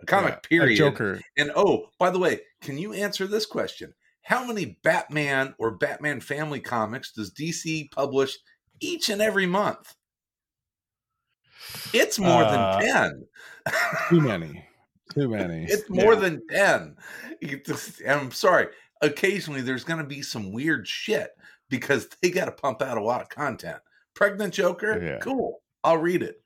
a 0.00 0.06
comic 0.06 0.30
Yeah, 0.32 0.38
a 0.38 0.40
period, 0.48 0.76
Joker. 0.76 1.20
And 1.36 1.50
oh, 1.56 1.88
by 1.98 2.10
the 2.10 2.18
way, 2.18 2.40
can 2.62 2.78
you 2.78 2.92
answer 2.92 3.26
this 3.26 3.46
question? 3.46 3.92
How 4.22 4.44
many 4.46 4.78
Batman 4.82 5.54
or 5.58 5.76
Batman 5.76 6.20
family 6.20 6.60
comics 6.60 7.12
does 7.12 7.32
DC 7.32 7.90
publish 7.90 8.36
each 8.80 9.08
and 9.08 9.20
every 9.20 9.46
month? 9.46 9.94
It's 11.92 12.18
more 12.18 12.44
Uh, 12.44 12.50
than 12.78 12.80
ten. 12.80 13.26
Too 14.08 14.20
many. 14.20 14.65
Too 15.16 15.28
many. 15.28 15.64
It's 15.64 15.88
more 15.88 16.14
Yeah. 16.14 16.20
than 16.20 16.46
10. 16.48 16.96
Just- 17.64 18.02
I'm 18.06 18.30
sorry. 18.30 18.68
Occasionally 19.02 19.60
there's 19.62 19.84
going 19.84 19.98
to 20.00 20.06
be 20.06 20.22
some 20.22 20.52
weird 20.52 20.86
shit 20.86 21.30
because 21.68 22.08
they 22.22 22.30
got 22.30 22.46
to 22.46 22.52
pump 22.52 22.82
out 22.82 22.98
a 22.98 23.02
lot 23.02 23.20
of 23.22 23.28
content. 23.28 23.78
Pregnant 24.14 24.54
Joker? 24.54 25.02
Yeah. 25.02 25.18
Cool. 25.18 25.60
I'll 25.84 25.98
read 25.98 26.22
it. 26.22 26.40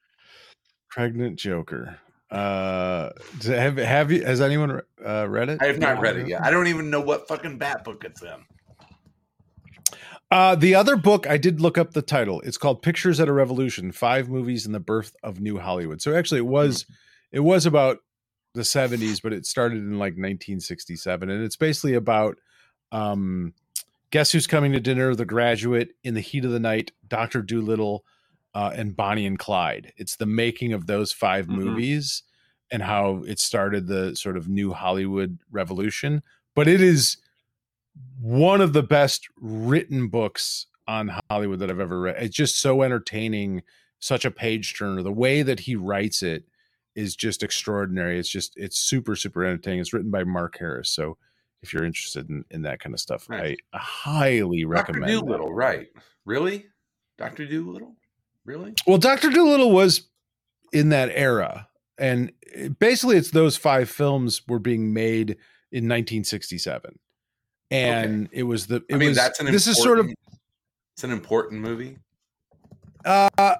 pregnant 0.91 1.39
Joker. 1.39 1.99
Uh, 2.31 3.11
have 3.45 3.77
have 3.77 4.11
you? 4.13 4.25
Has 4.25 4.41
anyone 4.41 4.81
uh, 5.05 5.29
read 5.29 5.49
it? 5.49 5.59
I 5.63 5.67
have 5.67 5.79
not 5.79 6.01
read 6.01 6.17
it 6.17 6.29
yet. 6.29 6.43
I 6.45 6.51
don't 6.51 6.67
even 6.69 6.89
know 6.91 7.01
what 7.01 7.27
fucking 7.29 7.59
bat 7.59 7.83
book 7.85 8.05
it's 8.05 8.23
in. 8.23 8.45
Uh, 10.31 10.55
the 10.55 10.75
other 10.77 10.95
book, 10.97 11.27
I 11.29 11.37
did 11.37 11.61
look 11.61 11.77
up 11.77 11.93
the 11.93 12.03
title. 12.03 12.41
It's 12.43 12.57
called 12.57 12.83
Pictures 12.83 13.19
at 13.19 13.29
a 13.29 13.33
Revolution: 13.33 13.91
Five 13.91 14.29
Movies 14.29 14.65
and 14.65 14.75
the 14.75 14.81
Birth 14.81 15.15
of 15.25 15.41
New 15.41 15.59
Hollywood. 15.59 16.01
So 16.01 16.15
actually, 16.15 16.39
it 16.39 16.47
was 16.47 16.87
it 17.33 17.41
was 17.41 17.67
about 17.67 17.99
the 18.55 18.63
70s, 18.63 19.23
but 19.23 19.33
it 19.33 19.47
started 19.47 19.79
in 19.79 19.93
like 19.99 20.13
1967, 20.15 21.31
and 21.31 21.45
it's 21.45 21.57
basically 21.57 21.95
about 21.95 22.37
um, 22.93 23.55
Guess 24.11 24.33
Who's 24.33 24.47
Coming 24.47 24.73
to 24.73 24.81
Dinner, 24.81 25.15
The 25.15 25.25
Graduate, 25.25 25.91
In 26.03 26.15
the 26.15 26.21
Heat 26.21 26.45
of 26.45 26.51
the 26.51 26.59
Night, 26.61 26.91
Doctor 27.07 27.43
Dolittle, 27.43 28.05
uh, 28.55 28.73
and 28.75 28.97
Bonnie 28.97 29.27
and 29.27 29.39
Clyde. 29.39 29.93
It's 29.97 30.17
the 30.17 30.27
making 30.27 30.73
of 30.73 30.87
those 30.87 31.13
5 31.13 31.47
Mhm. 31.47 31.51
movies 31.65 32.25
and 32.73 32.83
how 32.83 33.23
it 33.25 33.39
started 33.39 33.87
the 33.87 34.17
sort 34.17 34.37
of 34.37 34.49
new 34.49 34.73
Hollywood 34.73 35.39
revolution. 35.53 36.23
But 36.57 36.67
it 36.67 36.81
is 36.81 37.17
one 38.21 38.61
of 38.61 38.73
the 38.73 38.83
best 38.83 39.29
written 39.37 40.09
books 40.09 40.67
on 40.89 41.17
Hollywood 41.31 41.61
that 41.61 41.71
I've 41.71 41.81
ever 41.81 42.01
read. 42.01 42.17
It's 42.23 42.35
just 42.37 42.59
so 42.61 42.83
entertaining, 42.83 43.63
such 44.01 44.25
a 44.25 44.31
page 44.31 44.77
turner. 44.77 45.03
The 45.03 45.13
way 45.13 45.43
that 45.43 45.61
he 45.61 45.77
writes 45.77 46.23
it 46.23 46.45
is 46.95 47.17
just 47.17 47.43
extraordinary. 47.43 48.19
It's 48.19 48.29
just 48.29 48.55
it's 48.57 48.79
super 48.79 49.17
super 49.17 49.45
entertaining. 49.45 49.81
It's 49.81 49.93
written 49.93 50.11
by 50.11 50.25
Mark 50.25 50.59
Harris. 50.59 50.91
So 50.91 51.17
if 51.63 51.73
you're 51.73 51.85
interested 51.85 52.29
in, 52.31 52.45
in 52.51 52.63
that 52.63 52.81
kind 52.81 52.95
of 52.95 53.01
stuff, 53.01 53.29
Nice. 53.29 53.57
I 53.73 53.79
highly 53.79 54.65
recommend. 54.65 55.05
that. 55.05 55.21
Dolittle, 55.21 55.53
right. 55.53 55.89
Really? 56.25 56.67
Dr. 57.19 57.47
Dolittle? 57.47 57.97
Really? 58.47 58.73
Well, 58.87 58.97
Doctor 58.97 59.29
Dolittle 59.29 59.71
was 59.71 60.09
in 60.73 60.89
that 60.89 61.11
era, 61.13 61.69
and 61.99 62.33
basically 62.79 63.17
it's 63.19 63.31
those 63.31 63.57
five 63.59 63.91
films 63.91 64.41
were 64.49 64.59
being 64.59 64.95
made 64.95 65.37
in 65.73 65.85
1967 65.85 66.99
and 67.71 68.29
it 68.33 68.43
was 68.43 68.67
the 68.67 68.77
it 68.89 68.95
I 68.95 68.97
mean, 68.97 69.11
was 69.11 69.17
that's 69.17 69.39
an 69.39 69.47
this 69.47 69.67
is 69.67 69.81
sort 69.81 69.99
of 70.01 70.11
it's 70.95 71.05
an 71.05 71.13
important 71.13 71.61
movie. 71.61 71.99
uh 73.05 73.57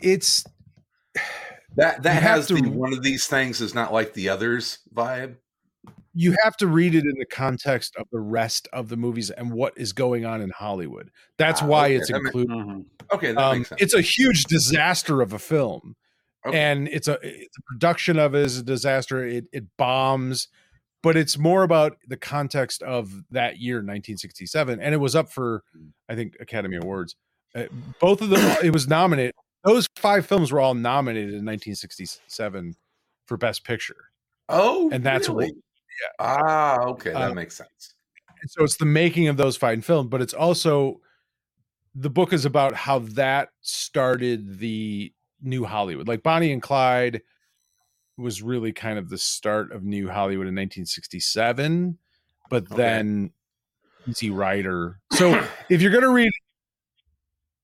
it's 0.00 0.44
That 1.76 2.02
that 2.02 2.14
You 2.22 2.28
has 2.28 2.46
to- 2.48 2.54
the 2.54 2.68
one 2.68 2.92
of 2.92 3.02
these 3.02 3.26
things 3.26 3.60
is 3.60 3.74
not 3.74 3.92
like 3.92 4.12
the 4.14 4.28
others 4.28 4.78
vibe. 4.94 5.36
you 6.14 6.36
have 6.44 6.54
to 6.58 6.66
read 6.66 6.94
it 6.94 7.04
in 7.06 7.14
the 7.18 7.24
context 7.24 7.96
of 7.96 8.06
the 8.12 8.20
rest 8.20 8.68
of 8.74 8.90
the 8.90 8.96
movies 8.98 9.30
and 9.30 9.50
what 9.50 9.72
is 9.78 9.94
going 9.94 10.26
on 10.26 10.42
in 10.42 10.50
Hollywood. 10.50 11.10
That's 11.38 11.62
Ah, 11.62 11.66
why 11.66 11.84
okay, 11.86 11.94
it's 11.96 12.08
that 12.10 12.20
ma- 12.22 12.28
included. 12.28 12.84
Okay, 13.14 13.32
that 13.32 13.38
Um, 13.38 13.58
makes 13.58 13.70
sense. 13.70 13.80
it's 13.80 13.94
a 13.94 14.02
huge 14.02 14.44
disaster 14.44 15.22
of 15.22 15.32
a 15.32 15.38
film, 15.38 15.96
Okay. 16.46 16.58
and 16.58 16.86
it's 16.88 17.08
a 17.08 17.18
it's 17.22 17.56
a 17.56 17.62
production 17.62 18.18
of 18.18 18.34
it 18.34 18.44
is 18.44 18.58
a 18.58 18.62
disaster. 18.62 19.24
It 19.26 19.46
it 19.52 19.64
bombs, 19.78 20.48
but 21.02 21.16
it's 21.16 21.38
more 21.38 21.62
about 21.62 21.96
the 22.06 22.18
context 22.18 22.82
of 22.82 23.22
that 23.30 23.58
year, 23.58 23.76
1967, 23.82 24.78
and 24.80 24.92
it 24.94 24.98
was 24.98 25.16
up 25.16 25.32
for 25.32 25.62
I 26.10 26.14
think 26.14 26.36
Academy 26.40 26.76
Awards. 26.76 27.16
Uh, 27.54 27.64
both 28.00 28.20
of 28.22 28.28
them, 28.30 28.56
it 28.62 28.72
was 28.72 28.86
nominated. 28.88 29.34
Those 29.64 29.86
five 29.96 30.26
films 30.26 30.52
were 30.52 30.60
all 30.60 30.74
nominated 30.74 31.30
in 31.30 31.44
1967 31.44 32.74
for 33.26 33.36
Best 33.36 33.64
Picture. 33.64 34.10
Oh, 34.48 34.90
and 34.92 35.04
that's 35.04 35.28
really? 35.28 35.46
what 35.46 35.54
Ah, 36.18 36.80
okay, 36.80 37.12
that 37.12 37.30
Uh, 37.30 37.34
makes 37.34 37.56
sense. 37.56 37.94
So 38.48 38.64
it's 38.64 38.76
the 38.76 38.86
making 38.86 39.28
of 39.28 39.36
those 39.36 39.56
five 39.56 39.84
films, 39.84 40.08
but 40.08 40.20
it's 40.20 40.34
also 40.34 41.00
the 41.94 42.10
book 42.10 42.32
is 42.32 42.44
about 42.44 42.74
how 42.74 43.00
that 43.00 43.50
started 43.60 44.58
the 44.58 45.12
new 45.42 45.64
Hollywood. 45.64 46.08
Like 46.08 46.22
Bonnie 46.22 46.50
and 46.52 46.62
Clyde 46.62 47.22
was 48.16 48.42
really 48.42 48.72
kind 48.72 48.98
of 48.98 49.10
the 49.10 49.18
start 49.18 49.70
of 49.70 49.84
new 49.84 50.08
Hollywood 50.08 50.46
in 50.48 50.54
1967, 50.54 51.98
but 52.50 52.68
then 52.68 53.30
Easy 54.08 54.30
Rider. 54.30 54.98
So 55.12 55.46
if 55.68 55.80
you're 55.82 55.92
going 55.92 56.02
to 56.02 56.10
read 56.10 56.31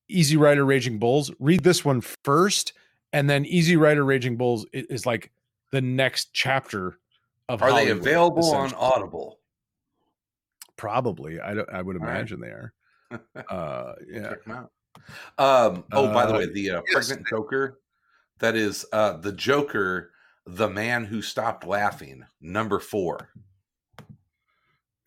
Easy 0.09 0.37
Rider 0.37 0.65
Raging 0.65 0.99
Bulls, 0.99 1.31
read 1.39 1.63
this 1.65 1.85
one 1.85 2.01
first 2.01 2.73
and 3.13 3.29
then 3.29 3.45
Easy 3.47 3.77
Rider 3.77 4.05
Raging 4.05 4.37
Bulls 4.37 4.67
i- 4.75 4.85
is 4.91 5.07
like 5.07 5.31
the 5.71 5.81
next 5.81 6.31
chapter 6.33 6.99
of 7.49 7.63
Are 7.63 7.73
they 7.73 7.91
available 7.91 8.51
on. 8.55 8.73
Audible? 8.75 9.39
Probably. 10.77 11.41
I 11.41 11.55
don't 11.55 11.69
I 11.71 11.83
would 11.83 11.97
All 11.97 12.03
right. 12.07 12.17
imagine 12.17 12.41
they 12.41 12.49
are. 12.49 12.73
Uh 13.49 13.93
yeah. 14.11 14.29
Check 14.31 14.39
'em 14.47 14.53
out. 14.53 14.71
Um, 15.39 15.85
oh, 15.93 16.13
by 16.13 16.27
the 16.27 16.35
Uh, 16.35 16.39
way, 16.39 16.53
the 16.53 16.71
uh, 16.73 16.83
yes. 16.87 17.09
pregnant 17.09 17.27
Joker, 17.29 17.79
that 18.41 18.55
is 18.57 18.85
uh, 18.93 19.13
the 19.17 19.33
Joker, 19.33 20.11
the 20.45 20.69
man 20.69 21.05
who 21.05 21.23
stopped 21.23 21.67
laughing, 21.67 22.25
number 22.41 22.79
four. 22.81 23.31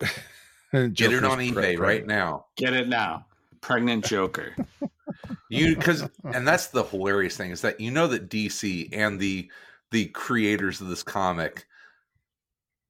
Get 0.00 0.10
it 0.72 0.92
Joker's 0.94 1.22
on 1.24 1.36
pre- 1.36 1.50
eBay 1.50 1.78
right 1.78 2.06
now. 2.06 2.46
Get 2.56 2.72
it 2.72 2.88
now. 2.88 3.26
Pregnant 3.60 4.04
Joker. 4.04 4.56
You 5.52 5.76
because 5.76 6.08
and 6.24 6.46
that's 6.48 6.68
the 6.68 6.84
hilarious 6.84 7.36
thing 7.36 7.50
is 7.50 7.60
that 7.60 7.80
you 7.80 7.90
know 7.90 8.06
that 8.08 8.30
DC 8.30 8.88
and 8.92 9.20
the 9.20 9.50
the 9.90 10.06
creators 10.06 10.80
of 10.80 10.88
this 10.88 11.02
comic, 11.02 11.66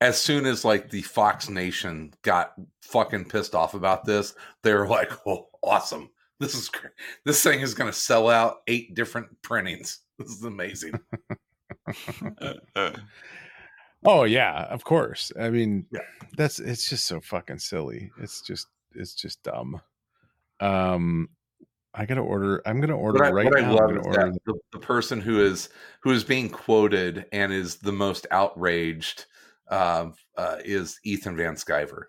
as 0.00 0.16
soon 0.20 0.46
as 0.46 0.64
like 0.64 0.90
the 0.90 1.02
Fox 1.02 1.48
Nation 1.48 2.14
got 2.22 2.52
fucking 2.82 3.24
pissed 3.24 3.54
off 3.54 3.74
about 3.74 4.04
this, 4.04 4.34
they 4.62 4.72
were 4.74 4.86
like, 4.86 5.10
"Oh, 5.26 5.48
awesome! 5.62 6.10
This 6.38 6.54
is 6.54 6.68
great. 6.68 6.92
This 7.24 7.42
thing 7.42 7.60
is 7.60 7.74
going 7.74 7.90
to 7.90 7.96
sell 7.96 8.28
out 8.28 8.58
eight 8.66 8.94
different 8.94 9.28
printings. 9.42 10.00
This 10.18 10.30
is 10.30 10.44
amazing." 10.44 10.92
Oh 14.04 14.24
yeah, 14.24 14.64
of 14.64 14.82
course. 14.84 15.30
I 15.38 15.50
mean, 15.50 15.86
that's 16.36 16.58
it's 16.58 16.88
just 16.88 17.06
so 17.06 17.20
fucking 17.20 17.58
silly. 17.58 18.10
It's 18.20 18.42
just 18.42 18.66
it's 18.94 19.14
just 19.14 19.42
dumb. 19.44 19.80
Um 20.60 21.28
I 21.94 22.06
gotta 22.06 22.20
order 22.20 22.62
I'm 22.66 22.80
gonna 22.80 22.96
order 22.96 23.18
what 23.18 23.28
I, 23.28 23.32
right 23.32 23.44
what 23.44 23.58
I 23.58 23.62
now. 23.62 23.68
I'm 23.70 23.74
love 23.76 23.96
is 23.96 24.06
order 24.06 24.30
that 24.32 24.44
the, 24.46 24.54
the 24.72 24.78
person 24.78 25.20
who 25.20 25.40
is 25.40 25.68
who 26.00 26.10
is 26.10 26.24
being 26.24 26.48
quoted 26.48 27.26
and 27.32 27.52
is 27.52 27.76
the 27.76 27.92
most 27.92 28.26
outraged 28.30 29.26
um, 29.68 30.14
uh, 30.36 30.56
is 30.64 30.98
Ethan 31.04 31.36
Van 31.36 31.54
Sciver. 31.54 32.04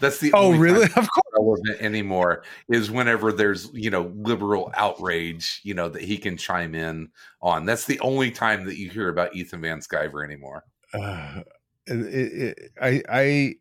That's 0.00 0.18
the 0.18 0.32
Oh, 0.34 0.46
only 0.46 0.58
really? 0.58 0.88
time 0.88 0.90
it's 0.96 1.08
relevant 1.38 1.80
anymore 1.80 2.42
is 2.68 2.90
whenever 2.90 3.32
there's 3.32 3.70
you 3.72 3.90
know 3.90 4.12
liberal 4.16 4.72
outrage 4.76 5.60
you 5.64 5.72
know 5.74 5.88
that 5.88 6.02
he 6.02 6.18
can 6.18 6.36
chime 6.36 6.74
in 6.74 7.10
on. 7.40 7.64
That's 7.64 7.86
the 7.86 8.00
only 8.00 8.30
time 8.30 8.64
that 8.66 8.76
you 8.76 8.90
hear 8.90 9.08
about 9.08 9.34
Ethan 9.34 9.60
Van 9.62 9.80
Sciver 9.80 10.24
anymore. 10.24 10.64
uh, 10.92 11.40
it, 11.86 11.96
it, 11.96 12.32
it- 12.58 12.72
I 12.80 13.02
I 13.08 13.54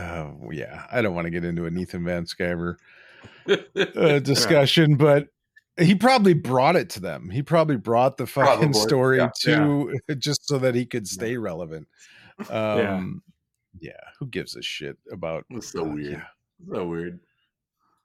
uh, 0.00 0.30
yeah, 0.50 0.86
I 0.92 1.00
don't 1.00 1.14
want 1.14 1.24
to 1.26 1.30
get 1.30 1.44
into 1.44 1.64
an 1.64 1.78
Ethan 1.78 2.04
Van 2.04 2.24
Sciver 2.26 2.76
uh, 3.48 4.18
discussion, 4.20 4.96
but 4.96 5.28
he 5.78 5.94
probably 5.94 6.34
brought 6.34 6.76
it 6.76 6.88
to 6.90 7.00
them. 7.00 7.28
He 7.30 7.42
probably 7.42 7.76
brought 7.76 8.16
the 8.16 8.26
fucking 8.26 8.72
Probably, 8.72 8.80
story 8.80 9.18
yeah, 9.18 9.30
to 9.42 9.94
just 10.18 10.46
so 10.48 10.58
that 10.58 10.74
he 10.74 10.86
could 10.86 11.06
stay 11.06 11.36
relevant. 11.36 11.86
Um, 12.50 13.22
yeah. 13.80 13.92
who 14.18 14.26
gives 14.26 14.56
a 14.56 14.62
shit 14.62 14.96
about? 15.12 15.44
It's 15.50 15.68
so 15.72 15.82
uh, 15.82 15.88
weird. 15.88 16.12
yeah, 16.12 16.24
So 16.74 16.86
weird. 16.86 17.20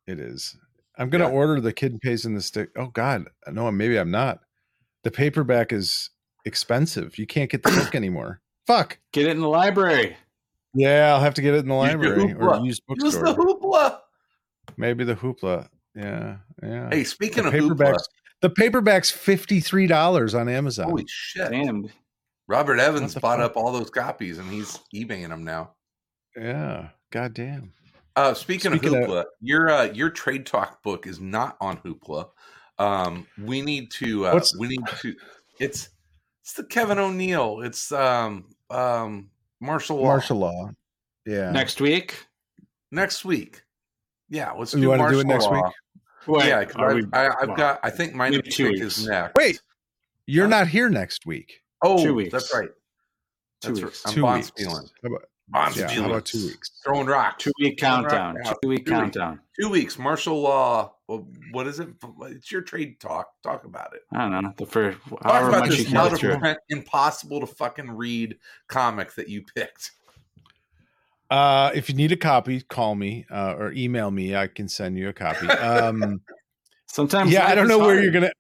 it 0.08 0.20
is. 0.20 0.58
I'm 0.98 1.10
gonna 1.10 1.26
Yeah. 1.26 1.32
order 1.32 1.62
the 1.62 1.72
Kid 1.74 1.98
Stays 2.04 2.26
in 2.26 2.34
the 2.36 2.42
Picture. 2.42 2.72
Oh 2.78 2.88
God, 2.88 3.26
no, 3.50 3.72
maybe 3.72 3.98
I'm 3.98 4.12
not. 4.12 4.39
The 5.04 5.12
paperback 5.12 5.72
is 5.74 6.10
expensive. 6.46 7.18
You 7.18 7.26
can't 7.26 7.50
get 7.50 7.64
the 7.64 7.72
book 7.72 7.96
anymore. 7.96 8.42
Fuck. 8.68 9.00
Get 9.14 9.28
it 9.28 9.32
in 9.32 9.39
the 9.42 9.48
library. 9.48 10.16
Yeah, 10.74 11.14
I'll 11.14 11.22
have 11.22 11.34
to 11.36 11.42
get 11.42 11.54
it 11.54 11.60
in 11.60 11.68
the 11.70 11.74
library 11.74 12.34
or 12.34 12.36
hoopla. 12.36 12.66
used 12.66 12.82
Use 12.89 13.14
the 13.16 13.34
hoopla. 13.34 14.00
Maybe 14.78 15.03
the 15.03 15.15
hoopla. 15.15 15.67
Yeah, 15.95 16.38
yeah. 16.63 16.89
Hey, 16.89 17.03
speaking 17.03 17.43
the 17.43 17.49
of 17.49 17.53
hoopla, 17.53 17.76
paperbacks, 17.78 18.03
the 18.41 18.49
paperback's 18.49 19.11
fifty 19.11 19.59
three 19.59 19.88
dollars 19.88 20.34
on 20.36 20.47
Amazon. 20.49 20.89
holy 20.89 21.05
shit! 21.07 21.51
Damn. 21.51 21.89
Robert 22.47 22.80
Evans 22.80 23.13
bought 23.15 23.39
fuck? 23.39 23.51
up 23.51 23.57
all 23.57 23.72
those 23.72 23.89
copies 23.89 24.38
and 24.38 24.49
he's 24.51 24.80
eBaying 24.93 25.30
them 25.30 25.43
now. 25.45 25.72
Yeah, 26.36 26.89
goddamn. 27.11 27.72
Uh, 28.17 28.34
speaking, 28.34 28.72
Speaking 28.72 28.95
of 28.97 29.03
of- 29.03 29.09
Hoopla, 29.09 29.26
your 29.41 29.69
uh, 29.69 29.84
your 29.86 30.09
trade 30.09 30.45
talk 30.45 30.84
book 30.84 31.07
is 31.07 31.19
not 31.22 31.55
on 31.61 31.78
Hoopla. 31.78 32.30
Um, 32.78 33.26
we 33.41 33.61
need 33.61 33.91
to. 33.91 34.28
Uh, 34.28 34.34
What's- 34.34 34.57
we 34.57 34.67
need 34.69 34.82
to. 35.01 35.15
It's 35.59 35.89
it's 36.43 36.53
the 36.53 36.63
Kevin 36.65 36.97
O'Neill. 36.97 37.61
It's 37.61 37.91
um 37.91 38.45
um 38.69 39.30
Marshal 39.61 39.97
Law. 39.97 40.03
Marshal 40.05 40.38
Law. 40.39 40.72
Yeah. 41.26 41.51
Next 41.51 41.80
week. 41.80 42.26
next 42.91 43.24
week. 43.24 43.61
Yeah, 44.32 44.53
let's 44.53 44.73
You 44.73 44.82
do 44.82 44.89
wanna 44.89 44.99
do 44.99 45.03
Marshal 45.03 45.19
it 45.21 45.27
next 45.27 45.43
law. 45.45 45.51
week? 45.66 45.74
Wait, 46.28 46.47
yeah, 46.47 46.63
'cause 46.66 46.75
are 46.78 46.89
I've, 46.91 46.95
we- 46.95 47.08
I, 47.13 47.28
I've 47.41 47.47
well, 47.49 47.58
got. 47.58 47.79
I 47.83 47.89
think 47.89 48.13
my 48.16 48.29
next 48.29 48.55
two 48.55 48.70
pick 48.71 48.75
is 48.82 48.97
weeks. 48.97 49.05
next. 49.08 49.36
Wait, 49.36 49.62
you're 50.25 50.47
not 50.47 50.67
here 50.67 50.89
next 50.89 51.25
week. 51.25 51.62
oh, 51.83 52.01
two 52.03 52.13
weeks. 52.16 52.32
That's 52.32 52.53
right. 52.53 52.70
Two 53.62 53.70
That's 53.74 53.82
weeks. 53.82 54.05
right. 54.05 54.09
I'm 54.09 54.16
two 54.16 54.21
Bon 54.21 54.36
weeks. 54.37 54.47
Spielen. 54.55 54.89
How 55.03 55.08
about, 55.09 55.21
Bon 55.49 55.74
yeah, 55.75 55.89
how 55.91 56.05
about 56.05 56.25
two 56.25 56.45
weeks? 56.47 56.71
Throwing 56.83 57.08
rocks. 57.08 57.43
Two 57.43 57.51
week 57.59 57.82
rock 57.82 58.09
countdown. 58.09 58.36
Two 58.62 58.70
week 58.70 58.86
Two 58.86 58.91
weeks. 58.93 58.99
countdown. 59.01 59.39
Two 59.59 59.67
weeks. 59.70 59.99
Marshal 59.99 60.39
Law. 60.41 60.93
Well, 61.08 61.28
what 61.51 61.67
is 61.67 61.79
it? 61.82 61.89
It's 62.21 62.49
your 62.51 62.62
trade 62.62 62.99
talk. 63.01 63.28
Talk 63.43 63.66
about 63.66 63.93
it. 63.93 64.03
I 64.13 64.29
don't 64.29 64.43
know. 64.43 64.53
The 64.55 64.66
first 64.66 64.97
Talk 65.09 65.24
however 65.24 65.49
about 65.49 65.59
much 65.62 65.70
this 65.71 65.87
can 65.87 65.97
out 65.97 66.12
get 66.17 66.24
of 66.36 66.39
print, 66.39 66.58
impossible 66.70 67.41
to 67.41 67.47
fucking 67.47 67.91
read 67.91 68.37
comic 68.70 69.13
that 69.16 69.28
you 69.28 69.43
picked. 69.55 69.91
Uh, 71.32 71.71
if 71.74 71.87
you 71.87 71.95
need 71.95 72.12
a 72.12 72.17
copy, 72.17 72.59
call 72.62 72.93
me 72.93 73.25
uh, 73.32 73.55
or 73.58 73.71
email 73.71 74.12
me. 74.12 74.36
I 74.36 74.47
can 74.47 74.67
send 74.67 74.97
you 74.97 75.08
a 75.09 75.13
copy. 75.13 75.47
Um, 75.47 76.21
Sometimes 76.87 77.32
yeah, 77.32 77.47
I 77.47 77.55
don't 77.55 77.66
is 77.66 77.70
know 77.70 77.79
where 77.79 78.01
you're 78.01 78.12
gonna. 78.12 78.33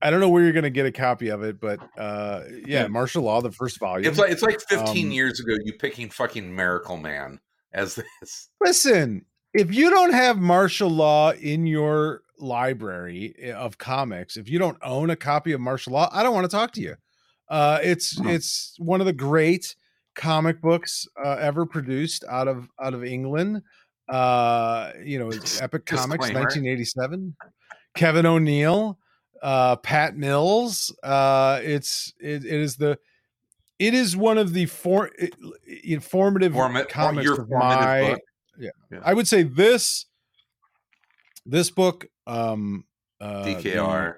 I 0.00 0.10
don't 0.10 0.20
know 0.20 0.28
where 0.28 0.44
you're 0.44 0.52
gonna 0.52 0.70
get 0.70 0.86
a 0.86 0.92
copy 0.92 1.30
of 1.30 1.42
it, 1.42 1.60
but 1.60 1.80
uh, 1.98 2.44
yeah, 2.64 2.86
Marshal 2.86 3.24
Law, 3.24 3.40
the 3.40 3.50
first 3.50 3.80
volume. 3.80 4.08
It's 4.08 4.18
like 4.20 4.30
it's 4.30 4.42
like 4.42 4.60
15 4.68 5.06
Um, 5.06 5.12
years 5.12 5.40
ago 5.40 5.56
you 5.64 5.72
picking 5.72 6.08
fucking 6.10 6.48
Miracleman 6.54 7.40
as 7.72 7.96
this. 7.96 8.50
Listen, 8.64 9.24
if 9.52 9.74
you 9.74 9.90
don't 9.90 10.12
have 10.12 10.38
Marshal 10.38 10.88
Law 10.88 11.32
in 11.32 11.66
your 11.66 12.22
library 12.38 13.34
eh, 13.40 13.52
of 13.52 13.78
comics, 13.78 14.36
if 14.36 14.48
you 14.48 14.60
don't 14.60 14.78
own 14.82 15.10
a 15.10 15.16
copy 15.16 15.50
of 15.50 15.60
Marshal 15.60 15.94
Law, 15.94 16.08
I 16.12 16.22
don't 16.22 16.34
want 16.34 16.48
to 16.48 16.56
talk 16.56 16.70
to 16.74 16.80
you. 16.80 16.94
Uh, 17.48 17.80
it's 17.82 18.16
Hmm. 18.16 18.28
it's 18.28 18.76
one 18.78 19.00
of 19.00 19.06
the 19.06 19.12
great 19.12 19.74
comic 20.18 20.60
books 20.60 21.08
uh, 21.24 21.36
ever 21.40 21.64
produced 21.64 22.24
out 22.28 22.48
of 22.48 22.68
out 22.82 22.92
of 22.92 23.02
England. 23.04 23.62
Uh, 24.10 24.90
you 25.04 25.18
know, 25.18 25.30
Epic 25.60 25.86
Comics, 25.86 26.26
1987. 26.32 27.34
Kevin 27.94 28.26
O'Neill, 28.26 28.98
uh, 29.42 29.76
Pat 29.76 30.16
Mills. 30.16 30.94
Uh, 31.02 31.60
it's 31.62 32.12
it, 32.20 32.44
it 32.44 32.52
is 32.60 32.76
the 32.76 32.98
it 33.78 33.94
is 33.94 34.16
one 34.16 34.38
of 34.38 34.52
the 34.52 34.66
for, 34.66 35.10
i- 35.22 35.30
informative 35.84 36.52
Forma- 36.52 36.84
comics 36.86 37.30
of 37.30 37.36
formative 37.48 37.50
my 37.50 38.00
yeah. 38.58 38.70
Yeah. 38.90 38.98
I 39.04 39.14
would 39.14 39.28
say 39.28 39.44
this 39.44 40.06
this 41.46 41.70
book 41.70 42.06
um 42.26 42.84
uh 43.20 43.44
the- 43.44 43.54
DKR. 43.54 44.14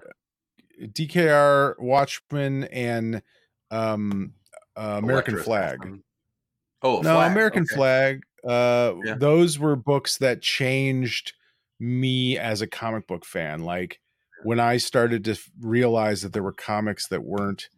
DKR, 0.80 1.78
Watchmen, 1.78 2.64
and 2.64 3.22
um, 3.70 4.32
uh, 4.76 5.00
American 5.02 5.36
Flagg. 5.38 6.00
Oh, 6.82 6.96
no, 6.96 7.14
Flagg, 7.14 7.32
American 7.32 7.62
okay. 7.64 7.74
Flagg. 7.74 8.22
Uh, 8.46 8.94
Yeah. 9.04 9.14
those 9.16 9.58
were 9.58 9.76
books 9.76 10.16
that 10.18 10.40
changed 10.42 11.34
me 11.78 12.38
as 12.38 12.62
a 12.62 12.66
comic 12.66 13.06
book 13.06 13.24
fan. 13.24 13.62
Like 13.64 14.00
when 14.44 14.60
I 14.60 14.78
started 14.78 15.24
to 15.24 15.32
f- 15.32 15.50
realize 15.60 16.22
that 16.22 16.32
there 16.32 16.42
were 16.42 16.52
comics 16.52 17.08
that 17.08 17.22
weren't, 17.22 17.68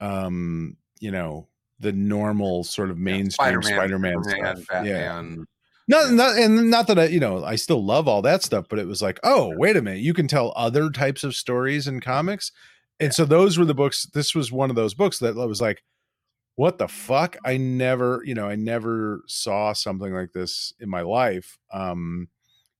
um, 0.00 0.76
you 1.00 1.10
know, 1.10 1.48
the 1.80 1.92
normal 1.92 2.64
sort 2.64 2.90
of 2.90 2.98
mainstream 2.98 3.62
Spider-Man, 3.62 4.22
Superman, 4.22 4.56
stuff. 4.62 4.84
Yeah. 4.86 5.08
Batman. 5.08 5.46
Not, 5.90 6.12
not, 6.12 6.36
and 6.36 6.70
not 6.70 6.86
that 6.88 6.98
I, 6.98 7.06
you 7.06 7.18
know, 7.18 7.42
I 7.42 7.56
still 7.56 7.82
love 7.84 8.06
all 8.08 8.20
that 8.22 8.42
stuff, 8.42 8.66
but 8.68 8.78
it 8.78 8.86
was 8.86 9.00
like, 9.00 9.18
oh, 9.24 9.54
wait 9.56 9.74
a 9.76 9.80
minute, 9.82 10.00
you 10.00 10.12
can 10.12 10.28
tell 10.28 10.52
other 10.54 10.90
types 10.90 11.24
of 11.24 11.34
stories 11.34 11.86
in 11.88 12.00
comics, 12.00 12.52
and 13.00 13.14
so 13.14 13.24
those 13.24 13.56
were 13.56 13.64
the 13.64 13.74
books. 13.74 14.04
This 14.12 14.34
was 14.34 14.52
one 14.52 14.68
of 14.68 14.76
those 14.76 14.92
books 14.92 15.18
that 15.20 15.34
was 15.34 15.62
like, 15.62 15.82
what 16.58 16.78
the 16.78 16.88
fuck? 16.88 17.36
I 17.44 17.56
never, 17.56 18.20
you 18.24 18.34
know, 18.34 18.48
I 18.48 18.56
never 18.56 19.22
saw 19.28 19.72
something 19.72 20.12
like 20.12 20.32
this 20.32 20.72
in 20.80 20.90
my 20.90 21.02
life, 21.02 21.56
um, 21.72 22.30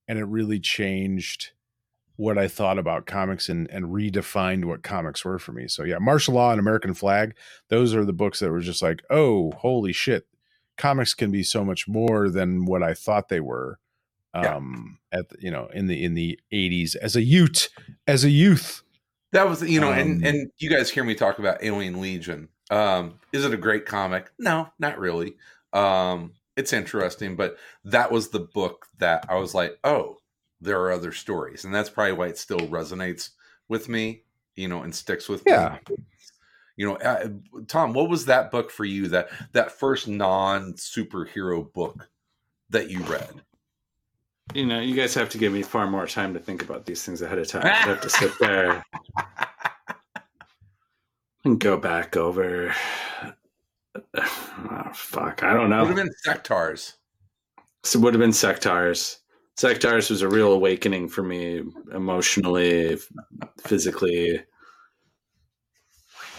and 0.05 0.19
it 0.19 0.25
really 0.25 0.59
changed 0.59 1.51
what 2.17 2.37
I 2.37 2.49
thought 2.49 2.77
about 2.77 3.05
comics 3.05 3.47
and 3.47 3.71
and 3.71 3.85
redefined 3.85 4.65
what 4.65 4.83
comics 4.83 5.23
were 5.23 5.39
for 5.39 5.53
me. 5.53 5.69
So 5.69 5.83
yeah, 5.83 5.97
Marshal 5.97 6.33
Law 6.33 6.51
and 6.51 6.59
American 6.59 6.93
Flagg, 6.93 7.37
those 7.69 7.95
are 7.95 8.03
the 8.03 8.11
books 8.11 8.39
that 8.39 8.51
were 8.51 8.59
just 8.59 8.81
like, 8.81 9.01
oh, 9.09 9.51
holy 9.51 9.93
shit, 9.93 10.27
comics 10.75 11.13
can 11.13 11.31
be 11.31 11.41
so 11.41 11.63
much 11.63 11.87
more 11.87 12.29
than 12.29 12.65
what 12.65 12.83
I 12.83 12.93
thought 12.93 13.29
they 13.29 13.39
were. 13.39 13.79
Yeah. 14.35 14.57
Um, 14.57 14.99
at 15.13 15.29
the, 15.29 15.37
you 15.39 15.51
know 15.51 15.69
in 15.73 15.87
the 15.87 16.03
in 16.03 16.15
the 16.15 16.37
eighties 16.51 16.95
as 16.95 17.15
a 17.15 17.21
youth, 17.21 17.69
as 18.05 18.25
a 18.25 18.29
youth. 18.29 18.83
That 19.31 19.47
was, 19.47 19.61
you 19.61 19.79
know, 19.79 19.93
and 19.93 20.21
Um, 20.21 20.27
and 20.27 20.51
you 20.57 20.69
guys 20.69 20.89
hear 20.89 21.05
me 21.05 21.15
talk 21.15 21.39
about 21.39 21.63
Alien 21.63 22.01
Legion. 22.01 22.49
Um, 22.69 23.19
is 23.31 23.45
it 23.45 23.53
a 23.53 23.57
great 23.57 23.85
comic? 23.85 24.31
No, 24.37 24.69
not 24.79 24.99
really. 24.99 25.35
Um, 25.73 26.33
it's 26.55 26.73
interesting, 26.73 27.35
but 27.35 27.57
that 27.85 28.11
was 28.11 28.29
the 28.29 28.39
book 28.39 28.87
that 28.97 29.25
I 29.29 29.35
was 29.35 29.53
like, 29.55 29.79
oh, 29.83 30.17
there 30.61 30.81
are 30.81 30.91
other 30.91 31.11
stories, 31.11 31.63
and 31.65 31.73
that's 31.73 31.89
probably 31.89 32.13
why 32.13 32.27
it 32.27 32.37
still 32.37 32.59
resonates 32.59 33.29
with 33.69 33.87
me, 33.87 34.23
you 34.55 34.67
know, 34.67 34.81
and 34.83 34.93
sticks 34.93 35.29
with 35.29 35.43
Yeah. 35.47 35.77
me. 35.89 35.95
You 36.75 36.87
know, 36.87 36.95
uh, 36.95 37.27
Tom, 37.67 37.93
what 37.93 38.09
was 38.09 38.25
that 38.25 38.51
book 38.51 38.71
for 38.71 38.85
you? 38.85 39.09
That 39.09 39.29
that 39.51 39.71
first 39.71 40.07
non 40.07 40.73
superhero 40.73 41.71
book 41.73 42.09
that 42.69 42.89
you 42.89 43.01
read? 43.03 43.41
You 44.53 44.65
know, 44.65 44.79
you 44.79 44.95
guys 44.95 45.13
have 45.13 45.29
to 45.29 45.37
give 45.37 45.53
me 45.53 45.61
far 45.61 45.87
more 45.87 46.07
time 46.07 46.33
to 46.33 46.39
think 46.39 46.61
about 46.63 46.85
these 46.85 47.03
things 47.03 47.21
ahead 47.21 47.37
of 47.37 47.47
time. 47.47 47.65
I 47.65 47.69
have 47.69 48.01
to 48.01 48.09
sit 48.09 48.31
there 48.39 48.83
and 51.43 51.59
go 51.59 51.77
back 51.77 52.17
over. 52.17 52.73
Oh, 54.15 54.91
fuck, 54.93 55.43
I 55.43 55.53
don't 55.53 55.69
know. 55.69 55.83
Would 55.83 55.97
have 55.97 56.05
been 56.05 56.13
Sectaurs. 56.25 56.93
So 57.83 57.99
it 57.99 58.03
would 58.03 58.13
have 58.13 58.21
been 58.21 58.31
Sectaurs. 58.31 59.17
Sectaurs 59.57 60.09
was 60.09 60.21
a 60.21 60.29
real 60.29 60.53
awakening 60.53 61.09
for 61.09 61.23
me 61.23 61.63
emotionally, 61.93 62.97
physically, 63.57 64.41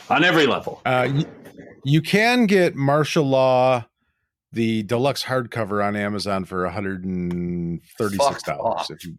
on 0.08 0.24
every 0.24 0.46
level. 0.46 0.80
Uh, 0.86 1.08
you, 1.12 1.26
you 1.84 2.02
can 2.02 2.46
get 2.46 2.76
Marshal 2.76 3.24
Law, 3.24 3.84
the 4.52 4.82
deluxe 4.84 5.24
hardcover 5.24 5.84
on 5.84 5.96
Amazon 5.96 6.44
for 6.44 6.64
one 6.64 6.72
hundred 6.72 7.04
and 7.04 7.82
thirty-six 7.98 8.42
dollars 8.44 8.90
if 8.90 9.04
you 9.04 9.18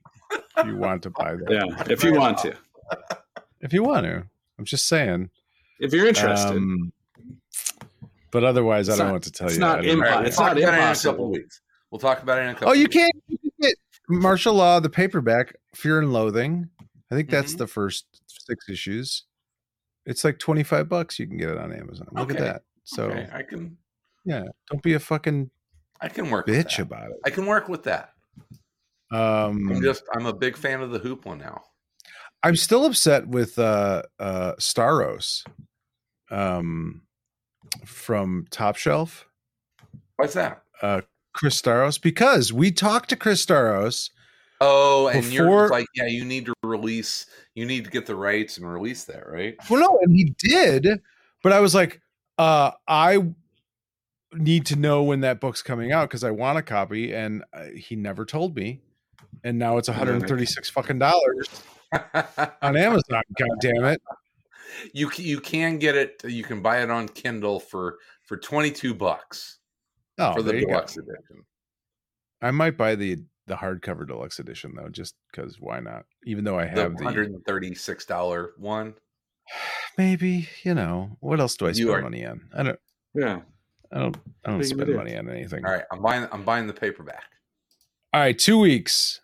if 0.57 0.65
you 0.65 0.77
want 0.77 1.03
to 1.03 1.09
buy 1.11 1.35
that. 1.45 1.51
Yeah, 1.51 1.83
if 1.89 2.03
you 2.03 2.13
want 2.13 2.37
to. 2.39 2.55
If 3.59 3.73
you 3.73 3.83
want 3.83 4.05
to, 4.05 4.23
I'm 4.57 4.65
just 4.65 4.87
saying. 4.87 5.29
If 5.81 5.93
you're 5.93 6.07
interested. 6.07 6.55
Um, 6.57 6.93
but 8.31 8.43
otherwise, 8.45 8.87
I 8.87 8.93
don't 8.93 8.99
not- 8.99 9.07
know 9.07 9.13
what 9.13 9.23
to 9.23 9.31
tell 9.31 9.47
it's 9.47 9.55
you. 9.55 9.59
not 9.61 9.79
I 9.79 9.81
don't 9.81 9.97
impo- 9.97 9.99
know. 9.99 10.05
All 10.05 10.11
right, 10.11 10.17
we'll 10.19 10.27
it's 10.27 10.39
not 10.39 10.57
in 10.57 10.63
a 10.63 10.67
impossible. 10.71 11.13
couple 11.13 11.31
weeks. 11.31 11.61
We'll 11.89 11.99
talk 11.99 12.23
about 12.23 12.37
it 12.37 12.41
in 12.43 12.49
a 12.49 12.53
couple. 12.53 12.69
Oh, 12.69 12.73
you 12.73 12.83
weeks. 12.83 12.95
can't 12.95 13.11
you 13.27 13.37
can 13.39 13.51
get 13.59 13.75
Marshal 14.07 14.53
Law, 14.53 14.79
the 14.79 14.89
paperback, 14.89 15.53
Fear 15.75 15.99
and 15.99 16.13
Loathing. 16.13 16.69
I 17.11 17.15
think 17.15 17.29
that's 17.29 17.55
Mhm. 17.55 17.57
the 17.57 17.67
first 17.67 18.05
six 18.27 18.69
issues. 18.69 19.25
It's 20.05 20.23
like 20.23 20.39
25 20.39 20.87
bucks. 20.87 21.19
You 21.19 21.27
can 21.27 21.35
get 21.37 21.49
it 21.49 21.57
on 21.57 21.73
Amazon. 21.73 22.07
Look 22.13 22.31
Okay. 22.31 22.39
at 22.39 22.43
that. 22.45 22.63
So, 22.85 23.09
Okay, 23.09 23.27
I 23.33 23.43
can 23.43 23.77
yeah, 24.23 24.43
don't 24.69 24.81
be 24.81 24.93
a 24.93 24.99
fucking 24.99 25.51
I 25.99 26.07
can 26.07 26.29
work 26.31 26.47
bitch 26.47 26.79
about 26.79 27.11
it. 27.11 27.17
I 27.25 27.29
can 27.31 27.45
work 27.45 27.67
with 27.67 27.83
that. 27.83 28.13
Um, 29.11 29.69
I'm 29.69 29.81
just 29.81 30.03
I'm 30.13 30.25
a 30.25 30.33
big 30.33 30.55
fan 30.55 30.81
of 30.81 30.91
the 30.91 30.99
hoop 30.99 31.25
one 31.25 31.39
now. 31.39 31.63
I'm 32.43 32.55
still 32.55 32.85
upset 32.85 33.27
with 33.27 33.59
uh 33.59 34.03
uh 34.19 34.53
Staros 34.55 35.43
um 36.31 37.01
from 37.85 38.47
Top 38.49 38.75
Shelf. 38.75 39.27
What's 40.15 40.33
that? 40.33 40.63
Uh 40.81 41.01
Chris 41.33 41.61
Staros 41.61 42.01
because 42.01 42.51
we 42.51 42.71
talked 42.71 43.09
to 43.09 43.15
Chris 43.15 43.45
Staros. 43.45 44.09
Oh, 44.59 45.07
and 45.07 45.25
you're 45.25 45.69
like, 45.69 45.87
yeah, 45.95 46.05
you 46.05 46.23
need 46.23 46.45
to 46.45 46.53
release, 46.61 47.25
you 47.55 47.65
need 47.65 47.83
to 47.85 47.89
get 47.89 48.05
the 48.05 48.15
rights 48.15 48.57
and 48.57 48.71
release 48.71 49.05
that, 49.05 49.27
right? 49.27 49.55
Well 49.69 49.79
no, 49.79 49.99
and 50.03 50.15
he 50.15 50.35
did, 50.37 51.01
but 51.43 51.51
I 51.51 51.59
was 51.59 51.73
like 51.73 52.01
uh 52.37 52.71
I 52.87 53.19
need 54.33 54.65
to 54.67 54.75
know 54.75 55.03
when 55.03 55.21
that 55.21 55.39
book's 55.39 55.61
coming 55.61 55.91
out 55.91 56.09
because 56.09 56.23
I 56.23 56.31
want 56.31 56.57
a 56.57 56.61
copy 56.61 57.13
and 57.13 57.43
uh, 57.53 57.65
he 57.75 57.95
never 57.95 58.25
told 58.25 58.55
me. 58.55 58.81
And 59.43 59.57
now 59.57 59.77
it's 59.77 59.87
136 59.87 60.69
fucking 60.69 60.99
dollars 60.99 61.47
on 62.61 62.77
Amazon. 62.77 63.23
God 63.37 63.49
damn 63.59 63.85
it. 63.85 64.01
You 64.93 65.09
you 65.17 65.39
can 65.39 65.77
get 65.77 65.95
it. 65.95 66.21
You 66.25 66.43
can 66.43 66.61
buy 66.61 66.81
it 66.83 66.89
on 66.89 67.07
Kindle 67.07 67.59
for 67.59 67.97
for 68.23 68.37
22 68.37 68.93
bucks 68.93 69.59
Oh, 70.17 70.33
for 70.33 70.41
the 70.41 70.53
go. 70.53 70.59
deluxe 70.59 70.97
edition. 70.97 71.43
I 72.41 72.51
might 72.51 72.77
buy 72.77 72.95
the 72.95 73.17
the 73.47 73.55
hardcover 73.55 74.07
deluxe 74.07 74.39
edition 74.39 74.73
though, 74.75 74.89
just 74.89 75.15
because 75.31 75.57
why 75.59 75.79
not? 75.79 76.05
Even 76.25 76.43
though 76.43 76.57
I 76.59 76.65
have 76.65 76.97
the, 76.97 77.03
136 77.03 78.05
dollar 78.05 78.51
one. 78.57 78.93
maybe 79.97 80.47
you 80.63 80.73
know 80.73 81.17
what 81.19 81.39
else 81.39 81.55
do 81.57 81.67
I 81.67 81.71
spend 81.73 81.89
are- 81.89 82.01
money 82.01 82.25
on? 82.25 82.41
I 82.55 82.63
don't. 82.63 82.79
Yeah. 83.13 83.41
I 83.93 83.99
don't. 83.99 84.17
I 84.45 84.49
don't 84.51 84.57
What 84.59 84.65
are 84.65 84.67
you 84.69 84.75
gonna 84.75 84.85
spend 84.85 84.95
money 84.95 85.17
on 85.17 85.29
anything. 85.29 85.65
All 85.65 85.71
right, 85.73 85.83
I'm 85.91 86.01
buying 86.01 86.27
I'm 86.31 86.43
buying 86.43 86.65
the 86.67 86.73
paperback. 86.73 87.25
All 88.13 88.21
right, 88.21 88.37
two 88.37 88.57
weeks. 88.57 89.19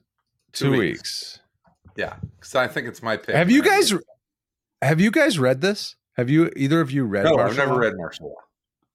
Two 0.52 0.66
Two, 0.66 0.72
weeks. 0.72 0.80
weeks. 0.82 1.40
Yeah, 1.96 2.16
because 2.36 2.54
I 2.56 2.68
think 2.68 2.88
it's 2.88 3.02
my 3.02 3.16
pick. 3.18 3.34
Have 3.36 3.50
you 3.50 3.62
and 3.62 3.70
guys? 3.70 3.94
Have 4.82 5.02
you 5.02 5.12
guys 5.12 5.40
read 5.40 5.62
this? 5.62 5.96
Have 6.16 6.30
you 6.30 6.52
either 6.56 6.82
of 6.82 6.92
you 6.92 7.04
read? 7.06 7.26
No, 7.26 7.38
I've 7.38 7.58
never 7.58 7.74
Law? 7.74 7.80
read 7.80 7.94
Marshal 7.98 8.30
Law. 8.30 8.36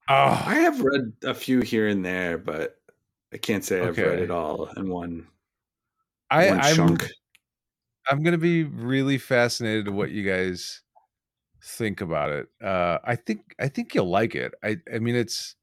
Oh, 0.08 0.42
I 0.46 0.54
have 0.56 0.80
read 0.80 1.12
a 1.24 1.34
few 1.34 1.60
here 1.60 1.88
and 1.88 2.04
there, 2.04 2.36
but 2.38 2.76
I 3.32 3.36
can't 3.38 3.64
say 3.64 3.80
I've 3.80 3.96
read 3.96 4.18
it 4.18 4.30
all 4.30 4.66
in 4.76 4.88
one, 4.88 5.26
I, 6.30 6.50
one 6.50 6.60
I'm. 6.60 6.76
chunk. 6.76 7.08
I'm 8.10 8.22
gonna 8.24 8.38
be 8.38 8.64
really 8.64 9.16
fascinated 9.18 9.84
to 9.86 9.92
what 9.92 10.10
you 10.10 10.28
guys 10.28 10.82
think 11.64 12.00
about 12.00 12.30
it. 12.32 12.48
Uh, 12.62 12.98
I 13.04 13.14
think 13.14 13.54
I 13.60 13.68
think 13.68 13.94
you'll 13.94 14.10
like 14.10 14.34
it. 14.34 14.52
I 14.62 14.78
I 14.92 14.98
mean 14.98 15.14
it's 15.14 15.54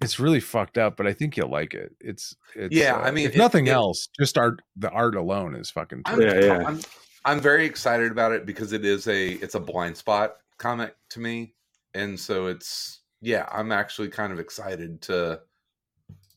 it's 0.00 0.18
really 0.18 0.40
fucked 0.40 0.78
up, 0.78 0.96
but 0.96 1.06
I 1.06 1.12
think 1.12 1.36
you'll 1.36 1.50
like 1.50 1.74
it. 1.74 1.94
It's, 2.00 2.34
it's 2.56 2.74
Yeah, 2.74 2.96
uh, 2.96 3.02
I 3.02 3.10
mean, 3.12 3.26
if 3.26 3.34
it- 3.34 3.38
nothing 3.38 3.66
it- 3.68 3.72
else, 3.72 4.08
just 4.18 4.36
art. 4.38 4.62
The 4.76 4.90
art 4.90 5.14
alone 5.14 5.54
is 5.54 5.70
fucking. 5.70 6.02
I'm. 6.06 6.20
Yeah, 6.20 6.40
yeah. 6.40 6.64
I'm 6.66 6.80
I'm 7.24 7.40
very 7.40 7.64
excited 7.66 8.10
about 8.10 8.32
it 8.32 8.46
because 8.46 8.72
it 8.72 8.84
is 8.84 9.06
a 9.06 9.32
it's 9.32 9.54
a 9.54 9.60
blind 9.60 9.96
spot 9.96 10.36
comic 10.58 10.94
to 11.10 11.20
me, 11.20 11.54
and 11.94 12.18
so 12.18 12.46
it's 12.46 13.02
yeah, 13.20 13.48
I'm 13.52 13.72
actually 13.72 14.08
kind 14.08 14.32
of 14.32 14.40
excited 14.40 15.00
to 15.02 15.40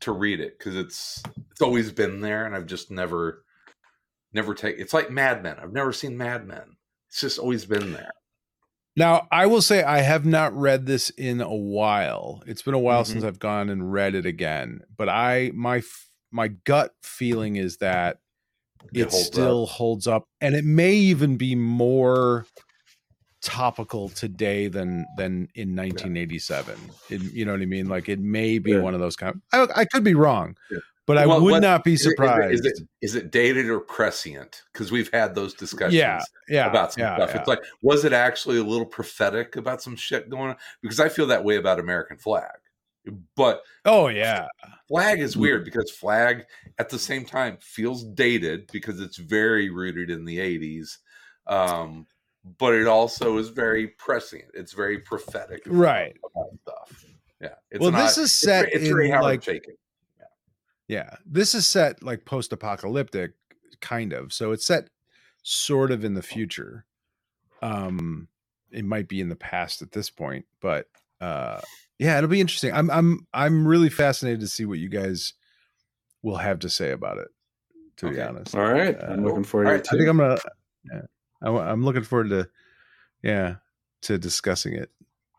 to 0.02 0.12
read 0.12 0.40
it 0.40 0.58
because 0.60 0.76
it's 0.76 1.24
it's 1.52 1.62
always 1.62 1.92
been 1.92 2.22
there, 2.22 2.46
and 2.46 2.56
I've 2.56 2.68
just 2.68 2.92
never 2.92 3.44
never 4.34 4.54
take. 4.54 4.78
It's 4.80 4.94
like 4.94 5.10
Mad 5.10 5.42
Men. 5.42 5.58
I've 5.60 5.74
never 5.74 5.92
seen 5.94 6.18
Mad 6.18 6.46
Men. 6.46 6.78
It's 7.10 7.22
just 7.22 7.40
always 7.40 7.66
been 7.66 7.94
there. 7.94 8.12
Now, 8.98 9.28
I 9.32 9.46
will 9.48 9.62
say 9.62 9.84
I 9.84 10.00
have 10.00 10.26
not 10.26 10.56
read 10.56 10.86
this 10.86 11.10
in 11.12 11.42
a 11.42 11.54
while. 11.54 12.44
It's 12.48 12.62
been 12.62 12.74
a 12.74 12.80
while 12.80 13.04
Mhm. 13.04 13.08
since 13.08 13.24
I've 13.26 13.40
gone 13.40 13.70
and 13.70 13.92
read 13.92 14.16
it 14.16 14.26
again. 14.26 14.82
But 14.96 15.10
I 15.10 15.52
my 15.54 15.82
my 16.32 16.50
gut 16.50 16.94
feeling 17.04 17.56
is 17.56 17.78
that 17.78 18.20
It 18.94 19.02
it, 19.02 19.12
holds 19.12 19.26
still 19.26 19.66
holds 19.66 20.08
up 20.08 20.28
and 20.42 20.56
it 20.56 20.66
may 20.66 20.94
even 20.94 21.38
be 21.38 21.56
more 21.56 22.46
topical 23.42 24.10
today 24.10 24.68
than 24.68 25.06
than 25.18 25.48
in 25.54 25.76
1987 25.76 26.76
It- 27.12 27.22
you 27.34 27.46
know 27.46 27.52
what 27.52 27.62
i 27.62 27.66
mean 27.66 27.88
like 27.88 28.10
it 28.10 28.20
may 28.20 28.58
be 28.58 28.72
Yeah. 28.72 28.80
one 28.80 28.96
of 28.96 29.00
those 29.00 29.16
kind 29.16 29.40
I, 29.54 29.68
I 29.76 29.86
could 29.86 30.04
be 30.04 30.16
wrong 30.16 30.56
Yeah. 30.72 30.80
but 31.06 31.20
i 31.20 31.28
would 31.28 31.44
what- 31.44 31.62
not 31.62 31.84
be 31.84 31.94
Is 31.94 32.06
it- 32.08 32.10
is 32.10 32.14
it- 32.14 32.16
surprised 32.18 32.54
Is 32.54 32.66
it, 32.66 32.80
is 33.04 33.16
it 33.16 33.32
dated 33.32 33.68
or 33.70 33.80
prescient? 33.82 34.64
Because 34.74 34.92
we've 34.92 35.12
had 35.14 35.36
those 35.36 35.54
discussions. 35.54 35.94
yeah 35.94 36.22
yeah 36.50 36.68
about 36.68 36.94
some 36.94 37.02
yeah, 37.04 37.18
stuff. 37.18 37.30
yeah. 37.36 37.40
It's 37.40 37.48
like, 37.48 37.60
was 37.84 38.04
it 38.04 38.14
actually 38.14 38.58
a 38.58 38.64
little 38.64 38.86
prophetic 38.88 39.56
about 39.58 39.80
some 39.84 39.96
shit 39.96 40.28
going 40.30 40.50
on? 40.50 40.56
Because 40.82 41.00
I 41.00 41.10
feel 41.10 41.28
that 41.28 41.44
way 41.44 41.58
about 41.58 41.80
American 41.80 42.18
Flagg. 42.18 42.50
But 43.36 43.62
oh 43.86 44.08
yeah 44.08 44.48
Flagg 44.88 45.20
is 45.20 45.36
weird 45.38 45.66
because 45.66 45.92
Flagg 45.92 46.46
at 46.80 46.90
the 46.90 47.00
same 47.00 47.26
time 47.26 47.58
feels 47.62 48.04
dated 48.04 48.70
because 48.72 49.00
it's 49.00 49.18
very 49.18 49.70
rooted 49.70 50.10
in 50.10 50.26
the 50.26 50.38
80s. 50.40 50.98
Um, 51.48 52.06
but 52.60 52.76
it 52.76 52.86
also 52.88 53.38
is 53.38 53.50
very 53.50 53.88
prescient. 53.88 54.46
It's 54.54 54.74
very 54.74 55.00
prophetic, 55.00 55.64
Right. 55.66 56.16
stuff. 56.62 57.04
Yeah. 57.42 57.56
It's 57.72 57.80
Well, 57.82 57.92
this 57.92 58.18
is 58.20 58.32
set 58.32 58.70
It's, 58.72 58.88
very 58.88 59.10
in, 59.10 59.20
like- 59.22 59.42
Chaykin. 59.42 59.76
Yeah. 60.88 61.16
This 61.26 61.56
is 61.56 61.66
set 61.68 62.04
like 62.04 62.26
post 62.26 62.54
apocalyptic, 62.54 63.34
kind 63.82 64.14
of. 64.14 64.32
So 64.34 64.52
it's 64.52 64.66
set 64.68 64.90
sort 65.42 65.92
of 65.92 66.06
in 66.06 66.14
the 66.14 66.22
future. 66.22 66.86
Um, 67.64 68.28
it 68.72 68.86
might 68.86 69.08
be 69.08 69.22
in 69.22 69.30
the 69.30 69.36
past 69.36 69.82
at 69.82 69.92
this 69.92 70.10
point, 70.12 70.46
but 70.62 70.88
uh 71.22 71.60
yeah, 71.98 72.18
it'll 72.18 72.30
be 72.30 72.42
interesting. 72.42 72.74
I'm 72.74 72.90
I'm 72.92 73.28
I'm 73.34 73.68
really 73.68 73.90
fascinated 73.90 74.42
to 74.42 74.48
see 74.48 74.66
what 74.66 74.80
you 74.80 74.90
guys 74.90 75.34
will 76.24 76.38
have 76.38 76.60
to 76.60 76.70
say 76.70 76.92
about 76.92 77.18
it, 77.20 77.28
to 77.98 78.10
be 78.10 78.22
honest. 78.22 78.56
All 78.56 78.72
right. 78.72 79.00
Uh, 79.00 79.08
I'm 79.08 79.24
looking 79.24 79.44
forward 79.44 79.68
All 79.68 79.74
to 79.74 79.80
it. 79.80 79.88
I 79.88 79.98
think. 79.98 80.10
I'm 80.10 80.18
gonna 80.18 80.38
yeah, 80.92 81.02
I, 81.42 81.72
am 81.72 81.86
looking 81.86 82.04
forward 82.04 82.30
to 82.30 82.50
yeah, 83.24 83.56
to 84.04 84.18
discussing 84.18 84.74
it. 84.74 84.92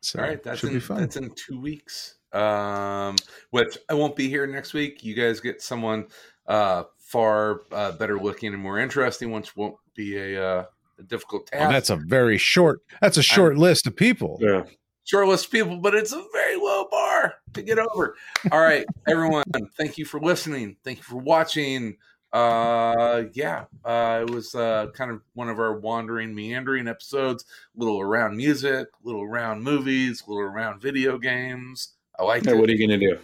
So 0.02 0.20
All 0.20 0.26
right, 0.26 0.42
that's 0.42 0.60
should 0.60 0.70
in 0.70 0.76
be 0.76 0.80
fun. 0.80 0.98
that's 0.98 1.16
in 1.16 1.30
two 1.34 1.60
weeks. 1.60 2.14
Um, 2.32 3.16
which 3.50 3.78
I 3.88 3.94
won't 3.94 4.16
be 4.16 4.28
here 4.28 4.46
next 4.46 4.74
week. 4.74 5.04
You 5.04 5.14
guys 5.14 5.40
get 5.40 5.60
someone 5.60 6.06
uh 6.46 6.84
far 7.00 7.62
uh, 7.72 7.92
better 7.92 8.18
looking 8.18 8.52
and 8.52 8.62
more 8.62 8.78
interesting, 8.78 9.30
which 9.30 9.56
won't 9.56 9.76
be 9.94 10.16
a, 10.16 10.42
uh, 10.42 10.64
a 10.98 11.02
difficult 11.02 11.46
task. 11.46 11.68
Oh, 11.68 11.72
that's 11.72 11.90
a 11.90 11.96
very 11.96 12.38
short 12.38 12.80
that's 13.00 13.16
a 13.16 13.22
short 13.22 13.58
list 13.58 13.86
of 13.86 13.94
people. 13.94 14.38
Yeah. 14.40 14.64
Short 15.06 15.28
list 15.28 15.46
of 15.46 15.50
people, 15.52 15.76
but 15.78 15.94
it's 15.94 16.12
a 16.12 16.22
very 16.32 16.56
low 16.56 16.88
bar 16.90 17.34
to 17.54 17.62
get 17.62 17.78
over. 17.78 18.16
All 18.50 18.60
right, 18.60 18.84
everyone, 19.08 19.44
thank 19.78 19.98
you 19.98 20.04
for 20.04 20.18
listening. 20.20 20.76
Thank 20.84 20.98
you 20.98 21.04
for 21.04 21.16
watching. 21.16 21.96
Uh, 22.32 23.22
yeah, 23.32 23.66
uh, 23.84 24.24
it 24.26 24.30
was 24.30 24.52
uh, 24.56 24.88
kind 24.94 25.12
of 25.12 25.22
one 25.34 25.48
of 25.48 25.60
our 25.60 25.78
wandering, 25.78 26.34
meandering 26.34 26.88
episodes. 26.88 27.44
A 27.76 27.78
little 27.78 28.00
around 28.00 28.36
music, 28.36 28.88
a 28.88 29.06
little 29.06 29.22
around 29.22 29.62
movies, 29.62 30.24
a 30.26 30.30
little 30.30 30.42
around 30.42 30.82
video 30.82 31.18
games. 31.18 31.94
I 32.18 32.24
like 32.24 32.44
Hey, 32.44 32.50
it. 32.50 32.58
what 32.58 32.68
are 32.68 32.72
you 32.72 32.86
gonna 32.88 32.98
do? 32.98 33.16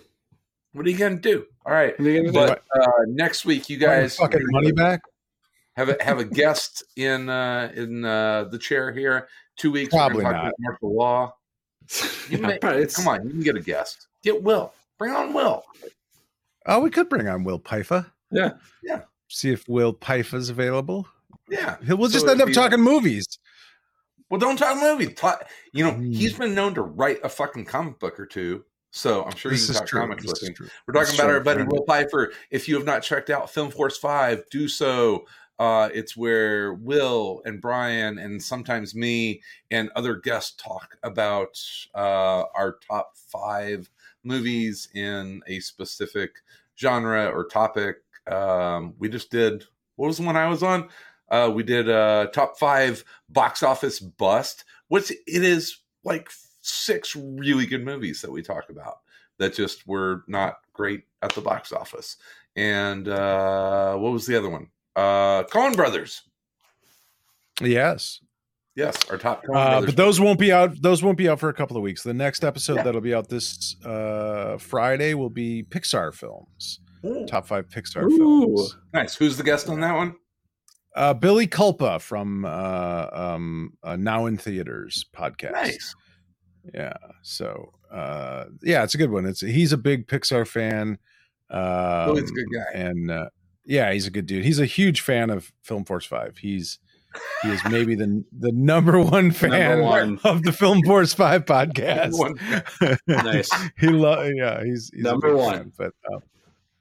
What 0.75 0.87
are 0.87 0.89
you 0.91 0.97
gonna 0.97 1.17
do? 1.17 1.47
All 1.67 1.73
right, 1.73 1.99
What 1.99 2.07
are 2.07 2.11
you 2.13 2.31
gonna 2.31 2.47
but 2.47 2.63
uh, 2.81 2.91
next 3.09 3.45
week 3.45 3.69
you 3.69 3.77
Want 3.79 3.81
your 3.91 4.01
guys 4.03 4.17
fucking 4.17 4.41
money 4.51 4.71
back? 4.71 5.01
have 5.75 5.89
a 5.89 5.97
have 6.01 6.21
a 6.21 6.25
guest 6.25 6.85
in 6.97 7.29
uh, 7.29 7.73
in 7.75 8.05
uh, 8.05 8.45
the 8.45 8.59
chair 8.59 8.93
here. 8.93 9.27
Two 9.57 9.73
weeks, 9.73 9.93
we're 9.93 9.99
Probably 9.99 10.23
not. 10.23 10.35
about 10.37 10.53
Marshal 10.61 10.95
Law. 10.97 11.35
You 12.29 12.39
Yeah, 12.39 12.47
may- 12.47 12.59
probably 12.59 12.87
come 12.87 13.09
on, 13.09 13.25
you 13.27 13.31
can 13.31 13.41
get 13.43 13.57
a 13.57 13.61
guest. 13.61 14.07
Get 14.23 14.43
Will. 14.43 14.73
Bring 14.99 15.13
on 15.13 15.33
Will. 15.33 15.65
Oh, 16.67 16.81
we 16.81 16.91
could 16.91 17.09
bring 17.09 17.29
on 17.29 17.45
Will 17.45 17.59
Pfeifer. 17.59 18.07
Yeah. 18.31 18.53
Yeah. 18.83 19.03
See 19.29 19.51
if 19.51 19.69
Will 19.69 19.95
Pfeifer's 19.95 20.49
available. 20.49 21.07
Yeah. 21.49 21.77
We'll 21.89 22.09
just 22.09 22.25
it'd 22.25 22.31
end 22.31 22.41
up 22.41 22.47
be 22.49 22.55
talking 22.55 22.81
movies. 22.81 23.27
Well, 24.31 24.39
don't 24.39 24.57
talk 24.57 24.79
movies. 24.81 25.15
Talk, 25.15 25.47
you 25.73 25.85
know, 25.85 25.93
Hmm. 25.93 26.11
he's 26.13 26.33
been 26.39 26.55
known 26.55 26.75
to 26.75 26.83
write 26.83 27.19
a 27.23 27.29
fucking 27.29 27.65
comic 27.67 27.99
book 27.99 28.19
or 28.19 28.27
two. 28.27 28.65
So 28.95 29.25
I'm 29.25 29.35
sure 29.37 29.51
This 29.51 29.63
you 29.63 29.67
can 29.75 29.81
talk 29.81 29.89
true. 29.89 30.01
comics 30.01 30.23
This 30.23 30.31
with 30.33 30.43
is 30.43 30.49
him. 30.49 30.55
true. 30.55 30.69
We're 30.87 30.95
talking 30.95 31.07
This 31.07 31.15
about 31.17 31.25
true. 31.29 31.35
our 31.35 31.41
buddy 31.41 31.63
Will 31.65 31.85
Pfeifer. 31.87 32.33
If 32.51 32.69
you 32.69 32.75
have 32.77 32.85
not 32.85 33.03
checked 33.03 33.31
out 33.31 33.51
Film 33.51 33.71
Force 33.71 33.97
5, 33.99 34.45
do 34.51 34.69
so. 34.69 35.27
Uh, 35.63 35.89
it's 35.95 36.17
where 36.17 36.75
Will 36.75 37.41
and 37.45 37.61
Brian 37.61 38.19
and 38.19 38.43
sometimes 38.43 38.97
me 38.97 39.43
and 39.71 39.91
other 39.95 40.17
guests 40.17 40.61
talk 40.61 40.97
about 41.05 41.57
uh, 41.95 42.43
our 42.57 42.79
top 42.89 43.13
five 43.17 43.89
movies 44.25 44.89
in 44.93 45.41
a 45.47 45.61
specific 45.61 46.33
genre 46.77 47.27
or 47.27 47.45
topic. 47.45 47.99
Um, 48.27 48.95
we 48.99 49.09
just 49.09 49.31
did, 49.31 49.63
what 49.95 50.09
was 50.09 50.17
the 50.17 50.25
one 50.25 50.37
I 50.37 50.49
was 50.49 50.65
on? 50.65 50.89
Uh, 51.31 51.53
we 51.55 51.63
did 51.63 51.89
uh, 51.89 52.27
top 52.35 52.59
five 52.59 53.05
box 53.29 53.63
office 53.63 54.01
bust, 54.01 54.65
which 54.89 55.13
it 55.13 55.45
is 55.45 55.79
like 56.03 56.29
six 56.61 57.15
really 57.15 57.67
good 57.67 57.85
movies 57.85 58.21
that 58.23 58.33
we 58.33 58.43
talk 58.43 58.69
about 58.69 58.99
that 59.39 59.55
just 59.55 59.87
were 59.87 60.25
not 60.27 60.57
great 60.73 61.05
at 61.23 61.33
the 61.35 61.41
box 61.41 61.71
office. 61.71 62.17
And 62.57 63.07
uh, 63.07 63.95
what 63.95 64.13
was 64.13 64.27
the 64.27 64.37
other 64.37 64.51
one? 64.51 64.67
Uh, 64.97 65.45
Coen 65.45 65.75
Brothers. 65.77 66.23
Yes. 67.61 68.21
Yes, 68.75 68.97
our 69.11 69.19
top 69.19 69.43
Uh, 69.53 69.83
but 69.85 69.97
those 69.97 70.19
won't 70.19 70.39
be 70.39 70.51
out. 70.51 70.81
Those 70.81 71.03
won't 71.03 71.19
be 71.19 71.29
out 71.29 71.39
for 71.39 71.51
a 71.51 71.55
couple 71.55 71.77
of 71.77 71.83
weeks. 71.83 72.03
The 72.03 72.15
next 72.15 72.43
episode 72.43 72.77
Yeah. 72.77 72.83
that'll 72.85 73.03
be 73.03 73.13
out 73.15 73.29
this 73.29 73.77
uh, 73.85 74.57
Friday 74.57 75.13
will 75.13 75.29
be 75.29 75.63
Pixar 75.63 76.15
films. 76.15 76.81
Ooh. 77.05 77.27
Top 77.27 77.47
five 77.47 77.69
Pixar 77.69 78.05
Ooh. 78.11 78.17
films. 78.17 78.77
nice. 78.95 79.15
Who's 79.15 79.37
the 79.37 79.43
guest 79.43 79.69
on 79.69 79.81
that 79.81 79.95
one? 79.95 80.15
Uh, 80.97 81.13
Billy 81.13 81.47
Culpa 81.47 81.99
from 81.99 82.45
uh, 82.47 83.09
um, 83.13 83.75
uh, 83.83 83.97
Now 83.97 84.25
in 84.27 84.39
Theaters 84.39 85.05
podcast. 85.15 85.53
Nice. 85.53 85.95
Yeah. 86.73 86.95
So 87.23 87.73
uh, 87.91 88.45
yeah, 88.63 88.85
it's 88.85 88.95
a 88.95 88.99
good 88.99 89.11
one. 89.11 89.27
It's 89.27 89.41
he's 89.43 89.73
a 89.75 89.79
big 89.79 90.07
Pixar 90.07 90.47
fan. 90.47 90.99
Um, 91.51 92.07
Billy's 92.15 92.31
a 92.31 92.35
good 92.35 92.47
guy. 92.55 92.79
and 92.81 93.11
uh, 93.11 93.27
yeah, 93.65 93.93
he's 93.93 94.07
a 94.07 94.11
good 94.11 94.27
dude. 94.27 94.45
He's 94.45 94.59
a 94.61 94.67
huge 94.67 95.01
fan 95.01 95.31
of 95.31 95.53
Film 95.63 95.85
Force 95.85 96.05
Five. 96.07 96.39
He's 96.39 96.79
he 97.43 97.51
is 97.51 97.61
maybe 97.71 97.95
the 97.95 98.25
the 98.39 98.53
number 98.53 98.99
one 99.01 99.31
fan 99.33 99.81
one. 99.83 100.19
of 100.25 100.43
the 100.45 100.53
Film 100.53 100.81
Force 100.85 101.13
Five 101.15 101.45
podcast. 101.47 102.13
Nice. 103.07 103.51
he 103.79 103.89
love 103.89 104.31
yeah. 104.35 104.65
He's, 104.65 104.91
he's 104.95 105.03
Number 105.05 105.37
one. 105.37 105.71
fan, 105.71 105.73
but 105.77 105.93
uh, 106.13 106.21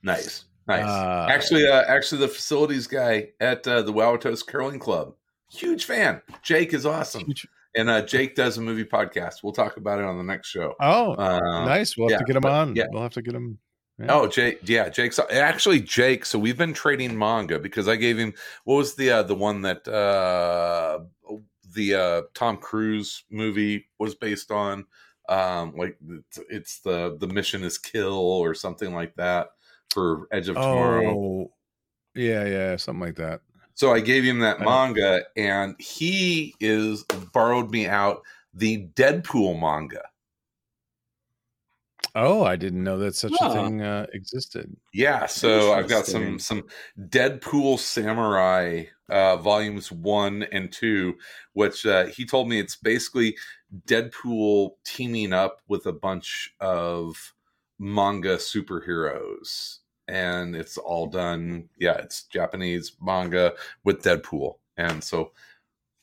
Nice. 0.03 0.45
Nice. 0.67 0.85
Uh, 0.85 1.27
actually, 1.29 1.67
uh, 1.67 1.83
actually, 1.87 2.21
the 2.21 2.27
facilities 2.27 2.87
guy 2.87 3.29
at 3.39 3.67
uh, 3.67 3.81
the 3.81 3.91
Wauwatosa 3.91 4.45
Curling 4.47 4.79
Club, 4.79 5.15
huge 5.51 5.83
fan. 5.85 6.21
Jake 6.43 6.73
is 6.73 6.85
awesome, 6.85 7.25
huge- 7.25 7.47
and 7.75 7.89
uh, 7.89 8.01
Jake 8.03 8.35
does 8.35 8.57
a 8.57 8.61
movie 8.61 8.85
podcast. 8.85 9.43
We'll 9.43 9.53
talk 9.53 9.77
about 9.77 9.99
it 9.99 10.05
on 10.05 10.17
the 10.17 10.23
next 10.23 10.47
show. 10.49 10.75
oh, 10.79 11.13
Uh, 11.15 11.65
nice. 11.65 11.97
We'll 11.97 12.07
have 12.09 12.13
yeah, 12.13 12.17
to 12.19 12.25
get 12.25 12.35
him 12.37 12.41
but- 12.41 12.51
on. 12.51 12.75
yeah. 12.75 12.85
We'll 12.91 13.01
have 13.01 13.13
to 13.13 13.21
get 13.21 13.33
him. 13.35 13.57
Yeah. 14.01 14.13
Oh, 14.13 14.27
Jake, 14.27 14.59
yeah, 14.63 14.89
Jake's 14.89 15.19
actually 15.19 15.81
Jake. 15.81 16.25
So 16.25 16.39
we've 16.39 16.57
been 16.57 16.73
trading 16.73 17.17
manga 17.17 17.59
because 17.59 17.87
I 17.87 17.95
gave 17.95 18.17
him 18.17 18.33
what 18.63 18.75
was 18.75 18.95
the 18.95 19.11
uh, 19.11 19.23
the 19.23 19.35
one 19.35 19.61
that 19.61 19.87
uh, 19.87 20.99
the 21.73 21.95
uh, 21.95 22.21
Tom 22.33 22.57
Cruise 22.57 23.23
movie 23.29 23.87
was 23.99 24.15
based 24.15 24.51
on. 24.51 24.85
Um, 25.29 25.75
like 25.77 25.97
it's, 26.09 26.39
it's 26.49 26.79
the 26.79 27.17
the 27.19 27.27
mission 27.27 27.63
is 27.63 27.77
kill 27.77 28.17
or 28.17 28.53
something 28.53 28.93
like 28.93 29.15
that 29.15 29.49
for 29.91 30.27
Edge 30.31 30.49
of 30.49 30.55
Tomorrow. 30.55 31.11
Oh, 31.11 31.51
yeah, 32.15 32.45
yeah, 32.45 32.75
something 32.75 33.01
like 33.01 33.15
that. 33.15 33.41
So 33.73 33.93
I 33.93 33.99
gave 33.99 34.23
him 34.23 34.39
that 34.39 34.59
manga, 34.59 35.23
and 35.35 35.75
he 35.79 36.55
is 36.59 37.03
borrowed 37.33 37.71
me 37.71 37.87
out 37.87 38.21
the 38.53 38.87
Deadpool 38.95 39.59
manga. 39.59 40.03
Oh, 42.13 42.43
I 42.43 42.57
didn't 42.57 42.83
know 42.83 42.97
that 42.99 43.15
such 43.15 43.33
a 43.39 43.53
thing 43.53 43.81
uh, 43.81 44.05
existed. 44.13 44.75
Yeah, 44.93 45.27
so 45.27 45.73
I've 45.73 45.87
got 45.87 46.05
some 46.05 46.39
some 46.39 46.63
Deadpool 46.99 47.79
Samurai 47.79 48.85
uh, 49.09 49.37
volumes 49.37 49.91
one 49.91 50.43
and 50.51 50.71
two, 50.71 51.15
which 51.53 51.85
uh, 51.85 52.05
he 52.05 52.25
told 52.25 52.49
me 52.49 52.59
it's 52.59 52.75
basically 52.75 53.37
Deadpool 53.87 54.71
teaming 54.83 55.31
up 55.31 55.61
with 55.69 55.85
a 55.85 55.93
bunch 55.93 56.53
of 56.59 57.33
manga 57.79 58.35
superheroes, 58.35 59.77
and 60.07 60.53
it's 60.53 60.77
all 60.77 61.07
done. 61.07 61.69
Yeah, 61.79 61.97
it's 61.97 62.23
Japanese 62.23 62.93
manga 63.01 63.53
with 63.85 64.03
Deadpool, 64.03 64.55
and 64.75 65.01
so 65.01 65.31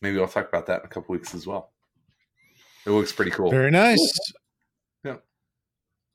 maybe 0.00 0.18
I'll 0.18 0.26
talk 0.26 0.48
about 0.48 0.66
that 0.66 0.80
in 0.80 0.86
a 0.86 0.88
couple 0.88 1.12
weeks 1.12 1.34
as 1.34 1.46
well. 1.46 1.72
It 2.86 2.90
looks 2.90 3.12
pretty 3.12 3.30
cool. 3.30 3.50
Very 3.50 3.70
nice. 3.70 4.32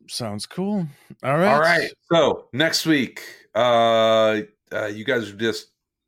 Yeah. 0.03 0.13
Sounds 0.13 0.45
cool. 0.45 0.87
All 1.23 1.37
right. 1.37 1.53
All 1.53 1.59
right. 1.59 1.91
So 2.11 2.47
next 2.53 2.85
week, 2.85 3.21
uh, 3.55 4.41
uh, 4.71 4.85
you 4.87 5.05
guys 5.05 5.29
are 5.29 5.35
just 5.35 5.67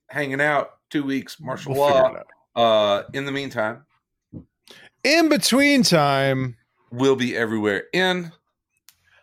hanging 0.09 0.41
out. 0.41 0.69
Two 0.89 1.03
weeks, 1.03 1.39
Marshal 1.39 1.73
We'll 1.73 1.81
law. 1.81 2.13
Uh, 2.55 3.03
in 3.13 3.25
the 3.25 3.31
meantime, 3.31 3.85
In 5.03 5.29
between 5.29 5.83
time, 5.83 6.55
we'll 6.91 7.15
be 7.15 7.35
everywhere 7.35 7.83
in 7.93 8.31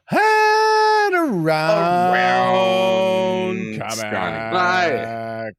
head 0.06 1.12
around, 1.14 2.12
Around 2.14 3.78
comics. 3.78 3.96
Scotty. 3.96 5.54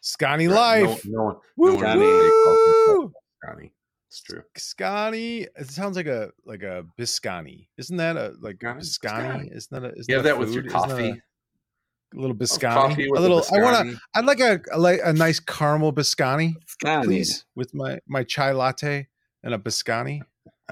Scotty 0.00 0.46
No- 0.46 0.54
life. 0.54 1.04
No, 1.04 1.22
one, 1.24 1.36
Woo, 1.56 1.66
no 1.68 1.74
one 1.74 1.82
Scotty. 1.84 2.00
really 2.00 2.30
calls 2.30 2.58
himself 2.66 2.98
woo. 2.98 3.12
Scotty. 3.42 3.72
It's 4.14 4.22
true. 4.22 4.44
Scotty. 4.56 5.48
It 5.58 5.66
sounds 5.70 5.96
like 5.96 6.06
a 6.06 6.30
like 6.46 6.62
a 6.62 6.84
biscotti. 6.96 7.66
Isn't 7.76 7.96
that 7.96 8.16
a 8.16 8.34
like 8.40 8.62
a 8.62 8.66
Biscotti? 8.66 9.50
biscotti? 9.50 9.56
Isn't 9.56 9.82
that 9.82 9.84
a? 9.90 9.92
Isn't 9.92 10.04
You 10.08 10.14
have 10.14 10.22
that 10.22 10.38
with 10.38 10.54
your 10.54 10.62
coffee. 10.62 11.08
A, 11.10 12.16
a 12.16 12.20
little 12.20 12.36
biscotti. 12.36 13.08
a 13.08 13.20
little. 13.20 13.42
I 13.52 13.60
want 13.60 13.90
to. 13.90 13.98
I'd 14.14 14.24
like 14.24 14.38
a, 14.38 14.60
a 14.72 14.78
like 14.78 15.00
a 15.02 15.12
nice 15.12 15.40
caramel 15.40 15.92
biscotti, 15.92 16.54
please, 17.02 17.44
with 17.56 17.74
my 17.74 17.98
my 18.06 18.22
chai 18.22 18.52
latte 18.52 19.08
and 19.42 19.52
a 19.52 19.58
biscotti. 19.58 20.20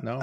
No, 0.05 0.23